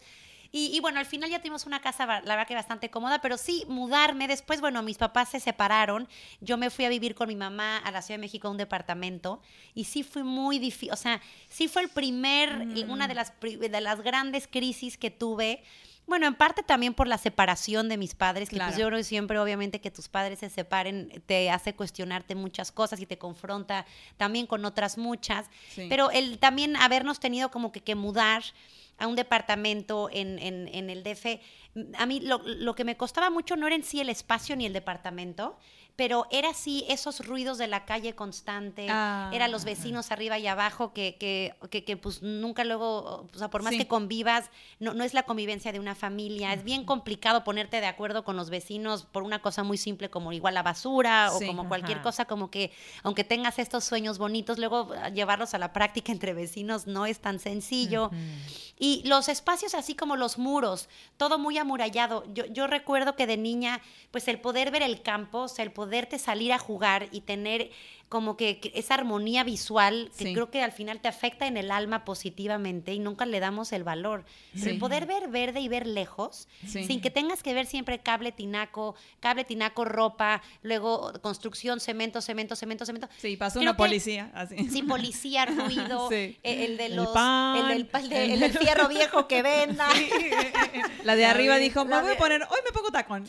Y, 0.51 0.75
y 0.75 0.79
bueno, 0.79 0.99
al 0.99 1.05
final 1.05 1.29
ya 1.29 1.39
tuvimos 1.39 1.65
una 1.65 1.79
casa, 1.79 2.05
la 2.05 2.19
verdad 2.21 2.47
que 2.47 2.55
bastante 2.55 2.89
cómoda, 2.89 3.21
pero 3.21 3.38
sí 3.38 3.65
mudarme. 3.67 4.27
Después, 4.27 4.62
bueno, 4.62 4.81
mis 4.81 4.97
papás 4.97 5.29
se 5.29 5.39
separaron. 5.39 6.07
Yo 6.41 6.57
me 6.57 6.69
fui 6.69 6.85
a 6.85 6.89
vivir 6.89 7.13
con 7.15 7.27
mi 7.27 7.35
mamá 7.35 7.77
a 7.77 7.91
la 7.91 8.01
Ciudad 8.01 8.17
de 8.17 8.21
México 8.21 8.47
a 8.47 8.51
un 8.51 8.57
departamento. 8.57 9.41
Y 9.75 9.83
sí 9.83 10.03
fue 10.03 10.23
muy 10.23 10.57
difícil. 10.59 10.91
O 10.91 10.95
sea, 10.95 11.21
sí 11.49 11.67
fue 11.67 11.83
el 11.83 11.89
primer, 11.89 12.67
una 12.88 13.07
de 13.07 13.13
las, 13.13 13.33
de 13.41 13.81
las 13.81 14.01
grandes 14.01 14.47
crisis 14.47 14.97
que 14.97 15.12
tuve. 15.12 15.63
Bueno, 16.07 16.25
en 16.25 16.33
parte 16.33 16.63
también 16.63 16.95
por 16.95 17.07
la 17.07 17.19
separación 17.19 17.88
de 17.88 17.95
mis 17.97 18.15
padres, 18.15 18.49
que 18.49 18.55
Claro. 18.55 18.71
pues 18.71 18.79
yo 18.79 18.88
creo 18.88 18.97
que 18.97 19.03
siempre, 19.03 19.38
obviamente, 19.38 19.79
que 19.79 19.91
tus 19.91 20.07
padres 20.09 20.39
se 20.39 20.49
separen 20.49 21.21
te 21.27 21.51
hace 21.51 21.75
cuestionarte 21.75 22.33
muchas 22.33 22.71
cosas 22.71 22.99
y 22.99 23.05
te 23.05 23.19
confronta 23.19 23.85
también 24.17 24.47
con 24.47 24.65
otras 24.65 24.97
muchas. 24.97 25.45
Sí. 25.75 25.85
Pero 25.88 26.09
el 26.09 26.39
también 26.39 26.75
habernos 26.77 27.19
tenido 27.19 27.51
como 27.51 27.71
que, 27.71 27.81
que 27.81 27.93
mudar 27.93 28.41
a 28.99 29.07
un 29.07 29.15
departamento 29.15 30.09
en, 30.12 30.38
en- 30.39 30.67
en 30.67 30.89
el 30.89 31.03
DF, 31.03 31.39
a 31.97 32.05
mí 32.05 32.19
lo, 32.19 32.39
lo 32.45 32.75
que 32.75 32.83
me 32.83 32.97
costaba 32.97 33.29
mucho 33.29 33.55
no 33.55 33.67
era 33.67 33.75
en 33.75 33.83
sí 33.83 33.99
el 34.01 34.09
espacio 34.09 34.55
ni 34.55 34.65
el 34.65 34.73
departamento, 34.73 35.57
pero 35.99 36.27
era 36.31 36.53
sí 36.53 36.85
esos 36.88 37.27
ruidos 37.27 37.57
de 37.57 37.67
la 37.67 37.83
calle 37.83 38.15
constante, 38.15 38.88
Ah. 38.89 39.29
eran 39.33 39.51
los 39.51 39.65
vecinos 39.65 40.12
arriba 40.12 40.39
y 40.39 40.47
abajo 40.47 40.93
que, 40.93 41.17
que, 41.19 41.53
que, 41.69 41.83
que, 41.83 41.97
pues 41.97 42.21
nunca 42.21 42.63
luego, 42.63 43.27
o 43.33 43.38
sea, 43.38 43.49
por 43.49 43.63
más 43.63 43.73
Sí. 43.73 43.79
que 43.79 43.88
convivas, 43.89 44.49
no, 44.79 44.93
no 44.93 45.03
es 45.03 45.13
la 45.13 45.23
convivencia 45.23 45.73
de 45.73 45.79
una 45.81 45.95
familia, 45.95 46.53
es 46.53 46.63
bien 46.63 46.85
complicado 46.85 47.43
ponerte 47.43 47.81
de 47.81 47.88
acuerdo 47.88 48.23
con 48.23 48.38
los 48.38 48.49
vecinos 48.49 49.03
por 49.12 49.23
una 49.23 49.41
cosa 49.41 49.63
muy 49.63 49.77
simple 49.77 50.09
como 50.09 50.31
igual 50.31 50.53
la 50.53 50.63
basura 50.63 51.33
o 51.33 51.41
como 51.45 51.67
cualquier 51.67 51.97
Ajá. 51.97 52.03
cosa, 52.03 52.23
como 52.23 52.49
que 52.49 52.71
aunque 53.03 53.25
tengas 53.25 53.59
estos 53.59 53.83
sueños 53.83 54.19
bonitos, 54.19 54.57
luego 54.57 54.93
ah, 55.03 55.09
llevarlos 55.09 55.53
a 55.53 55.57
la 55.57 55.73
práctica 55.73 56.13
entre 56.13 56.33
vecinos 56.33 56.88
no 56.88 57.07
es 57.07 57.19
tan 57.19 57.39
sencillo. 57.39 58.09
Y 58.81 59.03
los 59.05 59.27
espacios 59.27 59.73
así 59.75 59.93
como 59.95 60.15
los 60.15 60.38
muros, 60.38 60.88
todo 61.17 61.38
muy 61.38 61.57
amurallado. 61.57 62.23
Yo, 62.33 62.45
yo 62.45 62.67
recuerdo 62.67 63.17
que 63.17 63.27
de 63.27 63.35
niña, 63.35 63.81
pues 64.12 64.29
el 64.29 64.39
poder 64.39 64.71
ver 64.71 64.81
el 64.83 65.01
campo, 65.01 65.39
o 65.39 65.47
sea, 65.49 65.65
el 65.65 65.73
poderte 65.89 66.19
salir 66.19 66.54
a 66.54 66.60
jugar 66.60 67.08
y 67.12 67.21
tener 67.21 67.71
como 68.10 68.36
que, 68.38 68.60
que 68.60 68.72
esa 68.74 68.95
armonía 68.95 69.43
visual 69.43 70.12
que 70.17 70.26
Sí. 70.26 70.34
creo 70.34 70.50
que 70.50 70.63
al 70.63 70.72
final 70.72 71.00
te 71.00 71.08
afecta 71.08 71.45
en 71.45 71.58
el 71.58 71.69
alma 71.69 72.06
positivamente 72.06 72.91
y 72.91 72.98
nunca 73.00 73.28
le 73.28 73.39
damos 73.39 73.72
el 73.72 73.84
valor. 73.84 74.26
Pero 74.54 74.63
Sí. 74.65 74.69
el 74.72 74.80
poder 74.80 75.06
ver 75.06 75.28
verde 75.28 75.60
y 75.60 75.67
ver 75.67 75.86
lejos, 75.86 76.48
Sí. 76.67 76.84
sin 76.86 77.02
que 77.02 77.12
tengas 77.12 77.43
que 77.43 77.54
ver 77.54 77.67
siempre 77.67 78.00
cable, 78.00 78.32
tinaco, 78.32 78.95
cable, 79.19 79.43
tinaco, 79.43 79.86
ropa, 79.86 80.41
luego 80.63 81.13
construcción, 81.22 81.80
cemento, 81.80 82.19
cemento, 82.22 82.56
cemento, 82.56 82.84
cemento. 82.86 83.08
Sí, 83.19 83.38
pasó 83.38 83.60
Creo 83.60 83.69
una 83.69 83.78
policía, 83.78 84.32
así. 84.34 84.58
Sí, 84.69 84.82
policía, 84.82 85.45
ruido, 85.45 86.12
eh, 86.12 86.36
el 86.43 86.78
de 86.78 86.88
El 86.88 86.95
los, 86.95 87.10
pan, 87.10 87.58
el 87.58 87.67
del, 87.67 87.86
pa- 87.86 88.00
el 88.00 88.10
de- 88.10 88.26
el- 88.26 88.32
el 88.32 88.39
del 88.39 88.58
fierro 88.58 88.88
viejo 88.88 89.28
que 89.28 89.43
venda. 89.43 89.88
La 91.04 91.15
de 91.15 91.26
arriba 91.26 91.58
dijo, 91.58 91.86
me 91.86 92.02
voy 92.02 92.13
a 92.13 92.17
poner, 92.17 92.41
hoy 92.41 92.60
me 92.65 92.72
pongo 92.72 92.89
tacón. 92.89 93.24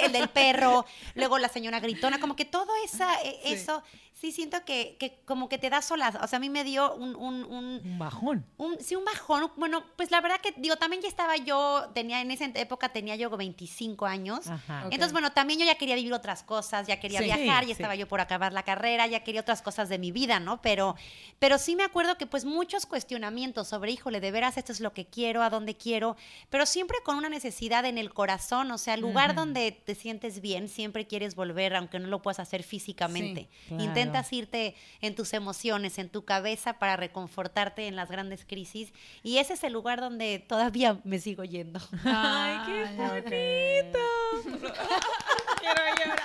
El 0.00 0.12
del 0.12 0.28
perro, 0.30 0.86
luego 1.14 1.38
la 1.38 1.48
señora 1.48 1.78
gritona, 1.80 2.18
como 2.20 2.36
que 2.36 2.46
todo 2.46 2.72
esa, 2.84 3.20
eh. 3.22 3.38
Eso, 3.52 3.82
sí 4.20 4.32
siento 4.32 4.64
que, 4.66 4.96
que 5.00 5.20
como 5.24 5.48
que 5.48 5.56
te 5.56 5.70
da 5.70 5.80
solas, 5.80 6.14
o 6.20 6.26
sea, 6.26 6.36
a 6.36 6.40
mí 6.40 6.50
me 6.50 6.62
dio 6.62 6.94
un, 6.94 7.16
un, 7.16 7.42
un, 7.44 7.80
Un 7.84 7.98
bajón. 7.98 8.44
un- 8.58 8.78
sí, 8.80 8.94
un 8.94 9.04
bajón. 9.04 9.50
Bueno, 9.56 9.82
pues 9.96 10.10
la 10.10 10.20
verdad 10.20 10.40
que, 10.42 10.52
digo, 10.58 10.76
también 10.76 11.00
ya 11.00 11.08
estaba 11.08 11.36
yo, 11.38 11.90
tenía, 11.94 12.20
en 12.20 12.30
esa 12.30 12.44
época 12.54 12.90
tenía 12.90 13.16
yo 13.16 13.30
25 13.30 14.04
años. 14.04 14.46
Ajá. 14.48 14.82
Entonces, 14.84 15.12
bueno, 15.12 15.32
también 15.32 15.58
yo 15.60 15.64
ya 15.64 15.76
quería 15.76 15.94
vivir 15.94 16.12
otras 16.12 16.42
cosas, 16.42 16.86
ya 16.86 17.00
quería 17.00 17.20
Sí. 17.20 17.24
viajar, 17.24 17.62
Sí, 17.64 17.68
ya 17.68 17.72
estaba 17.72 17.94
sí. 17.94 18.00
yo 18.00 18.08
por 18.08 18.20
acabar 18.20 18.52
la 18.52 18.62
carrera, 18.62 19.06
ya 19.06 19.24
quería 19.24 19.40
otras 19.40 19.62
cosas 19.62 19.88
de 19.88 19.98
mi 19.98 20.12
vida, 20.12 20.38
¿no? 20.38 20.60
Pero, 20.60 20.96
pero 21.38 21.56
sí 21.56 21.74
me 21.74 21.82
acuerdo 21.84 22.18
que 22.18 22.26
pues 22.26 22.44
muchos 22.44 22.84
cuestionamientos 22.84 23.68
sobre, 23.68 23.92
híjole, 23.92 24.20
de 24.20 24.30
veras 24.30 24.58
esto 24.58 24.72
es 24.72 24.80
lo 24.80 24.92
que 24.92 25.06
quiero, 25.06 25.42
a 25.42 25.48
dónde 25.48 25.76
quiero, 25.76 26.16
pero 26.50 26.66
siempre 26.66 26.98
con 27.04 27.16
una 27.16 27.28
necesidad 27.30 27.84
en 27.86 27.96
el 27.96 28.12
corazón, 28.12 28.70
o 28.70 28.76
sea, 28.78 28.94
el 28.94 29.00
lugar 29.00 29.34
donde 29.34 29.72
te 29.72 29.94
sientes 29.94 30.40
bien, 30.42 30.68
siempre 30.68 31.06
quieres 31.06 31.34
volver, 31.34 31.74
aunque 31.74 31.98
no 31.98 32.08
lo 32.08 32.20
puedas 32.20 32.38
hacer 32.38 32.62
físicamente. 32.62 33.48
claro. 33.68 33.82
Intentas 34.10 34.32
irte 34.32 34.74
en 35.00 35.14
tus 35.14 35.32
emociones, 35.34 35.98
en 35.98 36.08
tu 36.08 36.24
cabeza 36.24 36.74
para 36.78 36.96
reconfortarte 36.96 37.86
en 37.86 37.94
las 37.96 38.10
grandes 38.10 38.44
crisis 38.44 38.92
y 39.22 39.38
ese 39.38 39.54
es 39.54 39.64
el 39.64 39.72
lugar 39.72 40.00
donde 40.00 40.38
todavía 40.40 40.98
me 41.04 41.18
sigo 41.20 41.44
yendo. 41.44 41.80
Ay, 42.04 42.58
qué 42.66 42.84
bonito. 42.96 43.98
Quiero 45.60 45.82
llorar. 45.98 46.20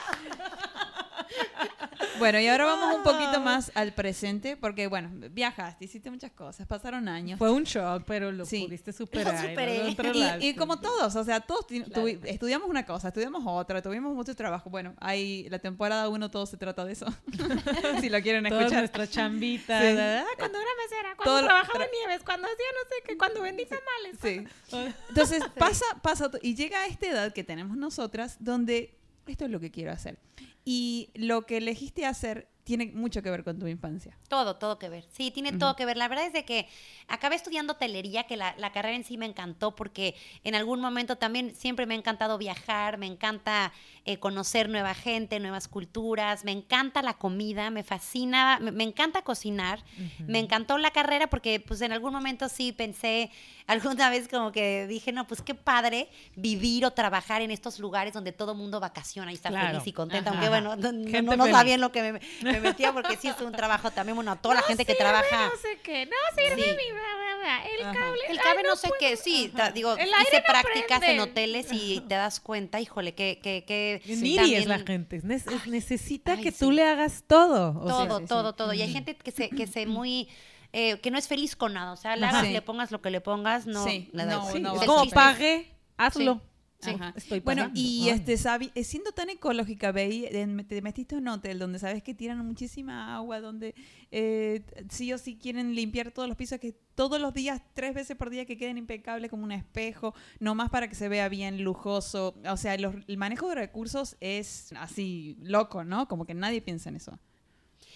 Bueno, 2.19 2.39
y 2.39 2.47
ahora 2.47 2.65
vamos 2.65 2.95
un 2.97 3.03
poquito 3.03 3.39
más 3.41 3.71
al 3.75 3.93
presente, 3.93 4.57
porque 4.57 4.87
bueno, 4.87 5.09
viajaste, 5.31 5.85
hiciste 5.85 6.09
muchas 6.11 6.31
cosas, 6.31 6.65
pasaron 6.67 7.07
años. 7.07 7.37
Fue 7.37 7.51
un 7.51 7.63
shock, 7.63 8.03
pero 8.05 8.31
lo 8.31 8.45
Sí. 8.45 8.65
pudiste 8.65 8.93
superar. 8.93 9.33
Lo 9.33 9.47
y 9.47 9.49
superé. 9.91 10.37
lo 10.37 10.43
Y, 10.43 10.47
y 10.49 10.55
como 10.55 10.79
todos, 10.79 11.15
o 11.15 11.23
sea, 11.23 11.39
todos 11.41 11.65
Claro. 11.67 12.07
estudiamos 12.23 12.69
una 12.69 12.85
cosa, 12.85 13.09
estudiamos 13.09 13.43
otra, 13.45 13.81
tuvimos 13.81 14.13
mucho 14.15 14.35
trabajo. 14.35 14.69
Bueno, 14.69 14.93
hay 14.99 15.47
la 15.49 15.59
temporada 15.59 16.09
uno 16.09 16.29
todo 16.31 16.45
se 16.45 16.57
trata 16.57 16.85
de 16.85 16.93
eso. 16.93 17.05
si 18.01 18.09
lo 18.09 18.21
quieren 18.21 18.43
Todas 18.45 18.61
escuchar. 18.63 18.79
nuestras 18.81 19.09
chambitas. 19.11 19.81
Sí. 19.81 19.87
¿verdad? 19.87 20.25
Cuando 20.37 20.57
era 20.59 20.69
mesera, 20.83 21.15
cuando 21.15 21.45
trabajaba 21.45 21.79
tra- 21.79 21.85
en 21.85 21.91
Nieves, 21.91 22.23
cuando 22.23 22.47
hacía 22.47 22.65
no 22.73 22.89
sé 22.89 23.03
qué, 23.07 23.17
cuando 23.17 23.41
vendí 23.41 23.65
tamales. 23.65 24.17
Sí. 24.21 24.47
cuando- 24.69 24.93
Entonces 25.09 25.43
pasa, 25.57 25.85
pasa 26.01 26.31
y 26.41 26.55
llega 26.55 26.81
a 26.81 26.87
esta 26.87 27.07
edad 27.07 27.33
que 27.33 27.43
tenemos 27.43 27.77
nosotras 27.77 28.37
donde 28.39 28.93
esto 29.31 29.45
es 29.45 29.51
lo 29.51 29.59
que 29.59 29.71
quiero 29.71 29.91
hacer. 29.91 30.17
Y 30.63 31.09
lo 31.15 31.45
que 31.45 31.57
elegiste 31.57 32.05
hacer 32.05 32.47
tiene 32.65 32.91
mucho 32.93 33.21
que 33.21 33.29
ver 33.29 33.43
con 33.43 33.59
tu 33.59 33.67
infancia. 33.67 34.17
Todo, 34.27 34.55
todo 34.55 34.79
que 34.79 34.89
ver. 34.89 35.05
Sí, 35.11 35.29
tiene 35.29 35.53
todo 35.53 35.75
que 35.75 35.85
ver. 35.85 35.97
La 35.97 36.07
verdad 36.07 36.25
es 36.25 36.33
de 36.33 36.45
que 36.45 36.67
acabé 37.07 37.35
estudiando 37.35 37.73
hotelería, 37.73 38.23
que 38.23 38.37
la, 38.37 38.55
la, 38.57 38.71
carrera 38.71 38.95
en 38.95 39.03
sí 39.03 39.17
me 39.17 39.27
encantó 39.27 39.75
porque 39.75 40.15
en 40.43 40.55
algún 40.55 40.81
momento 40.81 41.15
también 41.15 41.55
siempre 41.55 41.85
me 41.85 41.93
ha 41.93 41.97
encantado 41.97 42.39
viajar, 42.39 42.97
me 42.97 43.05
encanta 43.05 43.71
eh, 44.03 44.17
conocer 44.17 44.67
nueva 44.67 44.95
gente, 44.95 45.39
nuevas 45.39 45.67
culturas, 45.67 46.43
me 46.43 46.51
encanta 46.51 47.03
la 47.03 47.13
comida, 47.13 47.69
me 47.69 47.83
fascina, 47.83 48.59
me, 48.59 48.71
me 48.71 48.83
encanta 48.83 49.21
cocinar. 49.21 49.83
Me 50.27 50.39
encantó 50.39 50.79
la 50.79 50.89
carrera 50.89 51.27
porque 51.27 51.59
pues 51.59 51.81
en 51.81 51.91
algún 51.91 52.13
momento 52.13 52.49
sí 52.49 52.71
pensé, 52.71 53.29
alguna 53.67 54.09
vez 54.09 54.27
como 54.27 54.51
que 54.51 54.87
dije, 54.87 55.11
no, 55.11 55.27
pues 55.27 55.41
qué 55.43 55.53
padre 55.53 56.09
vivir 56.35 56.83
o 56.85 56.91
trabajar 56.91 57.43
en 57.43 57.51
estos 57.51 57.79
lugares 57.79 58.13
donde 58.13 58.31
todo 58.31 58.53
el 58.53 58.57
mundo 58.57 58.79
vacaciona 58.79 59.31
y 59.31 59.35
está 59.35 59.49
Claro. 59.49 59.67
feliz 59.67 59.87
y 59.87 59.93
contento, 59.93 60.31
Ajá. 60.31 60.39
aunque 60.39 60.49
bueno, 60.49 60.75
no, 60.75 60.91
no, 60.91 61.35
no, 61.35 61.77
lo 61.77 61.91
que 61.91 62.19
me, 62.43 62.54
me 62.55 62.69
metía 62.69 62.91
porque 62.93 63.15
sí 63.17 63.27
es 63.27 63.39
un 63.41 63.51
trabajo 63.51 63.91
también, 63.91 64.15
bueno, 64.15 64.35
toda 64.37 64.55
la 64.55 64.61
gente 64.63 64.85
que 64.85 64.95
trabaja... 64.95 65.45
No 65.47 65.57
sé 65.61 65.79
qué, 65.83 66.05
no 66.05 66.15
sirve 66.35 66.63
Sí. 66.63 66.69
mi 66.69 66.91
bla, 66.91 67.01
bla, 67.01 67.37
bla, 67.39 67.65
el 67.67 67.81
Ajá. 67.85 67.93
cable. 67.93 68.21
El 68.29 68.37
ay, 68.37 68.43
cabe 68.43 68.63
no, 68.63 68.69
no 68.69 68.75
sé 68.75 68.87
puedo. 68.87 68.99
qué, 68.99 69.17
sí, 69.17 69.51
ta- 69.55 69.71
digo, 69.71 69.95
El 69.97 70.09
hice 70.09 70.41
prácticas 70.47 71.01
en 71.03 71.19
hoteles 71.19 71.67
y 71.71 71.99
te 72.07 72.15
das 72.15 72.39
cuenta, 72.39 72.79
híjole, 72.79 73.13
que, 73.15 73.39
que, 73.41 73.63
que 73.65 74.01
también- 74.05 74.61
es 74.61 74.67
la 74.67 74.79
gente, 74.79 75.19
ne- 75.23 75.35
es- 75.35 75.67
necesita 75.67 76.33
ay, 76.33 76.41
que 76.43 76.51
sí. 76.51 76.59
tú 76.59 76.71
le 76.71 76.83
hagas 76.83 77.23
todo. 77.27 77.79
o 77.79 77.87
todo, 77.87 78.19
sí, 78.19 78.25
todo, 78.25 78.49
sí. 78.51 78.57
todo. 78.57 78.73
Y 78.73 78.81
hay 78.81 78.91
gente 78.91 79.15
que 79.15 79.31
se, 79.31 79.49
que 79.49 79.67
se 79.67 79.85
muy, 79.85 80.27
eh, 80.73 80.99
que 80.99 81.11
no 81.11 81.17
es 81.17 81.27
feliz 81.27 81.55
con 81.55 81.73
nada. 81.73 81.91
O 81.93 81.97
sea, 81.97 82.15
le 82.15 82.25
hagas, 82.25 82.45
Sí. 82.45 82.51
le 82.53 82.61
pongas 82.61 82.91
lo 82.91 83.01
que 83.01 83.09
le 83.09 83.21
pongas, 83.21 83.65
no. 83.65 83.83
Sí, 83.85 84.09
le 84.13 84.25
da- 84.25 84.35
no, 84.37 84.51
Sí, 84.51 84.59
no, 84.59 84.75
es 84.75 84.85
como 84.85 85.09
pague, 85.09 85.71
hazlo. 85.97 86.41
Sí. 86.85 86.91
Ajá. 86.95 87.13
Estoy 87.15 87.39
Bueno, 87.41 87.69
y 87.73 88.03
Ay. 88.03 88.09
este, 88.09 88.37
sabi- 88.37 88.71
eh, 88.75 88.83
siendo 88.83 89.11
tan 89.11 89.29
ecológica, 89.29 89.91
veí, 89.91 90.25
en- 90.29 90.65
te 90.67 90.81
metiste 90.81 91.15
en 91.15 91.21
un 91.23 91.27
hotel 91.29 91.59
donde 91.59 91.79
sabes 91.79 92.01
que 92.03 92.13
tiran 92.13 92.45
muchísima 92.45 93.15
agua, 93.15 93.41
donde 93.41 93.75
eh, 94.11 94.63
sí 94.89 95.11
o 95.11 95.17
sí 95.17 95.35
quieren 95.35 95.75
limpiar 95.75 96.11
todos 96.11 96.27
los 96.27 96.37
pisos, 96.37 96.59
que 96.59 96.73
todos 96.95 97.19
los 97.19 97.33
días, 97.33 97.61
tres 97.73 97.93
veces 97.93 98.15
por 98.15 98.29
día, 98.29 98.45
que 98.45 98.57
queden 98.57 98.77
impecables 98.77 99.29
como 99.29 99.43
un 99.43 99.51
espejo, 99.51 100.13
no 100.39 100.55
más 100.55 100.69
para 100.69 100.87
que 100.87 100.95
se 100.95 101.09
vea 101.09 101.27
bien 101.27 101.63
lujoso. 101.63 102.35
O 102.49 102.57
sea, 102.57 102.77
los- 102.77 102.95
el 103.07 103.17
manejo 103.17 103.49
de 103.49 103.55
recursos 103.55 104.15
es 104.21 104.71
así 104.77 105.35
loco, 105.41 105.83
¿no? 105.83 106.07
Como 106.07 106.25
que 106.25 106.33
nadie 106.33 106.61
piensa 106.61 106.89
en 106.89 106.95
eso. 106.95 107.19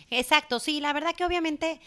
Exacto, 0.10 0.60
sí, 0.60 0.80
la 0.82 0.94
verdad 0.94 1.14
que 1.16 1.26
obviamente. 1.26 1.80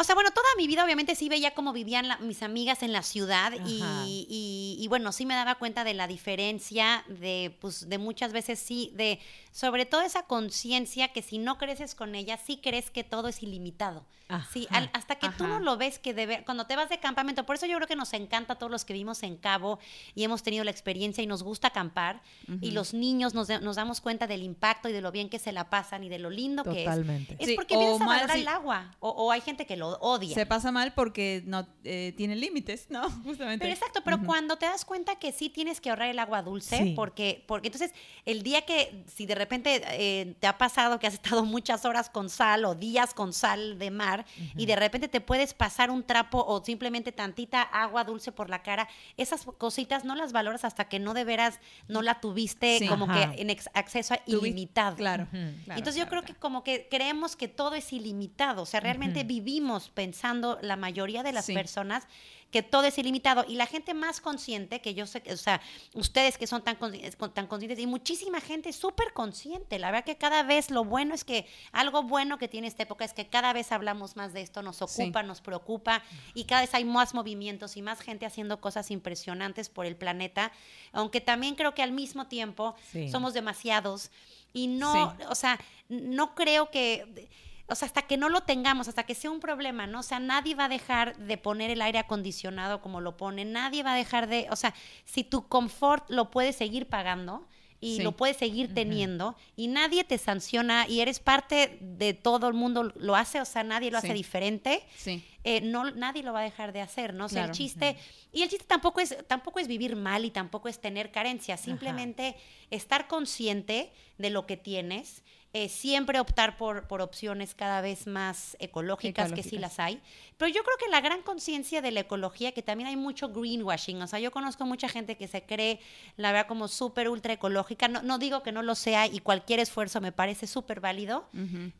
O 0.00 0.04
sea, 0.04 0.14
bueno, 0.14 0.30
toda 0.30 0.46
mi 0.56 0.66
vida 0.68 0.84
obviamente 0.84 1.14
sí 1.16 1.28
veía 1.28 1.52
cómo 1.54 1.72
vivían 1.72 2.06
la- 2.08 2.18
mis 2.18 2.42
amigas 2.44 2.82
en 2.84 2.92
la 2.92 3.02
ciudad 3.02 3.52
y, 3.66 3.82
y- 4.28 4.76
y, 4.78 4.88
bueno, 4.88 5.10
sí 5.12 5.26
me 5.26 5.34
daba 5.34 5.56
cuenta 5.56 5.82
de 5.82 5.92
la 5.94 6.06
diferencia 6.06 7.04
de, 7.08 7.56
pues, 7.60 7.88
de 7.88 7.98
muchas 7.98 8.32
veces 8.32 8.58
sí, 8.60 8.92
de 8.94 9.18
sobre 9.50 9.86
todo 9.86 10.02
esa 10.02 10.22
conciencia 10.22 11.08
que 11.08 11.20
si 11.22 11.38
no 11.38 11.58
creces 11.58 11.94
con 11.96 12.14
ella, 12.14 12.36
sí 12.38 12.60
crees 12.62 12.90
que 12.90 13.02
todo 13.02 13.26
es 13.28 13.42
ilimitado. 13.42 14.06
Sí, 14.52 14.66
Ajá. 14.68 14.80
al- 14.80 14.90
hasta 14.92 15.14
que 15.16 15.30
tú 15.30 15.46
no 15.46 15.58
lo 15.58 15.78
ves 15.78 15.98
que 15.98 16.12
debe, 16.12 16.44
cuando 16.44 16.66
te 16.66 16.76
vas 16.76 16.90
de 16.90 17.00
campamento, 17.00 17.46
por 17.46 17.56
eso 17.56 17.64
yo 17.64 17.76
creo 17.76 17.88
que 17.88 17.96
nos 17.96 18.12
encanta 18.12 18.52
a 18.52 18.56
todos 18.56 18.70
los 18.70 18.84
que 18.84 18.92
vivimos 18.92 19.22
en 19.22 19.38
Cabo 19.38 19.78
y 20.14 20.22
hemos 20.22 20.42
tenido 20.42 20.64
la 20.64 20.70
experiencia 20.70 21.24
y 21.24 21.26
nos 21.26 21.42
gusta 21.42 21.68
acampar 21.68 22.20
y 22.60 22.72
los 22.72 22.92
niños 22.92 23.32
nos, 23.32 23.48
da- 23.48 23.60
nos 23.60 23.76
damos 23.76 24.02
cuenta 24.02 24.26
del 24.26 24.42
impacto 24.42 24.90
y 24.90 24.92
de 24.92 25.00
lo 25.00 25.12
bien 25.12 25.30
que 25.30 25.38
se 25.38 25.50
la 25.50 25.70
pasan 25.70 26.04
y 26.04 26.10
de 26.10 26.18
lo 26.18 26.28
lindo 26.28 26.62
que 26.62 26.80
es. 26.80 26.84
Totalmente. 26.84 27.36
Es 27.38 27.46
Sí, 27.48 27.54
porque 27.56 27.74
o 27.74 27.78
vienes 27.78 28.00
a 28.02 28.04
mal 28.04 28.16
valorar 28.16 28.36
si- 28.36 28.42
el 28.42 28.48
agua. 28.48 28.90
O, 29.00 29.08
o 29.08 29.32
hay 29.32 29.40
gente 29.40 29.64
que 29.64 29.78
lo 29.78 29.87
odia. 30.00 30.34
Se 30.34 30.46
pasa 30.46 30.70
mal 30.72 30.92
porque 30.94 31.42
no 31.46 31.66
eh, 31.84 32.12
tiene 32.16 32.36
límites, 32.36 32.86
¿no? 32.90 33.08
Justamente. 33.24 33.64
Pero 33.64 33.72
exacto, 33.74 34.00
pero 34.04 34.22
cuando 34.24 34.56
te 34.56 34.66
das 34.66 34.84
cuenta 34.84 35.16
que 35.16 35.32
sí 35.32 35.48
tienes 35.48 35.80
que 35.80 35.90
ahorrar 35.90 36.08
el 36.08 36.18
agua 36.18 36.42
dulce, 36.42 36.78
Sí. 36.78 36.92
porque, 36.96 37.44
porque 37.46 37.68
entonces 37.68 37.92
el 38.24 38.42
día 38.42 38.62
que, 38.62 39.04
si 39.14 39.26
de 39.26 39.34
repente 39.34 39.82
eh, 39.90 40.34
te 40.40 40.46
ha 40.46 40.58
pasado 40.58 40.98
que 40.98 41.06
has 41.06 41.14
estado 41.14 41.44
muchas 41.44 41.84
horas 41.84 42.10
con 42.10 42.28
sal 42.30 42.64
o 42.64 42.74
días 42.74 43.14
con 43.14 43.32
sal 43.32 43.78
de 43.78 43.90
mar 43.90 44.26
y 44.56 44.66
de 44.66 44.76
repente 44.76 45.08
te 45.08 45.20
puedes 45.20 45.54
pasar 45.54 45.90
un 45.90 46.02
trapo 46.02 46.44
o 46.46 46.64
simplemente 46.64 47.12
tantita 47.12 47.62
agua 47.62 48.04
dulce 48.04 48.32
por 48.32 48.50
la 48.50 48.62
cara, 48.62 48.88
esas 49.16 49.44
cositas 49.58 50.04
no 50.04 50.14
las 50.14 50.32
valoras 50.32 50.64
hasta 50.64 50.88
que 50.88 50.98
no 50.98 51.14
de 51.14 51.24
veras 51.24 51.60
no 51.88 52.02
la 52.02 52.20
tuviste 52.20 52.78
Sí. 52.78 52.88
como 52.88 53.04
Ajá. 53.06 53.32
que 53.34 53.42
en 53.42 53.50
ex- 53.50 53.68
acceso 53.74 54.14
a 54.14 54.20
ilimitado. 54.26 54.96
Claro. 54.96 55.28
Entonces 55.32 55.94
yo 55.96 56.06
claro, 56.08 56.22
creo 56.22 56.22
que 56.22 56.34
como 56.34 56.62
que 56.64 56.88
creemos 56.90 57.36
que 57.36 57.48
todo 57.48 57.74
es 57.74 57.92
ilimitado, 57.92 58.62
o 58.62 58.66
sea, 58.66 58.80
realmente 58.80 59.22
vivimos 59.24 59.77
pensando 59.88 60.58
la 60.62 60.76
mayoría 60.76 61.22
de 61.22 61.32
las 61.32 61.46
Sí. 61.46 61.54
personas 61.54 62.06
que 62.50 62.62
todo 62.62 62.84
es 62.84 62.96
ilimitado 62.96 63.44
y 63.46 63.56
la 63.56 63.66
gente 63.66 63.92
más 63.92 64.22
consciente 64.22 64.80
que 64.80 64.94
yo 64.94 65.06
sé, 65.06 65.20
que, 65.20 65.34
o 65.34 65.36
sea, 65.36 65.60
ustedes 65.92 66.38
que 66.38 66.46
son 66.46 66.62
tan, 66.64 66.78
consci- 66.78 67.14
con- 67.18 67.34
tan 67.34 67.46
conscientes 67.46 67.78
y 67.78 67.86
muchísima 67.86 68.40
gente 68.40 68.72
súper 68.72 69.12
consciente, 69.12 69.78
la 69.78 69.90
verdad 69.90 70.06
que 70.06 70.16
cada 70.16 70.42
vez 70.44 70.70
lo 70.70 70.82
bueno 70.82 71.14
es 71.14 71.24
que 71.24 71.46
algo 71.72 72.02
bueno 72.04 72.38
que 72.38 72.48
tiene 72.48 72.66
esta 72.66 72.84
época 72.84 73.04
es 73.04 73.12
que 73.12 73.26
cada 73.26 73.52
vez 73.52 73.70
hablamos 73.70 74.16
más 74.16 74.32
de 74.32 74.40
esto, 74.40 74.62
nos 74.62 74.76
Sí. 74.78 75.02
ocupa, 75.02 75.22
nos 75.22 75.42
preocupa 75.42 76.02
y 76.32 76.44
cada 76.44 76.62
vez 76.62 76.72
hay 76.72 76.86
más 76.86 77.12
movimientos 77.12 77.76
y 77.76 77.82
más 77.82 78.00
gente 78.00 78.24
haciendo 78.24 78.62
cosas 78.62 78.90
impresionantes 78.90 79.68
por 79.68 79.84
el 79.84 79.94
planeta, 79.96 80.50
aunque 80.92 81.20
también 81.20 81.54
creo 81.54 81.74
que 81.74 81.82
al 81.82 81.92
mismo 81.92 82.28
tiempo 82.28 82.74
Sí. 82.90 83.10
somos 83.10 83.34
demasiados 83.34 84.10
y 84.54 84.68
no, 84.68 85.14
Sí. 85.18 85.24
o 85.28 85.34
sea, 85.34 85.60
no 85.90 86.34
creo 86.34 86.70
que, 86.70 87.28
o 87.68 87.74
sea, 87.74 87.86
hasta 87.86 88.02
que 88.02 88.16
no 88.16 88.28
lo 88.28 88.40
tengamos, 88.42 88.88
hasta 88.88 89.04
que 89.04 89.14
sea 89.14 89.30
un 89.30 89.40
problema, 89.40 89.86
¿no? 89.86 90.00
O 90.00 90.02
sea, 90.02 90.18
nadie 90.20 90.54
va 90.54 90.64
a 90.64 90.68
dejar 90.68 91.16
de 91.18 91.36
poner 91.36 91.70
el 91.70 91.82
aire 91.82 91.98
acondicionado 91.98 92.80
como 92.80 93.00
lo 93.00 93.16
pone, 93.16 93.44
nadie 93.44 93.82
va 93.82 93.92
a 93.92 93.96
dejar 93.96 94.26
de, 94.28 94.46
o 94.50 94.56
sea, 94.56 94.74
si 95.04 95.22
tu 95.24 95.48
confort 95.48 96.08
lo 96.10 96.30
puedes 96.30 96.56
seguir 96.56 96.86
pagando 96.88 97.46
y 97.80 97.96
Sí. 97.98 98.02
lo 98.02 98.16
puedes 98.16 98.36
seguir 98.36 98.74
teniendo 98.74 99.36
y 99.54 99.68
nadie 99.68 100.02
te 100.02 100.18
sanciona 100.18 100.88
y 100.88 101.00
eres 101.00 101.20
parte 101.20 101.78
de 101.80 102.12
todo 102.12 102.48
el 102.48 102.54
mundo 102.54 102.92
lo 102.96 103.14
hace, 103.14 103.40
o 103.40 103.44
sea, 103.44 103.62
nadie 103.62 103.90
lo 103.92 103.98
hace 103.98 104.14
diferente 104.14 104.82
Sí. 104.96 105.22
eh, 105.44 105.60
no, 105.60 105.90
nadie 105.92 106.22
lo 106.24 106.32
va 106.32 106.40
a 106.40 106.42
dejar 106.42 106.72
de 106.72 106.80
hacer, 106.80 107.14
¿no? 107.14 107.26
O 107.26 107.28
sea, 107.28 107.44
el 107.44 107.52
chiste, 107.52 107.96
y 108.32 108.42
el 108.42 108.48
chiste 108.48 108.64
tampoco 108.66 109.00
es, 109.00 109.16
tampoco 109.28 109.60
es 109.60 109.68
vivir 109.68 109.94
mal 109.94 110.24
y 110.24 110.30
tampoco 110.30 110.68
es 110.68 110.80
tener 110.80 111.12
carencias, 111.12 111.60
simplemente 111.60 112.34
estar 112.70 113.06
consciente 113.06 113.92
de 114.18 114.30
lo 114.30 114.44
que 114.46 114.56
tienes, 114.56 115.22
eh, 115.64 115.68
siempre 115.68 116.20
optar 116.20 116.56
por, 116.56 116.86
por 116.86 117.00
opciones 117.00 117.54
cada 117.54 117.80
vez 117.80 118.06
más 118.06 118.56
ecológicas, 118.60 119.28
que 119.32 119.42
sí 119.42 119.56
las 119.58 119.78
hay. 119.78 120.00
Pero 120.36 120.48
yo 120.52 120.62
creo 120.62 120.76
que 120.78 120.88
la 120.88 121.00
gran 121.00 121.22
conciencia 121.22 121.82
de 121.82 121.90
la 121.90 122.00
ecología, 122.00 122.52
que 122.52 122.62
también 122.62 122.88
hay 122.88 122.96
mucho 122.96 123.28
greenwashing, 123.30 124.00
o 124.02 124.06
sea, 124.06 124.18
yo 124.18 124.30
conozco 124.30 124.64
mucha 124.66 124.88
gente 124.88 125.16
que 125.16 125.26
se 125.28 125.42
cree, 125.42 125.80
la 126.16 126.32
verdad, 126.32 126.48
como 126.48 126.68
súper 126.68 127.08
ultra 127.08 127.32
ecológica, 127.32 127.88
no, 127.88 128.02
no 128.02 128.18
digo 128.18 128.42
que 128.42 128.52
no 128.52 128.62
lo 128.62 128.74
sea 128.74 129.06
y 129.06 129.20
cualquier 129.20 129.60
esfuerzo 129.60 130.00
me 130.00 130.12
parece 130.12 130.46
súper 130.46 130.80
válido, 130.80 131.28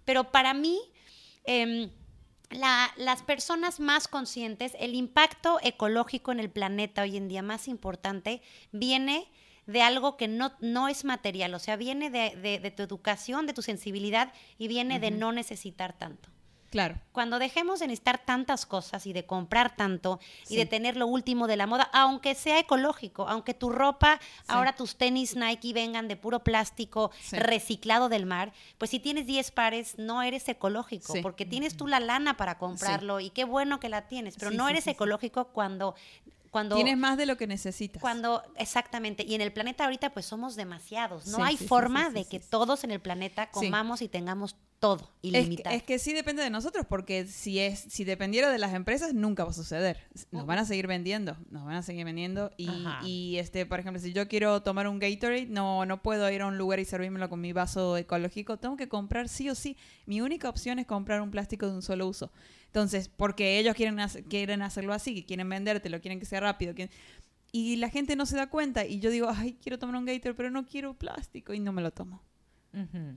pero 0.05 0.31
para 0.33 0.55
mí, 0.55 0.79
em, 1.45 1.91
la- 2.51 2.91
las 2.97 3.23
personas 3.23 3.79
más 3.79 4.09
conscientes, 4.09 4.73
el 4.81 4.95
impacto 4.95 5.59
ecológico 5.63 6.33
en 6.33 6.41
el 6.41 6.51
planeta 6.51 7.03
hoy 7.03 7.17
en 7.17 7.29
día 7.29 7.43
más 7.43 7.69
importante 7.69 8.41
viene 8.73 9.29
de 9.69 9.83
algo 9.83 10.17
que 10.17 10.27
no, 10.27 10.51
no 10.61 10.89
es 10.89 11.05
material, 11.05 11.55
o 11.55 11.59
sea, 11.61 11.77
viene 11.77 12.11
de, 12.11 12.35
de- 12.37 12.59
de 12.59 12.71
tu 12.73 12.83
educación, 12.83 13.47
de 13.47 13.53
tu 13.53 13.63
sensibilidad 13.63 14.33
y 14.59 14.67
viene 14.67 14.99
de 14.99 15.11
no 15.13 15.31
necesitar 15.31 15.93
tanto. 15.93 16.31
Claro. 16.71 16.97
Cuando 17.13 17.39
dejemos 17.39 17.81
de 17.81 17.87
necesitar 17.87 18.19
tantas 18.19 18.67
cosas 18.67 19.07
y 19.07 19.15
de 19.15 19.25
comprar 19.25 19.75
tanto 19.75 20.21
y 20.51 20.57
de 20.57 20.67
tener 20.67 20.99
lo 20.99 21.07
último 21.07 21.47
de 21.47 21.57
la 21.57 21.67
moda, 21.67 21.89
aunque 21.95 22.35
sea 22.35 22.59
ecológico, 22.59 23.27
aunque 23.27 23.55
tu 23.55 23.71
ropa, 23.71 24.21
ahora 24.49 24.75
tus 24.75 24.97
tenis 24.97 25.35
Nike 25.35 25.73
vengan 25.73 26.09
de 26.09 26.17
puro 26.17 26.41
plástico 26.45 27.11
Sí. 27.23 27.39
reciclado 27.39 28.11
del 28.11 28.27
mar, 28.27 28.53
pues 28.77 28.91
si 28.91 29.01
tienes 29.01 29.25
10 29.27 29.51
pares 29.53 29.95
no 29.99 30.21
eres 30.23 30.47
ecológico, 30.51 31.15
porque 31.23 31.47
tienes 31.47 31.75
tú 31.75 31.87
la 31.87 32.01
lana 32.01 32.37
para 32.37 32.59
comprarlo 32.59 33.19
y 33.21 33.31
qué 33.31 33.45
bueno 33.45 33.81
que 33.81 33.89
la 33.89 34.07
tienes, 34.07 34.37
pero 34.39 34.51
no 34.51 34.69
eres 34.69 34.87
ecológico 34.89 35.47
cuando 35.49 35.95
cuando 36.51 36.75
Tienes 36.77 36.97
más 36.97 37.17
de 37.17 37.27
lo 37.27 37.37
que 37.37 37.47
necesitas. 37.47 38.01
cuando 38.01 38.43
exactamente 38.57 39.25
y 39.25 39.35
en 39.35 39.41
el 39.41 39.53
planeta 39.53 39.85
ahorita 39.85 40.11
pues 40.15 40.27
somos 40.27 40.57
demasiados, 40.57 41.27
no 41.29 41.37
Sí, 41.39 41.43
hay 41.45 41.57
sí, 41.57 41.67
forma 41.67 42.09
sí, 42.09 42.15
de 42.15 42.25
que 42.27 42.41
todos 42.41 42.85
en 42.85 42.91
el 42.91 43.01
planeta 43.01 43.51
comamos 43.51 44.03
y 44.03 44.09
tengamos 44.09 44.57
todo 44.79 45.11
Es 45.25 45.33
que, 45.33 45.39
ilimitado. 45.41 45.75
es 45.75 45.83
que 45.83 45.99
sí 45.99 46.13
depende 46.13 46.41
de 46.41 46.51
nosotros, 46.51 46.87
porque 46.89 47.27
si 47.27 47.59
es 47.59 47.81
si 47.81 48.05
dependiera 48.05 48.49
de 48.49 48.59
las 48.59 48.75
empresas 48.75 49.13
nunca 49.13 49.43
va 49.43 49.51
a 49.51 49.53
suceder. 49.53 50.07
Nos 50.31 50.47
van 50.47 50.61
a 50.61 50.65
seguir 50.65 50.87
vendiendo, 50.87 51.37
nos 51.51 51.65
van 51.65 51.75
a 51.75 51.83
seguir 51.83 52.05
vendiendo 52.05 52.53
y, 52.57 52.71
y, 53.05 53.39
este, 53.39 53.67
por 53.67 53.81
ejemplo, 53.81 54.01
si 54.01 54.13
yo 54.13 54.29
quiero 54.29 54.63
tomar 54.63 54.87
un 54.87 55.01
Gatorade, 55.01 55.47
no 55.47 55.85
no 55.85 56.01
puedo 56.01 56.31
ir 56.31 56.43
a 56.43 56.47
un 56.47 56.59
lugar 56.59 56.79
y 56.79 56.85
servírmelo 56.85 57.29
con 57.29 57.41
mi 57.41 57.53
vaso 57.53 57.97
ecológico, 57.97 58.57
tengo 58.59 58.77
que 58.77 58.89
comprar 58.89 59.29
sí 59.29 59.51
o 59.51 59.57
sí. 59.57 59.77
Mi 60.07 60.21
única 60.21 60.49
opción 60.49 60.79
es 60.79 60.87
comprar 60.87 61.23
un 61.23 61.33
plástico 61.33 61.67
de 61.67 61.73
un 61.73 61.83
solo 61.83 62.07
uso. 62.07 62.31
Entonces, 62.69 63.09
porque 63.09 63.59
ellos 63.59 63.75
quieren 63.75 63.99
hacer- 64.01 64.25
quieren 64.25 64.63
hacerlo 64.63 64.93
así, 64.95 65.25
quieren 65.25 65.49
vendértelo, 65.49 66.01
quieren 66.01 66.21
que 66.21 66.27
sea 66.27 66.41
rápido, 66.41 66.75
quieren- 66.75 66.95
y 67.51 67.77
la 67.77 67.89
gente 67.91 68.15
no 68.15 68.27
se 68.27 68.37
da 68.37 68.49
cuenta 68.49 68.85
y 68.87 69.01
yo 69.01 69.11
digo, 69.11 69.29
"Ay, 69.35 69.57
quiero 69.63 69.79
tomar 69.79 69.97
un 69.97 70.05
Gatorade, 70.05 70.35
pero 70.35 70.51
no 70.51 70.67
quiero 70.67 70.95
plástico" 70.95 71.55
y 71.55 71.61
no 71.61 71.73
me 71.73 71.83
lo 71.83 71.91
tomo. 71.91 72.23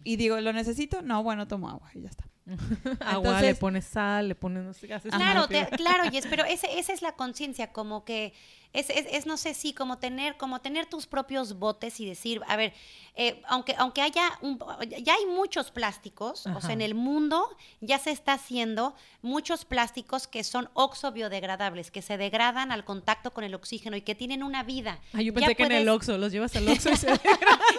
Y 0.04 0.16
digo, 0.16 0.40
¿lo 0.40 0.54
necesito? 0.54 1.02
No, 1.04 1.22
bueno, 1.22 1.48
tomo 1.48 1.70
agua 1.70 1.92
y 1.94 2.02
ya 2.02 2.10
está. 2.10 2.24
Agua, 3.02 3.18
Entonces- 3.18 3.44
le 3.50 3.56
pones 3.56 3.86
sal, 3.86 4.30
le 4.30 4.36
pones 4.36 4.64
no 4.64 4.74
sé 4.74 4.88
qué 4.88 4.94
haces. 4.96 5.12
Claro, 5.14 5.48
te- 5.48 5.68
claro, 5.76 6.10
Jess, 6.10 6.26
pero 6.28 6.44
ese, 6.50 6.80
esa 6.80 6.94
es 6.94 7.02
la 7.04 7.12
conciencia, 7.12 7.72
como 7.72 8.04
que 8.06 8.34
Es, 8.74 8.90
es, 8.90 9.06
es, 9.12 9.26
no 9.26 9.36
sé, 9.36 9.54
sí, 9.54 9.74
como 9.74 9.98
tener, 9.98 10.38
como 10.38 10.62
tener 10.62 10.86
tus 10.86 11.06
propios 11.06 11.60
botes 11.60 12.00
y 12.00 12.06
decir, 12.06 12.42
a 12.48 12.56
ver, 12.56 12.74
eh, 13.16 13.42
aunque, 13.48 13.76
aunque 13.78 14.02
haya, 14.02 14.24
un, 14.42 14.58
ya 15.04 15.14
hay 15.14 15.26
muchos 15.26 15.72
plásticos, 15.72 16.48
o 16.48 16.62
sea, 16.62 16.72
en 16.72 16.82
el 16.82 16.96
mundo 16.96 17.50
ya 17.82 18.00
se 18.00 18.12
está 18.12 18.32
haciendo 18.34 18.96
muchos 19.22 19.66
plásticos 19.66 20.26
que 20.28 20.46
son 20.46 20.70
oxo-biodegradables, 20.74 21.92
que 21.92 22.02
se 22.02 22.16
degradan 22.18 22.72
al 22.72 22.86
contacto 22.86 23.34
con 23.34 23.44
el 23.44 23.54
oxígeno 23.56 23.98
y 23.98 24.02
que 24.02 24.16
tienen 24.16 24.42
una 24.44 24.64
vida. 24.64 25.00
Ah, 25.14 25.22
yo 25.22 25.34
pensé 25.34 25.50
Ya 25.50 25.56
que 25.56 25.64
en 25.64 25.72
el 25.74 25.90
Oxxo, 25.90 26.18
los 26.18 26.32
llevas 26.32 26.56
al 26.56 26.68
Oxxo 26.70 26.90
y 26.92 26.96
se 26.96 27.08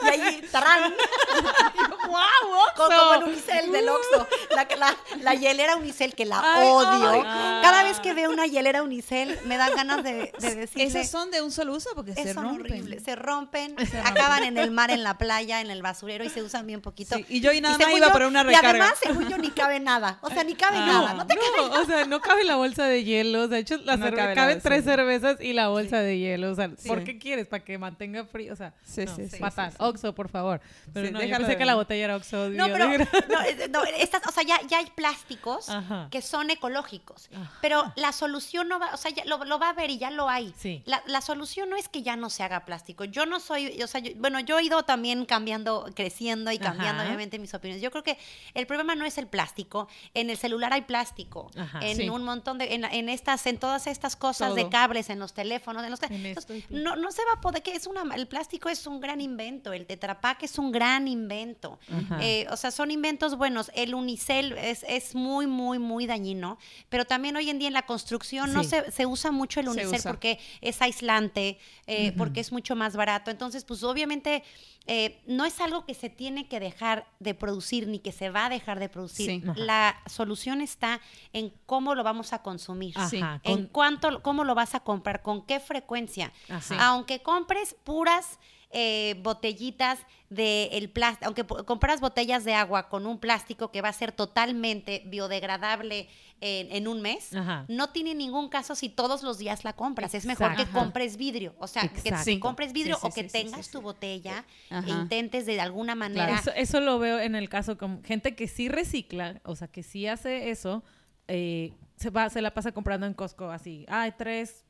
y 0.04 0.08
ahí, 0.08 0.42
tarán. 0.52 0.92
¡Wow, 2.06 2.52
Co- 2.76 2.84
Como 2.88 3.14
el 3.14 3.22
unicel 3.24 3.72
del 3.72 3.88
Oxxo. 3.88 4.26
La, 4.54 4.68
la, 4.76 4.96
la 5.20 5.34
hielera 5.34 5.76
unicel, 5.76 6.14
que 6.14 6.24
la 6.24 6.40
Ay, 6.42 6.68
odio. 6.68 7.10
ay. 7.10 7.62
Cada 7.62 7.82
vez 7.84 8.00
que 8.00 8.12
veo 8.12 8.30
una 8.30 8.46
hielera 8.46 8.82
unicel, 8.82 9.38
me 9.46 9.56
dan 9.56 9.74
ganas 9.74 10.02
de, 10.04 10.32
de 10.38 10.66
Esos 10.82 11.08
son 11.08 11.30
de 11.30 11.42
un 11.42 11.50
solo 11.52 11.74
uso 11.74 11.90
porque 11.94 12.14
se 12.14 12.32
son 12.34 12.44
rompen. 12.44 12.60
horribles, 12.72 13.02
se 13.02 13.16
rompen, 13.16 13.74
acaban 14.04 14.44
en 14.44 14.58
el 14.58 14.70
mar, 14.70 14.90
en 14.90 15.02
la 15.02 15.18
playa, 15.18 15.60
en 15.60 15.70
el 15.70 15.82
basurero 15.82 16.24
y 16.24 16.28
se 16.30 16.42
usan 16.42 16.66
bien 16.66 16.80
poquito. 16.80 17.16
Sí, 17.16 17.24
y 17.28 17.40
yo 17.40 17.52
y 17.52 17.60
nada 17.60 17.76
más 17.76 17.84
según 17.86 17.98
iba 17.98 18.06
yo- 18.08 18.12
por 18.12 18.22
una 18.22 18.40
Y 18.42 18.44
recarga. 18.44 18.68
además, 18.70 18.94
según 19.02 19.28
yo, 19.28 19.38
ni 19.38 19.50
cabe 19.50 19.80
nada. 19.80 20.18
O 20.22 20.30
sea, 20.30 20.44
ni 20.44 20.54
cabe 20.54 20.78
nada. 20.78 21.14
No 21.14 21.26
te 21.26 21.34
No, 21.34 21.80
o 21.80 21.84
sea, 21.84 22.04
no 22.06 22.20
cabe 22.20 22.44
la 22.44 22.56
bolsa 22.56 22.84
de 22.86 23.04
hielo. 23.04 23.48
De 23.48 23.58
hecho, 23.58 23.76
la 23.78 23.96
No 23.96 24.06
cerve- 24.06 24.16
cabe 24.16 24.28
la 24.30 24.34
caben 24.34 24.60
tres 24.60 24.84
cervezas 24.84 25.40
y 25.40 25.52
la 25.52 25.68
bolsa 25.68 25.98
de 26.00 26.18
hielo. 26.18 26.50
O 26.50 26.54
sea, 26.54 26.70
Sí. 26.76 26.88
¿por 26.88 27.04
qué 27.04 27.18
quieres? 27.18 27.46
¿Para 27.48 27.64
que 27.64 27.78
mantenga 27.78 28.24
frío? 28.24 28.52
O 28.52 28.56
sea, 28.56 28.72
Sí, 28.84 29.04
no, 29.04 29.16
sí, 29.16 29.28
sí, 29.28 29.38
fatal. 29.38 29.70
sí, 29.70 29.76
sí. 29.78 29.84
Oxxo, 29.84 30.14
por 30.14 30.28
favor. 30.28 30.60
Pero 30.92 31.06
Sí, 31.08 31.12
no, 31.12 31.22
yo 31.22 31.36
pensé 31.36 31.56
que 31.56 31.64
la 31.64 31.74
botella 31.74 32.04
era 32.04 32.16
Oxxo. 32.16 32.48
No, 32.50 32.66
pero 32.66 32.86
no, 33.28 33.42
eh, 33.42 33.68
no, 33.70 33.82
estas, 33.84 34.22
o 34.26 34.32
sea, 34.32 34.42
ya, 34.42 34.60
ya 34.68 34.78
hay 34.78 34.86
plásticos 34.94 35.68
Ajá. 35.68 36.08
que 36.10 36.22
son 36.22 36.50
ecológicos, 36.50 37.28
pero 37.60 37.92
la 37.96 38.12
solución 38.12 38.68
no 38.68 38.78
va, 38.78 38.90
o 38.94 38.96
sea, 38.96 39.10
ya 39.10 39.24
lo, 39.24 39.44
lo 39.44 39.58
va 39.58 39.70
a 39.70 39.72
ver 39.72 39.90
y 39.90 39.98
ya 39.98 40.10
lo 40.10 40.28
hay. 40.28 40.54
Sí. 40.58 40.71
La, 40.86 41.02
la 41.06 41.20
solución 41.20 41.68
no 41.70 41.76
es 41.76 41.88
que 41.88 42.02
ya 42.02 42.16
no 42.16 42.30
se 42.30 42.42
haga 42.42 42.64
plástico. 42.64 43.04
Yo 43.04 43.26
no 43.26 43.40
soy, 43.40 43.82
o 43.82 43.86
sea, 43.86 44.00
yo- 44.00 44.12
bueno, 44.16 44.40
yo 44.40 44.58
he 44.58 44.64
ido 44.64 44.82
también 44.84 45.24
cambiando, 45.26 45.86
creciendo 45.94 46.50
y 46.52 46.58
cambiando 46.58 47.00
Ajá. 47.02 47.08
obviamente 47.08 47.38
mis 47.38 47.52
opiniones. 47.54 47.82
Yo 47.82 47.90
creo 47.90 48.02
que 48.02 48.18
el 48.54 48.66
problema 48.66 48.94
no 48.94 49.04
es 49.04 49.18
el 49.18 49.26
plástico. 49.26 49.88
En 50.14 50.30
el 50.30 50.36
celular 50.38 50.72
hay 50.72 50.82
plástico, 50.82 51.50
Ajá. 51.56 51.80
en 51.82 51.96
Sí. 51.96 52.08
un 52.08 52.24
montón 52.24 52.58
de, 52.58 52.74
en, 52.74 52.84
en 52.84 53.08
estas, 53.08 53.46
en 53.46 53.58
todas 53.58 53.86
estas 53.86 54.16
cosas 54.16 54.54
de 54.54 54.68
cables, 54.68 55.10
en 55.10 55.18
los 55.18 55.32
teléfonos, 55.32 55.84
en 55.84 55.90
los 55.90 56.00
te- 56.00 56.06
En 56.06 56.24
Entonces, 56.26 56.64
no, 56.70 56.96
no 56.96 57.10
se 57.12 57.22
va 57.24 57.32
a 57.36 57.40
poder, 57.40 57.62
que 57.62 57.74
es 57.74 57.86
una, 57.86 58.02
el 58.14 58.26
plástico 58.26 58.68
es 58.68 58.86
un 58.86 59.00
gran 59.00 59.20
invento, 59.20 59.72
el 59.72 59.86
tetrapack 59.86 60.42
es 60.44 60.58
un 60.58 60.72
gran 60.72 61.08
invento. 61.08 61.78
Eh, 62.20 62.46
o 62.50 62.56
sea, 62.56 62.70
son 62.70 62.90
inventos 62.90 63.36
buenos. 63.36 63.70
El 63.74 63.94
unicel 63.94 64.52
es, 64.58 64.84
es 64.88 65.14
muy, 65.14 65.46
muy, 65.46 65.78
muy 65.78 66.06
dañino, 66.06 66.58
pero 66.88 67.04
también 67.04 67.36
hoy 67.36 67.50
en 67.50 67.58
día 67.58 67.68
en 67.68 67.74
la 67.74 67.86
construcción 67.86 68.52
no 68.52 68.64
se, 68.64 68.90
se 68.90 69.06
usa 69.06 69.30
mucho 69.30 69.60
el 69.60 69.68
unicel 69.68 70.00
porque 70.02 70.38
es 70.62 70.80
aislante, 70.80 71.58
eh, 71.86 72.12
porque 72.16 72.40
es 72.40 72.50
mucho 72.52 72.74
más 72.74 72.96
barato. 72.96 73.30
Entonces, 73.30 73.64
pues 73.64 73.82
obviamente 73.82 74.42
eh, 74.86 75.20
no 75.26 75.44
es 75.44 75.60
algo 75.60 75.84
que 75.84 75.94
se 75.94 76.08
tiene 76.08 76.48
que 76.48 76.58
dejar 76.58 77.06
de 77.20 77.34
producir 77.34 77.86
ni 77.88 77.98
que 77.98 78.10
se 78.12 78.30
va 78.30 78.46
a 78.46 78.48
dejar 78.48 78.80
de 78.80 78.88
producir. 78.88 79.26
Sí. 79.26 79.42
La 79.56 80.00
solución 80.06 80.60
está 80.60 81.00
en 81.32 81.52
cómo 81.66 81.94
lo 81.94 82.02
vamos 82.02 82.32
a 82.32 82.42
consumir. 82.42 82.94
Ajá. 82.96 83.40
En 83.44 83.56
con- 83.56 83.66
cuánto, 83.66 84.22
cómo 84.22 84.44
lo 84.44 84.54
vas 84.54 84.74
a 84.74 84.80
comprar, 84.80 85.20
con 85.22 85.44
qué 85.44 85.60
frecuencia. 85.60 86.32
Ajá. 86.48 86.88
Aunque 86.88 87.20
compres 87.22 87.76
puras 87.84 88.38
eh, 88.72 89.16
botellitas 89.22 89.98
de 90.30 90.70
el 90.72 90.88
plástico, 90.88 91.26
aunque 91.26 91.44
compras 91.44 92.00
botellas 92.00 92.44
de 92.44 92.54
agua 92.54 92.88
con 92.88 93.06
un 93.06 93.18
plástico 93.18 93.70
que 93.70 93.82
va 93.82 93.90
a 93.90 93.92
ser 93.92 94.12
totalmente 94.12 95.02
biodegradable 95.06 96.08
en, 96.40 96.72
en 96.72 96.88
un 96.88 97.02
mes, 97.02 97.34
Ajá. 97.34 97.66
no 97.68 97.90
tiene 97.90 98.14
ningún 98.14 98.48
caso 98.48 98.74
si 98.74 98.88
todos 98.88 99.22
los 99.22 99.38
días 99.38 99.62
la 99.64 99.74
compras. 99.74 100.14
Es 100.14 100.24
mejor 100.24 100.56
que 100.56 100.66
compres 100.66 101.16
vidrio. 101.18 101.54
O 101.58 101.66
sea, 101.66 101.86
que 101.88 102.16
si 102.16 102.40
compres 102.40 102.72
vidrio 102.72 102.96
Sí, 102.96 103.00
sí, 103.02 103.06
o 103.08 103.14
que 103.14 103.28
sí, 103.28 103.44
tengas 103.44 103.66
sí, 103.66 103.72
tu 103.72 103.78
sí. 103.78 103.84
botella 103.84 104.44
Ajá. 104.70 104.86
e 104.88 104.90
intentes 104.90 105.44
de 105.46 105.60
alguna 105.60 105.94
manera. 105.94 106.34
Eso, 106.34 106.50
eso 106.56 106.80
lo 106.80 106.98
veo 106.98 107.18
en 107.20 107.34
el 107.34 107.48
caso 107.48 107.76
con 107.76 108.02
gente 108.02 108.34
que 108.34 108.48
sí 108.48 108.68
recicla, 108.68 109.40
o 109.44 109.54
sea, 109.54 109.68
que 109.68 109.82
sí 109.82 110.06
hace 110.06 110.50
eso, 110.50 110.82
eh, 111.28 111.74
se, 111.96 112.10
va, 112.10 112.30
se 112.30 112.40
la 112.40 112.52
pasa 112.54 112.72
comprando 112.72 113.06
en 113.06 113.14
Costco 113.14 113.50
así. 113.50 113.84
Ah, 113.88 114.02
hay 114.02 114.12
tres 114.12 114.64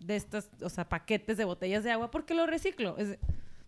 de 0.00 0.16
estas, 0.16 0.48
o 0.62 0.68
sea, 0.68 0.88
paquetes 0.88 1.36
de 1.36 1.44
botellas 1.44 1.84
de 1.84 1.90
agua, 1.92 2.10
porque 2.10 2.34
lo 2.34 2.46
reciclo. 2.46 2.96
Es- 2.98 3.18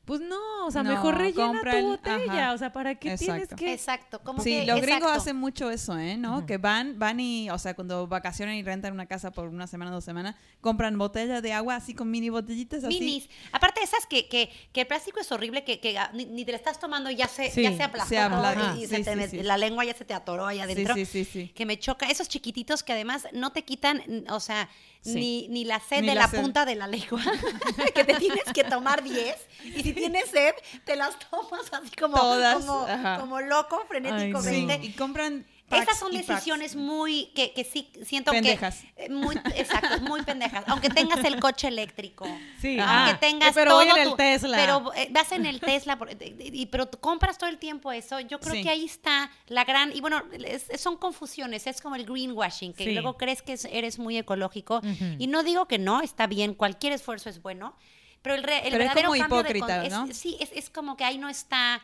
pues 0.05 0.21
no, 0.21 0.67
o 0.67 0.71
sea, 0.73 0.83
No, 0.83 0.91
mejor 0.91 1.17
rellena 1.17 1.47
compra 1.53 1.71
tu 1.71 1.79
el- 1.79 1.85
botella. 1.85 2.33
ajá. 2.49 2.53
O 2.55 2.59
sea, 2.59 2.73
¿para 2.73 2.97
qué 2.97 3.17
tienes 3.17 3.43
Exacto. 3.45 3.55
que...? 3.57 3.73
Exacto. 3.73 4.19
Como 4.25 4.43
Sí, 4.43 4.51
que, 4.51 4.67
los 4.67 4.81
gringos 4.81 5.13
hacen 5.13 5.37
mucho 5.37 5.71
eso, 5.71 5.97
¿eh? 5.97 6.17
¿No? 6.17 6.45
Que 6.45 6.59
van, 6.59 6.99
van 6.99 7.21
y, 7.21 7.49
o 7.51 7.59
sea, 7.59 7.75
cuando 7.75 8.09
vacacionan 8.09 8.57
y 8.57 8.65
rentan 8.65 8.93
una 8.95 9.07
casa 9.07 9.31
por 9.31 9.47
una 9.47 9.69
semana, 9.69 9.93
dos 9.93 10.03
semanas, 10.03 10.35
compran 10.61 10.99
botellas 10.99 11.41
de 11.41 11.53
agua 11.53 11.77
así 11.77 11.95
con 11.95 12.11
mini 12.11 12.31
botellitas 12.31 12.83
así. 12.83 12.99
Minis. 12.99 13.29
Aparte 13.53 13.79
de 13.79 13.85
esas 13.85 14.05
que, 14.07 14.27
que, 14.29 14.51
que 14.73 14.81
el 14.81 14.87
plástico 14.89 15.21
es 15.21 15.31
horrible, 15.31 15.63
que, 15.63 15.79
que 15.79 15.97
ah, 15.97 16.11
ni, 16.13 16.25
ni 16.25 16.45
te 16.45 16.51
la 16.51 16.59
estás 16.59 16.81
tomando 16.81 17.09
y 17.09 17.15
ya 17.15 17.29
se, 17.29 17.49
Sí, 17.53 17.63
ya 17.63 17.71
se 17.77 17.85
aplastó 17.85 18.09
se 18.09 18.17
todo 18.29 18.45
apla- 18.45 18.75
y 18.77 18.81
sí, 18.81 18.87
se 18.89 19.05
te 19.05 19.13
sí, 19.13 19.19
met- 19.21 19.31
sí. 19.31 19.43
la 19.45 19.57
lengua 19.57 19.85
ya 19.85 19.95
se 19.95 20.05
te 20.05 20.15
atoró 20.15 20.47
ahí 20.47 20.59
adentro. 20.59 20.97
sí, 20.97 21.05
sí, 21.05 21.25
sí. 21.25 21.49
Que 21.55 21.65
me 21.65 21.79
choca. 21.79 22.07
Esos 22.11 22.29
chiquititos 22.29 22.83
que 22.83 22.93
además 22.93 23.29
no 23.33 23.53
te 23.53 23.63
quitan, 23.63 24.03
o 24.31 24.41
sea, 24.41 24.69
Sí. 25.03 25.15
ni, 25.15 25.49
ni 25.49 25.65
la 25.65 25.81
sed 25.81 26.01
Ni 26.03 26.09
de 26.09 26.15
la 26.15 26.29
sed. 26.29 26.41
punta 26.41 26.65
de 26.65 26.77
la 26.77 26.87
lengua. 26.87 27.21
que 27.95 28.05
te 28.05 28.15
tienes 28.15 28.45
que 28.55 28.65
tomar 28.65 29.03
10. 29.03 29.37
Y 29.77 29.83
si 29.83 29.93
tienes 29.93 30.31
sed, 30.31 30.55
te 30.85 30.95
las 30.97 31.19
tomas 31.19 31.73
así 31.73 31.91
como, 31.97 32.17
Todas, 32.17 32.65
como, 32.65 32.87
como 33.21 33.41
loco, 33.41 33.79
Ay, 33.81 33.87
frenéticamente. 33.89 34.79
Sí, 34.81 34.87
y 34.87 34.93
compran 34.93 35.45
Esas 35.77 35.99
son 35.99 36.13
packs. 36.13 36.27
decisiones 36.27 36.77
muy 36.77 37.27
que, 37.35 37.53
que 37.53 37.65
sí 37.65 37.91
siento 38.05 38.31
Pendejas. 38.33 38.81
que 38.97 39.05
eh, 39.07 39.09
muy 39.11 39.37
exacto, 39.55 40.01
muy 40.03 40.23
pendejas. 40.23 40.65
Aunque 40.67 40.89
tengas 40.91 41.25
el 41.25 41.39
coche 41.41 41.69
eléctrico, 41.69 42.25
Sí, 42.61 42.79
aunque 42.79 43.13
ah, 43.13 43.19
tengas 43.21 43.51
eh, 43.51 43.53
pero 43.55 43.71
todo 43.71 43.79
voy 43.81 43.89
en 43.89 43.97
el 43.99 44.09
tu- 44.11 44.17
Tesla. 44.17 44.57
pero 44.57 44.93
eh, 44.95 45.09
vas 45.11 45.33
en 45.33 45.47
el 45.47 45.61
Tesla 45.61 45.97
por- 45.99 46.11
y, 46.39 46.67
pero 46.67 46.91
compras 46.91 47.39
todo 47.39 47.49
el 47.51 47.59
tiempo 47.59 47.93
eso. 47.93 48.21
Yo 48.21 48.41
creo 48.41 48.55
Sí. 48.55 48.63
que 48.63 48.71
ahí 48.71 48.85
está 48.85 49.31
la 49.47 49.65
gran 49.65 49.95
y 49.97 50.01
bueno, 50.01 50.23
es- 50.45 50.67
son 50.81 50.97
confusiones, 50.97 51.67
es 51.67 51.81
como 51.81 51.97
el 51.97 52.05
greenwashing, 52.07 52.73
que 52.73 52.85
Sí. 52.85 52.93
luego 52.93 53.17
crees 53.17 53.43
que 53.43 53.55
es- 53.55 53.65
eres 53.67 53.99
muy 53.99 54.17
ecológico 54.19 54.81
y 55.19 55.27
no 55.27 55.43
digo 55.43 55.67
que 55.67 55.79
no, 55.79 56.01
está 56.03 56.27
bien, 56.27 56.55
cualquier 56.55 56.93
esfuerzo 56.93 57.29
es 57.31 57.41
bueno. 57.43 57.75
Pero 58.23 58.37
el, 58.37 58.45
re- 58.45 58.59
el 58.59 58.63
Pero 58.71 58.77
es 58.77 58.79
verdadero 58.79 59.09
como 59.09 59.21
cambio 59.21 59.43
de 59.43 59.51
hipócrita, 59.59 59.85
es- 59.85 59.93
¿no? 59.93 60.07
sí, 60.13 60.37
es, 60.39 60.51
es 60.55 60.71
como 60.71 60.97
que 60.97 61.03
ahí 61.05 61.19
no 61.19 61.29
está 61.29 61.83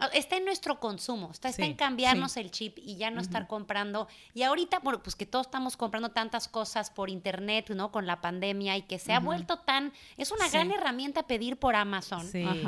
Ah, 0.00 0.10
Está 0.12 0.36
en 0.36 0.44
nuestro 0.44 0.78
consumo, 0.80 1.30
está, 1.32 1.48
está 1.48 1.62
Sí, 1.64 1.70
en 1.70 1.76
cambiarnos 1.76 2.36
el 2.36 2.50
chip 2.50 2.78
y 2.78 2.96
ya 2.96 3.10
no 3.10 3.20
estar 3.20 3.46
comprando. 3.46 4.08
Y 4.34 4.42
ahorita, 4.42 4.78
bueno, 4.80 5.02
pues 5.02 5.16
que 5.16 5.26
todos 5.26 5.46
estamos 5.46 5.76
comprando 5.76 6.10
tantas 6.10 6.48
cosas 6.48 6.90
por 6.90 7.10
internet, 7.10 7.70
¿no? 7.70 7.90
Con 7.90 8.06
la 8.06 8.20
pandemia 8.20 8.76
y 8.76 8.82
que 8.82 8.98
se 8.98 9.12
ha 9.12 9.20
vuelto 9.20 9.58
tan. 9.58 9.92
Es 10.16 10.30
una 10.30 10.46
Sí. 10.46 10.52
gran 10.52 10.70
herramienta 10.70 11.26
pedir 11.26 11.56
por 11.58 11.74
Amazon. 11.76 12.26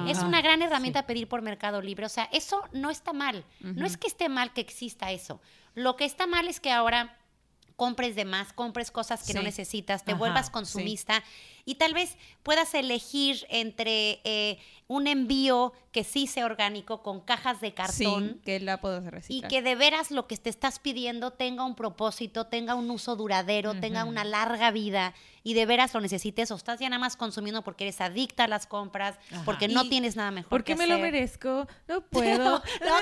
Es 0.08 0.18
una 0.22 0.40
gran 0.42 0.62
herramienta 0.62 1.06
pedir 1.06 1.28
por 1.28 1.42
Mercado 1.42 1.80
Libre. 1.82 2.06
O 2.06 2.10
sea, 2.10 2.28
eso 2.32 2.62
no 2.72 2.90
está 2.90 3.12
mal. 3.12 3.44
No 3.60 3.86
es 3.86 3.96
que 3.96 4.06
esté 4.08 4.28
mal 4.28 4.52
que 4.52 4.60
exista 4.60 5.10
eso. 5.12 5.40
Lo 5.74 5.96
que 5.96 6.04
está 6.04 6.26
mal 6.26 6.48
es 6.48 6.58
que 6.60 6.72
ahora 6.72 7.14
compres 7.76 8.16
de 8.16 8.24
más, 8.24 8.52
compres 8.52 8.90
cosas 8.90 9.22
que 9.24 9.34
no 9.34 9.42
necesitas, 9.42 10.04
te 10.04 10.10
Ajá, 10.10 10.18
vuelvas 10.18 10.46
sí. 10.46 10.52
Y 11.68 11.74
tal 11.74 11.92
vez 11.92 12.16
puedas 12.42 12.72
elegir 12.72 13.46
entre 13.50 14.20
eh, 14.24 14.58
un 14.86 15.06
envío 15.06 15.74
que 15.92 16.02
sí 16.02 16.26
sea 16.26 16.46
orgánico 16.46 17.02
con 17.02 17.20
cajas 17.20 17.60
de 17.60 17.74
cartón. 17.74 18.34
Sí, 18.36 18.40
que 18.44 18.60
la 18.60 18.80
puedes 18.80 19.04
Y 19.04 19.10
reciclar. 19.10 19.50
que 19.50 19.60
de 19.62 19.74
veras 19.74 20.10
lo 20.10 20.26
que 20.26 20.36
te 20.38 20.48
estás 20.48 20.78
pidiendo 20.78 21.30
tenga 21.32 21.64
un 21.64 21.74
propósito, 21.74 22.46
tenga 22.46 22.74
un 22.74 22.90
uso 22.90 23.16
duradero, 23.16 23.74
tenga 23.80 24.04
una 24.04 24.24
larga 24.24 24.70
vida 24.70 25.12
y 25.42 25.54
de 25.54 25.66
veras 25.66 25.92
lo 25.94 26.00
necesites 26.00 26.50
o 26.50 26.56
estás 26.56 26.78
ya 26.80 26.88
nada 26.88 27.00
más 27.00 27.16
consumiendo 27.16 27.62
porque 27.62 27.84
eres 27.84 28.00
adicta 28.00 28.44
a 28.44 28.48
las 28.48 28.66
compras, 28.66 29.18
Ajá. 29.30 29.42
porque 29.44 29.68
no 29.68 29.84
Y- 29.84 29.88
tienes 29.90 30.14
nada 30.16 30.30
mejor 30.30 30.48
Porque 30.50 30.72
que 30.72 30.78
me 30.78 30.86
lo 30.86 30.98
merezco, 30.98 31.66
no 31.86 32.00
puedo, 32.02 32.44
No, 32.44 32.62
no, 32.80 32.98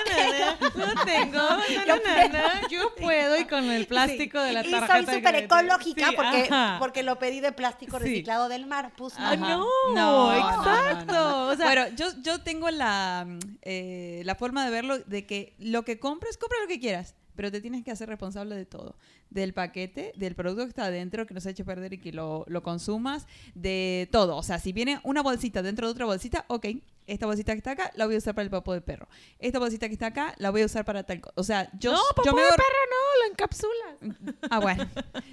no 0.87 0.95
tengo, 0.95 0.95
no 0.95 1.05
tengo, 1.05 1.39
no, 1.39 1.87
Yo 1.87 1.97
no, 1.97 2.69
yo 2.69 2.95
puedo 2.97 3.39
y 3.41 3.45
con 3.47 3.71
el 3.71 3.87
plástico 3.87 4.41
de 4.41 4.53
la 4.53 4.67
y 4.67 4.71
tarjeta. 4.71 4.97
soy 4.97 5.05
de 5.07 5.15
súper 5.15 5.35
ecológica 5.37 6.09
Sí, 6.11 6.17
porque, 6.17 6.43
ajá. 6.51 6.77
porque 6.79 7.03
lo 7.03 7.19
pedí 7.19 7.41
de 7.41 7.53
plástico 7.53 7.99
reciclado 7.99 8.49
del 8.57 8.67
mar. 8.67 8.93
Pues 8.97 9.19
no. 9.19 9.25
Ah, 9.27 9.37
no, 9.37 9.67
No, 9.95 9.95
no, 9.95 10.35
exacto. 10.35 11.13
no, 11.13 11.47
no. 11.47 11.49
O 11.53 11.57
sea, 11.57 11.67
bueno, 11.67 11.87
yo, 11.97 12.07
yo 12.23 12.41
tengo 12.43 12.71
la, 12.71 13.27
eh, 13.63 14.23
la 14.25 14.35
forma 14.35 14.65
de 14.65 14.71
verlo 14.71 14.99
de 14.99 15.27
que 15.27 15.55
lo 15.59 15.85
que 15.85 15.99
compres, 15.99 16.37
compra 16.39 16.59
lo 16.63 16.69
que 16.69 16.81
quieras, 16.81 17.15
pero 17.37 17.53
te 17.53 17.61
tienes 17.61 17.85
que 17.85 17.91
hacer 17.91 18.09
responsable 18.09 18.57
de 18.57 18.65
todo. 18.67 18.97
Del 19.31 19.53
paquete, 19.53 20.13
del 20.17 20.35
producto 20.35 20.63
que 20.65 20.69
está 20.71 20.87
adentro, 20.87 21.27
que 21.27 21.35
no 21.35 21.41
se 21.41 21.49
ha 21.49 21.53
hecho 21.53 21.65
perder 21.65 21.93
y 21.93 21.99
que 21.99 22.13
lo, 22.13 22.45
lo 22.49 22.63
consumas, 22.63 23.27
de 23.55 24.09
todo. 24.11 24.37
O 24.37 24.43
sea, 24.43 24.59
si 24.59 24.73
viene 24.73 25.01
una 25.05 25.23
bolsita 25.23 25.63
dentro 25.63 25.87
de 25.87 25.93
otra 25.93 26.07
bolsita, 26.07 26.45
ok, 26.49 26.67
esta 27.07 27.27
bolsita 27.27 27.53
que 27.53 27.59
está 27.59 27.71
acá 27.73 27.93
la 27.95 28.07
voy 28.07 28.17
a 28.17 28.19
usar 28.19 28.35
para 28.35 28.45
el 28.45 28.51
papo 28.51 28.73
de 28.73 28.81
perro. 28.81 29.07
Esta 29.39 29.59
bolsita 29.61 29.87
que 29.87 29.93
está 29.93 30.07
acá 30.07 30.35
la 30.39 30.51
voy 30.51 30.63
a 30.63 30.67
usar 30.67 30.85
para 30.85 31.05
tal 31.05 31.21
cosa. 31.21 31.35
O 31.37 31.45
sea, 31.45 31.71
yo, 31.79 31.93
no, 31.93 31.99
yo 31.99 32.15
papá 32.17 32.33
me 32.35 32.41
de 32.43 32.49
hago... 32.49 32.57
perro 32.57 32.79
no, 32.91 33.25
lo 33.25 33.31
encapsulas. 33.33 34.41
Ah, 34.51 34.59
bueno. 34.59 34.89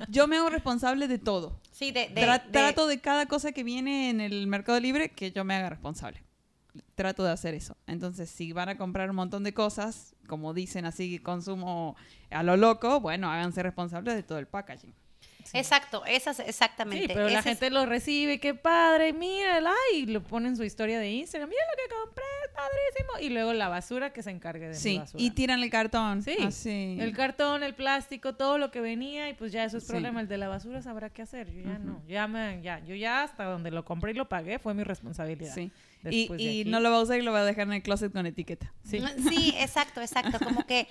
Yo 0.09 0.27
me 0.27 0.37
hago 0.37 0.49
responsable 0.49 1.07
de 1.07 1.17
todo. 1.17 1.59
Sí, 1.71 1.91
de, 1.91 2.09
de- 2.09 2.21
Tra- 2.21 2.43
de- 2.43 2.51
trato 2.51 2.85
de 2.87 2.99
cada 2.99 3.25
cosa 3.25 3.51
que 3.53 3.63
viene 3.63 4.09
en 4.11 4.21
el 4.21 4.45
mercado 4.47 4.79
libre 4.79 5.09
que 5.09 5.31
yo 5.31 5.43
me 5.43 5.55
haga 5.55 5.69
responsable. 5.71 6.21
Trato 6.95 7.23
de 7.23 7.31
hacer 7.31 7.55
eso. 7.55 7.75
Entonces, 7.87 8.29
si 8.29 8.53
van 8.53 8.69
a 8.69 8.77
comprar 8.77 9.09
un 9.09 9.15
montón 9.15 9.43
de 9.43 9.53
cosas, 9.53 10.15
como 10.27 10.53
dicen 10.53 10.85
así, 10.85 11.19
consumo 11.19 11.95
a 12.29 12.43
lo 12.43 12.55
loco, 12.55 12.99
bueno, 12.99 13.29
háganse 13.31 13.63
responsables 13.63 14.15
de 14.15 14.23
todo 14.23 14.37
el 14.37 14.47
packaging. 14.47 14.93
Exacto, 15.53 16.03
esas 16.05 16.39
exactamente. 16.39 17.07
Sí, 17.07 17.13
pero 17.13 17.29
la 17.29 17.39
es- 17.39 17.45
gente 17.45 17.69
lo 17.69 17.85
recibe, 17.85 18.39
qué 18.39 18.53
padre, 18.55 19.13
mira, 19.13 19.61
y 19.93 20.07
lo 20.07 20.21
pone 20.23 20.49
en 20.49 20.57
su 20.57 20.63
historia 20.63 20.97
de 20.99 21.11
Instagram, 21.11 21.47
mira 21.49 21.61
lo 21.71 21.77
que 21.83 21.95
compré, 22.03 22.23
es 22.45 22.51
padrísimo. 22.53 23.19
Y 23.21 23.33
luego 23.33 23.53
la 23.53 23.67
basura 23.69 24.11
que 24.11 24.23
se 24.23 24.31
encargue 24.31 24.65
de 24.67 24.73
mi 24.73 24.79
Sí, 24.79 24.97
basura. 24.97 25.23
y 25.23 25.31
tiran 25.31 25.61
el 25.61 25.69
cartón. 25.69 26.21
Sí, 26.23 26.35
Así. 26.43 26.97
el 26.99 27.15
cartón, 27.15 27.61
el 27.63 27.75
plástico, 27.75 28.33
todo 28.35 28.57
lo 28.57 28.71
que 28.71 28.81
venía 28.81 29.29
y 29.29 29.33
pues 29.35 29.51
ya 29.51 29.63
eso 29.63 29.77
es 29.77 29.83
Sí. 29.83 29.89
problema. 29.91 30.21
El 30.21 30.27
de 30.27 30.37
la 30.37 30.47
basura 30.47 30.81
sabrá 30.81 31.09
qué 31.11 31.21
hacer. 31.21 31.51
Yo 31.53 31.61
ya 31.61 31.77
no, 31.77 32.01
ya 32.07 32.27
me, 32.27 32.59
ya, 32.63 32.79
yo 32.79 32.95
ya 32.95 33.23
hasta 33.23 33.43
donde 33.45 33.69
lo 33.71 33.85
compré 33.85 34.11
y 34.11 34.15
lo 34.15 34.27
pagué 34.27 34.57
fue 34.59 34.73
mi 34.73 34.83
responsabilidad. 34.83 35.53
Sí. 35.53 35.71
Y, 36.05 36.19
Después 36.21 36.41
y 36.41 36.65
no 36.65 36.79
lo 36.81 36.91
va 36.91 36.97
a 36.97 37.01
usar 37.01 37.17
y 37.17 37.21
lo 37.21 37.31
va 37.31 37.39
a 37.41 37.45
dejar 37.45 37.67
en 37.67 37.73
el 37.73 37.81
closet 37.83 38.11
con 38.11 38.25
etiqueta. 38.25 38.73
Sí. 38.83 38.99
Sí, 39.29 39.53
exacto, 39.57 40.01
exacto. 40.01 40.37
Como 40.43 40.65
que, 40.65 40.87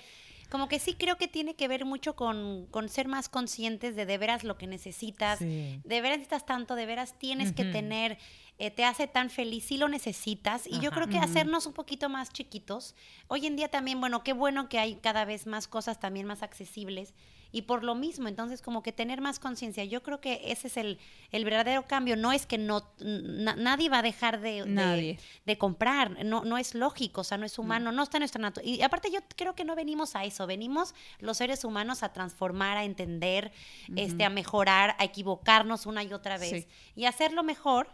como 0.53 0.67
que 0.67 0.77
sí 0.77 0.93
creo 0.93 1.17
que 1.17 1.27
tiene 1.27 1.55
que 1.55 1.67
ver 1.67 1.83
mucho 1.83 2.15
con, 2.15 2.67
con 2.69 2.87
ser 2.87 3.07
más 3.07 3.27
conscientes 3.27 3.95
de 3.95 4.05
de 4.05 4.17
veras 4.19 4.43
lo 4.43 4.55
que 4.55 4.67
necesitas. 4.67 5.39
Sí. 5.39 5.81
De 5.83 5.99
veras 5.99 6.19
necesitas 6.19 6.45
tanto, 6.45 6.75
de 6.75 6.85
veras 6.85 7.17
tienes 7.17 7.53
que 7.53 7.65
tener, 7.65 8.19
eh, 8.59 8.69
te 8.69 8.85
hace 8.85 9.07
tan 9.07 9.31
feliz, 9.31 9.65
sí 9.65 9.77
lo 9.77 9.87
necesitas. 9.87 10.67
Y 10.67 10.79
yo 10.79 10.91
creo 10.91 11.07
que 11.07 11.17
hacernos 11.17 11.65
un 11.65 11.73
poquito 11.73 12.07
más 12.07 12.31
chiquitos. 12.31 12.93
Hoy 13.29 13.47
en 13.47 13.55
día 13.55 13.69
también, 13.69 13.99
bueno, 13.99 14.23
qué 14.23 14.33
bueno 14.33 14.69
que 14.69 14.77
hay 14.77 14.97
cada 14.97 15.25
vez 15.25 15.47
más 15.47 15.67
cosas 15.67 15.99
también 15.99 16.27
más 16.27 16.43
accesibles. 16.43 17.15
Y 17.53 17.61
por 17.61 17.83
lo 17.83 17.93
mismo, 17.95 18.27
entonces 18.27 18.61
como 18.61 18.81
que 18.83 18.91
tener 18.91 19.21
más 19.21 19.39
conciencia. 19.39 19.85
Yo 19.85 20.01
creo 20.03 20.19
que 20.19 20.41
ese 20.51 20.67
es 20.67 20.75
el, 20.75 20.97
el 21.31 21.45
verdadero 21.45 21.85
cambio. 21.87 22.17
No 22.17 22.31
es 22.33 22.45
que 22.47 22.57
no 22.57 22.83
na- 22.99 23.55
nadie 23.55 23.87
va 23.89 23.99
a 23.99 24.01
dejar 24.01 24.41
de, 24.41 24.63
de- 24.63 24.65
Nadie. 24.65 25.19
de 25.45 25.57
comprar. 25.59 26.25
No, 26.25 26.43
no 26.43 26.57
es 26.57 26.73
lógico, 26.73 27.21
o 27.21 27.23
sea, 27.23 27.37
no 27.37 27.45
es 27.45 27.59
humano, 27.59 27.91
no 27.91 28.01
está 28.03 28.17
en 28.17 28.21
nuestra 28.21 28.41
naturaleza. 28.41 28.75
Y 28.75 28.81
aparte 28.81 29.11
yo 29.11 29.19
creo 29.37 29.53
que 29.53 29.63
no 29.63 29.75
venimos 29.75 30.15
a 30.15 30.25
eso, 30.25 30.47
venimos 30.47 30.95
los 31.19 31.37
seres 31.37 31.63
humanos 31.63 32.01
a 32.03 32.11
transformar, 32.11 32.75
a 32.77 32.83
entender, 32.85 33.51
este, 33.95 34.25
a 34.25 34.29
mejorar, 34.31 34.95
a 34.97 35.03
equivocarnos 35.05 35.85
una 35.85 36.03
y 36.03 36.11
otra 36.11 36.37
vez 36.39 36.49
Sí. 36.63 36.67
y 36.95 37.05
hacerlo 37.05 37.43
mejor 37.43 37.87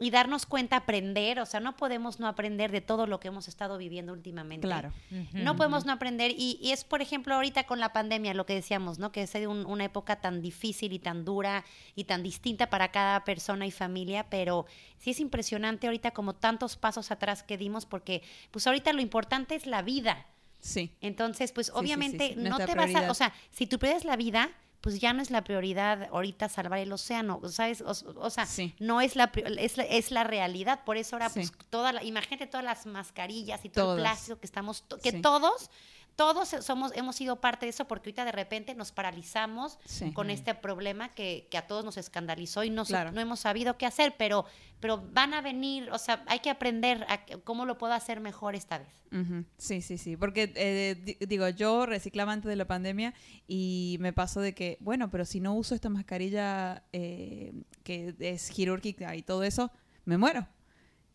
y 0.00 0.10
darnos 0.10 0.46
cuenta, 0.46 0.76
aprender, 0.76 1.40
o 1.40 1.46
sea, 1.46 1.58
no 1.60 1.76
podemos 1.76 2.20
no 2.20 2.28
aprender 2.28 2.70
de 2.70 2.80
todo 2.80 3.06
lo 3.08 3.18
que 3.18 3.28
hemos 3.28 3.48
estado 3.48 3.78
viviendo 3.78 4.12
últimamente. 4.12 4.66
Claro. 4.66 4.92
No 5.32 5.56
podemos 5.56 5.86
no 5.86 5.92
aprender 5.92 6.30
y, 6.30 6.58
y 6.62 6.70
es, 6.70 6.84
por 6.84 7.02
ejemplo, 7.02 7.34
ahorita 7.34 7.64
con 7.64 7.80
la 7.80 7.92
pandemia, 7.92 8.32
lo 8.34 8.46
que 8.46 8.54
decíamos, 8.54 8.98
¿no? 9.00 9.10
Que 9.10 9.22
es 9.22 9.34
un- 9.34 9.66
una 9.66 9.84
época 9.84 10.20
tan 10.20 10.40
difícil 10.40 10.92
y 10.92 10.98
tan 11.00 11.24
dura 11.24 11.64
y 11.96 12.04
tan 12.04 12.22
distinta 12.22 12.70
para 12.70 12.92
cada 12.92 13.24
persona 13.24 13.66
y 13.66 13.70
familia, 13.72 14.26
pero 14.30 14.66
sí 14.98 15.10
es 15.10 15.20
impresionante 15.20 15.88
ahorita 15.88 16.12
como 16.12 16.34
tantos 16.34 16.76
pasos 16.76 17.10
atrás 17.10 17.42
que 17.42 17.58
dimos 17.58 17.84
porque 17.84 18.22
pues 18.52 18.66
ahorita 18.68 18.92
lo 18.92 19.00
importante 19.02 19.56
es 19.56 19.66
la 19.66 19.82
vida. 19.82 20.26
Sí. 20.60 20.92
Entonces, 21.00 21.52
pues 21.52 21.66
Sí, 21.68 21.72
sí, 21.72 21.78
sí, 21.78 21.84
obviamente 21.84 22.28
sí, 22.28 22.34
no 22.36 22.56
te 22.58 22.74
vas 22.74 22.94
a, 22.94 23.10
o 23.10 23.14
sea, 23.14 23.32
si 23.50 23.66
tu 23.66 23.78
prioridad 23.78 23.98
es 23.98 24.04
la 24.04 24.16
vida, 24.16 24.50
pues 24.80 25.00
ya 25.00 25.12
no 25.12 25.20
es 25.22 25.30
la 25.30 25.42
prioridad 25.42 26.08
ahorita 26.12 26.48
salvar 26.48 26.78
el 26.78 26.92
océano, 26.92 27.40
¿sabes? 27.48 27.80
O, 27.82 27.90
o 28.16 28.30
sea, 28.30 28.46
Sí. 28.46 28.74
no 28.78 29.00
es 29.00 29.16
la, 29.16 29.30
es 29.58 29.76
la 29.76 29.82
es 29.84 30.10
la 30.10 30.24
realidad, 30.24 30.84
por 30.84 30.96
eso 30.96 31.16
ahora 31.16 31.28
Sí. 31.30 31.40
pues 31.40 31.52
toda 31.70 31.92
la, 31.92 32.02
imagínate 32.04 32.46
todas 32.46 32.64
las 32.64 32.86
mascarillas 32.86 33.64
y 33.64 33.68
todo 33.70 33.94
el 33.96 34.00
plástico 34.02 34.38
que 34.38 34.46
estamos 34.46 34.84
que 35.02 35.10
Sí. 35.12 35.20
todos 35.20 35.70
todos 36.18 36.48
somos 36.48 36.90
hemos 36.96 37.14
sido 37.14 37.40
parte 37.40 37.64
de 37.66 37.70
eso 37.70 37.86
porque 37.86 38.08
ahorita 38.10 38.24
de 38.24 38.32
repente 38.32 38.74
nos 38.74 38.90
paralizamos 38.90 39.78
Sí. 39.84 40.12
con 40.12 40.30
este 40.30 40.52
problema 40.56 41.14
que, 41.14 41.46
que 41.48 41.56
a 41.56 41.66
todos 41.68 41.84
nos 41.84 41.96
escandalizó 41.96 42.64
y 42.64 42.70
no, 42.70 42.84
Claro. 42.84 43.12
no 43.12 43.20
hemos 43.20 43.38
sabido 43.38 43.78
qué 43.78 43.86
hacer, 43.86 44.16
pero 44.18 44.44
pero 44.80 44.98
van 45.12 45.32
a 45.34 45.40
venir, 45.40 45.90
o 45.90 45.98
sea, 45.98 46.22
hay 46.26 46.38
que 46.40 46.50
aprender 46.50 47.04
a 47.08 47.24
cómo 47.44 47.64
lo 47.66 47.78
puedo 47.78 47.92
hacer 47.94 48.20
mejor 48.20 48.54
esta 48.54 48.78
vez. 48.78 48.88
Sí, 49.56 49.80
sí, 49.80 49.96
sí. 49.98 50.16
Porque, 50.16 50.52
eh, 50.54 50.94
di- 51.02 51.16
digo, 51.26 51.48
yo 51.48 51.84
reciclaba 51.86 52.32
antes 52.32 52.48
de 52.48 52.54
la 52.56 52.66
pandemia 52.66 53.12
y 53.48 53.96
me 54.00 54.12
pasó 54.12 54.40
de 54.40 54.54
que, 54.54 54.76
bueno, 54.80 55.10
pero 55.10 55.24
si 55.24 55.40
no 55.40 55.54
uso 55.54 55.74
esta 55.74 55.88
mascarilla 55.88 56.84
eh, 56.92 57.52
que 57.84 58.14
es 58.20 58.50
quirúrgica 58.50 59.16
y 59.16 59.22
todo 59.22 59.42
eso, 59.44 59.72
me 60.04 60.16
muero. 60.18 60.46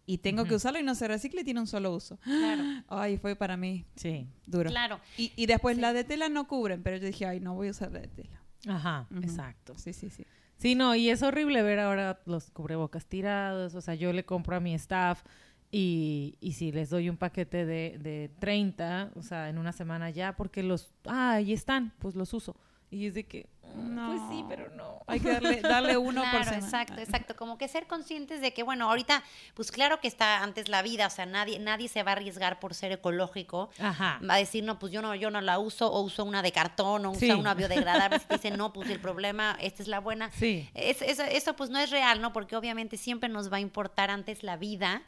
Y 0.05 0.17
tengo 0.17 0.43
que 0.45 0.55
usarla 0.55 0.79
y 0.79 0.83
no 0.83 0.95
se 0.95 1.07
recicla 1.07 1.41
y 1.41 1.43
tiene 1.45 1.59
un 1.61 1.67
solo 1.67 1.93
uso. 1.95 2.17
Claro. 2.23 2.63
Ay, 2.89 3.17
fue 3.17 3.35
para 3.35 3.55
mí 3.57 3.85
Sí. 3.95 4.27
duro. 4.45 4.69
Claro. 4.69 4.99
Y, 5.17 5.31
y 5.35 5.45
después 5.45 5.75
Sí. 5.77 5.81
la 5.81 5.93
de 5.93 6.03
tela 6.03 6.27
no 6.29 6.47
cubren, 6.47 6.83
pero 6.83 6.97
yo 6.97 7.07
dije, 7.07 7.25
ay, 7.25 7.39
no 7.39 7.53
voy 7.55 7.69
a 7.69 7.71
usar 7.71 7.91
la 7.91 7.99
de 7.99 8.07
tela. 8.09 8.41
Ajá, 8.67 9.07
exacto. 9.21 9.73
Sí, 9.77 9.93
sí, 9.93 10.09
sí. 10.09 10.25
Sí, 10.57 10.75
no, 10.75 10.95
y 10.95 11.09
es 11.09 11.21
horrible 11.23 11.61
ver 11.63 11.79
ahora 11.79 12.21
los 12.25 12.49
cubrebocas 12.51 13.05
tirados. 13.05 13.75
O 13.75 13.81
sea, 13.81 13.95
yo 13.95 14.13
le 14.13 14.23
compro 14.25 14.55
a 14.55 14.59
mi 14.59 14.73
staff 14.75 15.23
y, 15.71 16.37
y 16.39 16.53
si 16.53 16.71
les 16.71 16.89
doy 16.89 17.09
un 17.09 17.17
paquete 17.17 17.65
de, 17.65 17.97
de 17.99 18.29
30, 18.39 19.11
o 19.15 19.21
sea, 19.23 19.49
en 19.49 19.57
una 19.57 19.71
semana 19.71 20.09
ya, 20.11 20.35
porque 20.35 20.63
los, 20.63 20.93
ah, 21.05 21.33
ahí 21.33 21.51
están, 21.53 21.93
pues 21.99 22.15
los 22.15 22.33
uso. 22.33 22.55
Y 22.91 23.07
es 23.07 23.13
de 23.15 23.23
que, 23.25 23.47
mm, 23.63 24.07
pues 24.07 24.21
sí, 24.29 24.41
No. 24.41 24.47
pero 24.49 24.69
no. 24.71 24.93
Hay 25.05 25.19
que 25.19 25.29
darle, 25.33 25.59
darle 25.61 25.97
uno 25.97 26.21
por 26.31 26.45
semana. 26.45 26.57
exacto, 26.65 26.99
exacto. 27.01 27.35
Como 27.35 27.57
que 27.57 27.67
ser 27.67 27.87
conscientes 27.87 28.39
de 28.39 28.53
que, 28.53 28.63
bueno, 28.63 28.89
ahorita, 28.89 29.21
pues 29.53 29.69
claro 29.69 29.99
que 29.99 30.07
está 30.07 30.41
antes 30.43 30.69
la 30.69 30.81
vida, 30.81 31.07
o 31.07 31.09
sea, 31.09 31.25
nadie, 31.25 31.59
nadie 31.59 31.89
se 31.89 32.03
va 32.03 32.11
a 32.11 32.13
arriesgar 32.13 32.59
por 32.61 32.73
ser 32.73 32.93
ecológico. 32.93 33.69
Ajá. 33.79 34.19
Va 34.27 34.35
a 34.35 34.37
decir, 34.37 34.63
no, 34.63 34.79
pues 34.79 34.93
yo 34.93 35.01
no, 35.01 35.13
yo 35.15 35.29
no 35.29 35.41
la 35.41 35.59
uso, 35.59 35.91
o 35.91 36.01
uso 36.01 36.23
una 36.23 36.41
de 36.41 36.53
cartón, 36.53 37.05
o 37.05 37.15
Sí. 37.15 37.25
usa 37.25 37.35
una 37.35 37.53
biodegradable. 37.53 38.19
Si 38.19 38.25
te 38.27 38.35
dicen, 38.35 38.57
no, 38.57 38.71
pues 38.71 38.89
el 38.89 39.01
problema, 39.01 39.57
esta 39.59 39.81
es 39.83 39.89
la 39.89 39.99
buena. 39.99 40.31
Sí. 40.31 40.69
Es- 40.73 41.01
eso, 41.01 41.23
eso, 41.23 41.55
pues 41.57 41.69
no 41.69 41.79
es 41.79 41.89
real, 41.89 42.21
¿no? 42.21 42.31
Porque 42.31 42.55
obviamente 42.55 42.95
siempre 42.95 43.27
nos 43.27 43.51
va 43.51 43.57
a 43.57 43.61
importar 43.61 44.09
antes 44.09 44.41
la 44.43 44.55
vida 44.55 45.03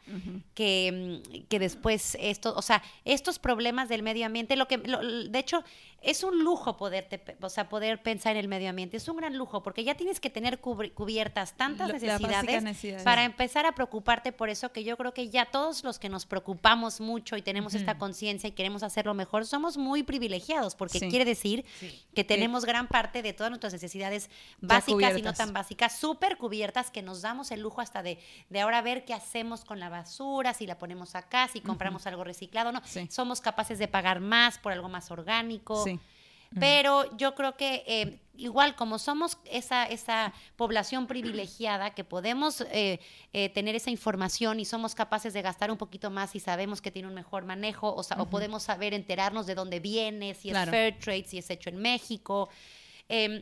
que, 0.54 1.22
mm, 1.24 1.48
que 1.48 1.60
después 1.60 2.18
esto, 2.20 2.54
o 2.56 2.62
sea, 2.62 2.84
estos 3.06 3.40
problemas 3.40 3.88
del 3.90 4.04
medio 4.04 4.26
ambiente, 4.26 4.56
lo 4.58 4.68
que, 4.68 4.78
lo- 4.78 5.02
de 5.02 5.40
hecho, 5.40 5.64
es 6.02 6.24
un 6.24 6.44
lujo 6.44 6.78
poderte, 6.78 7.24
o 7.42 7.50
sea, 7.50 7.68
poder 7.70 8.02
pensar 8.04 8.34
en 8.34 8.40
el 8.42 8.45
medio 8.48 8.70
ambiente, 8.70 8.98
es 8.98 9.08
un 9.08 9.18
gran 9.18 9.38
lujo, 9.38 9.64
porque 9.64 9.84
ya 9.84 9.96
tienes 9.96 10.20
que 10.20 10.30
tener 10.30 10.60
cubiertas 10.60 11.54
tantas 11.58 11.92
necesidades 11.92 13.04
para 13.04 13.24
empezar 13.24 13.66
a 13.66 13.74
preocuparte 13.74 14.32
por 14.32 14.50
eso, 14.50 14.72
que 14.72 14.84
yo 14.84 14.98
creo 14.98 15.14
que 15.14 15.30
ya 15.30 15.46
todos 15.46 15.84
los 15.84 16.00
que 16.00 16.10
nos 16.10 16.26
preocupamos 16.26 17.00
mucho 17.02 17.38
y 17.38 17.42
tenemos 17.42 17.74
esta 17.74 17.98
conciencia 17.98 18.48
y 18.48 18.52
queremos 18.52 18.84
hacerlo 18.84 19.14
mejor, 19.14 19.46
somos 19.46 19.78
muy 19.78 20.04
privilegiados, 20.04 20.76
porque 20.76 21.00
Sí. 21.00 21.10
quiere 21.10 21.26
decir 21.26 21.66
Sí. 21.80 22.02
que 22.14 22.24
tenemos 22.24 22.66
gran 22.66 22.88
parte 22.88 23.22
de 23.22 23.34
todas 23.34 23.50
nuestras 23.52 23.74
necesidades 23.74 24.30
básicas 24.60 25.18
y 25.18 25.22
no 25.22 25.34
tan 25.34 25.54
básicas, 25.54 25.98
súper 25.98 26.38
cubiertas, 26.38 26.92
que 26.92 27.02
nos 27.02 27.22
damos 27.22 27.52
el 27.52 27.62
lujo 27.62 27.82
hasta 27.82 28.04
de, 28.04 28.20
de 28.50 28.62
ahora 28.62 28.82
ver 28.82 29.06
qué 29.06 29.14
hacemos 29.14 29.66
con 29.66 29.80
la 29.80 29.90
basura, 29.90 30.54
si 30.54 30.68
la 30.68 30.78
ponemos 30.78 31.16
acá, 31.16 31.48
si 31.48 31.62
compramos 31.62 32.08
algo 32.08 32.24
reciclado, 32.24 32.72
no. 32.72 32.82
Somos 33.10 33.42
capaces 33.42 33.80
de 33.80 33.88
pagar 33.88 34.20
más 34.20 34.58
por 34.58 34.72
algo 34.72 34.90
más 34.90 35.12
orgánico. 35.12 35.84
Sí. 35.84 36.00
Pero 36.60 37.16
yo 37.18 37.36
creo 37.36 37.58
que 37.58 37.84
eh, 37.88 38.20
igual 38.38 38.76
como 38.76 38.98
somos 39.00 39.38
esa, 39.46 39.86
esa 39.86 40.34
población 40.56 41.06
privilegiada 41.08 41.94
que 41.94 42.04
podemos 42.04 42.62
eh, 42.72 43.00
eh, 43.34 43.50
tener 43.50 43.76
esa 43.76 43.90
información 43.90 44.60
y 44.60 44.66
somos 44.66 44.96
capaces 44.96 45.34
de 45.34 45.42
gastar 45.42 45.72
un 45.72 45.78
poquito 45.78 46.10
más 46.12 46.36
y 46.36 46.40
sabemos 46.40 46.82
que 46.82 46.92
tiene 46.92 47.08
un 47.08 47.14
mejor 47.14 47.46
manejo 47.46 47.94
o, 47.94 48.04
sa- 48.04 48.22
o 48.22 48.26
podemos 48.30 48.64
saber 48.64 48.94
enterarnos 48.94 49.46
de 49.48 49.56
dónde 49.56 49.80
viene, 49.80 50.34
si 50.34 50.50
Claro. 50.50 50.72
es 50.72 50.78
fair 50.78 51.00
trade, 51.00 51.26
si 51.28 51.38
es 51.40 51.50
hecho 51.50 51.70
en 51.70 51.78
México. 51.78 52.50
Em, 53.10 53.42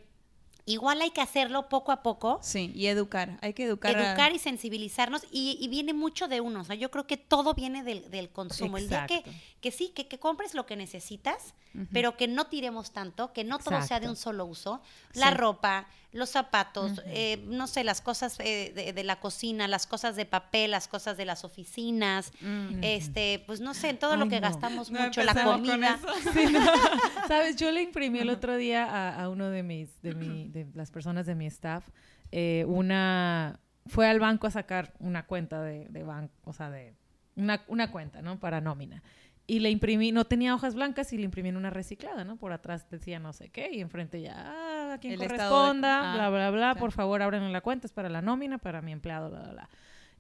igual 0.66 1.02
hay 1.02 1.12
que 1.12 1.22
hacerlo 1.22 1.68
poco 1.70 1.92
a 1.92 2.02
poco. 2.04 2.40
Sí, 2.42 2.72
y 2.76 2.88
educar. 2.88 3.38
Hay 3.42 3.54
que 3.54 3.66
educar. 3.66 3.96
a- 3.96 4.10
Educar 4.10 4.34
y 4.34 4.40
sensibilizarnos 4.40 5.24
y, 5.32 5.58
y 5.60 5.68
viene 5.68 5.94
mucho 5.94 6.28
de 6.28 6.42
uno, 6.42 6.62
o 6.62 6.64
sea, 6.64 6.76
yo 6.76 6.90
creo 6.92 7.06
que 7.08 7.18
todo 7.18 7.54
viene 7.54 7.84
del, 7.84 8.10
del 8.12 8.30
consumo. 8.30 8.78
El 8.78 8.88
día 8.90 9.06
que, 9.08 9.24
que 9.62 9.72
sí, 9.72 9.90
que, 9.90 10.08
que 10.08 10.20
compres 10.20 10.54
lo 10.54 10.66
que 10.66 10.76
necesitas, 10.76 11.54
pero 11.92 12.16
que 12.18 12.28
no 12.28 12.46
tiremos 12.48 12.92
tanto, 12.92 13.34
que 13.34 13.44
no 13.44 13.58
todo 13.60 13.82
sea 13.82 14.00
de 14.00 14.08
un 14.08 14.16
solo 14.16 14.46
uso. 14.46 14.82
La 15.14 15.30
Sí. 15.30 15.34
ropa, 15.36 15.88
los 16.14 16.30
zapatos, 16.30 17.02
eh, 17.08 17.44
no 17.48 17.68
sé, 17.68 17.84
las 17.84 18.00
cosas 18.02 18.40
eh, 18.40 18.72
de, 18.76 18.94
de 18.94 19.04
la 19.04 19.20
cocina, 19.20 19.68
las 19.68 19.86
cosas 19.88 20.16
de 20.16 20.26
papel, 20.26 20.72
las 20.72 20.88
cosas 20.88 21.18
de 21.18 21.26
las 21.26 21.44
oficinas, 21.44 22.32
Mm. 22.42 22.84
este, 22.84 23.44
pues 23.46 23.60
no 23.60 23.74
sé, 23.74 23.94
todo 23.96 24.16
lo 24.16 24.30
que 24.30 24.40
no. 24.40 24.48
gastamos 24.48 24.92
No 24.92 25.02
mucho, 25.02 25.24
la 25.24 25.34
comida. 25.44 26.00
Sí, 26.34 26.46
no. 26.52 26.60
Sabes, 27.28 27.56
yo 27.58 27.72
le 27.72 27.82
imprimí 27.82 28.20
el 28.20 28.30
otro 28.30 28.56
día 28.56 28.86
a, 28.86 29.24
a 29.24 29.30
uno 29.30 29.50
de 29.50 29.64
mis, 29.64 30.02
de 30.02 30.14
mi, 30.16 30.48
de 30.50 30.68
las 30.74 30.92
personas 30.92 31.26
de 31.26 31.36
mi 31.36 31.48
staff, 31.48 31.88
eh, 32.32 32.64
una, 32.68 33.60
fue 33.88 34.08
al 34.08 34.20
banco 34.20 34.48
a 34.48 34.52
sacar 34.52 34.94
una 35.00 35.26
cuenta 35.26 35.62
de, 35.62 35.88
de 35.90 36.04
banco, 36.04 36.34
o 36.44 36.54
sea, 36.54 36.70
de 36.70 36.96
una, 37.36 37.64
una 37.68 37.92
cuenta, 37.92 38.22
¿no? 38.22 38.40
Para 38.40 38.62
nómina. 38.62 39.02
Y 39.46 39.60
le 39.60 39.70
imprimí, 39.70 40.14
no 40.14 40.24
tenía 40.26 40.56
hojas 40.56 40.74
blancas 40.74 41.12
y 41.12 41.18
le 41.18 41.24
imprimí 41.26 41.50
en 41.50 41.58
una 41.58 41.70
reciclada, 41.70 42.24
¿no? 42.24 42.38
Por 42.38 42.54
atrás 42.54 42.90
decía 42.90 43.20
no 43.20 43.34
sé 43.34 43.50
qué 43.50 43.70
y 43.74 43.82
enfrente 43.82 44.22
ya, 44.22 44.36
ah, 44.38 44.83
a 44.94 44.98
quien 45.00 45.14
El 45.14 45.22
estado 45.22 45.38
de- 45.44 45.50
corresponda, 45.50 46.12
ah, 46.12 46.16
bla, 46.16 46.30
bla, 46.30 46.50
bla, 46.52 46.58
claro. 46.60 46.80
por 46.80 46.92
favor, 46.92 47.22
abran 47.22 47.52
la 47.52 47.62
cuenta, 47.62 47.88
es 47.88 47.94
para 47.94 48.10
la 48.10 48.22
nómina, 48.22 48.58
para 48.58 48.82
mi 48.82 48.92
empleado, 48.92 49.30
bla, 49.30 49.40
bla, 49.42 49.52
bla. 49.52 49.70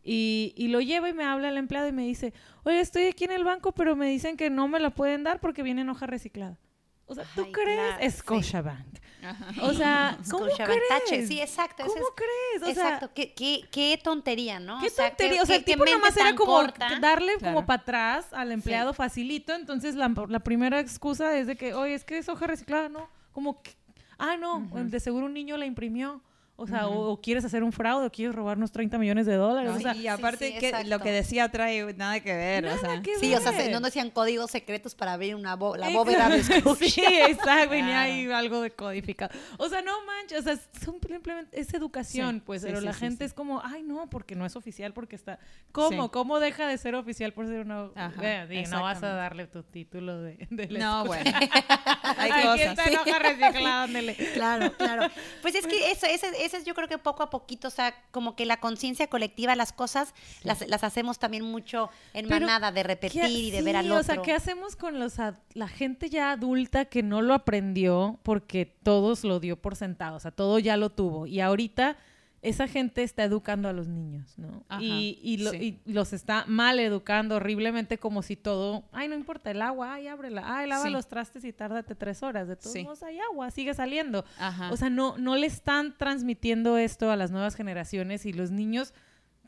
Y, 0.03 0.53
y 0.57 0.67
lo 0.67 0.81
lleva 0.81 1.07
y 1.09 1.13
me 1.13 1.23
habla 1.23 1.47
el 1.49 1.57
empleado 1.57 1.87
y 1.87 1.93
me 1.93 2.03
dice, 2.03 2.33
oye, 2.63 2.79
estoy 2.81 3.05
aquí 3.05 3.23
en 3.23 3.31
el 3.31 3.43
banco, 3.45 3.71
pero 3.71 3.95
me 3.95 4.07
dicen 4.07 4.35
que 4.35 4.49
no 4.49 4.67
me 4.67 4.79
la 4.79 4.89
pueden 4.89 5.23
dar 5.23 5.39
porque 5.39 5.63
viene 5.63 5.81
en 5.81 5.89
hoja 5.89 6.07
reciclada. 6.07 6.57
O 7.05 7.15
sea, 7.15 7.25
¿tú 7.35 7.43
Ay, 7.45 7.51
crees? 7.51 7.77
claro, 7.79 7.97
sí. 8.11 8.17
Scotiabank. 8.17 8.97
Ajá. 9.23 9.45
O 9.61 9.73
sea, 9.73 10.17
¿cómo 10.31 10.45
Scotiabank 10.45 10.79
Tache, 10.89 11.05
crees? 11.07 11.27
Sí, 11.29 11.39
exacto. 11.41 11.83
¿Cómo 11.85 11.99
es- 11.99 12.13
crees? 12.15 12.61
O 12.71 12.73
sea, 12.73 12.83
Exacto, 12.85 13.11
qué, 13.13 13.33
qué, 13.33 13.61
qué 13.71 13.99
tontería, 14.03 14.59
¿no? 14.59 14.79
qué 14.81 14.89
sea, 14.89 15.09
tontería. 15.09 15.41
o 15.43 15.45
sea, 15.45 15.55
el 15.57 15.63
tipo 15.63 15.85
nomás 15.85 16.15
era 16.17 16.35
como 16.35 16.51
corta. 16.53 16.99
darle 16.99 17.35
Claro. 17.37 17.55
como 17.55 17.65
para 17.65 17.81
atrás 17.81 18.27
al 18.33 18.51
empleado 18.51 18.93
facilito. 18.93 19.53
Entonces, 19.53 19.95
la, 19.95 20.11
la 20.27 20.39
primera 20.41 20.79
excusa 20.81 21.37
es 21.37 21.47
de 21.47 21.55
que, 21.55 21.73
oye, 21.73 21.93
es 21.93 22.03
que 22.03 22.17
es 22.17 22.27
hoja 22.29 22.47
reciclada, 22.47 22.89
¿no? 22.89 23.09
Como, 23.31 23.61
que- 23.61 23.71
ah, 24.17 24.37
no, 24.37 24.67
de 24.85 24.99
seguro 24.99 25.25
un 25.25 25.33
niño 25.33 25.57
la 25.57 25.65
imprimió. 25.65 26.21
O 26.55 26.67
sea, 26.67 26.87
o, 26.87 27.09
o 27.09 27.19
quieres 27.19 27.43
hacer 27.43 27.63
un 27.63 27.71
fraude, 27.71 28.05
o 28.05 28.11
quieres 28.11 28.35
robarnos 28.35 28.71
30 28.71 28.99
millones 28.99 29.25
de 29.25 29.33
dólares. 29.35 29.71
No, 29.71 29.77
o 29.77 29.79
sea, 29.79 29.95
y 29.95 30.07
aparte 30.07 30.51
sí, 30.51 30.59
que 30.59 30.83
lo 30.85 30.99
que 30.99 31.11
decía 31.11 31.49
trae 31.49 31.93
nada 31.95 32.19
que 32.19 32.31
ver. 32.33 32.65
o 32.67 32.77
sea. 32.77 32.89
nada 32.89 33.01
que 33.01 33.17
Sí, 33.17 33.33
o 33.33 33.41
sea, 33.41 33.51
no 33.71 33.79
decían 33.81 34.11
códigos 34.11 34.51
secretos 34.51 34.93
para 34.93 35.13
abrir 35.13 35.33
una 35.35 35.55
bo- 35.55 35.75
la 35.75 35.89
bóveda 35.89 36.29
de. 36.29 36.43
Sí, 36.77 37.03
exacto, 37.03 37.71
venía 37.71 38.01
ahí 38.01 38.29
algo 38.31 38.61
de 38.61 38.69
codificado. 38.71 39.33
O 39.57 39.67
sea, 39.67 39.81
no 39.81 39.93
manches, 40.05 40.39
o 40.39 40.43
sea, 40.43 40.53
es 40.53 40.69
simplemente 40.79 41.59
es 41.59 41.73
educación, 41.73 42.35
Sí, 42.35 42.43
pues, 42.45 42.61
sí, 42.61 42.67
pero 42.67 42.79
sí, 42.81 42.85
la 42.85 42.93
sí, 42.93 42.99
gente 42.99 43.23
sí. 43.23 43.27
es 43.29 43.33
como, 43.33 43.59
ay, 43.63 43.81
no, 43.81 44.07
porque 44.09 44.35
no 44.35 44.45
es 44.45 44.55
oficial, 44.55 44.93
porque 44.93 45.15
está. 45.15 45.39
¿Cómo? 45.71 46.03
Sí. 46.03 46.09
¿Cómo 46.13 46.39
deja 46.39 46.67
de 46.67 46.77
ser 46.77 46.93
oficial 46.93 47.33
por 47.33 47.47
ser 47.47 47.61
una. 47.61 47.89
Ajá, 47.95 48.21
Eh, 48.21 48.65
no 48.69 48.83
vas 48.83 49.01
a 49.01 49.09
darle 49.13 49.47
tu 49.47 49.63
título 49.63 50.19
de. 50.21 50.47
de 50.51 50.67
la 50.69 50.79
No, 50.79 51.05
bueno. 51.05 51.31
Hay 52.17 52.31
Ay, 52.31 52.47
¿quién 52.57 52.75
cosas. 52.75 52.87
enoja 52.87 53.19
reciclado? 53.19 53.83
Ándele. 53.85 54.15
Claro, 54.33 54.71
claro. 54.77 55.07
Pues 55.41 55.55
es 55.55 55.65
que 55.65 55.91
eso, 55.91 56.05
ese, 56.05 56.42
ese 56.45 56.57
es 56.57 56.65
yo 56.65 56.73
creo 56.73 56.87
que 56.87 56.97
poco 56.97 57.23
a 57.23 57.29
poquito, 57.29 57.67
o 57.67 57.71
sea, 57.71 57.93
como 58.11 58.35
que 58.35 58.45
la 58.45 58.57
conciencia 58.59 59.07
colectiva, 59.07 59.55
las 59.55 59.73
cosas 59.73 60.13
las, 60.43 60.67
las 60.67 60.83
hacemos 60.83 61.19
también 61.19 61.43
mucho 61.43 61.89
en 62.13 62.27
Pero, 62.27 62.45
manada, 62.45 62.71
de 62.71 62.81
¿Qué- 62.81 62.87
repetir 62.87 63.23
y 63.25 63.51
de 63.51 63.61
ver 63.61 63.75
al 63.77 63.85
otro. 63.87 63.99
O 63.99 64.03
sea, 64.03 64.21
¿qué 64.21 64.33
hacemos 64.33 64.75
con 64.75 64.99
los 64.99 65.19
ad- 65.19 65.35
la 65.53 65.67
gente 65.67 66.09
ya 66.09 66.31
adulta 66.31 66.85
que 66.85 67.03
no 67.03 67.21
lo 67.21 67.33
aprendió 67.33 68.19
porque 68.23 68.65
todos 68.83 69.23
lo 69.23 69.39
dio 69.39 69.55
por 69.61 69.75
sentado? 69.75 70.17
O 70.17 70.19
sea, 70.19 70.31
todo 70.31 70.59
ya 70.59 70.77
lo 70.77 70.89
tuvo. 70.89 71.27
Y 71.27 71.39
ahorita 71.39 71.97
esa 72.43 72.67
gente 72.67 73.01
está 73.03 73.23
educando 73.23 73.69
a 73.69 73.73
los 73.73 73.87
niños, 73.87 74.37
¿no? 74.37 74.63
Ajá, 74.69 74.81
y, 74.81 75.17
y 75.23 75.37
lo- 75.37 75.51
sí. 75.51 75.79
y 75.85 75.93
los 75.93 76.13
está 76.13 76.43
mal 76.45 76.77
educando 76.79 77.37
horriblemente 77.37 77.97
como 77.97 78.21
si 78.21 78.35
todo, 78.35 78.83
ay, 78.91 79.07
no 79.07 79.15
importa 79.15 79.49
el 79.49 79.61
agua, 79.61 79.93
ay, 79.93 80.07
ábrela, 80.07 80.43
ay, 80.45 80.67
lava 80.67 80.83
Sí. 80.83 80.89
los 80.91 81.07
trastes 81.07 81.43
y 81.45 81.53
tárdate 81.53 81.95
tres 81.95 82.21
horas. 82.21 82.47
De 82.47 82.55
todos 82.55 82.73
Sí. 82.73 82.83
modos 82.83 83.01
hay 83.01 83.17
agua, 83.19 83.49
sigue 83.49 83.73
saliendo. 83.73 84.25
Ajá. 84.37 84.71
O 84.71 84.77
sea, 84.77 84.89
no, 84.89 85.17
no 85.17 85.35
le 85.37 85.47
están 85.47 85.97
transmitiendo 85.97 86.77
esto 86.77 87.09
a 87.09 87.15
las 87.15 87.31
nuevas 87.31 87.55
generaciones 87.55 88.25
y 88.25 88.33
los 88.33 88.51
niños, 88.51 88.93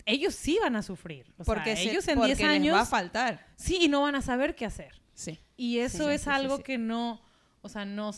ellos 0.06 0.34
sí 0.34 0.58
van 0.62 0.76
a 0.76 0.82
sufrir. 0.82 1.34
O 1.38 1.43
porque 1.43 1.76
sea, 1.76 1.91
ellos 1.91 2.08
en 2.08 2.16
porque 2.16 2.28
10 2.36 2.39
les 2.39 2.48
años 2.48 2.76
va 2.78 2.82
a 2.82 2.86
faltar. 2.86 3.46
Sí, 3.58 3.78
y 3.82 3.88
no 3.89 4.02
van 4.02 4.16
a 4.16 4.22
saber 4.22 4.56
qué 4.56 4.66
hacer. 4.66 5.02
Sí. 5.14 5.39
Y 5.58 5.80
eso 5.80 6.08
sí, 6.08 6.14
es 6.16 6.22
sí, 6.22 6.30
algo 6.30 6.58
sí. 6.58 6.64
que 6.64 6.78
no, 6.78 7.22
o 7.62 7.70
sea, 7.70 7.84
no 7.86 8.12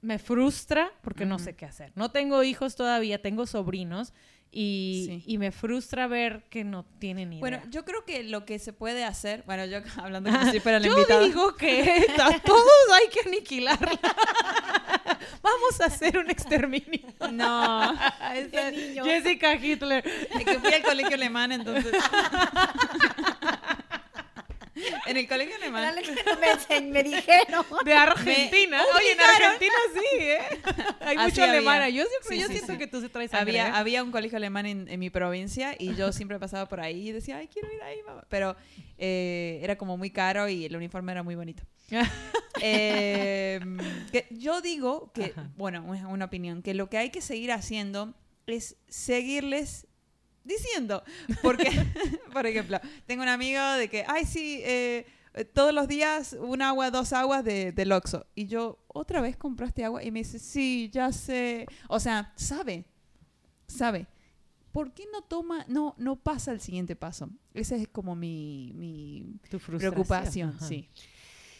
me 0.00 0.18
frustra 0.18 0.90
porque 1.02 1.24
no 1.26 1.38
sé 1.38 1.54
qué 1.56 1.66
hacer. 1.66 1.92
No 1.94 2.10
tengo 2.10 2.42
hijos 2.42 2.76
todavía, 2.76 3.20
tengo 3.20 3.46
sobrinos 3.46 4.12
y, 4.50 5.04
Sí. 5.06 5.22
y 5.26 5.38
me 5.38 5.50
frustra 5.52 6.06
ver 6.06 6.44
que 6.48 6.64
no 6.64 6.84
tienen 6.98 7.32
idea. 7.32 7.40
Bueno, 7.40 7.60
yo 7.70 7.84
creo 7.84 8.04
que 8.04 8.22
lo 8.22 8.44
que 8.44 8.58
se 8.58 8.72
puede 8.72 9.04
hacer, 9.04 9.42
bueno, 9.46 9.64
yo 9.66 9.78
hablando 10.02 10.30
como 10.30 10.50
si 10.50 10.60
fuera 10.60 10.78
la 10.80 10.86
Yo 10.86 11.20
digo 11.20 11.54
que 11.56 12.06
a 12.22 12.38
todos 12.40 12.64
hay 12.94 13.08
que 13.08 13.28
aniquilarla. 13.28 13.98
Vamos 15.42 15.80
a 15.80 15.86
hacer 15.86 16.18
un 16.18 16.30
exterminio. 16.30 17.00
No, 17.32 17.92
niño. 18.72 19.04
Jessica 19.04 19.54
Hitler. 19.54 20.04
es 20.06 20.44
que 20.44 20.58
fui 20.58 20.72
al 20.72 20.82
colegio 20.82 21.14
alemán, 21.14 21.52
entonces. 21.52 21.92
En 25.06 25.16
el 25.16 25.28
colegio 25.28 25.54
alemán. 25.56 25.94
Me, 26.70 26.80
me 26.82 27.02
dijeron. 27.02 27.64
De 27.84 27.92
Argentina. 27.94 28.80
Oye, 28.96 29.12
en. 29.12 29.20
Argentina 29.20 29.74
sí, 29.94 30.18
¿eh? 30.20 30.38
Hay 31.00 31.16
Así 31.16 31.30
mucho 31.30 31.42
había. 31.42 31.52
alemana. 31.54 31.88
Yo 31.88 32.04
siempre, 32.04 32.36
Sí, 32.36 32.40
yo 32.40 32.46
sí, 32.48 32.52
siento 32.54 32.72
sí. 32.72 32.78
que 32.78 32.86
tú 32.86 33.00
se 33.00 33.08
traes 33.08 33.30
sangre, 33.30 33.60
Había, 33.60 33.68
¿eh? 33.68 33.78
había 33.78 34.02
un 34.02 34.10
colegio 34.10 34.36
alemán 34.36 34.66
en, 34.66 34.88
en 34.88 35.00
mi 35.00 35.10
provincia 35.10 35.74
y 35.78 35.94
yo 35.94 36.12
siempre 36.12 36.38
pasaba 36.38 36.66
por 36.68 36.80
ahí 36.80 37.08
y 37.08 37.12
decía, 37.12 37.38
ay, 37.38 37.48
quiero 37.48 37.72
ir 37.72 37.82
ahí, 37.82 38.02
mamá. 38.06 38.24
Pero 38.28 38.56
eh, 38.98 39.60
era 39.62 39.76
como 39.76 39.96
muy 39.96 40.10
caro 40.10 40.48
y 40.48 40.64
el 40.64 40.76
uniforme 40.76 41.12
era 41.12 41.22
muy 41.22 41.34
bonito. 41.34 41.62
Eh, 42.60 43.60
que 44.12 44.26
yo 44.30 44.60
digo 44.60 45.12
que, 45.12 45.26
Ajá. 45.26 45.48
bueno, 45.56 45.84
una 45.84 46.24
opinión, 46.24 46.62
que 46.62 46.74
lo 46.74 46.90
que 46.90 46.98
hay 46.98 47.10
que 47.10 47.20
seguir 47.20 47.52
haciendo 47.52 48.14
es 48.48 48.76
seguirles 48.88 49.86
diciendo. 50.48 51.02
Porque, 51.42 51.70
por 52.32 52.46
ejemplo, 52.46 52.80
tengo 53.06 53.22
un 53.22 53.28
amigo 53.28 53.62
de 53.74 53.88
que, 53.88 54.04
ay, 54.08 54.24
sí, 54.24 54.60
eh, 54.64 55.06
todos 55.52 55.72
los 55.72 55.86
días 55.86 56.36
un 56.38 56.62
agua, 56.62 56.90
dos 56.90 57.12
aguas 57.12 57.44
de, 57.44 57.72
del 57.72 57.92
Oxxo. 57.92 58.26
Y 58.34 58.46
yo, 58.46 58.78
¿otra 58.88 59.20
vez 59.20 59.36
compraste 59.36 59.84
agua? 59.84 60.02
Y 60.02 60.10
me 60.10 60.20
dice, 60.20 60.38
sí, 60.38 60.90
ya 60.92 61.12
sé. 61.12 61.66
O 61.88 62.00
sea, 62.00 62.32
sabe, 62.36 62.84
sabe. 63.66 64.06
¿Por 64.72 64.92
qué 64.92 65.04
no 65.12 65.22
toma, 65.22 65.64
no, 65.68 65.94
no 65.98 66.16
pasa 66.16 66.52
el 66.52 66.60
siguiente 66.60 66.94
paso? 66.94 67.30
Esa 67.54 67.76
es 67.76 67.88
como 67.88 68.14
mi, 68.14 68.72
mi 68.74 69.24
Tu 69.50 69.58
preocupación, 69.58 70.50
Ajá. 70.50 70.66
sí. 70.66 70.88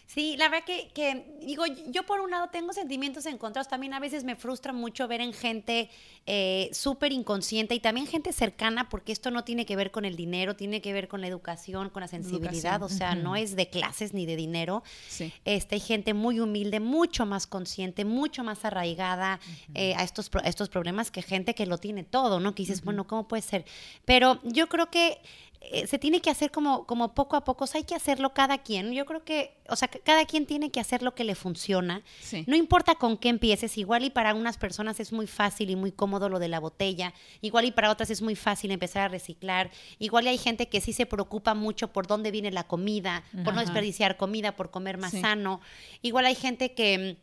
Sí, 0.08 0.36
la 0.38 0.48
verdad 0.48 0.64
que, 0.64 0.88
que, 0.94 1.36
digo, 1.42 1.64
yo 1.66 2.06
por 2.06 2.20
un 2.20 2.30
lado 2.30 2.48
tengo 2.48 2.72
sentimientos 2.72 3.26
encontrados, 3.26 3.68
también 3.68 3.92
a 3.92 4.00
veces 4.00 4.24
me 4.24 4.36
frustra 4.36 4.72
mucho 4.72 5.06
ver 5.06 5.20
en 5.20 5.34
gente 5.34 5.90
eh, 6.24 6.70
súper 6.72 7.12
inconsciente 7.12 7.74
y 7.74 7.80
también 7.80 8.06
gente 8.06 8.32
cercana, 8.32 8.88
porque 8.88 9.12
esto 9.12 9.30
no 9.30 9.44
tiene 9.44 9.66
que 9.66 9.76
ver 9.76 9.90
con 9.90 10.06
el 10.06 10.16
dinero, 10.16 10.56
tiene 10.56 10.80
que 10.80 10.94
ver 10.94 11.08
con 11.08 11.20
la 11.20 11.26
educación, 11.26 11.90
con 11.90 12.00
la 12.00 12.08
sensibilidad, 12.08 12.76
Educación. 12.76 12.82
o 12.82 12.88
sea, 12.88 13.14
no 13.16 13.36
es 13.36 13.54
de 13.54 13.68
clases 13.68 14.14
ni 14.14 14.24
de 14.24 14.36
dinero. 14.36 14.82
Sí. 15.08 15.30
Este, 15.44 15.74
hay 15.74 15.80
gente 15.82 16.14
muy 16.14 16.40
humilde, 16.40 16.80
mucho 16.80 17.26
más 17.26 17.46
consciente, 17.46 18.06
mucho 18.06 18.42
más 18.44 18.64
arraigada 18.64 19.40
eh, 19.74 19.92
a, 19.94 20.04
estos, 20.04 20.30
a 20.42 20.48
estos 20.48 20.70
problemas 20.70 21.10
que 21.10 21.20
gente 21.20 21.54
que 21.54 21.66
lo 21.66 21.76
tiene 21.76 22.02
todo, 22.02 22.40
¿no? 22.40 22.54
Que 22.54 22.62
dices, 22.62 22.82
bueno, 22.82 23.06
¿cómo 23.06 23.28
puede 23.28 23.42
ser? 23.42 23.66
Pero 24.06 24.40
yo 24.42 24.70
creo 24.70 24.90
que 24.90 25.18
eh, 25.60 25.86
se 25.86 25.98
tiene 25.98 26.20
que 26.20 26.30
hacer 26.30 26.50
como, 26.52 26.86
como 26.86 27.14
poco 27.14 27.34
a 27.36 27.44
poco, 27.44 27.64
o 27.64 27.66
sea, 27.66 27.80
hay 27.80 27.84
que 27.84 27.94
hacerlo 27.96 28.32
cada 28.32 28.58
quien. 28.58 28.92
Yo 28.92 29.04
creo 29.06 29.24
que, 29.24 29.56
o 29.68 29.74
sea, 29.76 29.88
cada 29.88 30.24
quien 30.24 30.46
tiene 30.46 30.70
que 30.70 30.78
hacer 30.80 31.02
lo 31.02 31.14
que 31.14 31.24
le 31.24 31.34
funciona. 31.34 32.02
Sí. 32.20 32.44
No 32.46 32.54
importa 32.56 32.94
con 32.94 33.18
qué 33.18 33.28
empieces, 33.28 33.76
igual 33.76 34.04
y 34.04 34.10
para 34.10 34.34
unas 34.34 34.56
personas 34.56 35.00
es 35.00 35.12
muy 35.12 35.26
fácil 35.26 35.70
y 35.70 35.76
muy 35.76 35.90
cómodo 35.92 36.28
lo 36.28 36.38
de 36.38 36.48
la 36.48 36.60
botella, 36.60 37.12
igual 37.40 37.64
y 37.64 37.72
para 37.72 37.90
otras 37.90 38.10
es 38.10 38.22
muy 38.22 38.36
fácil 38.36 38.70
empezar 38.70 39.02
a 39.02 39.08
reciclar, 39.08 39.70
igual 39.98 40.26
y 40.26 40.28
hay 40.28 40.38
gente 40.38 40.68
que 40.68 40.80
sí 40.80 40.92
se 40.92 41.06
preocupa 41.06 41.54
mucho 41.54 41.88
por 41.92 42.06
dónde 42.06 42.30
viene 42.30 42.50
la 42.52 42.64
comida, 42.64 43.24
por 43.44 43.52
no 43.54 43.60
desperdiciar 43.60 44.16
comida, 44.16 44.54
por 44.54 44.70
comer 44.70 44.96
más 44.96 45.10
Sí. 45.10 45.20
sano, 45.20 45.60
igual 46.02 46.26
hay 46.26 46.34
gente 46.36 46.72
que... 46.74 47.16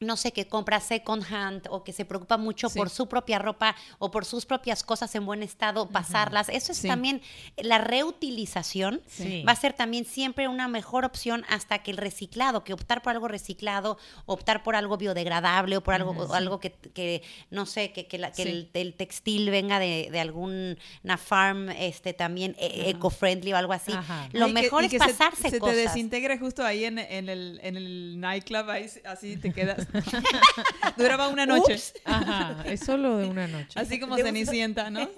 no 0.00 0.16
sé, 0.16 0.32
que 0.32 0.46
compra 0.46 0.80
second 0.80 1.24
hand 1.32 1.66
o 1.70 1.82
que 1.84 1.92
se 1.92 2.04
preocupa 2.04 2.36
mucho 2.36 2.68
Sí. 2.68 2.78
por 2.78 2.90
su 2.90 3.08
propia 3.08 3.38
ropa 3.38 3.74
o 3.98 4.10
por 4.10 4.24
sus 4.24 4.44
propias 4.46 4.82
cosas 4.82 5.14
en 5.14 5.24
buen 5.24 5.42
estado, 5.42 5.88
pasarlas. 5.88 6.48
Eso 6.50 6.72
es 6.72 6.78
Sí. 6.78 6.88
también 6.88 7.22
la 7.56 7.78
reutilización. 7.78 9.00
Sí. 9.06 9.42
Va 9.46 9.52
a 9.52 9.56
ser 9.56 9.72
también 9.72 10.04
siempre 10.04 10.48
una 10.48 10.68
mejor 10.68 11.04
opción 11.04 11.44
hasta 11.48 11.78
que 11.82 11.90
el 11.90 11.96
reciclado, 11.96 12.64
que 12.64 12.72
optar 12.72 13.02
por 13.02 13.12
algo 13.12 13.28
reciclado, 13.28 13.98
optar 14.26 14.62
por 14.62 14.76
algo 14.76 14.96
biodegradable 14.96 15.76
o 15.76 15.82
por 15.82 15.94
algo, 15.94 16.10
o 16.12 16.34
algo 16.34 16.60
que, 16.60 16.72
que, 16.72 17.22
no 17.50 17.66
sé, 17.66 17.92
que, 17.92 18.06
que 18.06 18.18
la- 18.18 18.32
que 18.32 18.42
el, 18.42 18.70
el 18.74 18.94
textil 18.94 19.48
venga 19.50 19.78
de, 19.78 20.08
de 20.10 20.20
alguna 20.20 20.76
farm 21.18 21.70
este, 21.70 22.12
también 22.12 22.54
eh, 22.58 22.90
eco-friendly 22.90 23.52
o 23.52 23.56
algo 23.56 23.72
así. 23.72 23.92
Ajá. 23.92 24.28
Lo 24.32 24.48
mejor 24.48 24.84
es 24.84 24.90
que 24.90 24.98
se- 24.98 25.06
pasarse 25.06 25.50
se, 25.50 25.58
cosas. 25.58 25.74
te 25.76 25.80
desintegre 25.82 26.38
justo 26.38 26.64
ahí 26.64 26.84
en, 26.84 26.98
en 26.98 27.28
el, 27.28 27.60
en 27.62 27.76
el 27.76 28.20
nightclub, 28.20 28.68
ahí, 28.70 28.86
así 29.04 29.36
te 29.36 29.52
quedas. 29.52 29.85
Duraba 30.96 31.28
una 31.28 31.46
noche. 31.46 31.74
Ups. 31.74 31.94
Ajá, 32.04 32.56
es 32.64 32.80
solo 32.80 33.18
de 33.18 33.26
una 33.28 33.46
noche. 33.46 33.78
Así 33.78 33.98
como 34.00 34.16
Cenicienta, 34.16 34.90
¿no? 34.90 35.08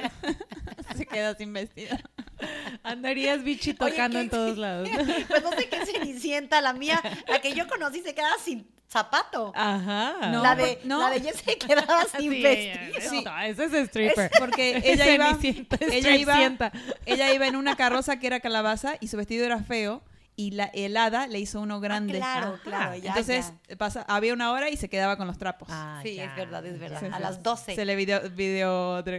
se 0.96 1.06
queda 1.06 1.34
sin 1.36 1.52
vestido. 1.52 1.96
Andarías 2.82 3.42
bichi 3.42 3.74
tocando 3.74 4.18
¿qué- 4.18 4.24
en 4.24 4.30
todos 4.30 4.58
lados. 4.58 4.88
Pues 5.28 5.42
no 5.42 5.50
sé 5.52 5.68
qué 5.68 5.84
cenicienta, 5.86 6.60
la 6.60 6.72
mía, 6.72 7.00
la 7.28 7.40
que 7.40 7.52
yo 7.54 7.66
conocí 7.68 8.00
se 8.02 8.14
quedaba 8.14 8.36
sin 8.42 8.66
zapato. 8.88 9.52
Ajá. 9.54 10.30
No, 10.30 10.42
la, 10.42 10.54
de, 10.54 10.80
no. 10.84 11.00
la 11.00 11.10
de 11.10 11.16
ella 11.18 11.32
se 11.34 11.58
quedaba 11.58 12.04
sin 12.18 12.32
Sí, 12.32 12.42
vestido. 12.42 13.20
ella- 13.22 13.30
no, 13.30 13.40
ese 13.42 13.64
es 13.64 13.72
stripper. 13.88 14.30
Porque 14.38 14.80
ella 14.84 15.12
iba, 15.14 15.36
ella 15.90 16.16
iba, 16.16 16.72
ella 17.06 17.32
iba 17.34 17.46
en 17.46 17.56
una 17.56 17.76
carroza 17.76 18.18
que 18.18 18.26
era 18.26 18.40
calabaza 18.40 18.96
y 19.00 19.08
su 19.08 19.16
vestido 19.16 19.44
era 19.44 19.62
feo 19.62 20.02
y 20.38 20.52
la 20.52 20.66
helada 20.66 21.26
le 21.26 21.40
hizo 21.40 21.60
uno 21.60 21.80
grande. 21.80 22.18
claro, 22.18 22.54
Ajá. 22.54 22.60
claro, 22.62 22.94
ya, 22.96 23.08
Entonces 23.08 23.52
pasa, 23.76 24.04
había 24.08 24.32
una 24.32 24.52
hora 24.52 24.70
y 24.70 24.76
se 24.76 24.88
quedaba 24.88 25.16
con 25.16 25.26
los 25.26 25.36
trapos. 25.36 25.66
Ah, 25.68 25.98
Sí, 26.04 26.14
ya, 26.14 26.26
es 26.26 26.36
verdad, 26.36 26.64
es 26.64 26.78
verdad. 26.78 27.10
A 27.12 27.18
las 27.18 27.42
12. 27.42 27.74
Se 27.74 27.84
le 27.84 27.96
video, 27.96 28.20
video 28.30 29.02
Se 29.04 29.12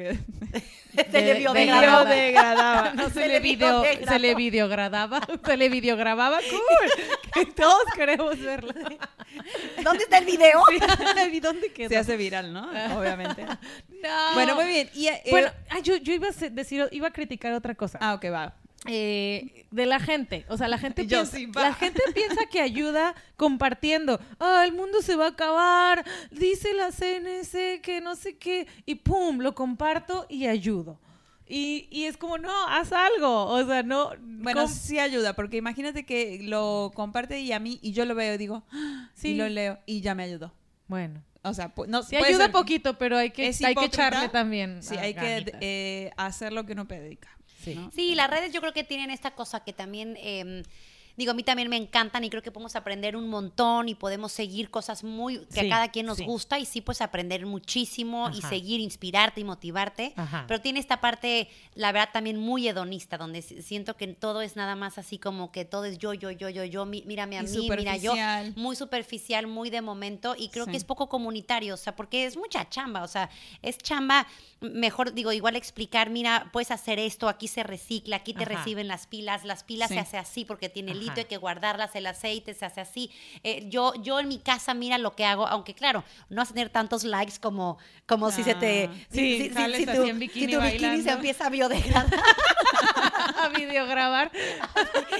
le 1.21 1.33
video 1.33 1.53
biodegradaba. 1.53 2.09
degradaba. 2.09 2.93
No, 2.95 3.09
se, 3.09 3.15
Se 3.15 3.27
le 3.27 3.39
video, 3.41 3.83
se 4.07 4.17
le 4.17 4.33
videogradaba, 4.33 5.19
se 5.45 5.57
le 5.57 5.67
videogrababa, 5.67 6.39
cool. 6.49 7.05
Que 7.33 7.45
todos 7.47 7.83
queremos 7.95 8.39
verla. 8.39 8.73
¿Dónde 9.83 10.05
está 10.05 10.19
el 10.19 10.25
video? 10.25 10.61
¿Y 11.33 11.39
dónde 11.41 11.73
quedó? 11.73 11.89
Se 11.89 11.97
hace 11.97 12.15
viral, 12.15 12.53
¿no? 12.53 12.61
Obviamente. 12.97 13.45
No. 13.45 14.33
Bueno, 14.35 14.55
muy 14.55 14.65
bien. 14.65 14.89
Y, 14.93 15.07
eh, 15.07 15.21
Bueno, 15.29 15.49
ah, 15.69 15.79
yo, 15.79 15.97
yo 15.97 16.13
iba 16.13 16.29
a 16.29 16.49
decir, 16.49 16.87
iba 16.91 17.07
a 17.09 17.11
criticar 17.11 17.51
otra 17.51 17.75
cosa. 17.75 17.99
ah, 18.01 18.13
ok, 18.13 18.25
va. 18.31 18.55
Eh, 18.85 19.65
de 19.71 19.85
la 19.85 19.99
gente. 19.99 20.45
O 20.49 20.57
sea, 20.57 20.67
la 20.67 20.77
gente, 20.79 21.05
Yo 21.05 21.19
piensa, 21.19 21.37
sí, 21.37 21.49
la 21.53 21.73
gente 21.73 22.01
piensa 22.13 22.45
que 22.49 22.61
ayuda 22.61 23.13
compartiendo. 23.35 24.19
Ah, 24.39 24.63
el 24.65 24.71
mundo 24.73 25.01
se 25.01 25.15
va 25.15 25.25
a 25.25 25.29
acabar. 25.29 26.05
Dice 26.31 26.73
la 26.73 26.91
CNC 26.91 27.81
que 27.81 27.99
no 28.01 28.15
sé 28.15 28.37
qué. 28.37 28.67
Y 28.85 28.95
pum, 28.95 29.39
lo 29.39 29.53
comparto 29.55 30.25
y 30.29 30.47
ayudo. 30.47 30.99
Y, 31.51 31.87
y 31.89 32.05
es 32.05 32.15
como, 32.15 32.37
no, 32.37 32.51
haz 32.67 32.91
algo. 32.93 33.45
O 33.47 33.65
sea, 33.65 33.83
no. 33.83 34.11
Bueno, 34.19 34.67
sí 34.67 34.99
ayuda, 34.99 35.33
porque 35.33 35.57
imagínate 35.57 36.05
que 36.05 36.39
lo 36.43 36.91
comparte 36.93 37.39
y 37.41 37.51
a 37.51 37.59
mí, 37.59 37.79
y 37.81 37.91
yo 37.91 38.05
lo 38.05 38.13
veo 38.15 38.35
y 38.35 38.37
digo, 38.37 38.63
"Ah", 38.71 39.09
Sí. 39.15 39.29
y 39.29 39.35
lo 39.35 39.49
leo, 39.49 39.79
y 39.87 40.01
ya 40.01 40.13
me 40.15 40.23
ayudó. 40.23 40.53
bueno. 40.87 41.23
O 41.41 41.53
sea, 41.53 41.73
no, 41.87 42.03
Sí, 42.03 42.17
ayuda 42.17 42.43
ser- 42.45 42.51
poquito, 42.51 42.97
pero 42.97 43.17
hay 43.17 43.31
que, 43.31 43.53
hay 43.63 43.73
que 43.75 43.85
echarle 43.85 44.27
también. 44.27 44.83
Sí, 44.83 44.97
hay 44.97 45.13
que 45.13 45.45
eh, 45.61 46.11
hacer 46.17 46.51
lo 46.51 46.65
que 46.65 46.73
uno 46.73 46.85
predica. 46.85 47.29
Sí. 47.69 47.75
¿no? 47.75 47.91
Sí, 47.91 48.15
las 48.15 48.29
redes 48.29 48.53
yo 48.53 48.61
creo 48.61 48.73
que 48.73 48.83
tienen 48.83 49.11
esta 49.11 49.31
cosa 49.31 49.63
que 49.63 49.73
también, 49.73 50.15
eh, 50.17 50.63
digo, 51.19 51.31
a 51.31 51.33
mí 51.35 51.43
también 51.43 51.69
me 51.69 51.75
encantan 51.75 52.23
y 52.23 52.29
creo 52.29 52.41
que 52.41 52.49
podemos 52.49 52.75
aprender 52.75 53.15
un 53.17 53.29
montón 53.29 53.89
y 53.89 53.93
podemos 53.95 54.31
seguir 54.31 54.69
cosas 54.71 55.03
muy 55.03 55.39
que 55.53 55.59
Sí, 55.61 55.67
a 55.67 55.69
cada 55.69 55.87
quien 55.89 56.05
nos 56.05 56.17
sí. 56.17 56.25
gusta 56.25 56.57
y 56.57 56.65
sí, 56.65 56.79
pues 56.81 57.01
aprender 57.01 57.45
muchísimo 57.45 58.29
y 58.31 58.41
seguir, 58.41 58.79
inspirarte 58.79 59.41
y 59.41 59.43
motivarte. 59.43 60.13
Ajá. 60.15 60.45
Pero 60.47 60.61
tiene 60.61 60.79
esta 60.79 61.01
parte, 61.01 61.49
la 61.75 61.91
verdad, 61.91 62.09
también 62.13 62.39
muy 62.39 62.67
hedonista, 62.67 63.17
donde 63.17 63.41
si- 63.41 63.61
siento 63.61 63.97
que 63.97 64.07
todo 64.07 64.41
es 64.41 64.55
nada 64.55 64.75
más 64.75 64.97
así 64.97 65.17
como 65.19 65.51
que 65.51 65.65
todo 65.65 65.85
es 65.85 65.97
yo, 65.97 66.13
yo, 66.13 66.31
yo, 66.31 66.49
yo, 66.49 66.63
yo, 66.63 66.85
mírame 66.85 67.37
a 67.37 67.43
Y 67.43 67.47
mí, 67.47 67.69
mira 67.69 67.97
yo. 67.97 68.13
Muy 68.55 68.75
superficial, 68.77 69.45
muy 69.45 69.69
de 69.69 69.81
momento 69.81 70.35
y 70.37 70.47
creo 70.49 70.65
Sí. 70.65 70.71
que 70.71 70.77
es 70.77 70.85
poco 70.85 71.09
comunitario, 71.09 71.73
o 71.73 71.77
sea, 71.77 71.95
porque 71.95 72.23
es 72.25 72.37
mucha 72.37 72.69
chamba, 72.69 73.03
o 73.03 73.07
sea, 73.09 73.29
es 73.61 73.77
chamba, 73.77 74.25
mejor 74.61 75.13
digo, 75.13 75.31
igual 75.33 75.55
explicar, 75.57 76.09
mira, 76.09 76.49
puedes 76.53 76.71
hacer 76.71 76.97
esto, 76.97 77.27
aquí 77.27 77.47
se 77.49 77.63
recicla, 77.63 78.15
aquí 78.17 78.33
te 78.33 78.43
Ajá. 78.43 78.55
reciben 78.55 78.87
las 78.87 79.05
pilas, 79.07 79.43
las 79.43 79.63
pilas 79.65 79.89
se 79.89 79.99
hace 79.99 80.17
así 80.17 80.45
porque 80.45 80.69
tiene 80.69 80.93
Ajá. 81.11 81.19
hay 81.21 81.25
que 81.25 81.37
guardarlas, 81.37 81.95
el 81.95 82.07
aceite 82.07 82.53
se 82.53 82.65
hace 82.65 82.81
así. 82.81 83.11
Eh, 83.43 83.65
yo, 83.69 83.93
yo 84.01 84.19
en 84.19 84.27
mi 84.27 84.39
casa, 84.39 84.73
mira 84.73 84.97
lo 84.97 85.15
que 85.15 85.25
hago, 85.25 85.47
aunque 85.47 85.73
claro, 85.73 86.03
no 86.29 86.41
vas 86.41 86.51
a 86.51 86.53
tener 86.53 86.69
tantos 86.69 87.03
likes 87.03 87.39
como, 87.39 87.77
como 88.07 88.31
si 88.31 88.43
se 88.43 88.55
te... 88.55 88.89
Ah. 88.91 89.05
Sí, 89.11 89.49
sales 89.53 89.85
tu, 89.85 89.91
así 89.91 90.09
en 90.09 90.19
bikini 90.19 90.45
si 90.47 90.51
tu 90.57 90.61
bikini 90.61 91.01
se 91.01 91.11
empieza 91.11 91.47
a 91.47 91.49
biodegradar 91.49 92.07
a 93.41 93.49
videograbar. 93.49 94.31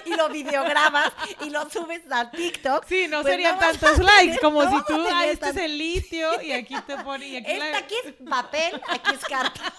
y 0.05 0.15
lo 0.15 0.29
videograbas 0.29 1.11
y 1.45 1.49
lo 1.49 1.69
subes 1.69 2.01
a 2.11 2.29
TikTok. 2.31 2.85
Sí, 2.87 3.07
no 3.09 3.21
pues 3.21 3.33
serían 3.33 3.55
no 3.55 3.59
tantos 3.61 3.91
tener- 3.97 4.03
likes 4.05 4.37
como 4.39 4.63
no 4.63 4.71
si 4.71 4.85
tú, 4.85 5.07
ah, 5.11 5.25
este 5.25 5.37
tan- 5.37 5.57
es 5.57 5.63
el 5.63 5.77
litio 5.77 6.41
y 6.41 6.51
aquí 6.51 6.75
te 6.85 6.97
pone 6.97 7.27
y 7.27 7.35
aquí 7.37 7.51
Esta 7.51 7.69
la... 7.71 7.77
aquí 7.77 7.95
es 8.05 8.13
papel, 8.29 8.81
aquí 8.89 9.11
es 9.15 9.25
carta. 9.25 9.73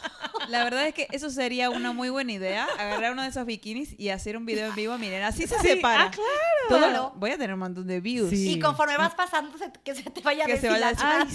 La 0.48 0.64
verdad 0.64 0.86
es 0.86 0.94
que 0.94 1.06
eso 1.12 1.30
sería 1.30 1.70
una 1.70 1.92
muy 1.92 2.08
buena 2.10 2.32
idea, 2.32 2.64
agarrar 2.78 3.12
uno 3.12 3.22
de 3.22 3.28
esos 3.28 3.44
bikinis 3.46 3.94
y 3.98 4.08
hacer 4.10 4.36
un 4.36 4.46
video 4.46 4.68
en 4.68 4.74
vivo. 4.74 4.96
Miren, 4.98 5.22
así 5.22 5.46
se 5.46 5.58
Sí, 5.60 5.68
separa. 5.68 5.99
Ah, 6.06 6.10
claro. 6.10 6.68
Todo- 6.68 6.78
Claro. 6.80 7.12
Voy 7.16 7.30
a 7.30 7.34
tener 7.38 7.52
un 7.54 7.60
montón 7.60 7.86
de 7.86 8.00
views. 8.00 8.30
Sí. 8.30 8.52
Y 8.52 8.58
conforme 8.60 8.96
vas 8.96 9.14
pasando, 9.14 9.56
se- 9.58 9.70
que 9.84 9.94
se 9.94 10.02
te 10.04 10.20
vaya 10.20 10.44
Que 10.46 10.56
se 10.58 10.68
vaya. 10.68 10.92
Ay, 10.98 11.28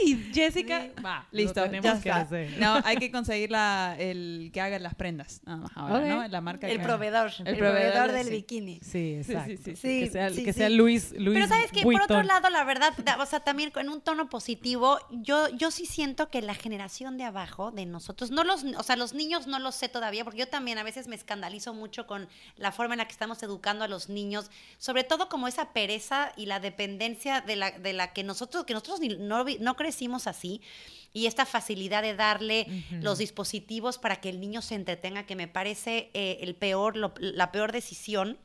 sí, 0.00 0.30
Jessica. 0.32 0.88
Va, 1.04 1.26
Listo, 1.30 1.60
lo 1.60 1.66
ya 1.66 1.70
tenemos 1.80 2.02
que 2.02 2.08
está. 2.08 2.26
No, 2.58 2.80
hay 2.84 2.96
que 2.96 3.10
conseguir 3.10 3.50
la, 3.50 3.96
el 3.98 4.50
que 4.52 4.60
haga 4.60 4.78
las 4.78 4.94
prendas. 4.94 5.40
Nada 5.44 5.58
más 5.58 5.72
ahora. 5.74 6.06
¿no? 6.06 6.28
La 6.28 6.40
marca 6.40 6.68
El 6.68 6.78
que- 6.78 6.84
proveedor, 6.84 7.30
el, 7.44 7.56
proveedor, 7.56 7.92
proveedor 7.92 8.12
del 8.12 8.26
sí. 8.26 8.32
bikini. 8.32 8.80
Sí, 8.82 9.14
exacto. 9.18 9.52
sí, 9.64 9.76
sí. 9.76 10.00
Que 10.00 10.10
sea, 10.10 10.30
Sí, 10.30 10.44
que 10.44 10.52
sí. 10.52 10.58
sea 10.58 10.70
Luis, 10.70 11.12
Luis 11.12 11.34
Pero 11.34 11.46
sabes 11.48 11.72
que 11.72 11.82
por 11.82 12.00
otro 12.02 12.22
lado, 12.22 12.48
la 12.50 12.64
verdad, 12.64 12.92
da- 13.04 13.16
o 13.20 13.26
sea, 13.26 13.40
también 13.40 13.72
en 13.76 13.88
un 13.88 14.00
tono 14.00 14.28
positivo, 14.28 14.98
yo, 15.10 15.48
yo 15.50 15.70
sí 15.70 15.86
siento 15.86 16.30
que 16.30 16.40
la 16.42 16.54
generación 16.54 17.16
de 17.18 17.24
abajo 17.24 17.70
de 17.70 17.86
nosotros, 17.86 18.30
no 18.30 18.44
los, 18.44 18.64
o 18.64 18.82
sea, 18.82 18.96
los 18.96 19.12
niños 19.14 19.46
no 19.46 19.58
lo 19.58 19.72
sé 19.72 19.88
todavía, 19.88 20.24
porque 20.24 20.40
yo 20.40 20.48
también 20.48 20.78
a 20.78 20.82
veces 20.82 21.06
me 21.08 21.14
escandalizo 21.16 21.74
mucho 21.74 22.06
con 22.06 22.28
la 22.56 22.72
forma 22.72 22.94
en 22.94 22.98
la 22.98 23.04
que 23.06 23.12
estamos 23.12 23.42
educando 23.42 23.84
a 23.84 23.88
los 23.88 23.99
niños, 24.08 24.50
sobre 24.78 25.04
todo 25.04 25.28
como 25.28 25.46
esa 25.48 25.72
pereza 25.72 26.32
y 26.36 26.46
la 26.46 26.60
dependencia 26.60 27.40
de 27.40 27.56
la, 27.56 27.70
de 27.72 27.92
la 27.92 28.12
que 28.12 28.22
nosotros, 28.24 28.64
que 28.64 28.72
nosotros 28.74 29.00
no, 29.18 29.44
no 29.60 29.76
crecimos 29.76 30.26
así. 30.26 30.60
Y 31.12 31.26
esta 31.26 31.44
facilidad 31.44 32.02
de 32.02 32.14
darle 32.14 32.66
los 33.02 33.18
dispositivos 33.18 33.98
para 33.98 34.20
que 34.20 34.28
el 34.28 34.40
niño 34.40 34.62
se 34.62 34.76
entretenga, 34.76 35.26
que 35.26 35.34
me 35.36 35.48
parece 35.48 36.10
eh, 36.14 36.38
el 36.40 36.54
peor, 36.54 36.96
lo- 36.96 37.14
la 37.18 37.50
peor 37.52 37.72
decisión 37.72 38.38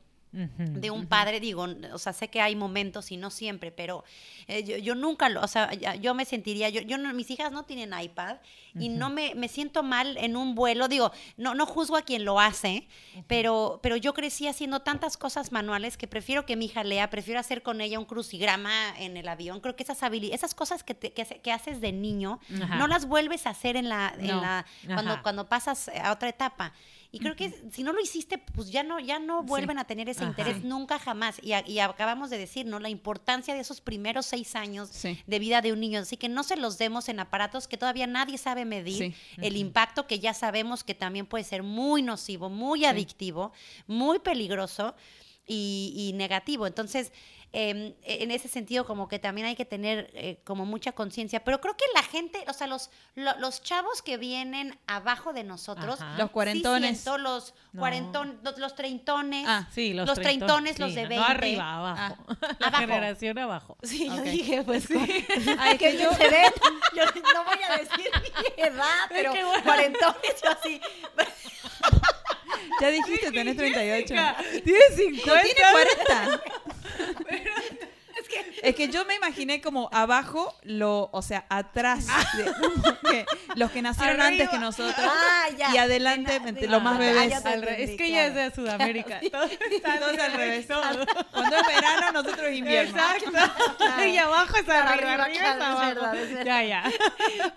De 0.58 0.90
un 0.90 1.06
padre, 1.06 1.40
digo, 1.40 1.66
o 1.92 1.98
sea, 1.98 2.12
sé 2.12 2.28
que 2.28 2.40
hay 2.42 2.54
momentos 2.54 3.10
y 3.10 3.16
no 3.16 3.30
siempre, 3.30 3.70
pero 3.72 4.04
eh, 4.48 4.62
yo, 4.64 4.76
yo 4.76 4.94
nunca 4.94 5.28
lo, 5.30 5.40
o 5.42 5.48
sea, 5.48 5.72
yo 5.74 6.14
me 6.14 6.24
sentiría, 6.26 6.68
yo, 6.68 6.82
yo 6.82 6.98
no, 6.98 7.12
mis 7.14 7.30
hijas 7.30 7.52
no 7.52 7.62
tienen 7.64 7.98
iPad 7.98 8.36
y 8.78 8.90
no 8.90 9.08
me, 9.08 9.34
me 9.34 9.48
siento 9.48 9.82
mal 9.82 10.18
en 10.18 10.36
un 10.36 10.54
vuelo, 10.54 10.88
digo, 10.88 11.10
no, 11.38 11.54
no 11.54 11.64
juzgo 11.64 11.96
a 11.96 12.02
quien 12.02 12.26
lo 12.26 12.38
hace, 12.38 12.86
pero, 13.26 13.80
pero 13.82 13.96
yo 13.96 14.12
crecí 14.12 14.46
haciendo 14.46 14.80
tantas 14.80 15.16
cosas 15.16 15.50
manuales 15.52 15.96
que 15.96 16.06
prefiero 16.06 16.44
que 16.44 16.56
mi 16.56 16.66
hija 16.66 16.84
lea, 16.84 17.08
prefiero 17.08 17.40
hacer 17.40 17.62
con 17.62 17.80
ella 17.80 17.98
un 17.98 18.04
crucigrama 18.04 18.94
en 18.98 19.16
el 19.16 19.28
avión, 19.28 19.60
creo 19.60 19.74
que 19.76 19.82
esas 19.82 20.02
habilidades, 20.02 20.40
esas 20.40 20.54
cosas 20.54 20.84
que, 20.84 20.92
te- 20.94 21.12
que, 21.12 21.24
que 21.24 21.52
haces 21.52 21.80
de 21.80 21.92
niño, 21.92 22.40
no 22.50 22.86
las 22.86 23.06
vuelves 23.06 23.46
a 23.46 23.50
hacer 23.50 23.76
en 23.76 23.88
la, 23.88 24.14
en 24.18 24.26
No. 24.26 24.40
la 24.42 24.66
cuando, 24.86 25.22
cuando 25.22 25.48
pasas 25.48 25.88
a 25.88 26.12
otra 26.12 26.28
etapa. 26.28 26.74
Y 27.12 27.18
creo 27.20 27.36
que 27.36 27.52
si 27.72 27.82
no 27.82 27.92
lo 27.92 28.00
hiciste, 28.00 28.38
pues 28.38 28.70
ya 28.70 28.82
no, 28.82 28.98
ya 29.00 29.18
no 29.18 29.42
vuelven 29.42 29.78
a 29.78 29.84
tener 29.84 30.08
ese 30.08 30.20
Ajá. 30.22 30.30
interés 30.30 30.62
nunca 30.64 30.98
jamás. 30.98 31.36
Y, 31.42 31.52
a- 31.52 31.66
y 31.66 31.78
acabamos 31.78 32.30
de 32.30 32.38
decir, 32.38 32.66
¿no? 32.66 32.78
La 32.78 32.88
importancia 32.88 33.54
de 33.54 33.60
esos 33.60 33.80
primeros 33.80 34.26
seis 34.26 34.54
años 34.56 34.88
Sí. 34.92 35.18
de 35.26 35.38
vida 35.38 35.62
de 35.62 35.72
un 35.72 35.80
niño. 35.80 36.00
Así 36.00 36.16
que 36.16 36.28
no 36.28 36.42
se 36.42 36.56
los 36.56 36.78
demos 36.78 37.08
en 37.08 37.20
aparatos 37.20 37.68
que 37.68 37.76
todavía 37.76 38.06
nadie 38.06 38.38
sabe 38.38 38.64
medir. 38.64 38.98
Sí. 38.98 39.14
El 39.42 39.56
impacto 39.56 40.06
que 40.06 40.18
ya 40.18 40.34
sabemos 40.34 40.84
que 40.84 40.94
también 40.94 41.26
puede 41.26 41.44
ser 41.44 41.62
muy 41.62 42.02
nocivo, 42.02 42.50
muy 42.50 42.84
adictivo, 42.84 43.52
muy 43.86 44.18
peligroso 44.18 44.94
y, 45.46 45.92
y 45.96 46.12
negativo. 46.16 46.66
Entonces, 46.66 47.12
eh, 47.58 47.96
en 48.02 48.30
ese 48.30 48.48
sentido, 48.48 48.84
como 48.84 49.08
que 49.08 49.18
también 49.18 49.46
hay 49.46 49.56
que 49.56 49.64
tener 49.64 50.10
eh, 50.12 50.40
como 50.44 50.66
mucha 50.66 50.92
conciencia. 50.92 51.42
Pero 51.42 51.60
creo 51.62 51.74
que 51.76 51.84
la 51.94 52.02
gente, 52.02 52.44
o 52.48 52.52
sea, 52.52 52.66
los, 52.66 52.90
lo- 53.14 53.38
los 53.38 53.62
chavos 53.62 54.02
que 54.02 54.18
vienen 54.18 54.78
abajo 54.86 55.32
de 55.32 55.42
nosotros, 55.42 56.00
Ajá. 56.00 56.18
Los 56.18 56.30
cuarentones. 56.30 56.98
Sí 56.98 57.02
siento 57.04 57.16
los 57.18 57.54
No. 57.72 57.80
cuarentones, 57.80 58.34
los, 58.42 58.58
los 58.58 58.74
treintones. 58.74 59.46
Ah, 59.48 59.66
Sí, 59.72 59.94
los, 59.94 60.06
los 60.06 60.18
treintones, 60.20 60.78
los 60.78 60.90
sí, 60.90 60.96
de 60.96 61.02
no, 61.04 61.08
20. 61.08 61.16
No 61.16 61.24
arriba, 61.32 61.74
abajo. 61.76 62.16
La 62.58 62.66
Abajo. 62.66 62.76
generación 62.82 63.38
abajo. 63.38 63.78
Sí, 63.82 64.06
yo 64.06 64.20
dije, 64.22 64.62
pues, 64.62 64.86
Ay, 65.58 65.78
que 65.78 65.92
que 65.92 66.02
yo- 66.02 66.12
se 66.12 66.28
ven, 66.28 66.52
yo 66.94 67.04
no 67.34 67.44
voy 67.44 67.58
a 67.68 67.76
decir 67.78 68.10
mi 68.56 68.62
edad, 68.62 68.84
pero 69.08 69.32
que 69.32 69.44
bueno. 69.44 69.62
cuarentones, 69.64 70.42
yo 70.44 70.50
así. 70.50 70.80
Ya 72.80 72.90
dijiste, 72.90 73.32
tenés 73.32 73.56
38. 73.56 74.14
Tiene 74.64 74.80
50. 74.96 75.34
No, 75.34 75.40
tiene 75.42 75.60
40. 75.72 76.42
Es 78.62 78.74
que 78.74 78.88
yo 78.88 79.04
me 79.04 79.14
imaginé 79.14 79.60
como 79.60 79.88
abajo, 79.92 80.54
lo, 80.62 81.08
o 81.12 81.22
sea, 81.22 81.44
atrás, 81.48 82.06
de- 82.36 82.52
que 83.10 83.26
los 83.54 83.70
que 83.70 83.82
nacieron 83.82 84.20
Arriba. 84.20 84.26
antes 84.28 84.48
que 84.50 84.58
nosotros. 84.58 84.94
Ah, 84.98 85.46
ya. 85.56 85.72
Y 85.74 85.78
adelante, 85.78 86.40
De 86.40 86.66
los 86.68 86.82
más 86.82 86.96
ah, 86.96 86.98
bebés. 86.98 87.42
re- 87.42 87.50
entendí, 87.52 87.82
es 87.82 87.96
que 87.98 88.06
ella 88.06 88.26
es 88.26 88.32
claro. 88.32 88.50
de 88.50 88.54
Sudamérica. 88.56 89.20
Todo 89.32 89.44
está 89.44 89.98
Todos 89.98 90.12
al 90.14 90.20
al 90.20 90.32
revés. 90.32 90.66
Todo. 90.66 90.82
Cuando 91.32 91.56
es 91.56 91.66
verano, 91.66 92.12
nosotros 92.22 92.52
invierno. 92.52 92.96
Exacto. 92.96 94.04
Y 94.06 94.16
abajo 94.18 94.56
es 94.56 94.68
arriba, 94.68 94.92
Arriba, 94.92 95.24
arriba, 95.24 95.26
claro, 95.40 95.56
es 95.56 95.60
es 95.60 95.62
abajo. 95.66 95.86
verdad, 95.86 96.16
es 96.16 96.28
verdad. 96.34 96.44
Ya, 96.44 96.62
ya. 96.64 96.90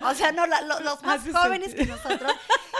O 0.02 0.14
sea, 0.14 0.32
no, 0.32 0.46
la- 0.46 0.60
lo- 0.62 0.80
los 0.80 1.02
más 1.02 1.20
Hace 1.20 1.32
jóvenes 1.32 1.74
que 1.74 1.86
nosotros, 1.86 2.32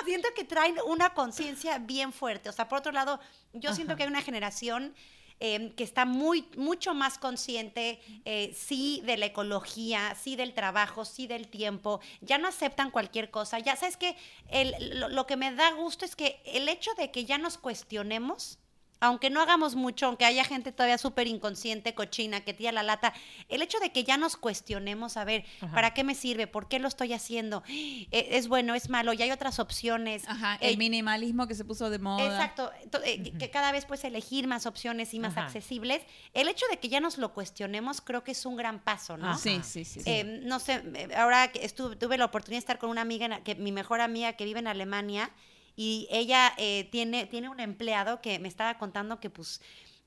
siento 0.05 0.29
que 0.35 0.45
traen 0.45 0.77
una 0.87 1.11
conciencia 1.15 1.79
bien 1.79 2.13
fuerte. 2.13 2.49
O 2.49 2.53
sea, 2.53 2.69
por 2.69 2.79
otro 2.79 2.93
lado, 2.93 3.21
yo 3.53 3.75
siento 3.75 3.97
que 3.97 4.03
hay 4.05 4.09
una 4.09 4.23
generación 4.23 4.95
eh, 5.41 5.73
que 5.77 5.83
está 5.85 6.05
muy, 6.05 6.47
mucho 6.57 6.95
más 6.95 7.19
consciente, 7.19 7.99
eh, 8.25 8.55
sí, 8.57 9.03
de 9.05 9.17
la 9.17 9.27
ecología, 9.27 10.15
sí 10.15 10.37
del 10.37 10.55
trabajo, 10.55 11.05
sí 11.05 11.27
del 11.27 11.49
tiempo. 11.49 12.01
Ya 12.21 12.39
no 12.39 12.47
aceptan 12.49 12.91
cualquier 12.93 13.31
cosa. 13.31 13.59
Ya 13.59 13.75
sabes 13.77 13.97
que 13.97 14.17
el- 14.49 15.01
lo, 15.01 15.09
lo 15.09 15.27
que 15.27 15.37
me 15.37 15.53
da 15.55 15.73
gusto 15.73 16.05
es 16.05 16.15
que 16.15 16.41
el 16.45 16.69
hecho 16.69 16.93
de 16.95 17.11
que 17.11 17.25
ya 17.25 17.39
nos 17.39 17.59
cuestionemos, 17.59 18.60
aunque 19.01 19.31
no 19.31 19.41
hagamos 19.41 19.75
mucho, 19.75 20.07
aunque 20.07 20.25
haya 20.25 20.45
gente 20.45 20.73
todavía 20.73 20.99
súper 20.99 21.27
inconsciente, 21.27 21.95
cochina, 21.95 22.43
que 22.43 22.55
tira 22.55 22.71
la 22.73 22.83
lata, 22.83 23.13
el 23.49 23.63
hecho 23.63 23.79
de 23.81 23.91
que 23.93 24.05
ya 24.05 24.17
nos 24.19 24.37
cuestionemos, 24.37 25.17
a 25.17 25.25
ver, 25.25 25.45
Ajá. 25.61 25.75
¿para 25.75 25.95
qué 25.95 26.05
me 26.05 26.15
sirve? 26.15 26.47
¿Por 26.47 26.69
qué 26.69 26.79
lo 26.79 26.89
estoy 26.89 27.13
haciendo? 27.13 27.63
Eh, 28.13 28.29
¿Es 28.37 28.49
bueno? 28.49 28.75
¿Es 28.75 28.89
malo? 28.89 29.13
Ya 29.13 29.25
hay 29.25 29.31
otras 29.31 29.59
opciones. 29.59 30.25
Ajá, 30.29 30.57
Eh, 30.61 30.71
el 30.71 30.79
minimalismo 30.79 31.47
que 31.47 31.55
se 31.55 31.65
puso 31.65 31.91
de 31.91 31.99
moda. 31.99 32.25
Exacto, 32.27 32.71
to- 32.91 33.01
eh, 33.05 33.33
que 33.39 33.51
cada 33.51 33.73
vez 33.73 33.85
puedes 33.85 34.05
elegir 34.05 34.47
más 34.47 34.67
opciones 34.67 35.15
y 35.15 35.21
más 35.21 35.37
Ajá. 35.37 35.47
accesibles. 35.47 36.03
El 36.35 36.49
hecho 36.49 36.67
de 36.71 36.79
que 36.79 36.89
ya 36.89 37.01
nos 37.01 37.19
lo 37.19 37.33
cuestionemos 37.33 38.01
creo 38.01 38.25
que 38.25 38.33
es 38.33 38.45
un 38.47 38.57
gran 38.57 38.81
paso, 38.81 39.17
¿no? 39.17 39.29
Ajá. 39.31 39.39
Sí, 39.39 39.61
sí, 39.63 39.85
sí. 39.85 40.01
sí. 40.03 40.11
Eh, 40.11 40.41
no 40.45 40.59
sé, 40.59 40.83
eh, 40.95 41.09
ahora 41.17 41.53
que 41.53 41.65
estuve, 41.65 41.97
tuve 41.97 42.19
la 42.19 42.25
oportunidad 42.27 42.57
de 42.57 42.65
estar 42.65 42.79
con 42.79 42.91
una 42.91 43.01
amiga, 43.03 43.27
en- 43.27 43.43
que, 43.45 43.55
mi 43.55 43.71
mejor 43.73 44.01
amiga 44.01 44.33
que 44.35 44.45
vive 44.45 44.59
en 44.61 44.67
Alemania, 44.67 45.31
y 45.77 46.09
ella 46.11 46.53
eh, 46.57 46.89
tiene, 46.91 47.27
tiene 47.27 47.49
un 47.49 47.61
empleado 47.61 48.21
que 48.21 48.39
me 48.39 48.49
estaba 48.49 48.79
contando 48.79 49.21
que 49.21 49.31
pues 49.31 49.61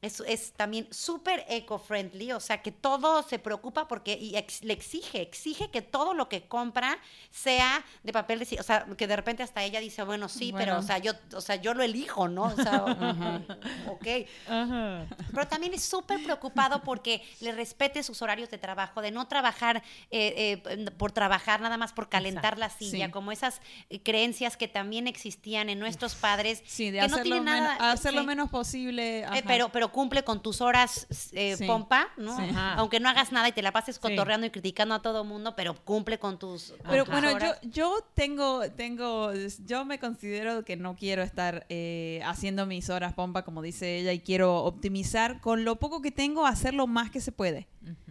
es, 0.04 0.20
es 0.28 0.52
también 0.54 0.88
súper 0.92 1.46
eco-friendly, 1.50 2.34
o 2.34 2.40
sea 2.40 2.62
que 2.62 2.72
todo 2.72 3.24
se 3.24 3.40
preocupa 3.40 3.88
porque 3.88 4.14
y 4.20 4.36
ex- 4.36 4.64
le 4.64 4.74
exige, 4.74 5.22
exige 5.22 5.70
que 5.72 5.82
todo 5.82 6.14
lo 6.14 6.30
que 6.30 6.44
compra 6.48 7.00
sea 7.32 7.84
de 8.04 8.14
papel 8.14 8.40
de, 8.40 8.60
o 8.60 8.64
sea, 8.64 8.86
que 8.98 9.08
de 9.08 9.16
repente 9.16 9.42
hasta 9.44 9.64
ella 9.64 9.80
dice, 9.80 10.04
bueno, 10.04 10.30
sí, 10.30 10.54
pero 10.56 10.78
o 10.78 10.82
sea, 10.84 10.98
yo, 11.00 11.14
o 11.34 11.42
sea, 11.42 11.56
yo 11.56 11.74
lo 11.74 11.82
elijo, 11.84 12.28
¿no? 12.28 12.44
O 12.44 12.56
sea, 12.56 12.84
ok. 13.88 14.08
Ajá. 14.50 15.06
Pero 15.34 15.48
también 15.48 15.74
es 15.74 15.84
súper 15.84 16.24
preocupado 16.24 16.84
porque 16.84 17.22
le 17.40 17.52
respete 17.52 18.04
sus 18.04 18.22
horarios 18.22 18.50
de 18.50 18.58
trabajo, 18.58 19.02
de 19.02 19.12
no 19.12 19.28
trabajar 19.28 19.84
eh, 20.12 20.62
eh, 20.68 20.92
por 20.98 21.12
trabajar, 21.12 21.62
nada 21.62 21.78
más 21.78 21.94
por 21.94 22.10
calentar 22.10 22.58
la 22.60 22.70
silla, 22.70 23.06
Sí. 23.08 23.12
como 23.12 23.32
esas 23.32 23.62
eh, 23.90 24.02
creencias 24.02 24.58
que 24.58 24.68
también 24.68 25.08
existían 25.08 25.70
en 25.70 25.80
nuestros 25.80 26.16
padres. 26.16 26.62
Sí, 26.66 26.92
de 26.92 27.00
que 27.00 27.08
no 27.08 27.18
tienen 27.22 27.46
nada, 27.46 27.74
men- 27.80 27.82
hacer 27.84 28.14
lo 28.14 28.24
menos 28.24 28.50
posible. 28.50 29.22
Eh, 29.24 29.44
pero, 29.48 29.70
pero 29.70 29.92
cumple 29.94 30.24
con 30.26 30.42
tus 30.42 30.60
horas 30.60 31.08
eh, 31.32 31.56
Sí. 31.56 31.66
pompa, 31.66 32.08
¿no? 32.18 32.36
Sí. 32.36 32.44
Aunque 32.76 33.00
no 33.00 33.08
hagas 33.08 33.32
nada 33.32 33.48
y 33.48 33.54
te 33.54 33.62
la 33.62 33.72
pases 33.72 33.98
cotorreando 34.00 34.46
y 34.46 34.50
criticando 34.50 34.94
a 34.96 35.02
todo 35.02 35.24
mundo, 35.24 35.56
pero 35.56 35.74
cumple 35.86 36.20
con 36.20 36.38
tus 36.38 36.74
Pero 36.90 37.06
tus 37.06 37.14
bueno, 37.14 37.30
yo, 37.32 37.36
horas. 37.38 37.60
yo 37.62 37.98
tengo, 38.14 38.70
tengo, 38.72 39.32
yo 39.66 39.86
me 39.86 40.00
considero 40.00 40.66
que 40.66 40.76
no 40.76 40.98
quiero 40.98 41.22
estar 41.24 41.66
eh, 41.70 42.22
haciendo 42.26 42.66
mis 42.66 42.90
horas 42.90 43.14
pompa, 43.14 43.44
como 43.46 43.62
dice 43.62 44.00
ella, 44.00 44.12
y 44.12 44.20
quiero 44.20 44.58
optimizar 44.66 45.40
con 45.40 45.64
lo 45.64 45.78
poco 45.78 46.02
que 46.02 46.12
tengo, 46.12 46.46
hacer 46.46 46.74
lo 46.74 46.88
más 46.88 47.10
que 47.10 47.22
se 47.22 47.32
puede. 47.32 47.68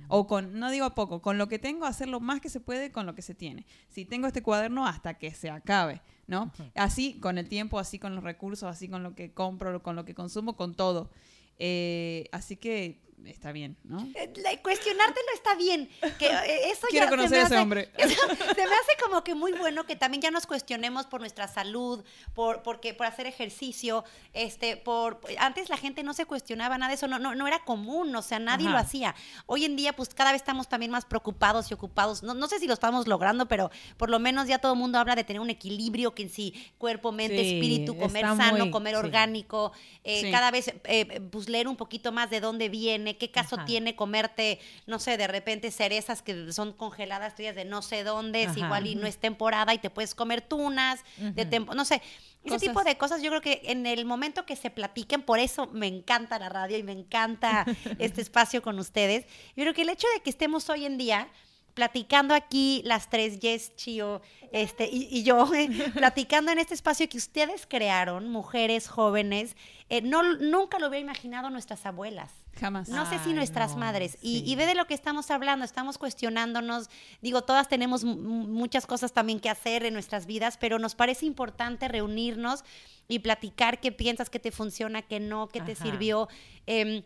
O 0.09 0.27
con, 0.27 0.59
no 0.59 0.71
digo 0.71 0.95
poco, 0.95 1.23
con 1.23 1.39
lo 1.39 1.49
que 1.49 1.59
tengo, 1.59 1.87
hacer 1.87 2.07
lo 2.09 2.21
más 2.21 2.41
que 2.41 2.49
se 2.51 2.61
puede 2.61 2.93
con 2.93 3.07
lo 3.07 3.15
que 3.15 3.23
se 3.23 3.35
tiene. 3.35 3.65
Si 3.89 4.05
tengo 4.05 4.27
este 4.27 4.43
cuaderno, 4.43 4.87
hasta 4.87 5.15
que 5.15 5.33
se 5.33 5.49
acabe, 5.51 6.03
¿no? 6.27 6.53
Así 6.75 7.19
con 7.19 7.39
el 7.39 7.49
tiempo, 7.49 7.79
así 7.79 7.99
con 7.99 8.15
los 8.15 8.23
recursos, 8.23 8.65
así 8.65 8.89
con 8.89 9.03
lo 9.03 9.15
que 9.15 9.33
compro, 9.33 9.83
con 9.83 9.97
lo 9.97 10.05
que 10.05 10.15
consumo, 10.15 10.55
con 10.57 10.75
todo. 10.75 11.11
Eh, 11.59 12.29
así 12.33 12.57
que 12.57 13.01
está 13.27 13.53
bien, 13.53 13.77
¿no? 13.85 14.07
Eh, 14.15 14.33
Cuestionártelo 14.63 15.27
está 15.35 15.55
bien. 15.55 15.89
Que 16.19 16.27
eh, 16.27 16.71
eso 16.71 16.87
Quiero 16.91 17.07
ya 17.07 17.11
conocer 17.11 17.39
a 17.39 17.43
ese 17.43 17.55
hace- 17.55 17.63
hombre. 17.63 17.91
eso 17.99 18.21
se 18.29 18.67
me 18.67 18.75
hace 18.75 18.93
como 19.03 19.23
que 19.25 19.35
muy 19.35 19.53
bueno 19.53 19.85
que 19.85 19.97
también 19.97 20.23
ya 20.23 20.31
nos 20.31 20.47
cuestionemos 20.47 21.07
por 21.07 21.21
nuestra 21.21 21.49
salud, 21.49 22.05
por 22.35 22.63
porque 22.63 22.95
por 22.95 23.07
hacer 23.07 23.27
ejercicio, 23.27 24.05
este, 24.33 24.77
por 24.77 25.21
antes 25.39 25.69
la 25.69 25.77
gente 25.77 26.03
no 26.03 26.15
se 26.15 26.27
cuestionaba 26.27 26.79
nada 26.79 26.89
de 26.91 26.95
eso, 26.97 27.09
no 27.09 27.19
no, 27.19 27.35
no 27.35 27.47
era 27.47 27.65
común, 27.65 28.15
o 28.15 28.23
sea, 28.23 28.39
nadie 28.39 28.67
Ajá. 28.67 28.75
lo 28.77 28.79
hacía. 28.81 29.15
Hoy 29.47 29.65
en 29.65 29.77
día 29.77 29.93
pues 29.95 30.15
cada 30.15 30.33
vez 30.33 30.41
estamos 30.43 30.69
también 30.69 30.91
más 30.91 31.05
preocupados 31.05 31.71
y 31.71 31.75
ocupados. 31.75 32.23
No, 32.23 32.35
no 32.35 32.49
sé 32.49 32.59
si 32.59 32.67
lo 32.67 32.75
estamos 32.75 33.07
logrando, 33.07 33.47
pero 33.49 33.71
por 33.97 34.11
lo 34.11 34.19
menos 34.19 34.49
ya 34.49 34.59
todo 34.59 34.73
el 34.73 34.79
mundo 34.79 34.99
habla 34.99 35.15
de 35.15 35.25
tener 35.25 35.41
un 35.41 35.51
equilibrio 35.51 36.15
que 36.15 36.23
en 36.23 36.31
sí 36.31 36.55
cuerpo, 36.79 37.13
mente, 37.13 37.43
Sí, 37.43 37.55
espíritu, 37.55 37.97
comer 37.97 38.25
sano, 38.37 38.59
muy- 38.65 38.71
comer 38.71 38.95
sí. 38.95 38.99
orgánico, 39.01 39.73
eh, 40.05 40.23
Sí. 40.23 40.31
cada 40.31 40.51
vez 40.51 40.73
eh, 40.85 41.21
pues 41.31 41.49
leer 41.49 41.69
un 41.69 41.77
poquito 41.77 42.13
más 42.13 42.31
de 42.31 42.41
dónde 42.41 42.69
viene, 42.69 43.12
qué 43.17 43.31
caso 43.31 43.57
Ajá. 43.57 43.65
tiene 43.65 43.97
comerte, 43.97 44.59
no 44.87 44.99
sé, 44.99 45.17
de 45.17 45.27
repente 45.27 45.71
cerezas 45.71 46.23
que 46.23 46.53
son 46.53 46.73
congeladas, 46.73 47.35
tuyas 47.35 47.55
de 47.55 47.65
no 47.65 47.83
sé 47.83 48.05
dónde, 48.05 48.45
es 48.45 48.57
igual 48.57 48.87
y 48.87 48.95
no 48.95 49.07
es 49.07 49.19
temporada 49.19 49.75
y 49.75 49.79
te 49.79 49.91
puedes 49.91 50.15
comer 50.15 50.41
tunas, 50.43 51.01
de 51.19 51.45
tempo, 51.47 51.75
no 51.75 51.85
sé. 51.85 51.97
Ese 52.45 52.49
Cosas- 52.49 52.61
tipo 52.61 52.83
de 52.85 52.97
cosas 52.99 53.23
yo 53.23 53.31
creo 53.31 53.41
que 53.41 53.61
en 53.67 53.87
el 53.87 54.05
momento 54.05 54.45
que 54.45 54.57
se 54.57 54.69
platiquen, 54.71 55.23
por 55.23 55.39
eso 55.39 55.69
me 55.69 55.87
encanta 55.87 56.39
la 56.41 56.49
radio 56.49 56.77
y 56.77 56.83
me 56.83 56.91
encanta 56.93 57.65
este 58.01 58.21
espacio 58.21 58.63
con 58.63 58.79
ustedes. 58.81 59.27
Yo 59.57 59.63
creo 59.63 59.75
que 59.75 59.83
el 59.83 59.89
hecho 59.91 60.09
de 60.17 60.23
que 60.23 60.31
estemos 60.31 60.69
hoy 60.69 60.85
en 60.85 60.99
día 60.99 61.29
platicando 61.75 62.35
aquí 62.35 62.83
las 62.85 63.09
tres, 63.09 63.39
Jess, 63.41 63.75
Chio, 63.77 64.21
este, 64.53 64.89
y, 64.91 65.09
y 65.11 65.23
yo, 65.23 65.53
eh, 65.55 65.69
platicando 65.95 66.53
en 66.53 66.59
este 66.59 66.75
espacio 66.75 67.09
que 67.09 67.17
ustedes 67.17 67.67
crearon, 67.67 68.29
mujeres 68.29 68.89
jóvenes, 68.89 69.57
eh, 69.89 70.03
no, 70.03 70.23
nunca 70.23 70.79
lo 70.79 70.89
hubiera 70.89 71.03
imaginado 71.03 71.51
nuestras 71.51 71.85
abuelas. 71.87 72.33
Jamás. 72.59 72.89
No 72.89 73.09
sé 73.09 73.19
si 73.21 73.33
nuestras 73.33 73.73
no, 73.73 73.79
madres. 73.79 74.19
Y, 74.21 74.41
sí. 74.41 74.45
y 74.47 74.57
ve 74.57 74.67
de 74.67 74.75
lo 74.75 74.87
que 74.87 74.95
estamos 74.95 75.31
hablando, 75.31 75.65
estamos 75.65 75.97
cuestionándonos. 75.97 76.91
Digo, 77.23 77.43
todas 77.43 77.69
tenemos 77.69 78.05
muchas 78.05 78.87
cosas 78.87 79.13
también 79.13 79.41
que 79.41 79.49
hacer 79.49 79.85
en 79.85 79.95
nuestras 79.95 80.27
vidas, 80.27 80.59
pero 80.59 80.79
nos 80.79 80.95
parece 80.95 81.25
importante 81.25 81.89
reunirnos 81.89 82.63
y 83.09 83.21
platicar 83.21 83.81
qué 83.81 83.91
piensas 83.91 84.29
que 84.29 84.39
te 84.39 84.53
funciona, 84.53 85.03
qué 85.03 85.19
no, 85.19 85.49
qué 85.49 85.61
te 85.63 85.75
sirvió. 85.75 86.29
Em, 86.67 87.03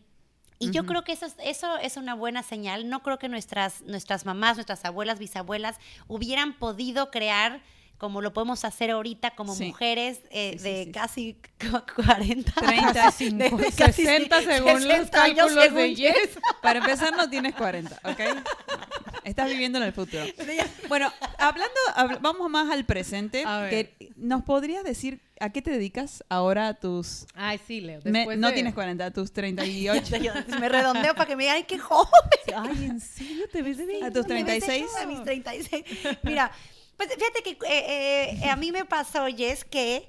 y 0.58 0.70
yo 0.70 0.86
creo 0.86 1.04
que 1.04 1.12
eso 1.12 1.26
es, 1.26 1.34
eso 1.42 1.76
es 1.78 1.96
una 1.96 2.14
buena 2.14 2.42
señal. 2.42 2.88
No 2.88 3.02
creo 3.02 3.18
que 3.18 3.28
nuestras, 3.28 3.82
nuestras 3.82 4.24
mamás, 4.24 4.56
nuestras 4.56 4.84
abuelas, 4.84 5.18
bisabuelas 5.18 5.76
hubieran 6.08 6.54
podido 6.58 7.10
crear 7.10 7.60
como 7.98 8.20
lo 8.20 8.34
podemos 8.34 8.64
hacer 8.66 8.90
ahorita 8.90 9.30
como 9.30 9.54
Sí. 9.54 9.68
mujeres 9.68 10.20
eh, 10.30 10.52
Sí, 10.52 10.58
sí, 10.58 10.64
de 10.64 10.90
casi 10.92 11.40
cu- 11.58 11.82
40 12.04 12.52
30, 12.52 12.92
de- 13.18 13.50
de 13.56 13.72
casi 13.72 14.04
60 14.04 14.42
según 14.42 14.72
los 14.74 14.82
60 14.82 15.22
años 15.22 15.36
cálculos 15.46 15.64
según 15.64 15.78
de 15.78 15.96
Jess. 15.96 16.38
Para 16.60 16.80
empezar, 16.80 17.16
no 17.16 17.30
tienes 17.30 17.54
40, 17.54 17.98
¿ok? 18.04 18.20
Estás 19.26 19.48
viviendo 19.50 19.78
en 19.78 19.84
el 19.84 19.92
futuro. 19.92 20.24
Bueno, 20.88 21.12
hablando, 21.38 21.74
habl- 21.96 22.18
vamos 22.20 22.48
más 22.48 22.70
al 22.70 22.84
presente. 22.84 23.42
Que 23.70 24.12
¿Nos 24.16 24.42
podrías 24.44 24.84
decir 24.84 25.20
a 25.40 25.50
qué 25.50 25.60
te 25.62 25.70
dedicas 25.70 26.24
ahora 26.28 26.68
a 26.68 26.74
tus... 26.74 27.26
Ay, 27.34 27.60
sí, 27.66 27.80
Leo. 27.80 28.00
me- 28.04 28.36
no 28.36 28.52
tienes 28.52 28.72
40, 28.72 29.04
a 29.04 29.10
tus 29.10 29.32
38. 29.32 30.16
Me 30.60 30.68
redondeo 30.68 31.14
para 31.14 31.26
que 31.26 31.36
me 31.36 31.42
digan, 31.42 31.56
¡ay, 31.56 31.64
qué 31.64 31.78
joven! 31.78 32.08
Ay, 32.56 32.84
¿en 32.84 33.00
serio 33.00 33.46
te 33.50 33.62
ves 33.62 33.78
de 33.78 34.04
A 34.04 34.10
tus 34.12 34.26
Me 34.28 34.44
ves 34.44 34.64
36. 34.64 34.86
A 35.02 35.06
mis 35.06 35.22
36. 35.24 35.84
Mira, 36.22 36.50
pues 36.96 37.10
fíjate 37.14 37.42
que 37.42 37.50
eh, 37.68 38.38
eh, 38.44 38.48
a 38.50 38.56
mí 38.56 38.70
me 38.72 38.84
pasó, 38.84 39.26
Jess, 39.26 39.64
que 39.64 40.08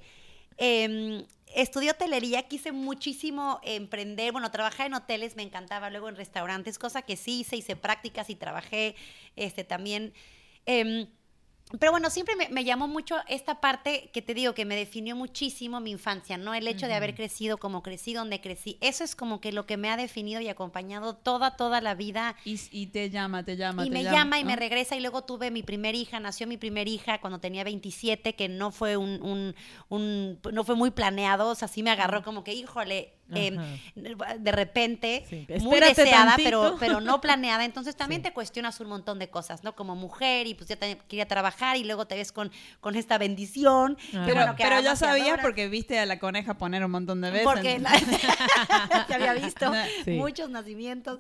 eh, 0.58 1.26
estudié 1.62 1.90
hotelería, 1.90 2.44
quise 2.44 2.72
muchísimo 2.72 3.60
emprender, 3.64 4.32
bueno, 4.32 4.52
trabajar 4.52 4.86
en 4.86 4.94
hoteles, 4.94 5.36
me 5.36 5.42
encantaba, 5.42 5.90
luego 5.90 6.08
en 6.08 6.16
restaurantes, 6.16 6.78
cosa 6.78 7.02
que 7.02 7.18
sí 7.18 7.40
hice, 7.40 7.56
hice 7.58 7.76
prácticas 7.76 8.30
y 8.30 8.36
trabajé 8.36 8.96
este, 9.36 9.64
también. 9.64 10.14
em, 10.66 11.08
pero 11.80 11.92
bueno, 11.92 12.10
siempre 12.10 12.36
me, 12.38 12.48
me 12.50 12.64
llamó 12.64 12.88
mucho 12.88 13.18
esta 13.28 13.60
parte 13.60 14.10
que 14.14 14.22
te 14.22 14.34
digo 14.34 14.54
que 14.54 14.64
me 14.64 14.76
definió 14.76 15.16
muchísimo 15.18 15.80
mi 15.82 15.92
infancia, 15.92 16.38
¿no? 16.38 16.54
El 16.54 16.66
hecho 16.68 16.88
de 16.88 16.94
haber 16.94 17.14
crecido 17.14 17.58
como 17.58 17.84
crecí, 17.84 18.14
donde 18.14 18.40
crecí. 18.40 18.78
Eso 18.80 19.04
es 19.04 19.16
como 19.16 19.42
que 19.42 19.52
lo 19.52 19.66
que 19.66 19.76
me 19.76 19.90
ha 19.90 19.98
definido 19.98 20.40
y 20.40 20.48
acompañado 20.48 21.16
toda, 21.16 21.58
toda 21.58 21.82
la 21.82 21.94
vida 21.94 22.36
Y, 22.46 22.58
y 22.72 22.88
te 22.88 23.10
llama, 23.10 23.44
te 23.44 23.58
llama, 23.58 23.86
y 23.86 23.90
te 23.90 23.94
me 23.96 24.04
llama 24.04 24.40
y 24.40 24.44
¿no? 24.44 24.48
me 24.52 24.56
regresa 24.56 24.96
y 24.96 25.02
luego 25.02 25.26
tuve 25.26 25.52
mi 25.52 25.62
primer 25.62 25.94
hija, 25.96 26.20
nació 26.22 26.48
mi 26.48 26.56
primer 26.58 26.88
hija 26.88 27.20
cuando 27.20 27.40
tenía 27.40 27.66
27, 27.66 28.34
que 28.36 28.48
no 28.48 28.72
fue 28.72 28.96
un, 28.96 29.22
un- 29.22 29.54
un- 29.90 30.40
no 30.54 30.64
fue 30.64 30.76
muy 30.76 30.92
planeado, 30.92 31.50
o 31.50 31.56
sea, 31.56 31.68
sí 31.68 31.84
me 31.84 31.90
agarró 31.92 32.24
como 32.24 32.44
que, 32.46 32.54
híjole, 32.54 33.14
em, 33.34 33.58
de 33.96 34.52
repente, 34.52 35.26
Sí, 35.30 35.46
muy 35.62 35.80
deseada, 35.80 36.28
tantito. 36.36 36.44
pero, 36.44 36.76
pero 36.80 37.02
no 37.02 37.20
planeada, 37.22 37.66
entonces 37.66 37.96
también 37.98 38.22
Sí. 38.22 38.30
te 38.30 38.34
cuestionas 38.34 38.80
un 38.80 38.88
montón 38.88 39.20
de 39.20 39.30
cosas, 39.30 39.64
¿no? 39.64 39.76
Como 39.76 39.96
mujer 39.96 40.48
y 40.48 40.54
pues 40.54 40.70
ya 40.70 40.76
te- 40.78 40.98
quería 41.08 41.28
trabajar 41.28 41.78
y 41.78 41.84
luego 41.84 42.08
te 42.08 42.16
ves 42.16 42.32
con, 42.32 42.52
con 42.80 42.96
esta 42.96 43.18
bendición. 43.18 43.98
Pero, 44.12 44.34
bueno, 44.36 44.56
que 44.56 44.64
pero 44.64 44.80
ya 44.82 44.96
sabías 44.96 45.40
porque 45.42 45.68
viste 45.68 46.00
a 46.00 46.06
la 46.06 46.20
coneja 46.20 46.58
poner 46.58 46.84
un 46.86 46.92
montón 46.92 47.22
de 47.22 47.32
veces. 47.32 47.46
Porque 47.46 47.80
la- 47.80 47.92
se 49.08 49.14
había 49.14 49.34
visto 49.34 49.72
Sí. 50.06 50.12
muchos 50.12 50.50
nacimientos. 50.50 51.20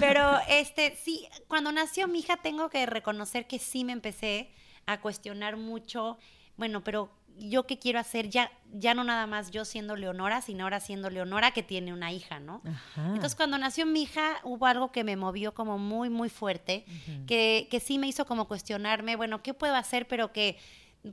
Pero 0.00 0.38
este, 0.48 0.96
sí, 1.02 1.26
cuando 1.48 1.72
nació 1.72 2.08
mi 2.08 2.20
hija 2.20 2.36
tengo 2.36 2.68
que 2.68 2.86
reconocer 2.86 3.46
que 3.46 3.58
sí 3.58 3.84
me 3.84 3.92
empecé 3.92 4.50
a 4.86 5.00
cuestionar 5.00 5.56
mucho, 5.56 6.18
bueno, 6.56 6.82
pero 6.82 7.10
yo 7.38 7.66
qué 7.66 7.78
quiero 7.78 7.98
hacer 7.98 8.28
ya 8.28 8.50
ya 8.72 8.94
no 8.94 9.04
nada 9.04 9.26
más 9.26 9.50
yo 9.50 9.64
siendo 9.64 9.96
Leonora, 9.96 10.40
sino 10.40 10.64
ahora 10.64 10.80
siendo 10.80 11.10
Leonora 11.10 11.50
que 11.50 11.62
tiene 11.62 11.92
una 11.92 12.10
hija, 12.12 12.40
¿no? 12.40 12.62
Ajá. 12.64 13.06
Entonces, 13.08 13.34
cuando 13.34 13.58
nació 13.58 13.86
mi 13.86 14.02
hija, 14.02 14.40
hubo 14.44 14.66
algo 14.66 14.92
que 14.92 15.04
me 15.04 15.16
movió 15.16 15.52
como 15.52 15.78
muy, 15.78 16.08
muy 16.08 16.30
fuerte, 16.30 16.86
que, 17.26 17.68
que 17.70 17.80
sí 17.80 17.98
me 17.98 18.08
hizo 18.08 18.24
como 18.24 18.48
cuestionarme, 18.48 19.16
bueno, 19.16 19.42
¿qué 19.42 19.52
puedo 19.52 19.74
hacer? 19.74 20.08
Pero 20.08 20.32
que, 20.32 20.58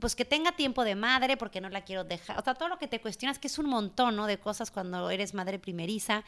pues 0.00 0.16
que 0.16 0.24
tenga 0.24 0.52
tiempo 0.52 0.84
de 0.84 0.94
madre, 0.94 1.36
porque 1.36 1.60
no 1.60 1.68
la 1.68 1.82
quiero 1.82 2.04
dejar. 2.04 2.38
O 2.38 2.42
sea, 2.42 2.54
todo 2.54 2.68
lo 2.68 2.78
que 2.78 2.88
te 2.88 3.00
cuestionas, 3.00 3.38
que 3.38 3.48
es 3.48 3.58
un 3.58 3.66
montón, 3.66 4.16
¿no? 4.16 4.26
De 4.26 4.38
cosas 4.38 4.70
cuando 4.70 5.10
eres 5.10 5.34
madre 5.34 5.58
primeriza 5.58 6.24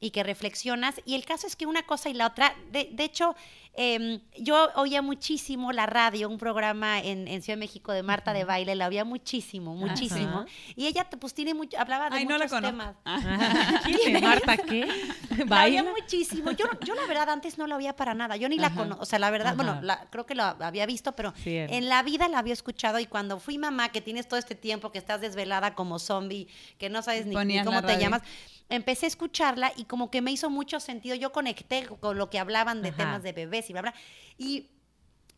y 0.00 0.10
que 0.10 0.22
reflexionas. 0.22 1.00
Y 1.04 1.14
el 1.14 1.24
caso 1.24 1.46
es 1.46 1.56
que 1.56 1.66
una 1.66 1.82
cosa 1.84 2.08
y 2.08 2.14
la 2.14 2.26
otra, 2.26 2.54
de, 2.70 2.88
de 2.92 3.04
hecho, 3.04 3.34
em, 3.76 4.20
yo 4.38 4.68
oía 4.76 5.02
muchísimo 5.02 5.72
la 5.72 5.86
radio, 5.86 6.28
un 6.28 6.38
programa 6.38 7.00
en, 7.00 7.26
en 7.26 7.42
Ciudad 7.42 7.56
de 7.56 7.60
México 7.60 7.92
de 7.92 8.02
Marta 8.02 8.32
de 8.32 8.44
Baile, 8.44 8.74
la 8.74 8.88
oía 8.88 9.04
muchísimo, 9.04 9.74
muchísimo. 9.74 10.44
Y 10.76 10.86
ella, 10.86 11.08
pues, 11.08 11.32
tiene 11.34 11.54
mucho, 11.54 11.78
hablaba 11.78 12.10
de 12.10 12.16
Ay, 12.18 12.26
no 12.26 12.36
la 12.38 12.44
muchos 12.44 12.60
temas. 12.60 12.96
Ajá. 13.04 13.80
¿Quién? 13.84 14.20
¿Marta 14.22 14.56
qué? 14.58 14.86
La 15.30 15.64
oía 15.64 15.82
¿Baila? 15.82 15.84
muchísimo. 15.90 16.50
Yo, 16.52 16.66
yo 16.84 16.94
la 16.94 17.06
verdad 17.06 17.30
antes 17.30 17.58
no 17.58 17.66
la 17.66 17.76
oía 17.76 17.96
para 17.96 18.14
nada. 18.14 18.36
Yo 18.36 18.48
ni 18.48 18.56
la 18.58 18.72
conozco. 18.74 19.02
O 19.02 19.06
sea, 19.06 19.18
la 19.18 19.30
verdad, 19.30 19.56
bueno, 19.56 19.80
la- 19.82 20.06
creo 20.10 20.26
que 20.26 20.34
lo 20.34 20.44
había 20.44 20.86
visto, 20.86 21.12
pero 21.12 21.32
en 21.44 21.88
la 21.88 22.02
vida 22.02 22.28
la 22.28 22.38
había 22.38 22.52
escuchado 22.52 22.98
y 23.00 23.06
cuando 23.06 23.40
fui 23.40 23.58
mamá, 23.58 23.88
que 23.90 24.00
tienes 24.00 24.28
todo 24.28 24.38
este 24.38 24.54
tiempo, 24.54 24.92
que 24.92 24.98
estás 24.98 25.20
desvelada 25.20 25.74
como 25.74 25.98
zombie, 25.98 26.46
que 26.78 26.88
no 26.88 27.02
sabes 27.02 27.26
ni, 27.26 27.34
cómo 27.64 27.80
la 27.80 27.86
te 27.86 27.98
llamas, 27.98 28.22
empecé 28.68 29.06
a 29.06 29.08
escucharla 29.08 29.72
y 29.76 29.84
como 29.84 30.10
que 30.10 30.20
me 30.22 30.32
hizo 30.32 30.50
mucho 30.50 30.80
sentido. 30.80 31.14
Yo 31.14 31.32
conecté 31.32 31.86
con 31.86 32.18
lo 32.18 32.30
que 32.30 32.38
hablaban 32.38 32.82
de 32.82 32.88
Ajá. 32.88 32.96
temas 32.98 33.22
de 33.22 33.32
bebés 33.32 33.68
y 33.70 33.72
bla, 33.72 33.82
bla. 33.82 33.94
Y 34.38 34.68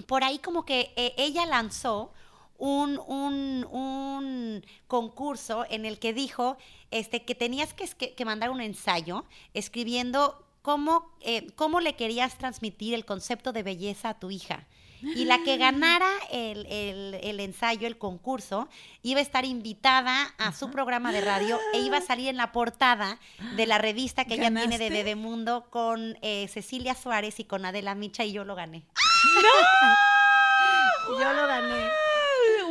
por 0.07 0.25
ahí 0.25 0.39
como 0.39 0.65
que 0.65 0.93
eh, 0.97 1.15
ella 1.17 1.47
lanzó 1.47 2.13
un, 2.59 2.99
un- 3.07 3.67
un 3.71 4.65
concurso 4.87 5.65
en 5.69 5.85
el 5.85 5.99
que 5.99 6.13
dijo 6.15 6.57
este, 6.91 7.25
que 7.25 7.35
tenías 7.35 7.75
que, 7.75 8.15
que 8.15 8.25
mandar 8.25 8.51
un 8.51 8.61
ensayo 8.61 9.25
escribiendo 9.55 10.47
cómo, 10.63 11.11
eh, 11.21 11.49
cómo 11.55 11.81
le 11.81 11.95
querías 11.97 12.39
transmitir 12.39 12.95
el 12.95 13.05
concepto 13.05 13.53
de 13.53 13.63
belleza 13.63 14.11
a 14.11 14.19
tu 14.19 14.31
hija. 14.31 14.67
Y 15.03 15.25
la 15.27 15.43
que 15.43 15.57
ganara 15.57 16.09
el, 16.31 16.67
el- 16.67 17.15
el 17.23 17.41
ensayo, 17.41 17.87
el 17.87 17.99
concurso, 17.99 18.69
iba 19.03 19.21
a 19.21 19.23
estar 19.23 19.45
invitada 19.45 20.35
a 20.39 20.53
su 20.53 20.71
programa 20.71 21.13
de 21.13 21.21
radio 21.21 21.59
e 21.75 21.81
iba 21.81 21.99
a 21.99 22.01
salir 22.01 22.29
en 22.29 22.37
la 22.37 22.53
portada 22.53 23.19
de 23.57 23.67
la 23.67 23.79
revista 23.79 24.25
que 24.25 24.35
ella 24.35 24.49
tiene 24.53 24.79
de. 24.79 24.91
Bebemundo 24.91 25.67
con 25.71 26.17
eh, 26.23 26.49
Cecilia 26.49 26.95
Suárez 26.95 27.39
y 27.41 27.45
con 27.45 27.65
Adela 27.65 27.95
Micha 27.95 28.25
y 28.25 28.33
yo 28.33 28.45
lo 28.45 28.55
gané. 28.55 28.85
Yo 31.09 31.33
lo 31.33 31.47
gané. 31.47 31.89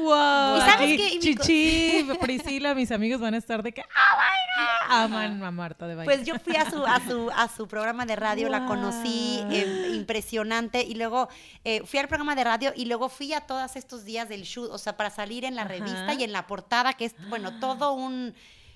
Wow. 0.05 0.57
¿Y 0.57 0.61
sabes 0.61 0.75
aquí 0.75 0.97
qué? 0.97 1.09
Y 1.15 1.19
mi 1.19 1.35
co- 1.35 1.43
Chichi, 1.43 2.07
Priscila, 2.21 2.73
mis 2.75 2.91
amigos 2.91 3.19
van 3.19 3.33
a 3.33 3.37
estar 3.37 3.61
de 3.63 3.71
que, 3.73 3.81
oh 3.81 4.17
my 4.17 4.87
God, 4.89 4.95
aman 5.15 5.43
a 5.43 5.51
Marta 5.51 5.87
de 5.87 5.95
Baile. 5.95 6.13
Pues 6.13 6.25
yo 6.25 6.35
fui 6.39 6.55
a 6.55 6.69
su, 6.69 6.85
a 6.85 6.99
su, 7.01 7.29
a 7.35 7.47
su 7.49 7.67
programa 7.67 8.05
de 8.05 8.15
radio, 8.15 8.47
la 8.49 8.65
conocí, 8.65 9.41
eh, 9.51 9.91
impresionante, 9.95 10.81
y 10.83 10.95
luego 10.95 11.27
eh, 11.63 11.81
fui 11.85 11.99
al 11.99 12.07
programa 12.07 12.35
de 12.35 12.43
radio 12.43 12.71
y 12.75 12.85
luego 12.85 13.09
fui 13.09 13.33
a 13.33 13.41
todos 13.41 13.75
estos 13.75 14.05
días 14.05 14.29
del 14.29 14.43
shoot, 14.43 14.69
o 14.71 14.77
sea, 14.77 14.95
para 14.95 15.09
salir 15.09 15.43
en 15.45 15.55
la 15.55 15.63
Ajá. 15.63 15.69
revista 15.71 16.13
y 16.13 16.23
en 16.23 16.31
la 16.31 16.47
portada, 16.47 16.93
que 16.93 17.05
es, 17.05 17.15
bueno, 17.29 17.59
todo 17.59 17.93
un 17.93 18.33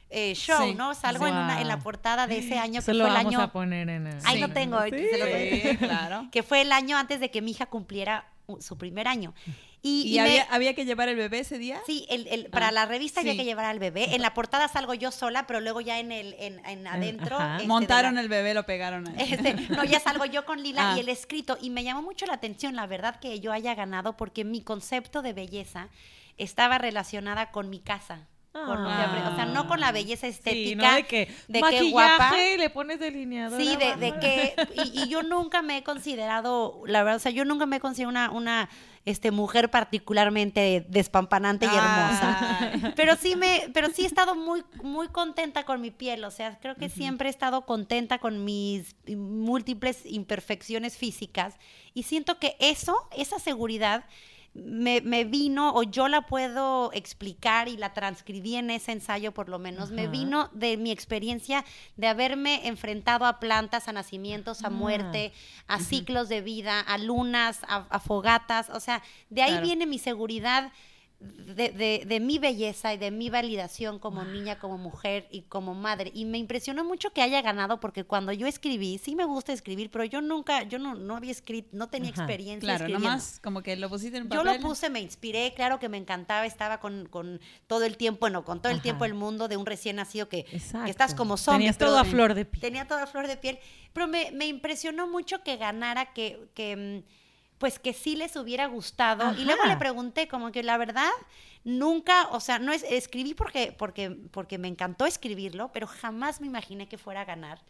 eh, 0.10 0.34
show, 0.36 0.66
Sí. 0.68 0.74
¿no? 0.74 0.96
Salgo 0.96 1.28
en, 1.28 1.36
una, 1.36 1.62
en 1.62 1.68
la 1.68 1.78
portada 1.80 2.26
de 2.26 2.40
ese 2.40 2.58
año, 2.58 2.82
que 2.82 2.94
lo 2.96 3.04
fue 3.06 3.10
el 3.10 3.16
vamos 3.18 3.36
año... 3.36 3.44
a 3.44 3.52
poner 3.52 3.90
en 3.90 4.08
el... 4.08 4.18
Ahí 4.26 4.36
Sí. 4.38 4.42
lo 4.42 4.50
tengo, 4.50 4.78
ahorita 4.78 4.98
se 4.98 5.18
lo 5.20 5.26
Sí, 5.72 5.78
claro. 5.78 6.28
que 6.32 6.42
fue 6.42 6.62
el 6.62 6.72
año 6.72 6.98
antes 6.98 7.20
de 7.20 7.30
que 7.30 7.44
mi 7.44 7.52
hija 7.52 7.68
cumpliera 7.68 8.26
uh, 8.48 8.60
su 8.60 8.76
primer 8.76 9.08
año. 9.08 9.36
Y, 9.82 10.02
¿Y, 10.02 10.16
y 10.16 10.16
me- 10.16 10.22
había, 10.22 10.44
había 10.52 10.74
que 10.76 10.84
llevar 10.86 11.08
el 11.08 11.16
bebé 11.16 11.40
ese 11.40 11.58
día? 11.58 11.80
Sí, 11.86 12.06
el, 12.10 12.28
el- 12.28 12.46
para 12.48 12.68
Ah, 12.68 12.72
la 12.72 12.86
revista 12.86 13.22
había 13.22 13.32
sí. 13.34 13.38
que 13.38 13.46
llevar 13.46 13.64
al 13.66 13.80
bebé. 13.80 14.14
En 14.16 14.22
la 14.22 14.34
portada 14.34 14.68
salgo 14.68 14.94
yo 14.94 15.10
sola, 15.12 15.48
pero 15.48 15.62
luego 15.62 15.80
ya 15.80 16.00
en 16.00 16.12
el 16.12 16.36
en, 16.38 16.66
en 16.66 16.86
adentro. 16.86 17.38
este, 17.56 17.68
Montaron 17.68 18.16
la- 18.16 18.22
el 18.22 18.28
bebé, 18.28 18.54
lo 18.54 18.66
pegaron 18.66 19.08
ahí. 19.08 19.16
este, 19.34 19.54
no, 19.70 19.86
ya 19.86 20.00
salgo 20.02 20.26
yo 20.26 20.46
con 20.46 20.62
Lila 20.62 20.92
Ah. 20.92 20.98
y 20.98 21.00
el 21.00 21.08
escrito. 21.10 21.58
Y 21.62 21.70
me 21.70 21.84
llamó 21.86 22.02
mucho 22.02 22.26
la 22.26 22.34
atención, 22.34 22.76
la 22.76 22.88
verdad, 22.88 23.20
que 23.22 23.40
yo 23.40 23.54
haya 23.54 23.74
ganado, 23.74 24.18
porque 24.18 24.44
mi 24.44 24.62
concepto 24.62 25.22
de 25.22 25.32
belleza 25.34 25.88
estaba 26.38 26.78
relacionada 26.78 27.52
con 27.52 27.70
mi 27.70 27.80
casa. 27.80 28.28
con 28.52 28.86
o 28.86 29.36
sea, 29.36 29.46
no 29.46 29.68
con 29.68 29.80
la 29.80 29.92
belleza 29.94 30.26
Sí, 30.28 30.34
estética. 30.34 30.90
¿no? 30.90 30.96
De 30.96 31.04
que 31.04 31.32
de 31.48 31.62
maquillaje 31.62 31.86
qué 31.86 31.92
guapa. 31.92 32.36
le 32.58 32.70
pones 32.72 33.00
delineador. 33.00 33.62
Sí, 33.62 33.76
de, 33.78 33.96
de 33.96 34.20
que, 34.20 34.56
y, 34.84 35.04
y 35.04 35.08
yo 35.08 35.22
nunca 35.24 35.62
me 35.62 35.78
he 35.78 35.84
considerado, 35.84 36.82
la 36.86 37.04
verdad, 37.04 37.18
o 37.18 37.20
sea, 37.20 37.32
yo 37.32 37.46
nunca 37.46 37.66
me 37.68 37.78
he 37.78 37.80
considerado 37.80 38.10
una, 38.12 38.32
una 38.32 38.70
este, 39.10 39.32
mujer 39.32 39.72
particularmente 39.72 40.86
despampanante 40.88 41.66
y 41.66 41.70
hermosa. 41.70 42.94
Pero 42.96 43.16
sí 43.16 43.36
me, 43.36 43.70
pero 43.74 43.90
sí 43.90 44.04
he 44.04 44.06
estado 44.06 44.36
muy, 44.36 44.64
muy 44.84 45.08
contenta 45.08 45.64
con 45.64 45.82
mi 45.82 45.90
piel. 45.90 46.24
O 46.24 46.32
sea, 46.32 46.60
creo 46.60 46.76
que 46.76 46.90
siempre 46.90 47.28
he 47.28 47.32
estado 47.32 47.66
contenta 47.66 48.20
con 48.20 48.46
mis 48.46 48.96
múltiples 49.08 50.06
imperfecciones 50.06 50.96
físicas. 50.96 51.56
Y 51.94 52.04
siento 52.04 52.38
que 52.38 52.56
eso, 52.60 52.96
esa 53.18 53.40
seguridad, 53.40 54.06
me, 54.54 55.02
me 55.02 55.24
vino, 55.26 55.74
o 55.74 55.84
yo 55.84 56.08
la 56.08 56.22
puedo 56.26 56.92
explicar 56.94 57.68
y 57.68 57.78
la 57.78 57.94
transcribí 57.94 58.56
en 58.56 58.72
ese 58.72 58.92
ensayo 58.92 59.32
por 59.32 59.48
lo 59.48 59.60
menos, 59.60 59.92
me 59.92 60.08
vino 60.08 60.50
de 60.54 60.76
mi 60.78 60.92
experiencia 60.92 61.64
de 61.98 62.08
haberme 62.08 62.68
enfrentado 62.68 63.26
a 63.26 63.40
plantas, 63.40 63.88
a 63.88 63.94
nacimientos, 63.94 64.64
a 64.64 64.68
Ah. 64.68 64.72
muerte, 64.72 65.32
a 65.68 65.80
ciclos 65.80 66.30
de 66.30 66.42
vida, 66.42 66.80
a 66.80 66.98
lunas, 66.98 67.62
a, 67.68 67.86
a 67.90 68.00
fogatas. 68.00 68.70
O 68.72 68.80
sea, 68.80 69.02
de 69.30 69.44
ahí 69.44 69.52
Claro. 69.52 69.66
viene 69.68 69.86
mi 69.86 70.00
seguridad 70.00 70.72
de, 71.20 71.70
de- 71.72 72.04
de 72.08 72.20
mi 72.22 72.40
belleza 72.40 72.94
y 72.94 72.98
de 72.98 73.12
mi 73.12 73.30
validación 73.30 74.00
como 74.00 74.24
niña, 74.24 74.58
como 74.58 74.78
mujer 74.78 75.28
y 75.32 75.42
como 75.42 75.74
madre. 75.74 76.12
Y 76.14 76.24
me 76.24 76.38
impresionó 76.38 76.86
mucho 76.86 77.10
que 77.12 77.22
haya 77.22 77.42
ganado 77.42 77.82
porque 77.82 78.06
cuando 78.06 78.32
yo 78.32 78.48
escribí, 78.48 78.98
sí 79.00 79.16
me 79.16 79.26
gusta 79.26 79.52
escribir, 79.52 79.90
pero 79.92 80.06
yo 80.06 80.22
nunca, 80.22 80.64
yo 80.64 80.80
no, 80.80 80.96
no 80.96 81.18
había 81.18 81.32
escrito, 81.32 81.68
no 81.74 81.90
tenía 81.90 82.12
Ajá. 82.12 82.22
experiencia 82.24 82.66
Claro, 82.68 82.86
escribiendo. 82.86 83.10
nomás 83.10 83.40
como 83.44 83.62
que 83.62 83.76
lo 83.76 83.90
pusiste 83.90 84.18
en 84.18 84.30
Yo 84.30 84.38
papel. 84.44 84.62
lo 84.62 84.68
puse, 84.70 84.90
me 84.90 85.02
inspiré, 85.02 85.54
claro 85.54 85.78
que 85.78 85.90
me 85.90 85.98
encantaba, 85.98 86.46
estaba 86.46 86.80
con, 86.80 87.06
con 87.10 87.42
todo 87.68 87.84
el 87.84 87.98
tiempo, 87.98 88.22
bueno, 88.22 88.46
con 88.46 88.62
todo 88.62 88.70
el 88.72 88.76
Ajá. 88.78 88.84
tiempo 88.84 89.04
el 89.04 89.14
mundo 89.14 89.50
de 89.50 89.58
un 89.58 89.66
recién 89.66 89.98
nacido 89.98 90.30
que, 90.30 90.46
estás 90.88 91.14
como 91.16 91.36
zombie. 91.36 91.60
Tenías 91.60 91.78
todo 91.78 91.98
a 91.98 92.06
flor 92.06 92.34
de 92.34 92.46
piel. 92.46 92.62
Tenía 92.62 92.88
toda 92.88 93.06
flor 93.08 93.28
de 93.28 93.36
piel, 93.36 93.60
pero 93.92 94.08
me, 94.08 94.32
me 94.32 94.48
impresionó 94.48 95.06
mucho 95.08 95.44
que 95.44 95.58
ganara, 95.58 96.14
que, 96.14 96.48
que, 96.54 97.04
mm, 97.06 97.20
pues 97.60 97.78
que 97.78 97.94
sí 97.94 98.16
les 98.16 98.36
hubiera 98.36 98.66
gustado. 98.68 99.34
Y 99.40 99.44
luego 99.46 99.64
le 99.66 99.78
pregunté, 99.78 100.28
como 100.28 100.52
que 100.52 100.64
la 100.64 100.78
verdad, 100.78 101.12
nunca, 101.64 102.28
o 102.32 102.40
sea, 102.40 102.58
no 102.58 102.72
es, 102.72 102.84
escribí 102.90 103.34
porque, 103.36 103.76
porque, 103.78 104.10
porque 104.10 104.58
me 104.58 104.68
encantó 104.68 105.06
escribirlo, 105.06 105.70
pero 105.74 105.86
jamás 105.86 106.42
me 106.42 106.48
imaginé 106.48 106.88
que 106.88 106.98
fuera 106.98 107.22
a 107.22 107.26
ganar. 107.26 107.62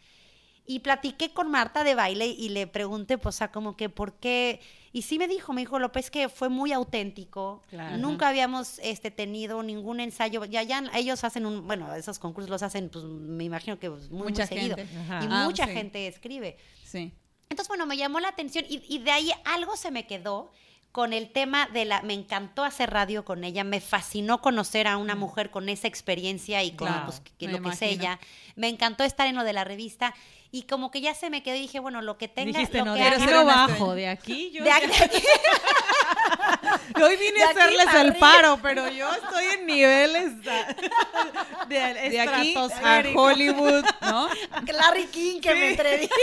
Y 0.66 0.80
platiqué 0.80 1.32
con 1.32 1.50
Marta 1.50 1.82
de 1.82 1.96
baile 1.96 2.26
y 2.28 2.50
le 2.50 2.68
pregunté, 2.68 3.18
pues, 3.18 3.34
o 3.34 3.38
sea, 3.38 3.50
como 3.50 3.76
que 3.76 3.88
por 3.88 4.12
qué. 4.14 4.60
Y 4.92 5.02
sí 5.02 5.18
me 5.18 5.26
dijo, 5.26 5.52
me 5.52 5.62
dijo 5.62 5.80
López 5.80 6.10
que 6.12 6.28
fue 6.28 6.48
muy 6.48 6.70
auténtico. 6.72 7.62
Claro. 7.70 7.96
Nunca 7.96 8.28
habíamos 8.28 8.78
este, 8.80 9.10
tenido 9.10 9.64
ningún 9.64 9.98
ensayo. 9.98 10.44
Ya, 10.44 10.62
ya 10.62 10.84
ellos 10.94 11.24
hacen 11.24 11.46
un, 11.46 11.66
bueno, 11.66 11.92
esos 11.96 12.20
concursos 12.20 12.50
los 12.50 12.62
hacen, 12.62 12.88
pues, 12.88 13.04
me 13.04 13.42
imagino 13.42 13.80
que 13.80 13.90
muy, 13.90 14.00
Mucha 14.10 14.46
muy 14.46 14.48
seguido. 14.48 14.76
gente. 14.76 14.96
Ajá. 14.98 15.24
Y 15.24 15.28
Ah, 15.28 15.44
mucha 15.46 15.66
sí. 15.66 15.72
gente 15.72 16.06
escribe. 16.06 16.56
Sí. 16.84 17.12
Entonces, 17.50 17.68
bueno, 17.68 17.84
me 17.84 17.96
llamó 17.96 18.20
la 18.20 18.28
atención 18.28 18.64
y, 18.68 18.82
y 18.88 18.98
de 19.00 19.10
ahí 19.10 19.32
algo 19.44 19.76
se 19.76 19.90
me 19.90 20.06
quedó 20.06 20.52
con 20.92 21.12
el 21.12 21.30
tema 21.30 21.66
de 21.72 21.84
la... 21.84 22.00
Me 22.02 22.14
encantó 22.14 22.62
hacer 22.64 22.90
radio 22.90 23.24
con 23.24 23.42
ella, 23.44 23.64
me 23.64 23.80
fascinó 23.80 24.40
conocer 24.40 24.86
a 24.86 24.96
una 24.96 25.16
mujer 25.16 25.50
con 25.50 25.68
esa 25.68 25.88
experiencia 25.88 26.62
y 26.62 26.70
con 26.72 26.86
Claro, 26.88 27.06
pues, 27.06 27.20
que- 27.38 27.48
lo 27.48 27.60
que 27.60 27.70
es 27.70 27.82
ella. 27.82 28.20
Me 28.54 28.68
encantó 28.68 29.02
estar 29.04 29.26
en 29.26 29.34
lo 29.34 29.42
de 29.44 29.52
la 29.52 29.64
revista 29.64 30.14
y 30.52 30.62
como 30.62 30.90
que 30.90 31.00
ya 31.00 31.14
se 31.14 31.30
me 31.30 31.42
quedó 31.42 31.56
y 31.56 31.60
dije, 31.60 31.78
bueno, 31.78 32.02
lo 32.02 32.18
que 32.18 32.28
tenga... 32.28 32.52
Dijiste, 32.58 32.78
lo 32.78 32.84
no, 32.86 32.94
que 32.94 33.00
de 33.00 33.06
haga- 33.06 33.26
no 33.26 33.44
bajo, 33.44 33.94
de 33.94 34.08
aquí 34.08 34.50
yo... 34.50 34.64
de 34.64 34.72
aquí- 34.72 34.86
de 34.86 35.04
aquí- 35.04 35.22
Hoy 37.02 37.16
vine 37.16 37.38
de 37.38 37.44
a 37.44 37.48
hacerles 37.50 37.86
el 37.94 38.16
paro, 38.16 38.58
pero 38.62 38.88
yo 38.88 39.12
estoy 39.14 39.44
en 39.58 39.66
niveles 39.66 40.32
ah, 40.48 41.66
de, 41.68 41.76
De 42.10 42.20
aquí 42.20 42.54
a. 42.56 43.02
Hollywood, 43.14 43.84
¿no? 44.02 44.28
Larry 44.72 45.06
King 45.06 45.40
que 45.40 45.54
me 45.54 45.70
entrevista. 45.70 46.14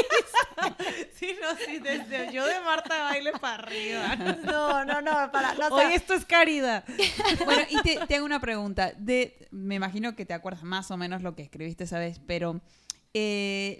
Sí, 1.15 1.36
no, 1.41 1.55
sí, 1.65 1.80
desde 1.80 2.32
yo 2.32 2.45
de 2.45 2.59
Marta 2.61 2.93
de 2.95 3.01
baile 3.01 3.32
para 3.34 3.55
arriba. 3.55 4.15
No, 4.43 4.86
no, 4.86 5.01
no, 5.01 5.32
para... 5.32 5.53
no, 5.55 5.67
o 5.67 5.78
sea, 5.78 5.88
Oye, 5.88 5.95
esto 5.95 6.13
es 6.13 6.25
caridad. 6.25 6.84
Bueno, 7.45 7.63
y 7.69 7.82
te, 7.82 7.99
te 8.05 8.15
hago 8.15 8.25
una 8.25 8.39
pregunta. 8.39 8.91
De, 8.97 9.47
me 9.51 9.75
imagino 9.75 10.15
que 10.15 10.25
te 10.25 10.34
acuerdas 10.34 10.63
más 10.63 10.91
o 10.91 10.97
menos 10.97 11.21
lo 11.21 11.36
que 11.36 11.43
escribiste 11.43 11.86
esa 11.86 11.99
vez, 11.99 12.19
pero 12.28 12.61
eh, 13.20 13.80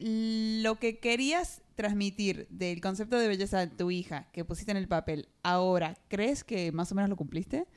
lo 0.64 0.80
que 0.80 0.98
querías 0.98 1.62
transmitir 1.76 2.48
del 2.50 2.82
concepto 2.82 3.20
de 3.20 3.28
belleza 3.28 3.60
de 3.60 3.68
tu 3.68 3.92
hija 3.92 4.28
que 4.32 4.44
pusiste 4.44 4.72
en 4.72 4.78
el 4.78 4.88
papel, 4.88 5.30
ahora, 5.44 5.96
¿crees 6.08 6.44
que 6.44 6.72
más 6.72 6.92
o 6.92 6.96
menos 6.96 7.10
lo 7.10 7.16
cumpliste? 7.16 7.68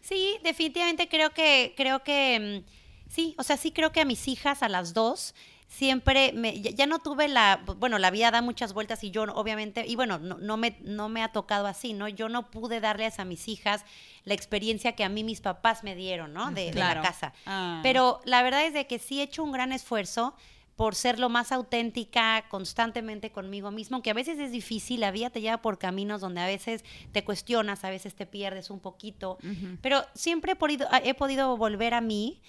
Sí, 0.00 0.38
definitivamente 0.42 1.08
creo 1.08 1.30
que, 1.30 1.74
creo 1.76 2.02
que, 2.02 2.64
mm, 2.64 3.10
sí, 3.10 3.34
o 3.36 3.42
sea, 3.42 3.58
sí 3.58 3.72
creo 3.72 3.92
que 3.92 4.00
a 4.00 4.06
mis 4.06 4.26
hijas, 4.26 4.62
a 4.62 4.70
las 4.70 4.94
dos, 4.94 5.34
siempre, 5.68 6.32
me, 6.32 6.62
ya, 6.62 6.70
ya 6.70 6.86
no 6.86 6.98
tuve 6.98 7.28
la, 7.28 7.62
bueno, 7.76 7.98
la 7.98 8.10
vida 8.10 8.30
da 8.30 8.40
muchas 8.40 8.72
vueltas 8.72 9.04
y 9.04 9.10
yo 9.10 9.24
obviamente, 9.24 9.84
y 9.86 9.96
bueno, 9.96 10.18
no, 10.18 10.38
no, 10.38 10.56
me, 10.56 10.78
no 10.80 11.10
me 11.10 11.22
ha 11.22 11.28
tocado 11.32 11.66
así, 11.66 11.92
¿no? 11.92 12.08
Yo 12.08 12.30
no 12.30 12.50
pude 12.50 12.80
darles 12.80 13.18
a 13.18 13.26
mis 13.26 13.48
hijas 13.48 13.84
la 14.24 14.32
experiencia 14.32 14.92
que 14.92 15.04
a 15.04 15.10
mí 15.10 15.24
mis 15.24 15.42
papás 15.42 15.84
me 15.84 15.94
dieron, 15.94 16.32
¿no? 16.32 16.50
De, 16.52 16.70
de 16.70 16.78
la 16.78 17.02
casa. 17.02 17.34
Ah. 17.44 17.80
Pero 17.82 18.20
la 18.24 18.42
verdad 18.42 18.64
es 18.64 18.72
de 18.72 18.86
que 18.86 18.98
sí 18.98 19.20
he 19.20 19.24
hecho 19.24 19.44
un 19.44 19.52
gran 19.52 19.72
esfuerzo 19.72 20.34
por 20.76 20.94
ser 20.94 21.18
lo 21.18 21.30
más 21.30 21.52
auténtica 21.52 22.44
constantemente 22.48 23.32
conmigo 23.32 23.70
mismo, 23.70 23.96
aunque 23.96 24.10
a 24.10 24.14
veces 24.14 24.38
es 24.38 24.52
difícil, 24.52 25.00
la 25.00 25.10
vida 25.10 25.30
te 25.30 25.40
lleva 25.40 25.62
por 25.62 25.78
caminos 25.78 26.20
donde 26.20 26.42
a 26.42 26.46
veces 26.46 26.84
te 27.12 27.24
cuestionas, 27.24 27.82
a 27.84 27.90
veces 27.90 28.14
te 28.14 28.26
pierdes 28.26 28.70
un 28.70 28.80
poquito, 28.80 29.38
pero 29.80 30.04
siempre 30.14 30.52
he 30.52 30.56
podido, 30.56 30.86
he 31.02 31.14
podido 31.14 31.56
volver 31.56 31.94
a 31.94 32.02
mí 32.02 32.42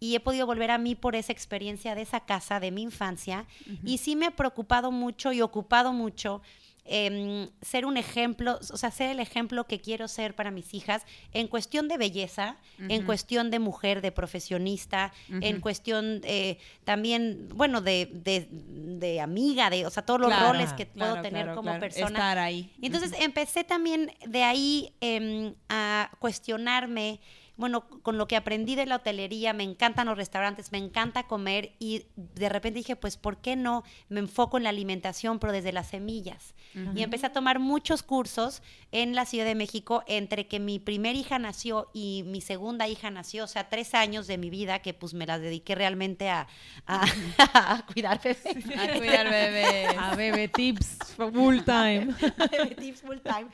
y 0.00 0.16
he 0.16 0.20
podido 0.20 0.46
volver 0.46 0.70
a 0.70 0.78
mí 0.78 0.94
por 0.94 1.14
esa 1.14 1.32
experiencia 1.32 1.94
de 1.94 2.02
esa 2.02 2.20
casa, 2.20 2.58
de 2.58 2.70
mi 2.70 2.82
infancia, 2.82 3.46
y 3.84 3.98
sí 3.98 4.16
me 4.16 4.26
ha 4.26 4.30
preocupado 4.30 4.90
mucho 4.90 5.32
y 5.32 5.42
ocupado 5.42 5.92
mucho 5.92 6.40
em, 6.84 7.48
ser 7.62 7.86
un 7.86 7.96
ejemplo, 7.96 8.58
o 8.60 8.76
sea, 8.76 8.90
ser 8.90 9.10
el 9.10 9.20
ejemplo 9.20 9.64
que 9.66 9.80
quiero 9.80 10.08
ser 10.08 10.34
para 10.34 10.50
mis 10.50 10.74
hijas 10.74 11.02
en 11.32 11.48
cuestión 11.48 11.88
de 11.88 11.96
belleza, 11.96 12.56
en 12.78 13.04
cuestión 13.04 13.50
de 13.50 13.58
mujer, 13.58 14.00
de 14.02 14.12
profesionista, 14.12 15.12
en 15.28 15.60
cuestión 15.60 16.20
eh, 16.24 16.58
también, 16.84 17.48
bueno, 17.54 17.80
de, 17.80 18.10
de, 18.12 18.48
de 18.50 19.20
amiga, 19.20 19.70
de, 19.70 19.86
o 19.86 19.90
sea, 19.90 20.04
todos 20.04 20.20
los 20.20 20.28
Claro, 20.28 20.52
roles 20.52 20.72
que 20.72 20.86
puedo 20.86 21.14
tener 21.22 21.44
claro, 21.44 21.54
como 21.54 21.78
persona. 21.78 22.08
Estar 22.08 22.38
ahí. 22.38 22.70
Entonces 22.82 23.12
empecé 23.18 23.64
también 23.64 24.12
de 24.26 24.42
ahí 24.42 24.94
em, 25.00 25.54
a 25.68 26.10
cuestionarme, 26.18 27.20
bueno, 27.56 27.86
con 28.02 28.18
lo 28.18 28.26
que 28.26 28.36
aprendí 28.36 28.74
de 28.74 28.86
la 28.86 28.96
hotelería, 28.96 29.52
me 29.52 29.62
encantan 29.62 30.06
los 30.08 30.16
restaurantes, 30.16 30.72
me 30.72 30.78
encanta 30.78 31.24
comer 31.28 31.72
y 31.78 32.06
de 32.16 32.48
repente 32.48 32.78
dije, 32.78 32.96
pues, 32.96 33.16
¿por 33.16 33.38
qué 33.38 33.54
no 33.56 33.84
me 34.08 34.20
enfoco 34.20 34.56
en 34.56 34.64
la 34.64 34.70
alimentación, 34.70 35.38
pero 35.38 35.52
desde 35.52 35.72
las 35.72 35.88
semillas? 35.88 36.54
Y 36.96 37.02
empecé 37.04 37.26
a 37.26 37.32
tomar 37.32 37.60
muchos 37.60 38.02
cursos 38.02 38.60
en 38.90 39.14
la 39.14 39.24
Ciudad 39.26 39.44
de 39.44 39.54
México 39.54 40.02
entre 40.08 40.48
que 40.48 40.58
mi 40.58 40.80
primer 40.80 41.14
hija 41.14 41.38
nació 41.38 41.88
y 41.94 42.24
mi 42.26 42.40
segunda 42.40 42.88
hija 42.88 43.10
nació, 43.10 43.44
o 43.44 43.46
sea, 43.46 43.68
tres 43.68 43.94
años 43.94 44.26
de 44.26 44.38
mi 44.38 44.50
vida 44.50 44.80
que 44.80 44.92
pues 44.92 45.14
me 45.14 45.24
las 45.24 45.40
dediqué 45.40 45.76
realmente 45.76 46.28
a, 46.30 46.48
a- 46.88 47.04
a 47.54 47.86
cuidar 47.86 48.20
bebés. 48.20 48.44
A 48.76 48.98
cuidar 48.98 49.30
bebés. 49.30 49.96
A 49.96 50.16
bebé 50.16 50.48
tips 50.48 50.98
full 51.16 51.60
time. 51.64 52.12
tips 52.78 53.02
full 53.02 53.18
time. 53.18 53.46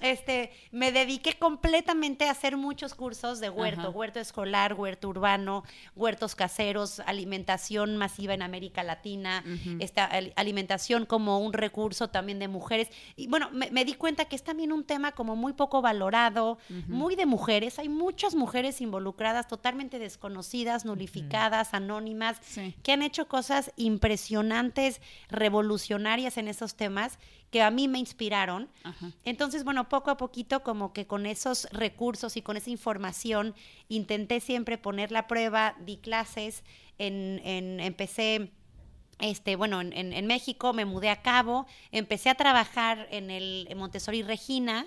Este, 0.00 0.50
me 0.72 0.90
dediqué 0.92 1.34
completamente 1.38 2.26
a 2.26 2.30
hacer 2.30 2.56
muchos 2.56 2.94
cursos 2.94 3.33
de 3.40 3.50
huerto, 3.50 3.80
Ajá. 3.82 3.90
huerto 3.90 4.20
escolar, 4.20 4.74
huerto 4.74 5.08
urbano, 5.08 5.64
huertos 5.96 6.34
caseros, 6.34 7.00
alimentación 7.00 7.96
masiva 7.96 8.34
en 8.34 8.42
América 8.42 8.82
Latina, 8.82 9.44
esta 9.80 10.04
al- 10.04 10.32
alimentación 10.36 11.06
como 11.06 11.38
un 11.38 11.52
recurso 11.52 12.08
también 12.08 12.38
de 12.38 12.48
mujeres. 12.48 12.88
Y 13.16 13.26
bueno, 13.28 13.50
me, 13.52 13.70
me 13.70 13.84
di 13.84 13.94
cuenta 13.94 14.24
que 14.26 14.36
es 14.36 14.42
también 14.44 14.72
un 14.72 14.84
tema 14.84 15.12
como 15.12 15.36
muy 15.36 15.52
poco 15.52 15.82
valorado, 15.82 16.58
muy 16.88 17.16
de 17.16 17.26
mujeres. 17.26 17.78
Hay 17.78 17.88
muchas 17.88 18.34
mujeres 18.34 18.80
involucradas, 18.80 19.48
totalmente 19.48 19.98
desconocidas, 19.98 20.84
nulificadas, 20.84 21.74
anónimas, 21.74 22.38
Sí. 22.42 22.74
que 22.82 22.92
han 22.92 23.02
hecho 23.02 23.28
cosas 23.28 23.72
impresionantes, 23.76 25.00
revolucionarias 25.28 26.36
en 26.38 26.48
esos 26.48 26.74
temas 26.74 27.18
que 27.54 27.62
a 27.62 27.70
mí 27.70 27.86
me 27.86 28.00
inspiraron. 28.00 28.68
Ajá. 28.82 29.12
Entonces, 29.24 29.62
bueno, 29.62 29.88
poco 29.88 30.10
a 30.10 30.16
poquito, 30.16 30.64
como 30.64 30.92
que 30.92 31.06
con 31.06 31.24
esos 31.24 31.68
recursos 31.70 32.36
y 32.36 32.42
con 32.42 32.56
esa 32.56 32.70
información, 32.70 33.54
intenté 33.88 34.40
siempre 34.40 34.76
poner 34.76 35.12
la 35.12 35.28
prueba, 35.28 35.76
di 35.78 35.98
clases, 35.98 36.64
en, 36.98 37.40
en- 37.44 37.78
empecé, 37.78 38.50
este, 39.20 39.54
bueno, 39.54 39.80
en, 39.80 39.92
en- 39.92 40.12
en 40.12 40.26
México, 40.26 40.72
me 40.72 40.84
mudé 40.84 41.10
a 41.10 41.22
Cabo, 41.22 41.66
empecé 41.92 42.28
a 42.28 42.34
trabajar 42.34 43.06
en 43.12 43.30
el 43.30 43.68
en 43.70 43.78
Montessori 43.78 44.24
Regina, 44.24 44.86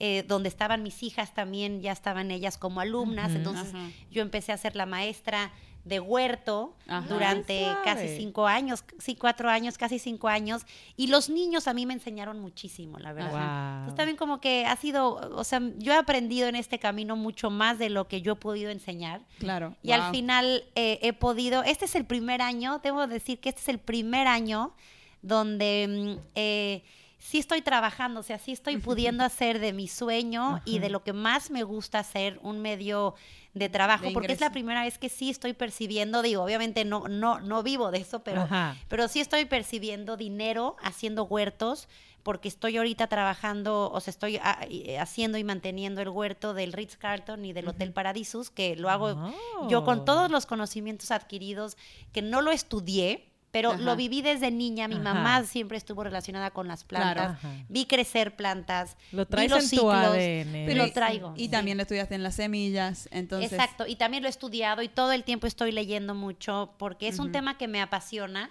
eh, 0.00 0.24
donde 0.26 0.48
estaban 0.48 0.82
mis 0.82 1.04
hijas 1.04 1.34
también, 1.34 1.82
ya 1.82 1.92
estaban 1.92 2.32
ellas 2.32 2.58
como 2.58 2.80
alumnas, 2.80 3.32
entonces 3.36 3.72
yo 4.10 4.22
empecé 4.22 4.50
a 4.52 4.56
ser 4.56 4.74
la 4.74 4.86
maestra 4.86 5.52
de 5.88 6.00
huerto 6.00 6.74
Ajá. 6.86 7.06
durante 7.08 7.66
casi 7.84 8.16
cinco 8.16 8.46
años, 8.46 8.84
sí, 8.98 9.16
cuatro 9.16 9.48
años, 9.48 9.78
casi 9.78 9.98
cinco 9.98 10.28
años, 10.28 10.66
y 10.96 11.06
los 11.06 11.30
niños 11.30 11.66
a 11.66 11.74
mí 11.74 11.86
me 11.86 11.94
enseñaron 11.94 12.40
muchísimo, 12.40 12.98
la 12.98 13.12
verdad. 13.12 13.30
Wow. 13.30 13.78
Entonces 13.78 13.96
también 13.96 14.16
como 14.16 14.40
que 14.40 14.66
ha 14.66 14.76
sido, 14.76 15.14
o 15.14 15.44
sea, 15.44 15.60
yo 15.78 15.92
he 15.92 15.96
aprendido 15.96 16.48
en 16.48 16.56
este 16.56 16.78
camino 16.78 17.16
mucho 17.16 17.50
más 17.50 17.78
de 17.78 17.88
lo 17.88 18.06
que 18.06 18.20
yo 18.20 18.34
he 18.34 18.36
podido 18.36 18.70
enseñar. 18.70 19.22
Claro. 19.38 19.74
Y 19.82 19.92
al 19.92 20.10
final 20.10 20.64
eh, 20.74 20.98
he 21.02 21.12
podido, 21.14 21.62
este 21.62 21.86
es 21.86 21.94
el 21.94 22.04
primer 22.04 22.42
año, 22.42 22.80
debo 22.82 23.06
decir 23.06 23.40
que 23.40 23.48
este 23.48 23.62
es 23.62 23.68
el 23.68 23.78
primer 23.78 24.26
año 24.26 24.74
donde 25.22 26.18
mm, 26.18 26.26
eh, 26.34 26.82
sí 27.18 27.38
estoy 27.38 27.62
trabajando, 27.62 28.20
o 28.20 28.22
sea, 28.22 28.38
sí 28.38 28.52
estoy 28.52 28.76
pudiendo 28.78 29.24
hacer 29.24 29.58
de 29.58 29.72
mi 29.72 29.88
sueño 29.88 30.60
y 30.64 30.78
de 30.78 30.88
lo 30.88 31.02
que 31.02 31.12
más 31.12 31.50
me 31.50 31.62
gusta 31.64 31.98
hacer 31.98 32.38
un 32.42 32.60
medio 32.60 33.14
de 33.54 33.68
trabajo, 33.68 34.04
De 34.04 34.12
porque 34.12 34.32
es 34.32 34.40
la 34.40 34.52
primera 34.52 34.82
vez 34.82 34.98
que 34.98 35.08
sí 35.08 35.30
estoy 35.30 35.52
percibiendo, 35.52 36.22
digo, 36.22 36.42
obviamente 36.44 36.84
no, 36.84 37.08
no, 37.08 37.40
no 37.40 37.62
vivo 37.64 37.90
de 37.90 37.98
eso, 37.98 38.22
pero, 38.22 38.42
Ajá. 38.42 38.76
pero 38.88 39.08
sí 39.08 39.20
estoy 39.20 39.46
percibiendo 39.46 40.16
dinero 40.16 40.76
haciendo 40.82 41.24
huertos, 41.24 41.88
porque 42.22 42.48
estoy 42.48 42.76
ahorita 42.76 43.06
trabajando, 43.06 43.90
o 43.90 44.00
sea, 44.00 44.10
estoy 44.10 44.36
ah, 44.42 44.66
y- 44.68 44.94
haciendo 44.96 45.38
y 45.38 45.44
manteniendo 45.44 46.02
el 46.02 46.10
huerto 46.10 46.52
del 46.54 46.72
Ritz 46.72 46.96
Carlton 46.96 47.44
y 47.44 47.52
del 47.52 47.68
Hotel 47.68 47.92
Paradisus, 47.92 48.50
que 48.50 48.76
lo 48.76 48.90
hago 48.90 49.32
yo 49.68 49.84
con 49.84 50.00
Oh. 50.00 50.04
todos 50.04 50.30
los 50.30 50.44
conocimientos 50.46 51.10
adquiridos, 51.10 51.76
que 52.12 52.20
no 52.22 52.42
lo 52.42 52.50
estudié, 52.52 53.27
pero 53.50 53.72
Ajá. 53.72 53.80
lo 53.80 53.96
viví 53.96 54.22
desde 54.22 54.50
niña. 54.50 54.88
Mi 54.88 54.96
Ajá. 54.96 55.14
mamá 55.14 55.44
siempre 55.44 55.76
estuvo 55.76 56.04
relacionada 56.04 56.50
con 56.50 56.68
las 56.68 56.84
plantas. 56.84 57.38
Vi 57.68 57.86
crecer 57.86 58.36
plantas. 58.36 58.96
Lo 59.12 59.24
vi 59.24 59.30
traes 59.30 59.50
los 59.50 59.64
en 59.64 59.70
tu 59.70 59.76
ciclos, 59.76 59.94
ADN. 59.94 60.66
Pero 60.66 60.86
lo 60.86 60.92
traigo. 60.92 61.34
Y 61.36 61.48
también 61.48 61.76
lo 61.76 61.82
estudiaste 61.82 62.14
en 62.14 62.22
las 62.22 62.34
semillas, 62.36 63.08
entonces. 63.12 63.52
Exacto, 63.52 63.86
y 63.86 63.96
también 63.96 64.22
lo 64.22 64.28
he 64.28 64.30
estudiado 64.30 64.82
y 64.82 64.88
todo 64.88 65.12
el 65.12 65.24
tiempo 65.24 65.46
estoy 65.46 65.72
leyendo 65.72 66.14
mucho 66.14 66.74
porque 66.78 67.08
es 67.08 67.18
un 67.18 67.32
tema 67.32 67.56
que 67.58 67.68
me 67.68 67.80
apasiona 67.80 68.50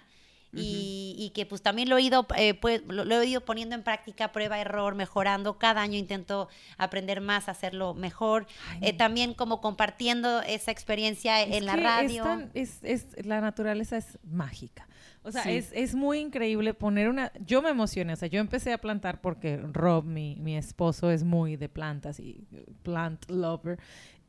y, 0.52 1.14
y 1.18 1.30
que 1.30 1.44
pues 1.46 1.60
también 1.62 1.88
lo 1.88 1.98
he 1.98 2.02
ido 2.02 2.26
eh, 2.36 2.54
pues, 2.54 2.82
lo, 2.88 3.04
lo 3.04 3.20
he 3.20 3.26
ido 3.26 3.44
poniendo 3.44 3.74
en 3.74 3.82
práctica, 3.82 4.32
prueba, 4.32 4.58
error, 4.60 4.94
mejorando. 4.94 5.58
Cada 5.58 5.82
año 5.82 5.98
intento 5.98 6.48
aprender 6.78 7.20
más, 7.20 7.48
hacerlo 7.48 7.94
mejor. 7.94 8.46
Eh, 8.80 8.92
también 8.94 9.34
como 9.34 9.60
compartiendo 9.60 10.40
esa 10.42 10.70
experiencia 10.70 11.42
Es 11.42 11.56
en 11.56 11.66
la 11.66 11.76
radio. 11.76 12.22
Es 12.22 12.28
tan- 12.28 12.50
es- 12.54 12.78
es- 12.82 13.26
la 13.26 13.40
naturaleza 13.40 13.96
es 13.98 14.18
mágica. 14.24 14.88
O 15.22 15.32
sea, 15.32 15.42
Sí. 15.42 15.50
es, 15.50 15.70
es 15.74 15.94
muy 15.94 16.18
increíble 16.20 16.72
poner 16.72 17.08
una... 17.10 17.32
Yo 17.44 17.60
me 17.60 17.68
emocioné, 17.70 18.14
o 18.14 18.16
sea, 18.16 18.28
yo 18.28 18.40
empecé 18.40 18.72
a 18.72 18.78
plantar 18.78 19.20
porque 19.20 19.58
Rob, 19.58 20.04
mi, 20.04 20.36
mi 20.36 20.56
esposo, 20.56 21.10
es 21.10 21.24
muy 21.24 21.56
de 21.56 21.68
plantas 21.68 22.18
y 22.20 22.46
plant 22.82 23.28
lover. 23.28 23.78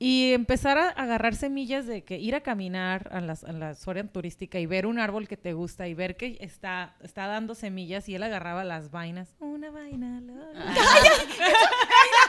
Y 0.01 0.31
empezar 0.31 0.77
a 0.77 0.89
agarrar 0.89 1.35
semillas 1.35 1.85
de 1.85 2.05
que 2.05 2.17
ir 2.17 2.33
a 2.33 2.41
caminar 2.41 3.09
a, 3.11 3.19
las, 3.19 3.43
a 3.43 3.51
la 3.51 3.75
zona 3.75 4.07
turística 4.07 4.57
y 4.57 4.65
ver 4.65 4.85
un 4.85 4.97
árbol 4.97 5.27
que 5.27 5.35
te 5.35 5.51
gusta 5.51 5.89
y 5.89 5.93
ver 5.93 6.15
que 6.15 6.37
está, 6.39 6.95
está 7.03 7.27
dando 7.27 7.53
semillas 7.53 8.07
y 8.07 8.15
él 8.15 8.23
agarraba 8.23 8.63
las 8.63 8.91
vainas. 8.91 9.35
Una 9.39 9.71
vaina 9.71 10.19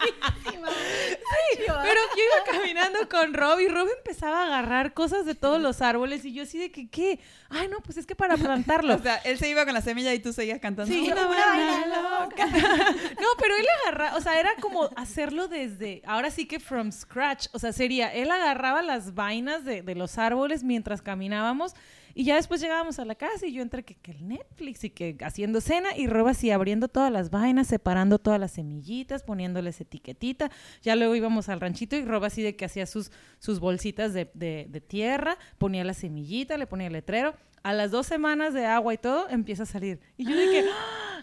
loca. 0.00 1.82
Pero 1.82 2.00
yo 2.16 2.22
iba 2.22 2.58
caminando 2.58 3.08
con 3.08 3.34
Rob 3.34 3.60
y 3.60 3.68
Rob 3.68 3.88
empezaba 3.98 4.42
a 4.42 4.46
agarrar 4.46 4.92
cosas 4.92 5.24
de 5.26 5.34
todos 5.34 5.60
los 5.60 5.80
árboles 5.82 6.24
y 6.24 6.32
yo 6.32 6.42
así 6.42 6.58
de 6.58 6.70
que, 6.70 6.88
¿qué? 6.88 7.20
Ay, 7.48 7.68
no, 7.68 7.80
pues 7.80 7.96
es 7.96 8.06
que 8.06 8.14
para 8.14 8.36
plantarlo. 8.36 8.94
O 9.00 9.02
sea, 9.02 9.16
él 9.16 9.38
se 9.38 9.48
iba 9.48 9.64
con 9.64 9.72
la 9.72 9.80
semilla 9.80 10.12
y 10.12 10.18
tú 10.18 10.32
seguías 10.32 10.60
cantando. 10.60 10.92
Sí, 10.92 11.10
Una 11.10 11.26
una 11.26 11.46
vaina 11.46 11.86
loca. 12.20 12.46
No, 13.20 13.26
pero 13.38 13.54
él 13.56 13.66
agarraba, 13.82 14.16
o 14.16 14.20
sea, 14.20 14.38
era 14.38 14.50
como 14.60 14.90
hacerlo 14.96 15.48
desde, 15.48 16.02
ahora 16.06 16.30
sí 16.30 16.46
que 16.46 16.60
from 16.60 16.92
scratch, 16.92 17.46
o 17.52 17.58
sea, 17.58 17.72
sería, 17.72 18.12
él 18.12 18.30
agarraba 18.30 18.82
las 18.82 19.14
vainas 19.14 19.64
de, 19.64 19.82
de 19.82 19.94
los 19.94 20.18
árboles 20.18 20.62
mientras 20.62 21.02
caminábamos 21.02 21.74
y 22.14 22.24
ya 22.24 22.36
después 22.36 22.60
llegábamos 22.60 22.98
a 22.98 23.04
la 23.04 23.14
casa 23.14 23.46
y 23.46 23.52
yo 23.52 23.62
entre 23.62 23.84
que, 23.84 23.94
que 23.94 24.12
el 24.12 24.26
Netflix 24.28 24.84
y 24.84 24.90
que 24.90 25.16
haciendo 25.22 25.60
cena 25.60 25.96
y 25.96 26.06
Rob 26.06 26.28
así 26.28 26.50
abriendo 26.50 26.88
todas 26.88 27.12
las 27.12 27.30
vainas, 27.30 27.66
separando 27.68 28.18
todas 28.18 28.38
las 28.40 28.52
semillitas, 28.52 29.22
poniéndoles 29.22 29.80
etiquetita, 29.80 30.50
ya 30.82 30.96
luego 30.96 31.14
íbamos 31.14 31.48
al 31.48 31.60
ranchito 31.60 31.96
y 31.96 32.04
Rob 32.04 32.24
así 32.24 32.42
de 32.42 32.56
que 32.56 32.64
hacía 32.64 32.86
sus, 32.86 33.10
sus 33.38 33.60
bolsitas 33.60 34.12
de, 34.12 34.30
de- 34.34 34.66
de 34.68 34.80
tierra, 34.80 35.36
ponía 35.58 35.84
la 35.84 35.94
semillita, 35.94 36.56
le 36.56 36.66
ponía 36.66 36.86
el 36.88 36.92
letrero, 36.94 37.34
a 37.62 37.72
las 37.72 37.90
dos 37.90 38.06
semanas 38.06 38.54
de 38.54 38.66
agua 38.66 38.94
y 38.94 38.98
todo 38.98 39.28
empieza 39.28 39.64
a 39.64 39.66
salir 39.66 40.00
y 40.16 40.24
yo 40.28 40.36
de 40.36 40.50
que... 40.50 40.64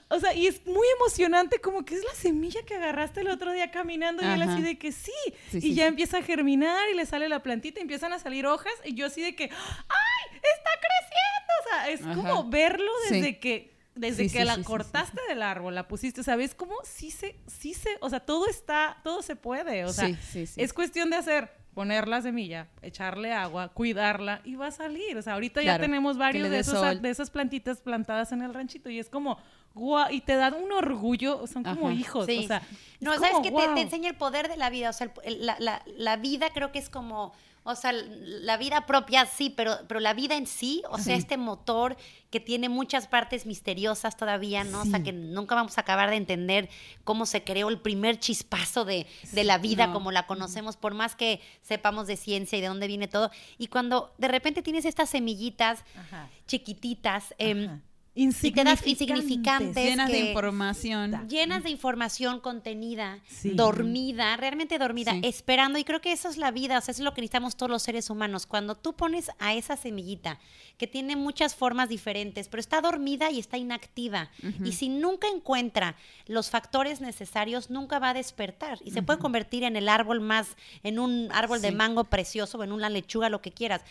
O 0.10 0.22
sea, 0.22 0.34
y 0.34 0.48
es 0.48 0.66
muy 0.66 0.88
emocionante, 1.02 1.60
como 1.60 1.84
que 1.84 1.96
es 1.96 2.02
la 2.06 2.14
semilla 2.14 2.62
que 2.66 2.76
agarraste 2.76 3.20
el 3.22 3.28
otro 3.28 3.52
día 3.52 3.72
caminando 3.72 4.24
y 4.24 4.26
él 4.28 4.42
así 4.42 4.62
de 4.62 4.78
que 4.78 4.94
sí. 4.94 5.12
Sí, 5.52 5.58
y 5.58 5.62
sí, 5.62 5.74
ya 5.76 5.86
empieza 5.86 6.20
a 6.20 6.22
germinar 6.22 6.90
y 6.90 6.94
le 6.96 7.06
sale 7.06 7.28
la 7.28 7.44
plantita, 7.44 7.80
y 7.80 7.82
empiezan 7.82 8.14
a 8.14 8.20
salir 8.20 8.46
hojas 8.46 8.72
y 8.86 8.94
yo 8.94 9.08
así 9.08 9.22
de 9.22 9.36
que, 9.36 9.44
¡ay! 9.52 10.36
¡Está 10.38 10.70
creciendo! 10.80 11.54
O 11.60 11.70
sea, 11.70 11.90
es 11.90 12.02
Ajá. 12.06 12.14
como 12.32 12.50
verlo 12.50 12.90
Sí. 13.10 13.16
desde 13.16 13.40
que 13.40 13.76
desde 13.96 14.30
que 14.30 14.46
la 14.46 14.64
cortaste 14.64 15.20
del 15.28 15.42
árbol, 15.42 15.76
la 15.76 15.90
pusiste, 15.90 16.24
¿sabes? 16.24 16.56
Como 16.56 16.76
sí 16.86 17.12
se, 17.12 17.36
sí 17.48 17.74
se, 17.74 17.98
o 18.00 18.10
sea, 18.10 18.22
todo 18.22 18.48
está, 18.48 19.02
todo 19.04 19.22
se 19.22 19.36
puede, 19.36 19.84
o 19.84 19.92
sea, 19.92 20.10
es 20.56 20.72
cuestión 20.72 21.10
de 21.10 21.18
hacer, 21.18 21.52
poner 21.78 22.08
la 22.08 22.24
semilla, 22.24 22.66
echarle 22.82 23.34
agua, 23.34 23.68
cuidarla 23.68 24.42
y 24.44 24.56
va 24.56 24.66
a 24.66 24.72
salir. 24.72 25.16
O 25.16 25.22
sea, 25.22 25.34
ahorita 25.34 25.62
ya 25.62 25.78
tenemos 25.78 26.18
varios 26.18 26.50
de, 26.50 26.58
esos, 26.58 27.00
de 27.04 27.08
esas 27.12 27.30
plantitas 27.30 27.82
plantadas 27.82 28.32
en 28.32 28.42
el 28.42 28.52
ranchito 28.52 28.90
y 28.90 28.98
es 28.98 29.10
como, 29.12 29.38
guau, 29.76 30.12
y 30.12 30.22
te 30.22 30.36
dan 30.38 30.56
un 30.56 30.72
orgullo, 30.72 31.46
son 31.46 31.62
como 31.64 31.90
Ajá. 31.90 31.94
hijos, 31.96 32.26
Sí. 32.26 32.46
o 32.46 32.48
sea. 32.48 32.64
No, 33.00 33.14
es 33.14 33.20
sabes 33.20 33.34
como, 33.36 33.44
que 33.44 33.52
te, 33.52 33.74
te 33.76 33.82
enseña 33.82 34.10
el 34.10 34.16
poder 34.16 34.48
de 34.50 34.58
la 34.58 34.72
vida, 34.72 34.90
o 34.90 34.94
sea, 34.94 35.06
el- 35.24 35.34
el- 35.36 35.46
la, 35.46 35.56
la- 35.60 35.84
la 35.98 36.16
vida 36.18 36.50
creo 36.52 36.72
que 36.72 36.80
es 36.80 36.90
como, 36.90 37.32
o 37.70 37.76
sea, 37.76 37.92
la 37.94 38.58
vida 38.58 38.86
propia 38.86 39.26
sí, 39.26 39.50
pero, 39.50 39.78
pero 39.88 40.00
la 40.00 40.14
vida 40.14 40.36
en 40.36 40.48
sí, 40.48 40.82
o 40.90 40.98
sea, 40.98 41.16
Sí. 41.16 41.22
este 41.22 41.38
motor 41.38 41.98
que 42.30 42.40
tiene 42.40 42.68
muchas 42.70 43.08
partes 43.08 43.46
misteriosas 43.46 44.18
todavía, 44.18 44.64
¿no? 44.64 44.82
O 44.82 44.86
sea, 44.86 45.02
que 45.04 45.14
nunca 45.14 45.56
vamos 45.56 45.78
a 45.78 45.82
acabar 45.82 46.10
de 46.10 46.16
entender 46.18 46.70
cómo 47.04 47.26
se 47.26 47.44
creó 47.44 47.70
el 47.70 47.80
primer 47.80 48.20
chispazo 48.20 48.84
de, 48.86 49.06
de 49.32 49.44
la 49.44 49.58
vida 49.58 49.88
no. 49.88 49.94
como 49.94 50.12
la 50.12 50.28
conocemos, 50.28 50.76
por 50.78 50.94
más 50.94 51.16
que 51.16 51.40
sepamos 51.62 52.08
de 52.08 52.18
ciencia 52.18 52.58
y 52.58 52.62
de 52.62 52.68
dónde 52.68 52.88
viene 52.88 53.08
todo. 53.08 53.32
Y 53.58 53.68
cuando 53.68 54.14
de 54.18 54.28
repente 54.28 54.62
tienes 54.62 54.84
estas 54.86 55.10
semillitas 55.10 55.84
Ajá, 55.96 56.30
chiquititas, 56.48 57.34
em, 57.38 57.82
ajá. 58.26 58.48
y 58.48 58.52
te 58.52 58.64
das 58.64 58.86
Insignificantes. 58.88 58.88
insignificantes. 58.88 59.84
Llenas 59.86 60.12
de 60.12 60.20
información. 60.30 61.28
llenas 61.28 61.64
de 61.64 61.70
información 61.70 62.40
contenida, 62.40 63.20
Sí. 63.28 63.52
dormida, 63.52 64.36
realmente 64.38 64.78
dormida, 64.80 65.12
Sí. 65.14 65.22
esperando. 65.24 65.78
Y 65.80 65.84
creo 65.84 66.02
que 66.02 66.12
eso 66.12 66.30
es 66.30 66.38
la 66.38 66.52
vida, 66.52 66.78
o 66.78 66.82
sea, 66.82 66.92
eso 66.92 67.02
es 67.02 67.06
lo 67.06 67.14
que 67.14 67.22
necesitamos 67.22 67.56
todos 67.56 67.70
los 67.70 67.84
seres 67.84 68.10
humanos. 68.10 68.46
Cuando 68.46 68.76
tú 68.76 68.94
pones 68.94 69.30
a 69.40 69.54
esa 69.54 69.78
semillita, 69.78 70.40
que 70.78 70.88
tiene 70.88 71.16
muchas 71.16 71.56
formas 71.56 71.90
diferentes, 71.90 72.48
pero 72.50 72.62
está 72.62 72.82
dormida 72.82 73.32
y 73.32 73.40
está 73.40 73.58
inactiva, 73.58 74.30
y 74.64 74.72
si 74.74 74.90
nunca 74.90 75.28
encuentra 75.28 75.96
los 76.28 76.50
factores 76.50 77.02
necesarios, 77.02 77.70
nunca 77.70 77.98
va 78.00 78.10
a 78.10 78.14
despertar. 78.14 78.80
Y 78.86 78.92
se 78.92 79.02
puede 79.02 79.20
convertir 79.20 79.64
en 79.64 79.76
el 79.76 79.90
árbol 79.90 80.22
más, 80.22 80.56
en 80.84 81.00
un 81.00 81.30
árbol 81.32 81.62
de 81.62 81.72
mango 81.72 82.04
precioso, 82.04 82.58
o 82.60 82.64
en 82.64 82.72
una 82.72 82.90
lechuga, 82.90 83.30
lo 83.30 83.42
que 83.42 83.52
quieras. 83.52 83.82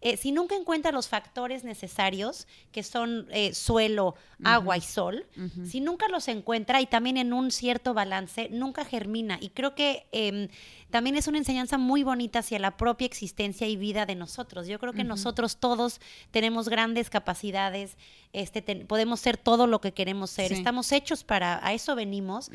Eh, 0.00 0.16
si 0.16 0.32
nunca 0.32 0.54
encuentra 0.54 0.92
los 0.92 1.08
factores 1.08 1.64
necesarios, 1.64 2.46
que 2.72 2.82
son 2.82 3.26
eh, 3.30 3.54
suelo, 3.54 4.14
agua 4.44 4.76
y 4.76 4.82
sol, 4.82 5.26
si 5.64 5.80
nunca 5.80 6.08
los 6.08 6.28
encuentra 6.28 6.80
y 6.80 6.86
también 6.86 7.16
en 7.16 7.32
un 7.32 7.50
cierto 7.50 7.94
balance, 7.94 8.48
nunca 8.50 8.84
germina. 8.84 9.38
Y 9.40 9.48
creo 9.50 9.74
que 9.74 10.06
em, 10.12 10.48
también 10.96 11.16
es 11.16 11.28
una 11.28 11.36
enseñanza 11.36 11.76
muy 11.76 12.04
bonita 12.04 12.38
hacia 12.38 12.58
la 12.58 12.78
propia 12.78 13.04
existencia 13.04 13.68
y 13.68 13.76
vida 13.76 14.06
de 14.06 14.14
nosotros. 14.14 14.66
Yo 14.66 14.78
creo 14.78 14.94
que 14.94 15.04
nosotros 15.04 15.58
todos 15.58 16.00
tenemos 16.30 16.70
grandes 16.70 17.10
capacidades, 17.10 17.98
este, 18.32 18.62
podemos 18.62 19.20
ser 19.20 19.36
todo 19.36 19.66
lo 19.66 19.82
que 19.82 19.92
queremos 19.92 20.30
ser, 20.30 20.54
estamos 20.54 20.90
hechos 20.92 21.22
para, 21.22 21.60
a 21.62 21.74
eso 21.74 21.94
venimos, 21.96 22.50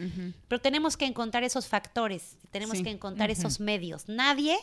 pero 0.47 0.59
tenemos 0.59 0.97
que 0.97 1.05
encontrar 1.05 1.43
esos 1.43 1.68
factores, 1.68 2.35
tenemos 2.49 2.81
que 2.81 2.89
encontrar 2.89 3.30
esos 3.30 3.59
medios. 3.59 4.09
Nadie, 4.09 4.57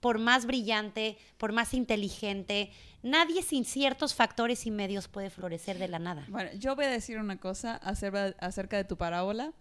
por 0.00 0.18
más 0.18 0.44
brillante, 0.44 1.16
por 1.38 1.52
más 1.52 1.72
inteligente, 1.72 2.72
nadie 3.04 3.44
sin 3.44 3.64
ciertos 3.64 4.12
factores 4.12 4.66
y 4.66 4.72
medios 4.72 5.06
puede 5.06 5.30
florecer 5.30 5.78
de 5.78 5.86
la 5.86 6.00
nada. 6.00 6.24
Bueno, 6.26 6.50
yo 6.58 6.74
voy 6.74 6.86
a 6.86 6.90
decir 6.90 7.16
una 7.18 7.36
cosa 7.36 7.76
acerca 7.76 8.76
de 8.76 8.82
tu 8.82 8.96
parábola. 8.96 9.52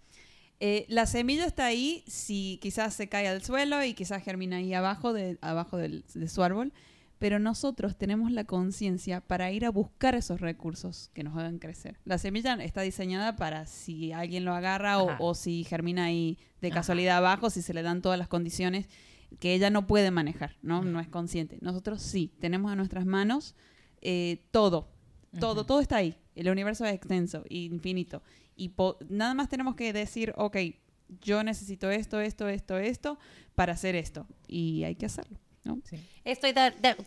Eh, 0.60 0.86
la 0.90 1.06
semilla 1.06 1.46
está 1.46 1.66
ahí 1.66 2.04
si 2.08 2.60
quizás 2.62 2.94
se 2.94 3.08
cae 3.08 3.28
al 3.28 3.42
suelo 3.42 3.84
y 3.84 3.94
quizás 3.94 4.24
germina 4.24 4.58
ahí 4.58 4.74
abajo 4.74 5.14
de, 5.14 5.38
abajo 5.42 5.78
de 5.78 6.28
su 6.28 6.44
árbol, 6.44 6.74
pero 7.20 7.38
nosotros 7.38 7.98
tenemos 7.98 8.32
la 8.32 8.46
conciencia 8.46 9.22
para 9.22 9.52
ir 9.52 9.66
a 9.66 9.70
buscar 9.70 10.16
esos 10.16 10.40
recursos 10.40 11.12
que 11.14 11.24
nos 11.24 11.38
hagan 11.38 11.60
crecer. 11.60 12.00
La 12.06 12.18
semilla 12.18 12.56
está 12.56 12.82
diseñada 12.82 13.36
para 13.36 13.66
si 13.66 14.14
alguien 14.14 14.46
lo 14.46 14.54
agarra 14.54 15.00
o, 15.00 15.36
si 15.36 15.66
germina 15.66 16.06
ahí 16.06 16.40
de 16.62 16.72
casualidad 16.72 17.18
abajo, 17.18 17.50
si 17.50 17.62
se 17.62 17.74
le 17.74 17.84
dan 17.84 18.02
todas 18.02 18.18
las 18.18 18.30
condiciones 18.30 18.88
que 19.40 19.54
ella 19.54 19.70
no 19.70 19.86
puede 19.86 20.12
manejar, 20.12 20.56
¿no? 20.62 20.84
No 20.84 21.00
es 21.00 21.10
consciente. 21.10 21.58
Nosotros 21.62 22.02
sí, 22.02 22.34
tenemos 22.40 22.72
a 22.72 22.76
nuestras 22.76 23.06
manos 23.06 23.54
eh, 24.02 24.46
todo, 24.52 24.88
todo, 25.40 25.66
todo 25.66 25.82
está 25.82 25.98
ahí. 25.98 26.16
El 26.36 26.50
universo 26.50 26.86
es 26.86 26.94
extenso, 26.94 27.44
infinito 27.50 28.24
y 28.60 28.74
nada 29.08 29.34
más 29.34 29.48
tenemos 29.48 29.76
que 29.76 29.94
decir, 29.94 30.34
ok, 30.36 30.58
yo 31.22 31.44
necesito 31.44 31.90
esto, 31.90 32.20
esto, 32.20 32.50
esto, 32.50 32.78
esto 32.78 33.18
para 33.56 33.72
hacer 33.74 33.96
esto. 33.96 34.28
Y 34.48 34.84
hay 34.84 34.96
que 34.96 35.06
hacerlo. 35.06 35.40
¿no? 35.64 35.80
Estoy 36.26 36.54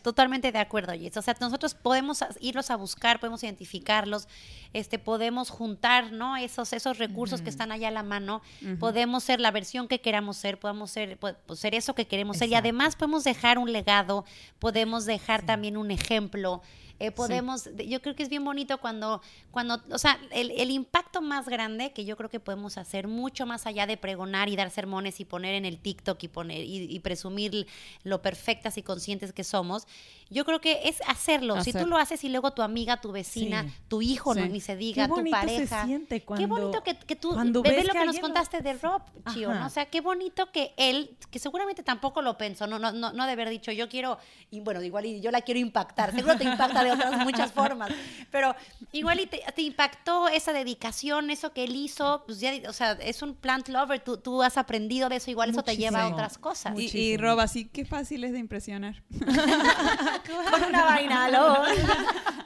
totalmente 0.03 0.51
de 0.51 0.59
acuerdo, 0.59 0.93
Jess. 0.95 1.17
O 1.19 1.23
sea, 1.23 1.37
nosotros 1.41 1.75
podemos 1.75 2.25
irlos 2.41 2.71
a 2.71 2.77
buscar, 2.77 3.21
podemos 3.21 3.43
identificarlos, 3.43 4.29
este, 4.73 4.99
podemos 4.99 5.51
juntar, 5.51 6.11
¿no? 6.11 6.37
Esos, 6.39 6.73
esos 6.73 6.99
recursos 6.99 7.43
que 7.43 7.51
están 7.51 7.71
allá 7.71 7.89
a 7.89 7.93
la 7.93 8.03
mano, 8.03 8.41
podemos 8.81 9.23
ser 9.23 9.39
la 9.39 9.51
versión 9.51 9.89
que 9.89 10.01
queramos 10.01 10.39
ser, 10.39 10.59
podemos 10.59 10.91
ser, 10.91 11.19
pues, 11.19 11.37
ser 11.55 11.75
eso 11.75 11.95
que 11.95 12.07
queremos 12.07 12.39
ser 12.39 12.49
y 12.49 12.55
además 12.55 12.97
podemos 12.97 13.25
dejar 13.25 13.59
un 13.59 13.73
legado, 13.73 14.25
podemos 14.59 15.05
dejar 15.05 15.45
también 15.45 15.77
un 15.77 15.91
ejemplo. 15.91 16.63
Eh, 17.03 17.11
podemos, 17.11 17.69
yo 17.89 18.01
creo 18.01 18.15
que 18.15 18.23
es 18.23 18.29
bien 18.29 18.45
bonito 18.45 18.79
cuando, 18.79 19.21
cuando 19.51 19.83
o 19.91 19.99
sea, 19.99 20.21
el, 20.31 20.71
impacto 20.71 21.21
más 21.21 21.49
grande 21.49 21.93
que 21.93 22.05
yo 22.05 22.17
creo 22.17 22.31
que 22.31 22.39
podemos 22.39 22.79
hacer, 22.79 23.09
mucho 23.09 23.45
más 23.45 23.67
allá 23.67 23.89
de 23.89 23.97
pregonar 23.97 24.49
y 24.49 24.55
dar 24.55 24.71
sermones 24.71 25.19
y 25.19 25.25
poner 25.25 25.57
en 25.57 25.65
el 25.65 25.79
TikTok 25.79 26.23
y 26.23 26.29
poner 26.29 26.65
y, 26.65 26.97
presumir 27.01 27.67
lo 28.05 28.23
perfectas 28.23 28.79
y 28.79 28.83
conscientes 28.85 29.33
que 29.33 29.43
somos, 29.43 29.89
yo 30.31 30.45
creo 30.45 30.61
que 30.61 30.83
es 30.85 31.01
hacerlo. 31.09 31.61
Si 31.65 31.73
tú 31.73 31.87
lo 31.87 31.97
haces 31.97 32.23
y 32.23 32.29
luego 32.29 32.53
tu 32.53 32.63
amiga, 32.63 33.01
tu 33.01 33.11
vecina, 33.11 33.67
tu 33.89 34.01
hijo, 34.01 34.33
no, 34.33 34.47
ni 34.47 34.61
se 34.61 34.77
diga, 34.77 35.09
tu 35.09 35.29
pareja. 35.29 35.85
qué 36.09 36.47
bonito 36.47 36.85
que, 36.85 36.97
que 36.97 37.17
tú, 37.17 37.35
ves 37.63 37.85
lo 37.85 37.93
que, 37.93 38.05
nos 38.05 38.21
contaste 38.21 38.61
de 38.61 38.75
Rob, 38.75 39.03
Chio, 39.33 39.53
¿no? 39.53 39.67
O 39.67 39.71
sea, 39.71 39.87
qué 39.87 40.01
bonito 40.01 40.53
que 40.53 40.73
él, 40.77 41.17
que 41.33 41.41
seguramente 41.41 41.83
tampoco 41.83 42.23
lo 42.23 42.39
pensó, 42.39 42.69
no, 42.69 42.79
no, 42.79 42.93
no, 42.93 43.27
de 43.27 43.33
haber 43.33 43.49
dicho, 43.49 43.73
yo 43.73 43.89
quiero, 43.89 44.19
y 44.53 44.61
bueno, 44.61 44.81
igual 44.83 45.07
y 45.07 45.21
yo 45.21 45.33
la 45.33 45.41
quiero 45.41 45.59
impactar, 45.59 46.13
seguro 46.13 46.39
te 46.39 46.45
impacta 46.45 46.85
de 46.85 46.92
otras 46.93 47.25
muchas 47.25 47.53
formas, 47.53 47.91
pero 48.31 48.55
igual 48.93 49.21
y 49.21 49.27
te, 49.27 49.63
impactó 49.63 50.29
esa 50.29 50.53
dedicación, 50.53 51.31
eso 51.31 51.53
que 51.53 51.65
él 51.65 51.77
hizo, 51.77 52.25
pues 52.27 52.41
ya, 52.41 52.53
o 52.69 52.73
sea, 52.73 52.93
es 52.93 53.23
un 53.23 53.35
plant 53.35 53.69
lover, 53.69 54.01
tú, 54.01 54.17
tú 54.17 54.43
has 54.43 54.57
aprendido 54.57 55.09
de 55.09 55.17
eso, 55.17 55.31
igual 55.31 55.51
eso 55.51 55.63
te 55.63 55.77
lleva 55.77 56.03
a 56.03 56.09
otras 56.09 56.39
cosas. 56.39 56.79
Y, 56.79 56.97
y 56.97 57.17
Rob, 57.17 57.41
así, 57.41 57.67
qué 57.67 57.85
fácil 57.85 58.25
es 58.25 58.33
de 58.33 58.39
impresionar. 58.39 59.03
con 60.51 60.65
una 60.69 60.85
vaina, 60.85 61.29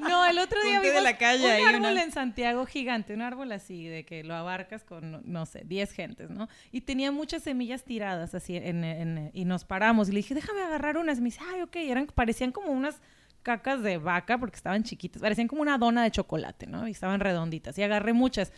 No, 0.01 0.27
el 0.27 0.39
otro 0.39 0.63
día 0.63 0.81
vi 0.81 0.89
la 1.03 1.17
calle 1.17 1.63
un 1.63 1.75
árbol 1.75 1.99
en 1.99 2.13
Santiago 2.13 2.67
gigante, 2.67 3.15
un 3.15 3.23
árbol 3.23 3.53
así, 3.53 3.87
de 3.87 4.05
que 4.05 4.25
lo 4.25 4.35
abarcas 4.35 4.85
con, 4.85 5.23
no 5.25 5.47
sé, 5.47 5.63
10 5.65 5.93
gentes, 5.93 6.31
¿no? 6.31 6.49
Y 6.73 6.83
tenía 6.83 7.13
muchas 7.13 7.43
semillas 7.43 7.85
tiradas 7.85 8.35
así, 8.35 8.57
en, 8.57 9.31
y 9.33 9.45
nos 9.45 9.65
paramos. 9.65 10.09
Y 10.09 10.13
le 10.13 10.19
dije, 10.19 10.35
déjame 10.35 10.63
agarrar 10.63 10.97
unas. 10.97 11.19
Y 11.19 11.21
me 11.21 11.27
dice, 11.27 11.41
ay, 11.53 11.63
ok, 11.63 11.77
eran, 11.77 12.07
parecían 12.07 12.53
como 12.53 12.73
unas 12.73 13.01
cacas 13.47 13.81
de 13.81 13.97
vaca 13.97 14.39
porque 14.39 14.57
estaban 14.57 14.83
chiquitas, 14.83 15.23
parecían 15.23 15.47
como 15.47 15.63
una 15.63 15.79
dona 15.79 16.03
de 16.03 16.11
chocolate, 16.11 16.67
¿no? 16.67 16.89
Y 16.89 16.91
estaban 16.91 17.21
redonditas. 17.21 17.79
Y 17.79 17.83
agarré 17.85 18.13
muchas. 18.13 18.53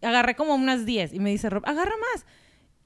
Agarré 0.00 0.36
como 0.36 0.54
unas 0.54 0.86
10 0.86 1.12
y 1.12 1.18
me 1.18 1.30
dice 1.30 1.50
Rob, 1.50 1.64
agarra 1.66 1.94
más. 2.12 2.24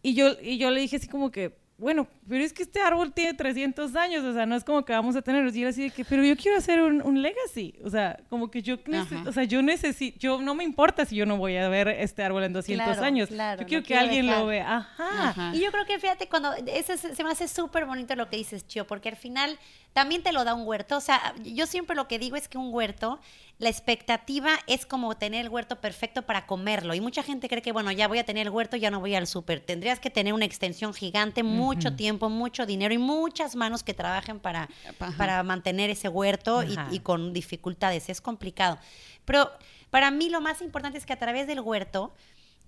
Y 0.00 0.14
yo, 0.14 0.30
y 0.40 0.56
yo 0.56 0.70
le 0.70 0.80
dije 0.80 0.96
así 0.96 1.08
como 1.08 1.30
que, 1.30 1.58
bueno, 1.82 2.06
pero 2.28 2.44
es 2.44 2.52
que 2.52 2.62
este 2.62 2.80
árbol 2.80 3.12
tiene 3.12 3.34
300 3.34 3.96
años, 3.96 4.22
o 4.22 4.32
sea, 4.32 4.46
no 4.46 4.54
es 4.54 4.62
como 4.62 4.84
que 4.84 4.92
vamos 4.92 5.16
a 5.16 5.22
tener, 5.22 5.54
y 5.54 5.64
así 5.64 5.82
de 5.82 5.90
que, 5.90 6.04
pero 6.04 6.24
yo 6.24 6.36
quiero 6.36 6.56
hacer 6.56 6.80
un, 6.80 7.20
legacy, 7.20 7.74
o 7.84 7.90
sea, 7.90 8.20
como 8.30 8.52
que 8.52 8.62
yo, 8.62 8.76
o 9.26 9.32
sea, 9.32 9.42
yo 9.42 9.60
necesito, 9.62 10.16
yo 10.20 10.40
no 10.40 10.54
me 10.54 10.62
importa 10.62 11.04
si 11.04 11.16
yo 11.16 11.26
no 11.26 11.36
voy 11.36 11.56
a 11.56 11.68
ver 11.68 11.88
este 11.88 12.22
árbol 12.22 12.44
en 12.44 12.52
200 12.52 12.98
años, 12.98 13.30
yo 13.30 13.66
quiero 13.66 13.82
que 13.84 13.98
alguien 13.98 14.28
lo 14.28 14.46
vea, 14.46 14.76
ajá. 14.76 15.50
Y 15.54 15.60
yo 15.60 15.72
creo 15.72 15.84
que, 15.84 15.98
fíjate, 15.98 16.28
cuando, 16.28 16.52
ese, 16.54 16.96
se 16.96 17.24
me 17.24 17.30
hace 17.30 17.48
súper 17.48 17.84
bonito 17.84 18.14
lo 18.14 18.30
que 18.30 18.36
dices, 18.36 18.64
Chio, 18.64 18.86
porque 18.86 19.09
al 19.09 19.16
final 19.16 19.59
también 19.92 20.22
te 20.22 20.32
lo 20.32 20.44
da 20.44 20.54
un 20.54 20.66
huerto. 20.66 20.96
O 20.96 21.00
sea, 21.00 21.34
yo 21.42 21.66
siempre 21.66 21.96
lo 21.96 22.09
que 22.09 22.18
digo 22.18 22.36
es 22.36 22.48
que 22.48 22.59
un 22.59 22.72
huerto, 22.72 23.20
la 23.58 23.68
expectativa 23.68 24.50
es 24.66 24.86
como 24.86 25.16
tener 25.16 25.44
el 25.44 25.48
huerto 25.48 25.80
perfecto 25.80 26.22
para 26.22 26.46
comerlo. 26.46 26.94
Y 26.94 27.00
mucha 27.00 27.22
gente 27.22 27.48
cree 27.48 27.62
que, 27.62 27.72
bueno, 27.72 27.92
ya 27.92 28.08
voy 28.08 28.18
a 28.18 28.24
tener 28.24 28.48
el 28.48 28.52
huerto, 28.52 28.76
ya 28.76 28.90
no 28.90 29.00
voy 29.00 29.14
al 29.14 29.26
súper. 29.26 29.60
Tendrías 29.60 30.00
que 30.00 30.10
tener 30.10 30.32
una 30.34 30.44
extensión 30.44 30.92
gigante, 30.94 31.42
mucho 31.42 31.94
tiempo, 31.94 32.28
mucho 32.28 32.66
dinero 32.66 32.92
y 32.92 32.98
muchas 32.98 33.54
manos 33.54 33.82
que 33.82 33.94
trabajen 33.94 34.40
para, 34.40 34.68
para 35.16 35.42
mantener 35.42 35.90
ese 35.90 36.08
huerto 36.08 36.62
y, 36.64 36.76
y 36.90 37.00
con 37.00 37.32
dificultades. 37.32 38.08
Es 38.08 38.20
complicado. 38.20 38.78
Pero 39.24 39.50
para 39.90 40.10
mí 40.10 40.28
lo 40.28 40.40
más 40.40 40.60
importante 40.60 40.98
es 40.98 41.06
que 41.06 41.12
a 41.12 41.18
través 41.18 41.46
del 41.46 41.60
huerto, 41.60 42.12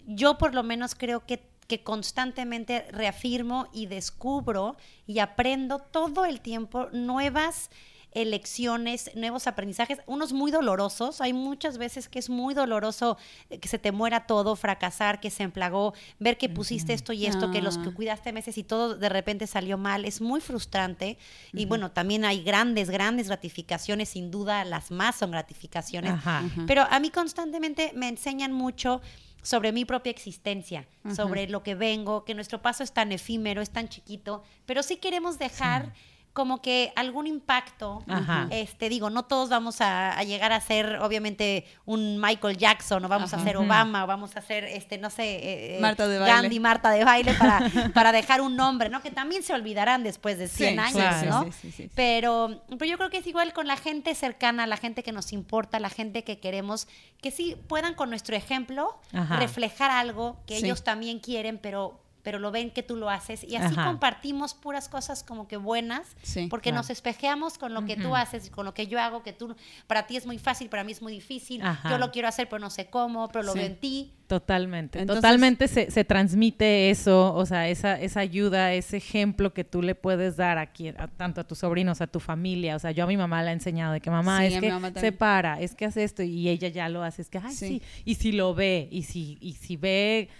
yo 0.06 0.38
por 0.38 0.54
lo 0.54 0.62
menos 0.62 0.94
creo 0.94 1.26
que 1.26 1.42
que 1.66 1.82
constantemente 1.82 2.86
reafirmo 2.90 3.68
y 3.72 3.86
descubro 3.86 4.76
y 5.06 5.20
aprendo 5.20 5.78
todo 5.78 6.24
el 6.24 6.40
tiempo 6.40 6.88
nuevas 6.92 7.70
elecciones, 8.14 9.10
nuevos 9.14 9.46
aprendizajes, 9.46 9.98
unos 10.06 10.32
muy 10.32 10.50
dolorosos. 10.50 11.20
Hay 11.20 11.32
muchas 11.32 11.78
veces 11.78 12.08
que 12.08 12.18
es 12.18 12.30
muy 12.30 12.54
doloroso 12.54 13.18
que 13.60 13.68
se 13.68 13.78
te 13.78 13.92
muera 13.92 14.26
todo, 14.26 14.56
fracasar, 14.56 15.20
que 15.20 15.30
se 15.30 15.42
emplagó, 15.42 15.94
ver 16.18 16.38
que 16.38 16.48
pusiste 16.48 16.92
esto 16.92 17.12
y 17.12 17.26
esto, 17.26 17.50
que 17.50 17.60
los 17.60 17.78
que 17.78 17.88
ah. 17.88 17.94
cuidaste 17.94 18.32
meses 18.32 18.56
y 18.56 18.64
todo 18.64 18.94
de 18.94 19.08
repente 19.08 19.46
salió 19.46 19.76
mal. 19.76 20.04
Es 20.04 20.20
muy 20.20 20.40
frustrante. 20.40 21.18
Y 21.52 21.66
bueno, 21.66 21.90
también 21.90 22.24
hay 22.24 22.42
grandes, 22.42 22.88
grandes 22.88 23.26
gratificaciones, 23.26 24.10
sin 24.10 24.30
duda 24.30 24.64
las 24.64 24.90
más 24.90 25.16
son 25.16 25.32
gratificaciones. 25.32 26.14
Pero 26.66 26.86
a 26.88 27.00
mí 27.00 27.10
constantemente 27.10 27.92
me 27.94 28.08
enseñan 28.08 28.52
mucho 28.52 29.00
sobre 29.42 29.72
mi 29.72 29.84
propia 29.84 30.10
existencia, 30.10 30.86
sobre 31.14 31.48
lo 31.48 31.62
que 31.62 31.74
vengo, 31.74 32.24
que 32.24 32.34
nuestro 32.34 32.62
paso 32.62 32.82
es 32.82 32.92
tan 32.92 33.12
efímero, 33.12 33.60
es 33.60 33.70
tan 33.70 33.88
chiquito, 33.88 34.42
pero 34.64 34.82
sí 34.82 34.96
queremos 34.96 35.38
dejar 35.38 35.92
como 36.34 36.60
que 36.60 36.92
algún 36.96 37.28
impacto. 37.28 38.02
Este, 38.50 38.88
digo, 38.88 39.08
no 39.08 39.22
todos 39.22 39.48
vamos 39.48 39.80
a, 39.80 40.20
llegar 40.24 40.52
a 40.52 40.60
ser, 40.60 40.98
obviamente, 41.00 41.64
un 41.86 42.20
Michael 42.20 42.56
Jackson, 42.56 43.04
o 43.04 43.08
vamos 43.08 43.32
a 43.32 43.38
ser 43.38 43.56
Obama, 43.56 44.02
o 44.02 44.06
vamos 44.08 44.36
a 44.36 44.40
ser, 44.40 44.64
este, 44.64 44.98
no 44.98 45.10
sé, 45.10 45.22
eh, 45.22 45.76
eh, 45.76 45.80
Marta 45.80 46.08
de 46.08 46.18
Gandhi, 46.18 46.58
Marta 46.58 46.90
de 46.90 47.04
baile, 47.04 47.34
para, 47.34 47.60
para 47.94 48.10
dejar 48.10 48.40
un 48.40 48.56
nombre, 48.56 48.88
¿no? 48.88 49.00
Que 49.00 49.12
también 49.12 49.44
se 49.44 49.54
olvidarán 49.54 50.02
después 50.02 50.36
de 50.36 50.48
100 50.48 50.80
años, 50.80 51.24
¿no? 51.24 51.46
pero, 51.94 52.62
pero 52.66 52.84
yo 52.84 52.98
creo 52.98 53.10
que 53.10 53.18
es 53.18 53.26
igual 53.28 53.52
con 53.52 53.68
la 53.68 53.76
gente 53.76 54.12
cercana, 54.16 54.66
la 54.66 54.76
gente 54.76 55.04
que 55.04 55.12
nos 55.12 55.32
importa, 55.32 55.78
la 55.78 55.90
gente 55.90 56.24
que 56.24 56.40
queremos, 56.40 56.88
que 57.22 57.30
sí 57.30 57.56
puedan 57.68 57.94
con 57.94 58.10
nuestro 58.10 58.34
ejemplo 58.34 58.98
reflejar 59.38 59.92
algo 59.92 60.42
que 60.48 60.56
ellos 60.56 60.82
también 60.82 61.20
quieren, 61.20 61.58
pero 61.58 62.03
pero 62.24 62.38
lo 62.38 62.50
ven 62.50 62.70
que 62.70 62.82
tú 62.82 62.96
lo 62.96 63.10
haces. 63.10 63.44
Y 63.44 63.54
así 63.54 63.76
compartimos 63.76 64.54
puras 64.54 64.88
cosas 64.88 65.22
como 65.22 65.46
que 65.46 65.58
buenas, 65.58 66.16
porque 66.48 66.72
nos 66.72 66.90
espejeamos 66.90 67.58
con 67.58 67.74
lo 67.74 67.84
que 67.84 67.96
tú 67.96 68.16
haces 68.16 68.48
y 68.48 68.50
con 68.50 68.64
lo 68.64 68.74
que 68.74 68.88
yo 68.88 68.98
hago, 68.98 69.22
que 69.22 69.32
tú, 69.32 69.54
para 69.86 70.06
ti 70.08 70.16
es 70.16 70.26
muy 70.26 70.38
fácil, 70.38 70.68
para 70.68 70.82
mí 70.82 70.90
es 70.90 71.02
muy 71.02 71.12
difícil, 71.12 71.62
yo 71.88 71.98
lo 71.98 72.10
quiero 72.10 72.26
hacer 72.26 72.48
pero 72.48 72.58
no 72.58 72.70
sé 72.70 72.86
cómo, 72.86 73.28
pero 73.28 73.44
lo 73.44 73.54
veo 73.54 73.66
en 73.66 73.76
ti. 73.76 74.12
Totalmente, 74.26 75.04
totalmente 75.04 75.68
se, 75.68 75.90
se, 75.90 76.02
transmite 76.02 76.88
eso, 76.88 77.34
o 77.34 77.44
sea, 77.44 77.68
esa, 77.68 78.00
esa 78.00 78.20
ayuda, 78.20 78.72
ese 78.72 78.96
ejemplo 78.96 79.52
que 79.52 79.64
tú 79.64 79.82
le 79.82 79.94
puedes 79.94 80.38
dar 80.38 80.56
aquí, 80.56 80.88
a, 80.88 81.08
tanto 81.08 81.42
a 81.42 81.44
tus 81.44 81.58
sobrinos, 81.58 82.00
a 82.00 82.06
tu 82.06 82.20
familia, 82.20 82.74
o 82.74 82.78
sea, 82.78 82.90
yo 82.90 83.04
a 83.04 83.06
mi 83.06 83.18
mamá 83.18 83.42
le 83.42 83.50
he 83.50 83.52
enseñado 83.52 83.92
de 83.92 84.00
que 84.00 84.10
mamá 84.10 84.46
es 84.46 84.58
que 84.58 84.72
se 84.98 85.12
para, 85.12 85.60
es 85.60 85.74
que 85.74 85.84
hace 85.84 86.04
esto 86.04 86.22
y 86.22 86.48
ella 86.48 86.68
ya 86.68 86.88
lo 86.88 87.02
hace, 87.02 87.20
es 87.20 87.28
que, 87.28 87.36
ay, 87.36 87.54
sí. 87.54 87.82
y 88.06 88.14
si 88.14 88.32
lo 88.32 88.54
ve, 88.54 88.88
y 88.90 89.02
si, 89.02 89.36
y 89.42 89.52
si 89.52 89.76
ve 89.76 90.30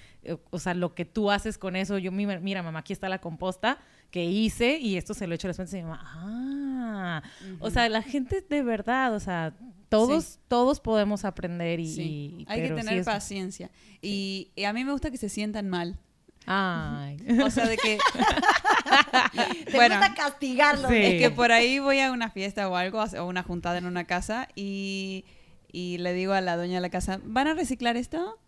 o 0.51 0.59
sea, 0.59 0.74
lo 0.74 0.94
que 0.94 1.05
tú 1.05 1.30
haces 1.30 1.59
con 1.59 1.76
eso, 1.76 1.98
yo, 1.98 2.10
mi- 2.12 2.26
mira, 2.26 2.62
mamá, 2.62 2.80
aquí 2.80 2.92
está 2.92 3.09
la 3.09 3.20
composta 3.20 3.78
que 4.10 4.24
hice 4.24 4.78
y 4.78 4.96
esto 4.96 5.12
se 5.14 5.26
lo 5.26 5.34
echo 5.34 5.46
a 5.46 5.51
las 5.51 5.56
plantas 5.56 5.74
y 5.74 5.78
mi 5.78 5.82
mamá, 5.84 6.01
ah, 6.05 7.22
o 7.60 7.70
sea, 7.70 7.88
la 7.88 8.02
gente 8.02 8.44
de 8.48 8.62
verdad, 8.62 9.14
o 9.14 9.20
sea, 9.20 9.55
todos, 9.88 10.24
Sí. 10.24 10.38
todos 10.48 10.80
podemos 10.80 11.24
aprender 11.24 11.80
y... 11.80 11.86
Sí. 11.94 12.02
y- 12.38 12.46
Hay 12.48 12.62
que 12.62 12.68
sí 12.68 12.74
tener 12.74 12.98
es- 12.98 13.06
paciencia. 13.06 13.70
Y, 14.02 14.51
y 14.56 14.64
a 14.64 14.72
mí 14.72 14.84
me 14.84 14.92
gusta 14.92 15.10
que 15.10 15.16
se 15.18 15.28
sientan 15.28 15.68
mal. 15.68 15.98
Ay. 16.46 17.16
O 17.42 17.51
sea, 17.51 17.66
de 17.66 17.76
que... 17.76 17.98
Te 19.66 19.72
bueno, 19.76 19.96
gusta 19.96 20.14
castigarlo. 20.14 20.88
Sí. 20.88 20.96
es 20.96 21.20
que 21.22 21.30
por 21.30 21.52
ahí 21.52 21.78
voy 21.78 22.01
a 22.01 22.12
una 22.12 22.30
fiesta 22.30 22.68
o 22.68 22.76
algo, 22.76 23.02
o 23.02 23.24
una 23.26 23.42
juntada 23.42 23.78
en 23.78 23.86
una 23.86 24.05
casa 24.05 24.48
y, 24.55 25.24
y 25.72 25.98
le 25.98 26.12
digo 26.12 26.32
a 26.32 26.40
la 26.40 26.56
dueña 26.56 26.74
de 26.76 26.80
la 26.80 26.90
casa, 26.90 27.20
¿van 27.24 27.46
a 27.46 27.55
reciclar 27.55 27.96
esto? 27.96 28.38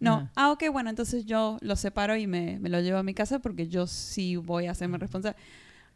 No. 0.00 0.14
Ajá. 0.14 0.30
Ah, 0.36 0.50
ok, 0.52 0.64
bueno, 0.72 0.90
entonces 0.90 1.24
yo 1.26 1.58
lo 1.60 1.76
separo 1.76 2.16
y 2.16 2.26
me, 2.26 2.58
me 2.58 2.68
lo 2.68 2.80
llevo 2.80 2.98
a 2.98 3.02
mi 3.02 3.14
casa 3.14 3.38
porque 3.38 3.68
yo 3.68 3.86
sí 3.86 4.36
voy 4.36 4.66
a 4.66 4.72
hacerme 4.72 4.98
responsable. 4.98 5.36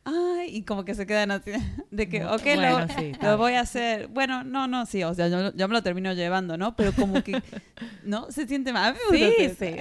Ay, 0.05 0.57
y 0.57 0.63
como 0.63 0.85
que 0.87 0.95
se 0.95 1.07
quedan 1.07 1.31
así, 1.33 1.51
de 1.91 2.09
que, 2.09 2.25
ok, 2.25 2.43
Bueno, 2.43 2.81
lo, 2.81 2.89
sí, 2.89 3.13
lo 3.21 3.37
voy 3.37 3.55
a 3.55 3.61
hacer. 3.61 4.09
Bueno, 4.09 4.43
no, 4.45 4.67
no, 4.67 4.87
sí, 4.87 5.03
o 5.05 5.13
sea, 5.13 5.29
yo, 5.29 5.53
yo 5.53 5.69
me 5.69 5.75
lo 5.75 5.83
termino 5.83 6.13
llevando, 6.15 6.57
¿no? 6.57 6.75
Pero 6.77 6.93
como 6.95 7.23
que, 7.23 7.43
¿no? 8.05 8.31
Se 8.31 8.47
siente 8.47 8.73
mal. 8.73 8.97
Sí, 9.11 9.35
sí. 9.59 9.77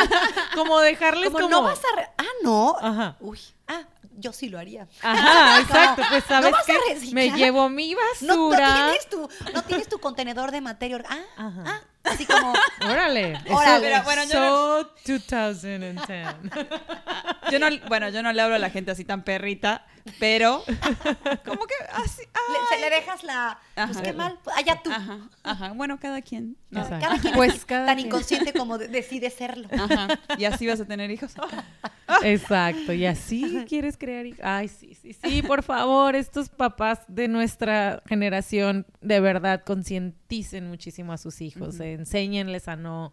como 0.54 0.80
dejarles 0.80 1.26
como, 1.30 1.38
como... 1.40 1.50
no 1.50 1.62
vas 1.62 1.80
a... 1.80 1.96
re- 1.96 2.08
ah, 2.16 2.24
no. 2.42 2.76
Ajá. 2.80 3.16
Uy, 3.20 3.38
ah, 3.68 3.82
yo 4.18 4.32
sí 4.32 4.48
lo 4.48 4.58
haría. 4.58 4.88
Ajá, 5.02 5.60
exacto. 5.60 6.02
Pues 6.08 6.24
¿no 6.24 6.28
sabes 6.28 6.54
a 6.54 6.64
que 6.64 7.10
me 7.14 7.30
llevo 7.32 7.68
mi 7.68 7.94
No, 8.22 8.34
no 8.34 8.48
basura. 8.48 8.74
tienes 8.86 9.08
tu, 9.10 9.28
no 9.52 9.62
tienes 9.62 9.88
tu 9.88 9.98
contenedor 9.98 10.52
de 10.52 10.60
materia. 10.62 11.02
Ah, 11.08 11.18
Ajá. 11.36 11.62
ah, 11.66 11.80
así 12.06 12.24
como... 12.26 12.52
Órale. 12.88 13.38
Órale. 13.50 13.92
Eso, 13.92 14.04
Bueno, 14.04 14.22
yo 14.24 14.90
so 15.04 15.18
2010. 15.28 16.26
Yo 17.50 17.58
no, 17.58 17.66
bueno, 17.88 18.08
yo 18.08 18.22
no 18.22 18.32
le 18.32 18.42
hablo 18.42 18.56
a 18.56 18.58
la 18.58 18.70
gente 18.70 18.90
así 18.90 19.04
tan 19.04 19.22
perrita, 19.22 19.86
pero 20.18 20.62
como 21.44 21.66
que 21.66 21.74
así. 21.92 22.22
Le, 22.22 22.76
se 22.76 22.80
le 22.80 22.90
dejas 22.90 23.24
la... 23.24 23.58
Pues 23.74 23.98
qué 24.00 24.12
mal. 24.12 24.38
pues, 24.42 24.56
Allá 24.56 24.80
tú. 24.82 24.90
Ajá, 24.90 25.18
ajá. 25.42 25.72
Bueno, 25.72 25.98
cada 26.00 26.22
quien. 26.22 26.56
¿no? 26.70 26.80
Exacto. 26.80 27.06
Cada 27.06 27.20
quien 27.20 27.34
Pues 27.34 27.64
cada 27.64 27.86
tan 27.86 27.96
quien. 27.96 28.06
inconsciente 28.08 28.52
como 28.52 28.78
de- 28.78 28.88
decide 28.88 29.30
serlo. 29.30 29.68
Ajá. 29.72 30.08
Y 30.38 30.44
así 30.44 30.66
vas 30.66 30.80
a 30.80 30.84
tener 30.84 31.10
hijos. 31.10 31.32
Exacto, 32.22 32.92
y 32.92 33.04
así 33.06 33.64
quieres 33.68 33.96
crear 33.96 34.26
hijos. 34.26 34.40
Ay, 34.42 34.68
sí, 34.68 34.94
sí, 34.94 35.12
sí, 35.12 35.42
por 35.42 35.62
favor, 35.64 36.14
estos 36.14 36.48
papás 36.48 37.00
de 37.08 37.26
nuestra 37.28 38.00
generación 38.06 38.86
de 39.00 39.18
verdad 39.20 39.62
concienticen 39.64 40.68
muchísimo 40.68 41.12
a 41.12 41.18
sus 41.18 41.40
hijos, 41.40 41.80
eh, 41.80 41.95
enséñenles 41.96 42.68
a 42.68 42.76
no, 42.76 43.12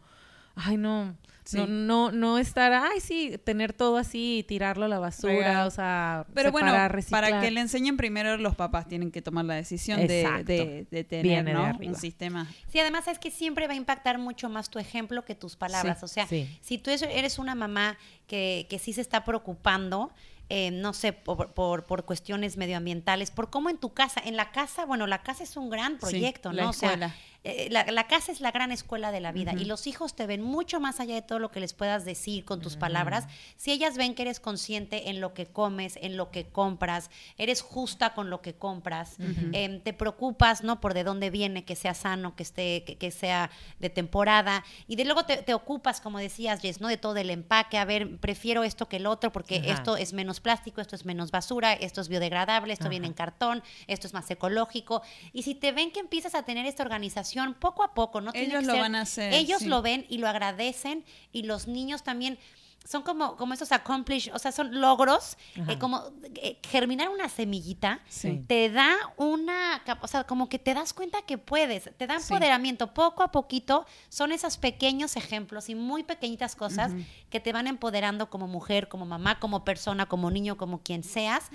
ay, 0.55 0.77
no, 0.77 1.15
Sí. 1.45 1.57
no, 1.57 1.67
no, 1.67 2.11
no 2.13 2.37
estar, 2.37 2.71
ay, 2.71 3.01
sí, 3.01 3.37
tener 3.43 3.73
todo 3.73 3.97
así 3.97 4.37
y 4.37 4.43
tirarlo 4.43 4.85
a 4.85 4.87
la 4.87 4.97
basura, 4.97 5.65
o 5.65 5.71
sea, 5.71 6.25
Pero 6.33 6.53
bueno, 6.53 6.71
para 7.09 7.41
que 7.41 7.51
le 7.51 7.59
enseñen 7.59 7.97
primero, 7.97 8.37
los 8.37 8.55
papás 8.55 8.87
tienen 8.87 9.11
que 9.11 9.21
tomar 9.21 9.43
la 9.43 9.55
decisión 9.55 9.99
de, 10.07 10.23
de, 10.45 10.87
de 10.89 11.03
tener 11.03 11.43
de 11.43 11.51
¿no? 11.53 11.77
un 11.85 11.95
sistema. 11.95 12.47
Sí, 12.71 12.79
además 12.79 13.09
es 13.09 13.19
que 13.19 13.29
siempre 13.29 13.67
va 13.67 13.73
a 13.73 13.75
impactar 13.75 14.19
mucho 14.19 14.47
más 14.47 14.69
tu 14.69 14.79
ejemplo 14.79 15.25
que 15.25 15.35
tus 15.35 15.57
palabras. 15.57 15.99
Sí, 15.99 16.05
o 16.05 16.07
sea, 16.07 16.27
sí. 16.27 16.47
si 16.61 16.77
tú 16.77 16.91
es- 16.91 17.01
eres 17.01 17.37
una 17.39 17.55
mamá 17.55 17.97
que, 18.25 18.65
que 18.69 18.79
sí 18.79 18.93
se 18.93 19.01
está 19.01 19.25
preocupando, 19.25 20.13
eh, 20.49 20.71
no 20.71 20.93
sé, 20.93 21.11
por, 21.13 21.51
por, 21.53 21.85
por 21.85 22.05
cuestiones 22.05 22.55
medioambientales, 22.57 23.31
por 23.31 23.49
cómo 23.49 23.69
en 23.69 23.77
tu 23.77 23.93
casa, 23.93 24.21
en 24.23 24.37
la 24.37 24.51
casa, 24.51 24.85
bueno, 24.85 25.07
la 25.07 25.23
casa 25.23 25.43
es 25.43 25.57
un 25.57 25.69
gran 25.69 25.97
proyecto, 25.97 26.53
¿no? 26.53 26.69
O 26.69 26.73
sea, 26.73 26.89
escuela. 26.91 27.15
Eh, 27.43 27.67
la, 27.69 27.83
la 27.85 28.07
casa 28.07 28.31
es 28.31 28.39
la 28.39 28.51
gran 28.51 28.71
escuela 28.71 29.11
de 29.11 29.19
la 29.19 29.33
vida 29.33 29.53
y 29.53 29.65
los 29.65 29.85
hijos 29.85 30.15
te 30.15 30.25
ven 30.25 30.41
mucho 30.41 30.79
más 30.79 31.01
allá 31.01 31.15
de 31.15 31.21
todo 31.21 31.39
lo 31.39 31.51
que 31.51 31.59
les 31.59 31.73
puedas 31.73 32.05
decir 32.05 32.45
con 32.45 32.61
tus 32.61 32.77
palabras. 32.77 33.27
Si 33.57 33.71
ellas 33.71 33.97
ven 33.97 34.15
que 34.15 34.21
eres 34.21 34.39
consciente 34.39 35.09
en 35.09 35.19
lo 35.19 35.33
que 35.33 35.45
comes, 35.45 35.97
en 36.01 36.15
lo 36.15 36.31
que 36.31 36.45
compras, 36.45 37.09
eres 37.37 37.61
justa 37.61 38.13
con 38.13 38.29
lo 38.29 38.41
que 38.41 38.53
compras, 38.53 39.17
em, 39.51 39.81
te 39.81 39.91
preocupas, 39.91 40.63
¿no? 40.63 40.79
Por 40.79 40.93
de 40.93 41.03
dónde 41.03 41.29
viene, 41.29 41.65
que 41.65 41.75
sea 41.75 41.93
sano, 41.93 42.35
que 42.35 42.43
esté, 42.43 42.83
que, 42.85 42.95
que 42.95 43.11
sea 43.11 43.49
de 43.79 43.89
temporada 43.89 44.63
y 44.87 44.95
de 44.95 45.03
luego 45.03 45.25
te, 45.25 45.37
te 45.37 45.53
ocupas, 45.53 45.99
como 45.99 46.19
decías, 46.19 46.61
Jess, 46.61 46.79
¿no? 46.79 46.87
De 46.87 46.97
todo 46.97 47.17
el 47.17 47.29
empaque, 47.29 47.77
a 47.77 47.83
ver, 47.83 48.17
prefiero 48.19 48.63
esto 48.63 48.87
que 48.87 48.97
el 48.97 49.05
otro 49.05 49.33
porque 49.33 49.63
esto 49.65 49.97
es 49.97 50.13
menos 50.13 50.39
plástico, 50.39 50.79
esto 50.79 50.95
es 50.95 51.03
menos 51.03 51.31
basura, 51.31 51.73
esto 51.73 51.99
es 51.99 52.07
biodegradable, 52.07 52.71
esto 52.71 52.87
viene 52.87 53.07
en 53.07 53.13
cartón, 53.13 53.63
esto 53.87 54.07
es 54.07 54.13
más 54.13 54.31
ecológico. 54.31 55.01
Y 55.33 55.43
si 55.43 55.55
te 55.55 55.73
ven 55.73 55.91
que 55.91 55.99
empiezas 55.99 56.35
a 56.35 56.43
tener 56.43 56.65
esta 56.65 56.83
organización 56.83 57.32
poco 57.59 57.83
a 57.83 57.93
poco, 57.93 58.21
no 58.21 58.31
tiene 58.31 58.47
Ellos 58.47 58.59
que 58.61 58.65
lo 58.67 58.73
ser- 58.73 58.81
van 58.81 58.95
a 58.95 59.01
hacer, 59.01 59.33
Ellos 59.33 59.59
sí. 59.59 59.65
lo 59.67 59.81
ven 59.81 60.05
y 60.09 60.17
lo 60.17 60.27
agradecen 60.27 61.03
y 61.31 61.43
los 61.43 61.67
niños 61.67 62.03
también 62.03 62.37
son 62.85 63.01
como, 63.01 63.37
como 63.37 63.53
esos 63.53 63.71
accomplish, 63.71 64.29
o 64.33 64.39
sea, 64.39 64.51
son 64.51 64.81
logros, 64.81 65.37
eh, 65.69 65.77
como 65.79 66.03
eh, 66.35 66.59
germinar 66.67 67.07
una 67.07 67.29
semillita, 67.29 68.01
Sí. 68.09 68.43
te 68.45 68.69
da 68.69 68.93
una, 69.15 69.81
o 70.01 70.07
sea, 70.09 70.25
como 70.25 70.49
que 70.49 70.59
te 70.59 70.73
das 70.73 70.91
cuenta 70.93 71.21
que 71.21 71.37
puedes, 71.37 71.89
te 71.95 72.07
da 72.07 72.19
Sí. 72.19 72.33
empoderamiento 72.33 72.93
poco 72.93 73.23
a 73.23 73.31
poquito, 73.31 73.85
son 74.09 74.33
esos 74.33 74.57
pequeños 74.57 75.15
ejemplos 75.15 75.69
y 75.69 75.75
muy 75.75 76.03
pequeñitas 76.03 76.57
cosas 76.57 76.91
que 77.29 77.39
te 77.39 77.53
van 77.53 77.67
empoderando 77.67 78.29
como 78.29 78.47
mujer, 78.49 78.89
como 78.89 79.05
mamá, 79.05 79.39
como 79.39 79.63
persona, 79.63 80.05
como 80.07 80.29
niño, 80.29 80.57
como 80.57 80.81
quien 80.83 81.03
seas, 81.03 81.45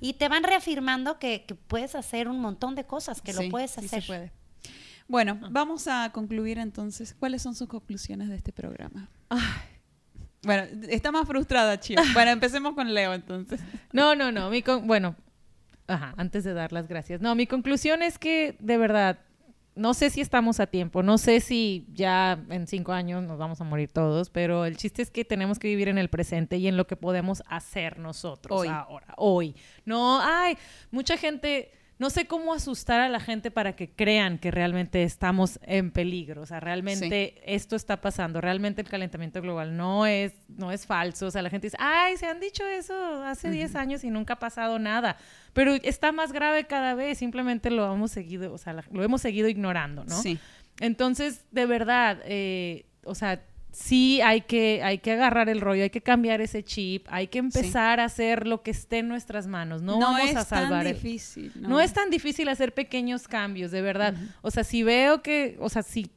y 0.00 0.14
te 0.14 0.26
van 0.30 0.42
reafirmando 0.42 1.18
que, 1.18 1.44
que 1.44 1.54
puedes 1.54 1.96
hacer 1.96 2.28
un 2.28 2.40
montón 2.40 2.74
de 2.76 2.86
cosas, 2.86 3.20
que 3.20 3.34
Sí, 3.34 3.44
lo 3.44 3.50
puedes 3.50 3.72
sí 3.72 3.84
hacer. 3.84 4.00
se 4.00 4.06
puede. 4.06 4.32
Bueno, 5.08 5.38
vamos 5.50 5.88
a 5.88 6.10
concluir 6.12 6.58
entonces. 6.58 7.14
¿Cuáles 7.18 7.40
son 7.42 7.54
sus 7.54 7.66
conclusiones 7.66 8.28
de 8.28 8.36
este 8.36 8.52
programa? 8.52 9.08
Bueno, 10.42 10.64
está 10.88 11.10
más 11.10 11.26
frustrada, 11.26 11.80
Chio. 11.80 11.98
Bueno, 12.14 12.30
empecemos 12.30 12.74
con 12.74 12.92
Leo 12.92 13.14
entonces. 13.14 13.60
No, 13.92 14.14
no, 14.14 14.30
no. 14.30 14.50
Mi 14.50 14.62
con- 14.62 14.86
bueno, 14.86 15.16
ajá, 15.86 16.14
antes 16.18 16.44
de 16.44 16.52
dar 16.52 16.72
las 16.72 16.86
gracias. 16.88 17.20
No, 17.22 17.34
mi 17.34 17.46
conclusión 17.46 18.02
es 18.02 18.18
que, 18.18 18.56
de 18.60 18.76
verdad, 18.76 19.18
no 19.74 19.94
sé 19.94 20.10
si 20.10 20.20
estamos 20.20 20.60
a 20.60 20.66
tiempo, 20.66 21.02
no 21.02 21.16
sé 21.18 21.40
si 21.40 21.86
ya 21.92 22.38
en 22.50 22.66
cinco 22.66 22.92
años 22.92 23.22
nos 23.24 23.38
vamos 23.38 23.60
a 23.60 23.64
morir 23.64 23.88
todos, 23.90 24.28
pero 24.28 24.64
el 24.66 24.76
chiste 24.76 25.00
es 25.02 25.10
que 25.10 25.24
tenemos 25.24 25.58
que 25.58 25.68
vivir 25.68 25.88
en 25.88 25.98
el 25.98 26.10
presente 26.10 26.58
y 26.58 26.66
en 26.68 26.76
lo 26.76 26.86
que 26.86 26.96
podemos 26.96 27.42
hacer 27.46 27.98
nosotros 27.98 28.60
Hoy. 28.60 28.68
ahora, 28.68 29.14
hoy. 29.16 29.54
No, 29.86 30.20
ay, 30.20 30.58
mucha 30.90 31.16
gente... 31.16 31.72
No 31.98 32.10
sé 32.10 32.26
cómo 32.26 32.54
asustar 32.54 33.00
a 33.00 33.08
la 33.08 33.18
gente 33.18 33.50
para 33.50 33.74
que 33.74 33.90
crean 33.90 34.38
que 34.38 34.52
realmente 34.52 35.02
estamos 35.02 35.58
en 35.62 35.90
peligro. 35.90 36.42
O 36.42 36.46
sea, 36.46 36.60
realmente 36.60 37.42
esto 37.44 37.74
está 37.74 38.00
pasando. 38.00 38.40
Realmente 38.40 38.82
el 38.82 38.88
calentamiento 38.88 39.42
global 39.42 39.76
no 39.76 40.06
es, 40.06 40.32
no 40.48 40.70
es 40.70 40.86
falso. 40.86 41.26
O 41.26 41.30
sea, 41.32 41.42
la 41.42 41.50
gente 41.50 41.66
dice, 41.66 41.76
ay, 41.80 42.16
se 42.16 42.26
han 42.26 42.38
dicho 42.38 42.64
eso 42.66 42.94
hace 43.24 43.50
10 43.50 43.74
años 43.74 44.04
y 44.04 44.10
nunca 44.10 44.34
ha 44.34 44.38
pasado 44.38 44.78
nada. 44.78 45.16
Pero 45.52 45.74
está 45.74 46.12
más 46.12 46.32
grave 46.32 46.66
cada 46.68 46.94
vez. 46.94 47.18
Simplemente 47.18 47.70
lo 47.70 47.92
hemos 47.92 48.12
seguido, 48.12 48.52
o 48.52 48.58
sea, 48.58 48.84
lo 48.92 49.02
hemos 49.02 49.20
seguido 49.20 49.48
ignorando, 49.48 50.04
¿no? 50.04 50.22
Sí. 50.22 50.38
Entonces, 50.80 51.44
de 51.50 51.66
verdad, 51.66 52.20
eh, 52.24 52.86
o 53.02 53.16
sea, 53.16 53.42
sí 53.80 54.20
hay 54.22 54.40
que, 54.42 54.82
hay 54.82 54.98
que 54.98 55.12
agarrar 55.12 55.48
el 55.48 55.60
rollo, 55.60 55.82
hay 55.84 55.90
que 55.90 56.00
cambiar 56.00 56.40
ese 56.40 56.64
chip, 56.64 57.06
hay 57.10 57.28
que 57.28 57.38
empezar 57.38 58.00
a 58.00 58.04
hacer 58.04 58.46
lo 58.46 58.62
que 58.62 58.70
esté 58.72 58.98
en 58.98 59.08
nuestras 59.08 59.46
manos. 59.46 59.82
No, 59.82 59.98
vamos 60.00 60.30
es 60.30 60.36
a 60.36 60.44
salvar 60.44 60.84
tan 60.84 60.86
el- 60.88 60.94
difícil. 60.94 61.52
No, 61.54 61.68
no 61.68 61.80
es 61.80 61.92
tan 61.92 62.10
difícil 62.10 62.48
hacer 62.48 62.74
pequeños 62.74 63.28
cambios, 63.28 63.70
de 63.70 63.82
verdad. 63.82 64.14
O 64.42 64.50
sea, 64.50 64.64
si 64.64 64.82
veo 64.82 65.22
que, 65.22 65.56
o 65.60 65.68
sea, 65.68 65.82
si 65.82 66.10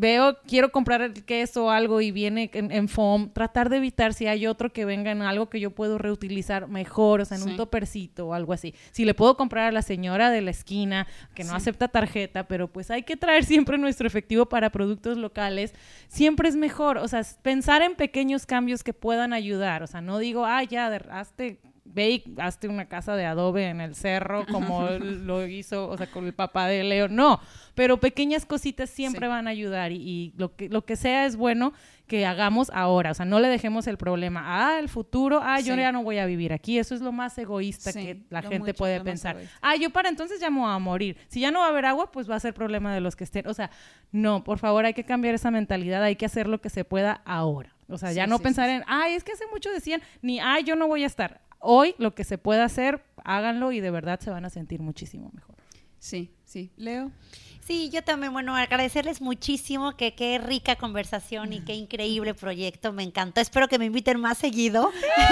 veo, 0.00 0.38
quiero 0.46 0.70
comprar 0.70 1.02
el 1.02 1.24
queso 1.24 1.64
o 1.66 1.70
algo 1.70 2.00
y 2.00 2.12
viene 2.12 2.48
en, 2.54 2.70
en 2.70 2.88
foam, 2.88 3.32
tratar 3.32 3.68
de 3.68 3.78
evitar 3.78 4.14
si 4.14 4.28
hay 4.28 4.46
otro 4.46 4.72
que 4.72 4.84
venga 4.84 5.10
en 5.10 5.22
algo 5.22 5.48
que 5.50 5.58
yo 5.58 5.70
puedo 5.72 5.98
reutilizar 5.98 6.68
mejor, 6.68 7.20
o 7.20 7.24
sea, 7.24 7.36
en 7.36 7.42
Sí. 7.42 7.50
un 7.50 7.56
topercito 7.56 8.28
o 8.28 8.34
algo 8.34 8.52
así. 8.52 8.74
Si 8.92 9.04
le 9.04 9.14
puedo 9.14 9.36
comprar 9.36 9.66
a 9.68 9.72
la 9.72 9.82
señora 9.82 10.30
de 10.30 10.40
la 10.40 10.50
esquina 10.52 11.08
que 11.34 11.42
no 11.42 11.50
Sí. 11.50 11.56
acepta 11.56 11.88
tarjeta, 11.88 12.46
pero 12.46 12.68
pues 12.68 12.92
hay 12.92 13.02
que 13.02 13.16
traer 13.16 13.44
siempre 13.44 13.76
nuestro 13.76 14.06
efectivo 14.06 14.46
para 14.46 14.70
productos 14.70 15.18
locales, 15.18 15.74
siempre 16.06 16.48
es 16.48 16.54
mejor. 16.54 16.98
O 16.98 17.08
sea, 17.08 17.22
pensar 17.42 17.82
en 17.82 17.96
pequeños 17.96 18.46
cambios 18.46 18.84
que 18.84 18.92
puedan 18.94 19.32
ayudar. 19.32 19.82
O 19.82 19.88
sea, 19.88 20.00
no 20.00 20.18
digo, 20.18 20.46
ah, 20.46 20.62
ya, 20.62 20.86
hazte 21.10 21.58
ve 21.92 22.10
y 22.10 22.24
hazte 22.38 22.68
una 22.68 22.86
casa 22.86 23.16
de 23.16 23.24
adobe 23.26 23.68
en 23.68 23.80
el 23.80 23.94
cerro 23.94 24.44
como 24.46 24.88
lo 25.00 25.46
hizo, 25.46 25.88
o 25.88 25.96
sea, 25.96 26.10
con 26.10 26.26
el 26.26 26.32
papá 26.34 26.66
de 26.66 26.84
Leo. 26.84 27.08
No, 27.08 27.40
pero 27.74 27.98
pequeñas 27.98 28.44
cositas 28.46 28.90
siempre 28.90 29.26
Sí. 29.26 29.28
van 29.28 29.46
a 29.46 29.50
ayudar 29.50 29.92
y, 29.92 29.96
y 29.96 30.32
lo, 30.36 30.54
que, 30.56 30.68
lo 30.68 30.84
que 30.84 30.96
sea 30.96 31.26
es 31.26 31.36
bueno 31.36 31.72
que 32.06 32.24
hagamos 32.24 32.70
ahora. 32.72 33.10
O 33.10 33.14
sea, 33.14 33.26
no 33.26 33.38
le 33.40 33.48
dejemos 33.48 33.86
el 33.86 33.98
problema 33.98 34.42
ah, 34.46 34.78
el 34.78 34.88
futuro, 34.88 35.40
ah, 35.42 35.60
yo 35.60 35.74
Sí. 35.74 35.80
ya 35.80 35.92
no 35.92 36.02
voy 36.02 36.18
a 36.18 36.24
vivir 36.26 36.52
aquí. 36.54 36.78
Eso 36.78 36.94
es 36.94 37.00
lo 37.02 37.12
más 37.12 37.36
egoísta 37.38 37.92
Sí, 37.92 38.00
que 38.02 38.22
la 38.30 38.40
gente 38.42 38.58
mucho- 38.60 38.74
puede 38.74 39.00
pensar. 39.02 39.36
Ah, 39.60 39.76
yo 39.76 39.90
para 39.90 40.08
entonces 40.08 40.40
ya 40.40 40.48
me 40.50 40.60
voy 40.60 40.70
a 40.70 40.78
morir. 40.78 41.16
Si 41.28 41.40
ya 41.40 41.50
no 41.50 41.60
va 41.60 41.66
a 41.66 41.68
haber 41.68 41.84
agua, 41.86 42.10
pues 42.10 42.30
va 42.30 42.36
a 42.36 42.40
ser 42.40 42.54
problema 42.54 42.94
de 42.94 43.00
los 43.00 43.14
que 43.16 43.24
estén. 43.24 43.46
O 43.46 43.52
sea, 43.54 43.70
no, 44.12 44.42
por 44.44 44.58
favor, 44.58 44.86
hay 44.86 44.94
que 44.94 45.04
cambiar 45.04 45.34
esa 45.34 45.50
mentalidad, 45.50 46.02
hay 46.02 46.16
que 46.16 46.24
hacer 46.26 46.46
lo 46.46 46.60
que 46.60 46.70
se 46.70 46.84
pueda 46.84 47.20
ahora. 47.26 47.74
O 47.90 47.96
sea, 47.98 48.12
ya 48.12 48.26
no 48.26 48.38
pensar 48.38 48.68
en, 48.68 48.84
ay, 48.86 49.14
es 49.14 49.24
que 49.24 49.32
hace 49.32 49.44
mucho 49.52 49.70
decían, 49.70 50.02
ni, 50.20 50.40
ay, 50.40 50.62
yo 50.64 50.76
no 50.76 50.88
voy 50.88 51.04
a 51.04 51.06
estar. 51.06 51.40
Hoy 51.60 51.94
lo 51.98 52.14
que 52.14 52.24
se 52.24 52.38
pueda 52.38 52.64
hacer, 52.64 53.02
háganlo 53.24 53.72
y 53.72 53.80
de 53.80 53.90
verdad 53.90 54.20
se 54.20 54.30
van 54.30 54.44
a 54.44 54.50
sentir 54.50 54.80
muchísimo 54.80 55.30
mejor. 55.34 55.56
Sí, 55.98 56.30
sí. 56.44 56.70
Leo. 56.76 57.10
Sí, 57.68 57.90
yo 57.90 58.02
también, 58.02 58.32
bueno, 58.32 58.56
agradecerles 58.56 59.20
muchísimo, 59.20 59.94
que 59.94 60.14
qué 60.14 60.38
rica 60.38 60.76
conversación 60.76 61.52
y 61.52 61.60
qué 61.60 61.74
increíble 61.74 62.32
proyecto, 62.32 62.94
me 62.94 63.02
encantó. 63.02 63.42
Espero 63.42 63.68
que 63.68 63.78
me 63.78 63.84
inviten 63.84 64.18
más 64.18 64.38
seguido. 64.38 64.90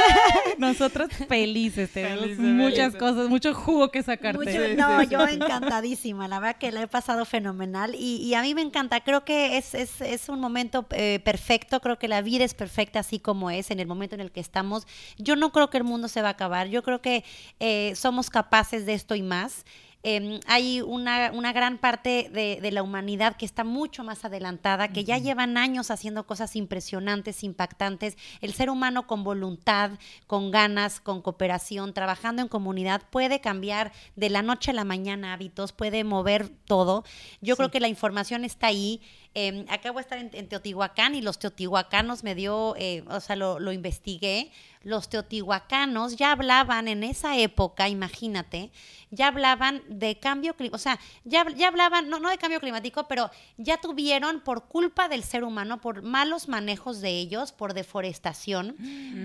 Nosotros 0.58 1.08
felices, 1.28 1.90
tenemos 1.92 2.36
muchas 2.36 2.94
cosas, 2.94 3.30
mucho 3.30 3.54
jugo 3.54 3.90
que 3.90 4.02
sacarte. 4.02 4.36
Mucho- 4.38 4.76
no, 4.76 5.02
yo 5.04 5.26
encantadísima, 5.28 6.28
la 6.28 6.38
verdad 6.38 6.56
que 6.58 6.72
la 6.72 6.82
he 6.82 6.86
pasado 6.86 7.24
fenomenal 7.24 7.94
y, 7.94 8.16
y 8.18 8.34
a 8.34 8.42
mí 8.42 8.54
me 8.54 8.60
encanta, 8.60 9.00
creo 9.00 9.24
que 9.24 9.56
es, 9.56 9.72
es, 9.72 10.02
es 10.02 10.28
un 10.28 10.38
momento 10.38 10.84
eh, 10.90 11.20
perfecto, 11.24 11.80
creo 11.80 11.98
que 11.98 12.06
la 12.06 12.20
vida 12.20 12.44
es 12.44 12.52
perfecta 12.52 12.98
así 13.00 13.18
como 13.18 13.50
es, 13.50 13.70
en 13.70 13.80
el 13.80 13.86
momento 13.86 14.14
en 14.14 14.20
el 14.20 14.30
que 14.30 14.40
estamos. 14.40 14.86
Yo 15.16 15.36
no 15.36 15.52
creo 15.52 15.70
que 15.70 15.78
el 15.78 15.84
mundo 15.84 16.06
se 16.08 16.20
va 16.20 16.28
a 16.28 16.32
acabar, 16.32 16.68
yo 16.68 16.82
creo 16.82 17.00
que 17.00 17.24
eh, 17.60 17.94
somos 17.96 18.28
capaces 18.28 18.84
de 18.84 18.92
esto 18.92 19.14
y 19.14 19.22
más. 19.22 19.64
Eh, 20.08 20.38
hay 20.46 20.82
una, 20.82 21.32
una 21.34 21.52
gran 21.52 21.78
parte 21.78 22.30
de, 22.32 22.60
de 22.62 22.70
la 22.70 22.84
humanidad 22.84 23.36
que 23.36 23.44
está 23.44 23.64
mucho 23.64 24.04
más 24.04 24.24
adelantada, 24.24 24.86
que 24.86 25.02
ya 25.02 25.18
llevan 25.18 25.56
años 25.56 25.90
haciendo 25.90 26.28
cosas 26.28 26.54
impresionantes, 26.54 27.42
impactantes. 27.42 28.16
El 28.40 28.54
ser 28.54 28.70
humano 28.70 29.08
con 29.08 29.24
voluntad, 29.24 29.98
con 30.28 30.52
ganas, 30.52 31.00
con 31.00 31.22
cooperación, 31.22 31.92
trabajando 31.92 32.40
en 32.40 32.46
comunidad, 32.46 33.02
puede 33.10 33.40
cambiar 33.40 33.90
de 34.14 34.30
la 34.30 34.42
noche 34.42 34.70
a 34.70 34.74
la 34.74 34.84
mañana 34.84 35.32
hábitos, 35.32 35.72
puede 35.72 36.04
mover 36.04 36.50
todo. 36.50 37.02
Yo 37.40 37.56
creo 37.56 37.72
que 37.72 37.80
la 37.80 37.88
información 37.88 38.44
está 38.44 38.68
ahí. 38.68 39.00
Eh, 39.38 39.66
acabo 39.68 39.98
de 39.98 40.00
estar 40.00 40.16
en, 40.16 40.30
en 40.32 40.48
Teotihuacán 40.48 41.14
y 41.14 41.20
los 41.20 41.38
teotihuacanos 41.38 42.24
me 42.24 42.34
dio, 42.34 42.74
eh, 42.78 43.04
o 43.06 43.20
sea, 43.20 43.36
lo, 43.36 43.58
lo 43.58 43.70
investigué. 43.70 44.50
Los 44.82 45.10
teotihuacanos 45.10 46.16
ya 46.16 46.30
hablaban 46.30 46.86
en 46.86 47.02
esa 47.02 47.36
época, 47.36 47.88
imagínate, 47.88 48.70
ya 49.10 49.26
hablaban 49.26 49.82
de 49.88 50.20
cambio 50.20 50.54
climático, 50.54 50.76
o 50.76 50.78
sea, 50.78 51.00
ya, 51.24 51.44
ya 51.56 51.66
hablaban, 51.66 52.08
no, 52.08 52.20
no 52.20 52.30
de 52.30 52.38
cambio 52.38 52.60
climático, 52.60 53.08
pero 53.08 53.28
ya 53.56 53.78
tuvieron 53.78 54.42
por 54.42 54.66
culpa 54.68 55.08
del 55.08 55.24
ser 55.24 55.42
humano, 55.42 55.80
por 55.80 56.02
malos 56.02 56.46
manejos 56.46 57.00
de 57.00 57.10
ellos, 57.18 57.50
por 57.50 57.74
deforestación, 57.74 58.76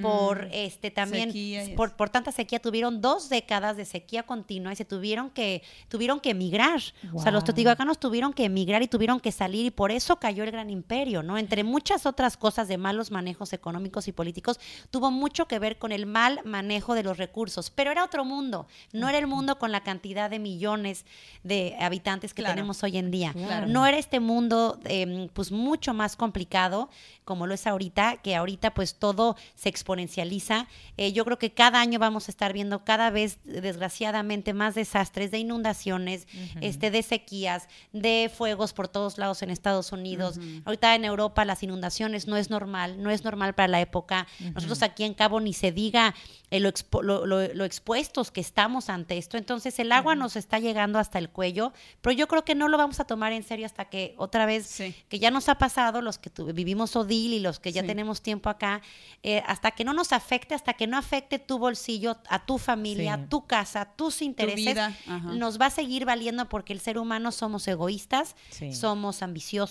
por 0.02 0.50
este 0.52 0.90
también, 0.90 1.32
por, 1.76 1.96
por 1.96 2.10
tanta 2.10 2.32
sequía, 2.32 2.60
tuvieron 2.60 3.00
dos 3.00 3.30
décadas 3.30 3.78
de 3.78 3.86
sequía 3.86 4.24
continua 4.24 4.74
y 4.74 4.76
se 4.76 4.86
tuvieron 4.86 5.30
que, 5.30 5.62
tuvieron 5.90 6.20
que 6.20 6.32
emigrar. 6.32 6.82
O 7.14 7.22
sea, 7.22 7.32
los 7.32 7.44
teotihuacanos 7.44 8.00
tuvieron 8.00 8.34
que 8.34 8.46
emigrar 8.46 8.82
y 8.82 8.88
tuvieron 8.88 9.20
que 9.20 9.32
salir 9.32 9.68
y 9.68 9.72
por 9.72 9.92
eso 9.92 10.01
cayó 10.20 10.44
el 10.44 10.52
gran 10.52 10.70
imperio, 10.70 11.24
¿no? 11.24 11.38
Entre 11.38 11.64
muchas 11.64 12.06
otras 12.06 12.38
cosas 12.38 12.68
de 12.68 12.78
malos 12.78 13.12
manejos 13.12 13.54
económicos 13.54 14.08
y 14.08 14.12
políticos, 14.12 14.60
tuvo 14.90 15.12
mucho 15.12 15.48
que 15.48 15.60
ver 15.60 15.78
con 15.78 15.92
el 15.92 16.06
mal 16.06 16.40
manejo 16.46 16.94
de 16.96 17.04
los 17.04 17.18
recursos, 17.18 17.70
pero 17.70 17.92
era 17.92 18.04
otro 18.04 18.26
mundo, 18.26 18.68
no 18.94 19.10
era 19.10 19.18
el 19.18 19.28
mundo 19.28 19.58
con 19.58 19.72
la 19.72 19.82
cantidad 19.82 20.30
de 20.30 20.40
millones 20.40 21.06
de 21.44 21.76
habitantes 21.80 22.34
que 22.34 22.42
Claro. 22.42 22.56
tenemos 22.56 22.84
hoy 22.84 22.98
en 22.98 23.12
día. 23.12 23.34
Claro. 23.34 23.68
No 23.68 23.86
era 23.86 23.98
este 23.98 24.20
mundo 24.20 24.80
eh, 24.86 25.30
pues 25.34 25.52
mucho 25.52 25.94
más 25.94 26.16
complicado 26.16 26.90
como 27.24 27.48
lo 27.48 27.54
es 27.54 27.66
ahorita, 27.68 28.18
que 28.18 28.36
ahorita 28.36 28.74
pues 28.74 28.96
todo 28.96 29.38
se 29.56 29.70
exponencializa. 29.70 30.68
Eh, 30.98 31.14
yo 31.14 31.24
creo 31.24 31.38
que 31.40 31.54
cada 31.54 31.80
año 31.80 31.98
vamos 32.00 32.28
a 32.28 32.32
estar 32.32 32.52
viendo 32.52 32.84
cada 32.84 33.10
vez, 33.10 33.38
desgraciadamente, 33.46 34.54
más 34.54 34.76
desastres 34.76 35.32
de 35.32 35.40
inundaciones, 35.40 36.28
este, 36.62 36.92
de 36.92 37.02
sequías, 37.04 37.68
de 37.94 38.30
fuegos 38.36 38.74
por 38.74 38.88
todos 38.88 39.18
lados 39.18 39.42
en 39.42 39.50
Estados 39.50 39.81
Unidos. 39.92 40.40
Ahorita 40.66 40.94
en 40.94 41.04
Europa 41.06 41.44
las 41.46 41.64
inundaciones 41.64 42.28
no 42.28 42.38
es 42.38 42.50
normal, 42.52 43.02
no 43.02 43.10
es 43.10 43.24
normal 43.24 43.56
para 43.56 43.68
la 43.68 43.82
época. 43.82 44.28
Nosotros 44.54 44.84
aquí 44.84 45.04
en 45.04 45.14
Cabo 45.16 45.40
ni 45.40 45.54
se 45.54 45.72
diga 45.72 46.14
eh, 46.52 46.60
lo, 46.60 46.70
expo- 46.70 47.02
lo- 47.02 47.26
lo- 47.26 47.54
lo 47.54 47.64
expuestos 47.66 48.30
que 48.30 48.42
estamos 48.42 48.90
ante 48.90 49.18
esto. 49.18 49.38
Entonces 49.38 49.80
el 49.80 49.92
agua 49.94 50.16
nos 50.16 50.36
está 50.36 50.60
llegando 50.60 51.00
hasta 51.00 51.18
el 51.18 51.30
cuello, 51.30 51.72
pero 52.02 52.14
yo 52.14 52.28
creo 52.28 52.44
que 52.44 52.56
no 52.56 52.68
lo 52.68 52.78
vamos 52.78 53.00
a 53.00 53.06
tomar 53.06 53.32
en 53.32 53.44
serio 53.44 53.66
hasta 53.66 53.86
que 53.86 54.14
otra 54.18 54.46
vez, 54.46 54.66
Sí. 54.68 54.94
que 55.10 55.18
ya 55.18 55.32
nos 55.32 55.48
ha 55.50 55.56
pasado, 55.58 56.02
los 56.02 56.18
que 56.20 56.30
vivimos 56.54 56.96
Odil 56.98 57.34
y 57.34 57.40
los 57.40 57.60
que 57.60 57.72
ya 57.72 57.82
Sí. 57.82 57.88
tenemos 57.88 58.22
tiempo 58.22 58.50
acá, 58.50 58.82
eh, 59.24 59.42
hasta 59.48 59.72
que 59.72 59.86
no 59.86 59.94
nos 59.94 60.12
afecte, 60.12 60.54
hasta 60.54 60.74
que 60.74 60.88
no 60.88 60.98
afecte 60.98 61.40
tu 61.40 61.58
bolsillo, 61.58 62.18
a 62.28 62.46
tu 62.46 62.58
familia, 62.58 63.16
Sí. 63.16 63.28
tu 63.30 63.46
casa, 63.48 63.86
tus 63.96 64.22
intereses, 64.22 64.78
nos 65.24 65.60
va 65.60 65.68
a 65.68 65.70
seguir 65.70 66.04
valiendo 66.06 66.50
porque 66.50 66.74
el 66.74 66.82
ser 66.82 66.98
humano 66.98 67.32
somos 67.32 67.66
egoístas, 67.70 68.36
somos 68.74 69.22
ambiciosos, 69.22 69.71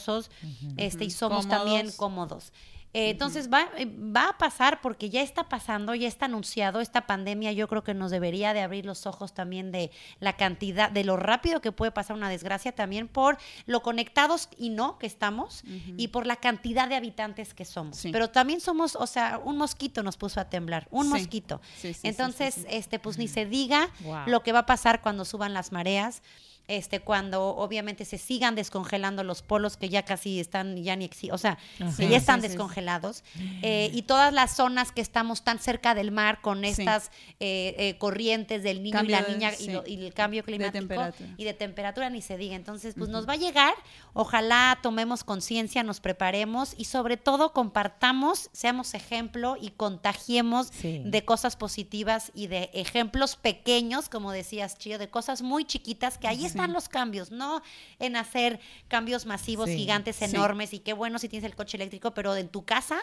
este, 0.77 1.05
y 1.05 1.11
somos 1.11 1.49
también 1.49 1.91
cómodos. 1.93 2.53
Eh, 2.93 3.11
Entonces 3.11 3.49
va, 3.53 3.69
eh, 3.77 3.87
va 3.87 4.31
a 4.31 4.37
pasar 4.39 4.81
porque 4.81 5.11
ya 5.11 5.23
está 5.23 5.49
pasando, 5.49 5.95
ya 5.95 6.09
está 6.09 6.25
anunciado 6.25 6.81
esta 6.81 7.07
pandemia. 7.07 7.53
Yo 7.53 7.69
creo 7.69 7.85
que 7.85 7.95
nos 7.95 8.11
debería 8.11 8.53
de 8.53 8.63
abrir 8.63 8.85
los 8.85 9.07
ojos 9.07 9.33
también 9.33 9.71
de 9.71 9.93
la 10.19 10.33
cantidad, 10.37 10.91
de 10.91 11.05
lo 11.05 11.17
rápido 11.17 11.61
que 11.61 11.71
puede 11.71 11.93
pasar 11.93 12.17
una 12.17 12.29
desgracia, 12.29 12.73
también 12.73 13.07
por 13.07 13.39
lo 13.67 13.83
conectados 13.83 14.49
y 14.59 14.71
no 14.71 14.99
que 14.99 15.07
estamos 15.07 15.63
y 15.97 16.09
por 16.09 16.27
la 16.27 16.35
cantidad 16.35 16.89
de 16.89 16.97
habitantes 16.97 17.55
que 17.55 17.65
somos. 17.65 17.97
Sí. 17.97 18.11
Pero 18.11 18.31
también 18.31 18.61
somos, 18.61 18.97
o 18.97 19.07
sea, 19.07 19.39
un 19.45 19.57
mosquito 19.57 20.03
nos 20.03 20.17
puso 20.17 20.41
a 20.41 20.47
temblar, 20.51 20.89
un 20.91 21.05
Sí. 21.05 21.11
mosquito. 21.11 21.61
Sí, 21.77 21.95
sí, 21.95 21.95
sí, 21.95 22.09
Entonces, 22.09 22.55
sí, 22.55 22.61
sí. 22.63 22.67
este, 22.71 22.99
pues 22.99 23.19
ni 23.19 23.29
se 23.29 23.47
diga 23.47 23.89
Wow. 24.01 24.23
lo 24.27 24.43
que 24.43 24.51
va 24.51 24.61
a 24.61 24.67
pasar 24.67 25.01
cuando 25.01 25.25
suban 25.25 25.55
las 25.55 25.71
mareas. 25.71 26.23
Este, 26.69 27.01
cuando 27.01 27.49
obviamente 27.57 28.05
se 28.05 28.17
sigan 28.17 28.55
descongelando 28.55 29.25
los 29.25 29.43
polos 29.43 29.77
que 29.77 29.89
ya 29.89 30.05
casi 30.05 30.39
están, 30.39 30.77
ya 30.83 30.95
ni 30.95 31.05
existen, 31.05 31.33
o 31.35 31.39
sea, 31.39 31.59
que 31.97 32.09
ya 32.09 32.17
están 32.17 32.41
Sí, 32.41 32.47
sí, 32.47 32.53
sí. 32.53 32.57
descongelados, 32.57 33.25
eh, 33.63 33.91
y 33.93 34.03
todas 34.03 34.33
las 34.33 34.55
zonas 34.55 34.93
que 34.93 35.01
estamos 35.01 35.43
tan 35.43 35.59
cerca 35.59 35.95
del 35.97 36.13
mar 36.13 36.41
con 36.41 36.61
Sí. 36.63 36.69
estas 36.69 37.11
eh, 37.41 37.75
eh, 37.79 37.99
corrientes 37.99 38.63
del 38.63 38.83
niño 38.85 38.93
Cambio 38.99 39.17
y 39.17 39.21
la 39.21 39.27
de- 39.27 39.33
niña 39.35 39.53
y, 39.53 39.57
sí. 39.65 39.73
lo- 39.73 39.83
y 39.87 40.05
el 40.07 40.15
cambio 40.15 40.45
climático 40.45 40.79
temperatura. 40.87 41.31
y 41.37 41.45
de 41.45 41.55
temperatura 41.55 42.09
ni 42.11 42.23
se 42.23 42.37
diga. 42.37 42.55
Entonces, 42.55 42.95
pues 42.97 43.11
nos 43.11 43.29
va 43.29 43.33
a 43.33 43.37
llegar, 43.37 43.75
ojalá 44.13 44.79
tomemos 44.83 45.25
conciencia, 45.25 45.83
nos 45.83 46.01
preparemos 46.01 46.75
y 46.77 46.85
sobre 46.85 47.17
todo 47.17 47.53
compartamos, 47.53 48.49
seamos 48.53 48.95
ejemplo 48.95 49.57
y 49.61 49.71
contagiemos 49.71 50.69
Sí. 50.69 51.03
de 51.05 51.25
cosas 51.25 51.57
positivas 51.57 52.31
y 52.35 52.47
de 52.47 52.71
ejemplos 52.75 53.37
pequeños, 53.37 54.09
como 54.09 54.33
decías, 54.33 54.79
Chío, 54.79 54.99
de 54.99 55.09
cosas 55.11 55.43
muy 55.43 55.65
chiquitas, 55.65 56.19
que 56.19 56.29
ahí 56.29 56.45
están 56.51 56.73
los 56.73 56.89
cambios, 56.89 57.31
no 57.31 57.63
en 57.99 58.17
hacer 58.17 58.61
cambios 58.89 59.27
masivos, 59.27 59.69
Sí. 59.69 59.77
gigantes, 59.77 60.17
Sí. 60.17 60.25
enormes, 60.27 60.73
y 60.75 60.81
qué 60.81 60.93
bueno 60.93 61.19
si 61.19 61.29
tienes 61.29 61.49
el 61.51 61.57
coche 61.57 61.77
eléctrico, 61.77 62.13
pero 62.13 62.37
en 62.37 62.49
tu 62.49 62.65
casa 62.65 62.99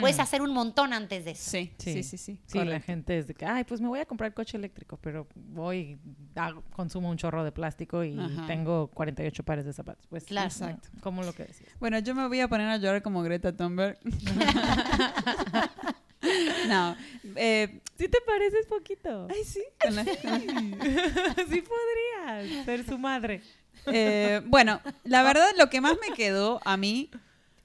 puedes 0.00 0.18
hacer 0.18 0.42
un 0.42 0.52
montón 0.52 0.92
antes 0.92 1.24
de 1.24 1.32
eso. 1.32 1.50
Sí, 1.50 1.72
sí, 1.78 2.02
sí, 2.02 2.18
sí. 2.18 2.40
Sí, 2.46 2.64
la 2.64 2.80
gente 2.80 3.18
es 3.18 3.26
de 3.26 3.34
que, 3.34 3.46
ay, 3.46 3.64
pues 3.64 3.80
me 3.80 3.88
voy 3.88 4.00
a 4.00 4.06
comprar 4.06 4.34
coche 4.34 4.56
eléctrico, 4.56 4.98
pero 5.00 5.26
voy, 5.34 5.98
hago- 6.34 6.62
consumo 6.72 7.08
un 7.10 7.16
chorro 7.16 7.44
de 7.44 7.52
plástico 7.52 8.04
y 8.04 8.18
Ajá. 8.18 8.46
tengo 8.46 8.88
48 8.88 9.42
pares 9.44 9.64
de 9.64 9.72
zapatos. 9.72 10.06
Pues, 10.08 10.24
Claro. 10.24 10.48
exacto, 10.48 10.88
como 11.00 11.22
lo 11.22 11.32
que 11.32 11.44
decías. 11.44 11.70
Bueno, 11.80 11.98
yo 12.00 12.14
me 12.14 12.26
voy 12.28 12.40
a 12.40 12.48
poner 12.48 12.68
a 12.68 12.76
llorar 12.76 13.02
como 13.02 13.22
Greta 13.22 13.56
Thunberg. 13.56 13.98
no. 16.68 16.96
Eh, 17.36 17.80
Sí 17.98 18.06
te 18.08 18.18
pareces 18.24 18.66
poquito. 18.66 19.26
ay, 19.28 19.42
sí. 19.44 19.60
con 19.82 19.96
la- 19.96 20.04
sí 21.50 21.62
podrías 21.62 22.64
ser 22.64 22.86
su 22.86 22.96
madre. 22.98 23.42
Eh, 23.86 24.40
bueno, 24.46 24.80
la 25.04 25.22
verdad 25.24 25.48
lo 25.58 25.68
que 25.68 25.80
más 25.80 25.96
me 26.08 26.14
quedó 26.14 26.60
a 26.64 26.76
mí 26.76 27.10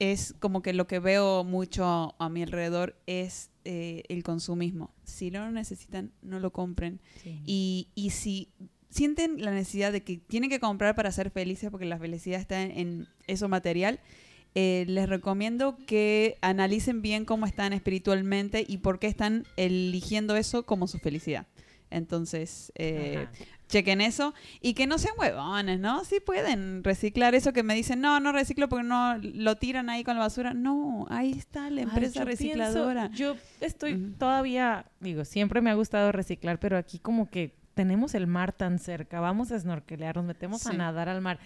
es 0.00 0.34
como 0.40 0.60
que 0.62 0.72
lo 0.72 0.86
que 0.88 0.98
veo 0.98 1.44
mucho 1.44 2.14
a 2.18 2.28
mi 2.28 2.42
alrededor 2.42 2.96
es 3.06 3.50
eh, 3.64 4.02
el 4.08 4.24
consumismo. 4.24 4.92
Si 5.04 5.30
no 5.30 5.44
lo 5.44 5.52
necesitan, 5.52 6.10
no 6.22 6.40
lo 6.40 6.52
compren. 6.52 7.00
Y, 7.46 7.88
y 7.94 8.10
si 8.10 8.48
sienten 8.90 9.40
la 9.42 9.50
necesidad 9.52 9.92
de 9.92 10.02
que 10.02 10.16
tienen 10.18 10.50
que 10.50 10.60
comprar 10.60 10.94
para 10.96 11.12
ser 11.12 11.30
felices, 11.30 11.70
porque 11.70 11.84
la 11.86 11.98
felicidad 11.98 12.40
está 12.40 12.60
en, 12.62 12.70
en 12.76 13.08
eso 13.28 13.48
material, 13.48 14.00
eh, 14.54 14.84
les 14.88 15.08
recomiendo 15.08 15.76
que 15.86 16.36
analicen 16.40 17.02
bien 17.02 17.24
cómo 17.24 17.46
están 17.46 17.72
espiritualmente 17.72 18.64
y 18.66 18.78
por 18.78 18.98
qué 18.98 19.08
están 19.08 19.44
eligiendo 19.56 20.36
eso 20.36 20.64
como 20.64 20.86
su 20.86 20.98
felicidad. 20.98 21.46
Entonces, 21.90 22.72
eh, 22.74 23.28
chequen 23.68 24.00
eso 24.00 24.34
y 24.60 24.74
que 24.74 24.86
no 24.86 24.98
sean 24.98 25.14
huevones, 25.18 25.78
¿no? 25.78 26.04
Sí 26.04 26.18
pueden 26.24 26.82
reciclar 26.82 27.34
eso 27.34 27.52
que 27.52 27.62
me 27.62 27.74
dicen, 27.74 28.00
no, 28.00 28.18
no 28.20 28.32
reciclo 28.32 28.68
porque 28.68 28.84
no 28.84 29.16
lo 29.18 29.56
tiran 29.56 29.88
ahí 29.90 30.02
con 30.02 30.16
la 30.16 30.22
basura. 30.22 30.54
No, 30.54 31.06
ahí 31.08 31.32
está 31.32 31.70
la 31.70 31.82
Ay, 31.82 31.86
empresa 31.88 32.20
yo 32.20 32.24
recicladora. 32.24 33.08
pienso- 33.10 33.34
yo 33.34 33.36
estoy 33.60 34.12
todavía, 34.18 34.86
digo, 35.00 35.24
siempre 35.24 35.60
me 35.60 35.70
ha 35.70 35.74
gustado 35.74 36.10
reciclar, 36.10 36.58
pero 36.58 36.76
aquí 36.76 36.98
como 36.98 37.30
que 37.30 37.54
tenemos 37.74 38.14
el 38.14 38.26
mar 38.26 38.52
tan 38.52 38.78
cerca, 38.78 39.20
vamos 39.20 39.50
a 39.52 39.58
snorkelear, 39.58 40.16
nos 40.16 40.24
metemos 40.26 40.66
a 40.66 40.72
nadar 40.72 41.08
al 41.08 41.20
mar 41.20 41.38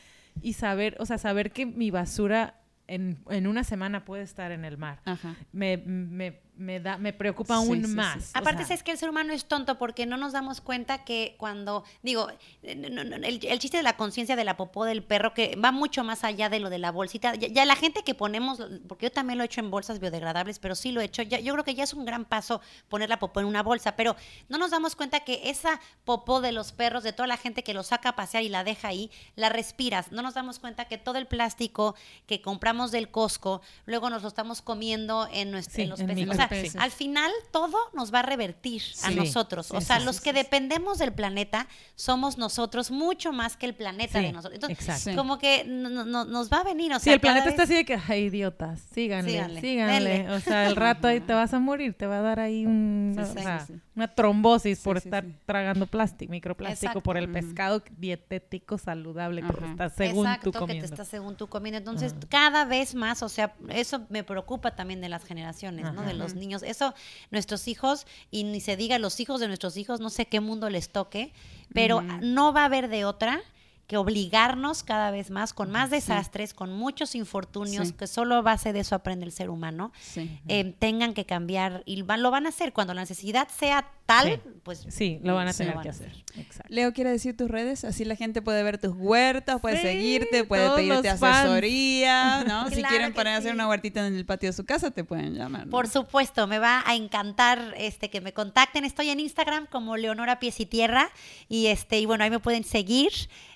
y 0.42 0.54
saber, 0.54 0.96
o 1.00 1.06
sea, 1.06 1.18
saber 1.18 1.50
que 1.52 1.66
mi 1.66 1.90
basura 1.90 2.54
en, 2.88 3.18
en 3.30 3.46
una 3.46 3.62
semana 3.62 4.04
puede 4.04 4.22
estar 4.22 4.50
en 4.50 4.64
el 4.64 4.78
mar. 4.78 5.00
Ajá. 5.04 5.36
Me, 5.52 5.76
me, 5.76 6.40
me 6.58 6.80
da, 6.80 6.98
me 6.98 7.12
preocupa 7.12 7.54
aún 7.54 7.76
Sí, 7.78 7.82
sí, 7.84 7.90
sí. 7.90 7.94
más. 7.96 8.32
O 8.34 8.38
Aparte, 8.38 8.64
sea, 8.64 8.74
es 8.74 8.82
que 8.82 8.90
el 8.90 8.98
ser 8.98 9.08
humano 9.08 9.32
es 9.32 9.44
tonto 9.46 9.78
porque 9.78 10.06
no 10.06 10.16
nos 10.16 10.32
damos 10.32 10.60
cuenta 10.60 11.04
que 11.04 11.36
cuando, 11.38 11.84
digo, 12.02 12.28
eh, 12.64 12.74
no, 12.74 13.04
no, 13.04 13.14
el, 13.16 13.38
el 13.46 13.58
chiste 13.60 13.76
de 13.76 13.82
la 13.84 13.96
conciencia 13.96 14.34
de 14.34 14.42
la 14.44 14.56
popó 14.56 14.84
del 14.84 15.04
perro, 15.04 15.34
que 15.34 15.54
va 15.56 15.70
mucho 15.70 16.02
más 16.02 16.24
allá 16.24 16.48
de 16.48 16.58
lo 16.58 16.68
de 16.68 16.78
la 16.78 16.90
bolsita. 16.90 17.36
Ya, 17.36 17.46
ya 17.46 17.64
la 17.64 17.76
gente 17.76 18.02
que 18.02 18.14
ponemos, 18.16 18.60
porque 18.88 19.06
yo 19.06 19.12
también 19.12 19.38
lo 19.38 19.44
he 19.44 19.46
hecho 19.46 19.60
en 19.60 19.70
bolsas 19.70 20.00
biodegradables, 20.00 20.58
pero 20.58 20.74
sí 20.74 20.90
lo 20.90 21.00
he 21.00 21.04
hecho, 21.04 21.22
ya, 21.22 21.38
yo 21.38 21.52
creo 21.52 21.64
que 21.64 21.74
ya 21.76 21.84
es 21.84 21.94
un 21.94 22.04
gran 22.04 22.24
paso 22.24 22.60
poner 22.88 23.08
la 23.08 23.20
popó 23.20 23.38
en 23.38 23.46
una 23.46 23.62
bolsa, 23.62 23.94
pero 23.94 24.16
no 24.48 24.58
nos 24.58 24.72
damos 24.72 24.96
cuenta 24.96 25.20
que 25.20 25.50
esa 25.50 25.78
popó 26.04 26.40
de 26.40 26.50
los 26.50 26.72
perros, 26.72 27.04
de 27.04 27.12
toda 27.12 27.28
la 27.28 27.36
gente 27.36 27.62
que 27.62 27.72
lo 27.72 27.84
saca 27.84 28.08
a 28.08 28.16
pasear 28.16 28.42
y 28.42 28.48
la 28.48 28.64
deja 28.64 28.88
ahí, 28.88 29.12
la 29.36 29.48
respiras. 29.48 30.10
No 30.10 30.22
nos 30.22 30.34
damos 30.34 30.58
cuenta 30.58 30.86
que 30.86 30.98
todo 30.98 31.18
el 31.18 31.28
plástico 31.28 31.94
que 32.26 32.42
compramos 32.42 32.90
del 32.90 33.10
Costco, 33.10 33.62
luego 33.86 34.10
nos 34.10 34.22
lo 34.22 34.28
estamos 34.28 34.60
comiendo 34.60 35.28
en, 35.32 35.52
nuestro, 35.52 35.76
Sí, 35.76 35.82
en 35.82 35.90
los 35.90 36.00
en 36.00 36.06
peces. 36.08 36.22
O 36.24 36.26
micro- 36.32 36.47
sea, 36.48 36.82
al 36.82 36.90
final 36.90 37.30
todo 37.50 37.76
nos 37.94 38.12
va 38.12 38.20
a 38.20 38.22
revertir 38.22 38.82
a 39.02 39.10
nosotros. 39.10 39.70
O 39.70 39.80
Sí, 39.80 39.86
sea, 39.86 39.98
sí, 40.00 40.04
los 40.04 40.16
sí, 40.16 40.22
que 40.24 40.30
sí. 40.30 40.36
dependemos 40.36 40.98
del 40.98 41.12
planeta 41.12 41.66
somos 41.94 42.38
nosotros 42.38 42.90
mucho 42.90 43.32
más 43.32 43.56
que 43.56 43.66
el 43.66 43.74
planeta 43.74 44.18
Sí, 44.18 44.24
de 44.26 44.32
nosotros. 44.32 44.54
Entonces, 44.62 44.88
exacto. 44.88 45.16
Como 45.18 45.38
que 45.38 45.64
no- 45.64 45.88
no- 45.88 46.04
no- 46.04 46.24
nos 46.24 46.50
va 46.52 46.58
a 46.58 46.64
venir. 46.64 46.92
O 46.92 46.98
Sí, 46.98 47.04
sea, 47.04 47.14
el 47.14 47.20
planeta 47.20 47.48
está 47.48 47.62
así 47.64 47.74
de 47.74 47.84
que, 47.84 47.98
ay, 48.08 48.24
idiotas, 48.24 48.80
síganle, 48.92 49.60
Síganle. 49.60 50.30
O 50.30 50.40
sea, 50.40 50.66
el 50.68 50.76
rato 50.76 51.08
ahí 51.08 51.20
te 51.20 51.32
vas 51.32 51.52
a 51.54 51.58
morir, 51.58 51.94
te 51.94 52.06
va 52.06 52.18
a 52.18 52.22
dar 52.22 52.40
ahí 52.40 52.66
un- 52.66 53.12
Sí, 53.14 53.20
o 53.22 53.26
sí, 53.26 53.32
sea, 53.42 53.60
sí, 53.60 53.74
sí. 53.74 53.80
Una 53.98 54.08
trombosis 54.14 54.78
Sí, 54.78 54.84
por 54.84 55.00
sí, 55.00 55.08
estar 55.08 55.24
sí. 55.24 55.34
tragando 55.44 55.86
plástico, 55.86 56.30
microplástico, 56.30 56.90
Exacto. 56.92 57.02
por 57.02 57.16
el 57.16 57.30
pescado 57.30 57.82
dietético 57.98 58.78
saludable 58.78 59.42
que 59.42 59.48
Ajá. 59.48 59.66
estás 59.70 59.92
según 59.94 60.26
Exacto, 60.26 60.44
tú 60.44 60.52
que 60.52 60.58
comiendo. 60.60 60.86
te 60.86 60.94
estás 60.94 61.08
según 61.08 61.36
tú 61.36 61.46
comiendo. 61.48 61.78
Entonces, 61.78 62.14
cada 62.28 62.64
vez 62.64 62.94
más, 62.94 63.22
o 63.22 63.28
sea, 63.28 63.54
eso 63.68 64.06
me 64.08 64.22
preocupa 64.24 64.74
también 64.76 65.00
de 65.00 65.08
las 65.08 65.24
generaciones, 65.24 65.92
¿no? 65.92 66.02
De 66.02 66.14
los 66.14 66.34
niños. 66.34 66.62
Eso, 66.62 66.94
nuestros 67.30 67.66
hijos, 67.68 68.06
y 68.30 68.44
ni 68.44 68.60
se 68.60 68.76
diga 68.76 68.98
los 68.98 69.18
hijos 69.20 69.40
de 69.40 69.48
nuestros 69.48 69.76
hijos, 69.76 70.00
no 70.00 70.10
sé 70.10 70.26
qué 70.26 70.40
mundo 70.40 70.70
les 70.70 70.90
toque, 70.90 71.32
pero 71.74 72.00
no 72.02 72.52
va 72.52 72.62
a 72.62 72.64
haber 72.66 72.88
de 72.88 73.04
otra 73.04 73.40
que 73.88 73.96
obligarnos 73.96 74.84
cada 74.84 75.10
vez 75.10 75.30
más 75.30 75.52
con 75.52 75.70
más 75.72 75.90
desastres, 75.90 76.54
con 76.54 76.72
muchos 76.72 77.14
infortunios, 77.16 77.88
Sí. 77.88 77.94
que 77.94 78.06
solo 78.06 78.36
a 78.36 78.42
base 78.42 78.72
de 78.72 78.80
eso 78.80 78.94
aprende 78.94 79.24
el 79.26 79.32
ser 79.32 79.50
humano, 79.50 79.92
Sí. 80.00 80.38
eh, 80.46 80.74
tengan 80.78 81.14
que 81.14 81.24
cambiar 81.24 81.82
y 81.86 82.02
van- 82.02 82.22
lo 82.22 82.30
van 82.30 82.46
a 82.46 82.50
hacer 82.50 82.72
cuando 82.72 82.94
la 82.94 83.00
necesidad 83.00 83.48
sea 83.48 83.90
tal, 84.06 84.34
Sí. 84.44 84.50
pues 84.62 84.86
Sí, 84.90 85.18
lo 85.22 85.34
van 85.34 85.48
a 85.48 85.52
tener 85.52 85.74
que 85.80 85.88
hacer. 85.88 86.12
Exacto. 86.36 86.68
Leo 86.72 86.92
quiere 86.92 87.10
decir 87.10 87.36
tus 87.36 87.50
redes, 87.50 87.84
así 87.84 88.04
la 88.04 88.14
gente 88.16 88.40
puede 88.42 88.62
ver 88.62 88.78
tus 88.78 88.94
huertas, 88.94 89.60
puede 89.60 89.76
Sí, 89.76 89.82
seguirte, 89.82 90.44
puede 90.44 90.70
pedirte 90.76 91.08
asesoría, 91.08 92.44
¿no? 92.44 92.68
si 92.70 92.82
quieren 92.82 93.08
que 93.08 93.14
poner 93.14 93.34
a 93.34 93.36
hacer 93.38 93.54
una 93.54 93.68
huertita 93.68 94.06
en 94.06 94.14
el 94.14 94.24
patio 94.26 94.50
de 94.50 94.52
su 94.52 94.64
casa, 94.64 94.90
te 94.90 95.04
pueden 95.04 95.34
llamar. 95.34 95.66
¿no? 95.66 95.70
Por 95.70 95.88
supuesto, 95.88 96.46
me 96.46 96.58
va 96.58 96.82
a 96.86 96.94
encantar 96.94 97.74
este 97.76 98.10
que 98.10 98.20
me 98.20 98.32
contacten. 98.32 98.84
Estoy 98.84 99.10
en 99.10 99.20
Instagram 99.20 99.66
como 99.66 99.96
Leonora 99.96 100.38
Pies 100.38 100.60
y 100.60 100.66
Tierra 100.66 101.10
y 101.48 101.66
este 101.66 101.98
y 102.00 102.06
bueno, 102.06 102.24
ahí 102.24 102.30
me 102.30 102.38
pueden 102.40 102.64
seguir 102.64 103.12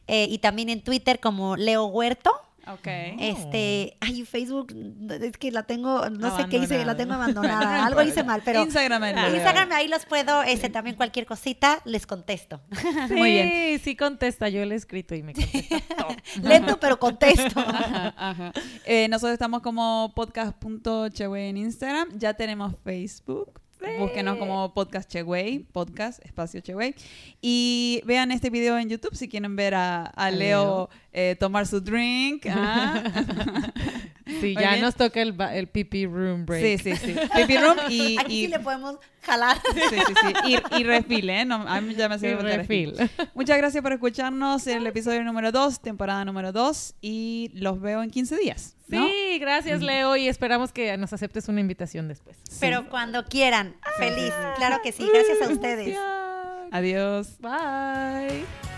eh, 0.06 0.26
y 0.28 0.38
también 0.38 0.68
en 0.68 0.82
Twitter 0.82 1.20
como 1.20 1.56
Leo 1.56 1.86
Huerto. 1.86 2.32
Ok. 2.68 2.86
Este, 3.18 3.96
ay, 4.00 4.24
Facebook, 4.24 4.72
es 5.10 5.36
que 5.36 5.50
la 5.50 5.64
tengo, 5.64 6.08
no 6.10 6.36
sé 6.36 6.48
qué 6.48 6.58
hice, 6.58 6.84
la 6.84 6.96
tengo 6.96 7.14
Abandonada. 7.14 7.84
Algo 7.86 8.02
hice 8.02 8.22
mal, 8.22 8.40
pero 8.44 8.62
Instagram. 8.62 9.02
Instagram 9.34 9.72
ahí 9.72 9.88
los 9.88 10.06
puedo, 10.06 10.42
este 10.44 10.70
también 10.70 10.94
cualquier 10.94 11.26
cosita 11.26 11.80
les 11.84 12.06
contesto. 12.06 12.60
Sí, 13.08 13.14
Muy 13.14 13.32
bien. 13.32 13.80
sí 13.80 13.96
contesta. 13.96 14.48
Yo 14.48 14.64
le 14.64 14.74
he 14.74 14.78
escrito 14.78 15.14
y 15.16 15.24
me 15.24 15.34
contesta 15.34 15.80
todo. 15.96 16.16
Lento, 16.42 16.78
pero 16.78 17.00
contesto. 17.00 17.58
Ajá, 17.66 18.14
ajá. 18.16 18.52
Eh, 18.84 19.08
nosotros 19.08 19.32
estamos 19.32 19.60
como 19.62 20.12
podcast.cheway 20.14 21.48
en 21.48 21.56
Instagram. 21.56 22.10
Ya 22.16 22.34
tenemos 22.34 22.74
Facebook. 22.84 23.61
Búsquenos 23.98 24.38
como 24.38 24.72
podcast 24.74 25.10
Cheway, 25.10 25.60
podcast 25.72 26.24
espacio 26.24 26.60
Cheway. 26.60 26.94
Y 27.40 28.02
vean 28.04 28.32
este 28.32 28.50
video 28.50 28.78
en 28.78 28.88
YouTube 28.88 29.14
si 29.14 29.28
quieren 29.28 29.56
ver 29.56 29.74
a, 29.74 30.04
a 30.04 30.30
Leo 30.30 30.88
eh, 31.12 31.36
tomar 31.38 31.66
su 31.66 31.80
drink. 31.80 32.46
ah. 32.50 33.02
Sí, 34.26 34.32
Muy 34.54 34.54
ya 34.54 34.70
bien. 34.70 34.80
nos 34.82 34.94
toca 34.94 35.20
el, 35.20 35.34
el 35.52 35.66
pipi 35.68 36.06
room 36.06 36.46
break. 36.46 36.80
Sí, 36.80 36.94
sí, 36.94 36.96
sí. 36.96 37.16
Pipi 37.36 37.56
room 37.58 37.76
y, 37.90 38.16
Aquí 38.20 38.40
y- 38.42 38.44
sí 38.46 38.48
le 38.50 38.58
podemos 38.60 38.96
jalar. 39.22 39.56
sí, 39.74 39.80
sí, 39.90 40.14
sí. 40.46 40.56
Y, 40.74 40.80
y 40.80 40.84
refil, 40.84 41.28
¿eh? 41.30 41.44
No, 41.44 41.56
a 41.56 41.80
mí 41.80 41.94
ya 41.94 42.08
me 42.08 42.18
sirve 42.18 42.42
de 42.42 42.56
refill. 42.56 42.94
Muchas 43.34 43.58
gracias 43.58 43.82
por 43.82 43.92
escucharnos 43.92 44.66
en 44.66 44.78
el 44.78 44.86
episodio 44.86 45.22
número 45.24 45.52
2, 45.52 45.80
temporada 45.80 46.24
número 46.24 46.50
2. 46.52 46.94
Y 47.00 47.50
los 47.54 47.80
veo 47.80 48.02
en 48.02 48.10
15 48.10 48.36
días. 48.38 48.76
¿no? 48.88 49.06
Sí, 49.06 49.38
gracias 49.38 49.80
Leo 49.80 50.16
y 50.16 50.28
esperamos 50.28 50.70
que 50.72 50.96
nos 50.98 51.12
aceptes 51.14 51.48
una 51.48 51.60
invitación 51.60 52.08
después. 52.08 52.36
Pero 52.60 52.88
cuando 52.90 53.24
quieran, 53.24 53.76
feliz. 53.98 54.32
Claro 54.56 54.80
que 54.82 54.92
sí, 54.92 55.08
gracias 55.12 55.48
a 55.48 55.52
ustedes. 55.52 55.96
Adiós. 56.70 57.38
Bye. 57.40 58.71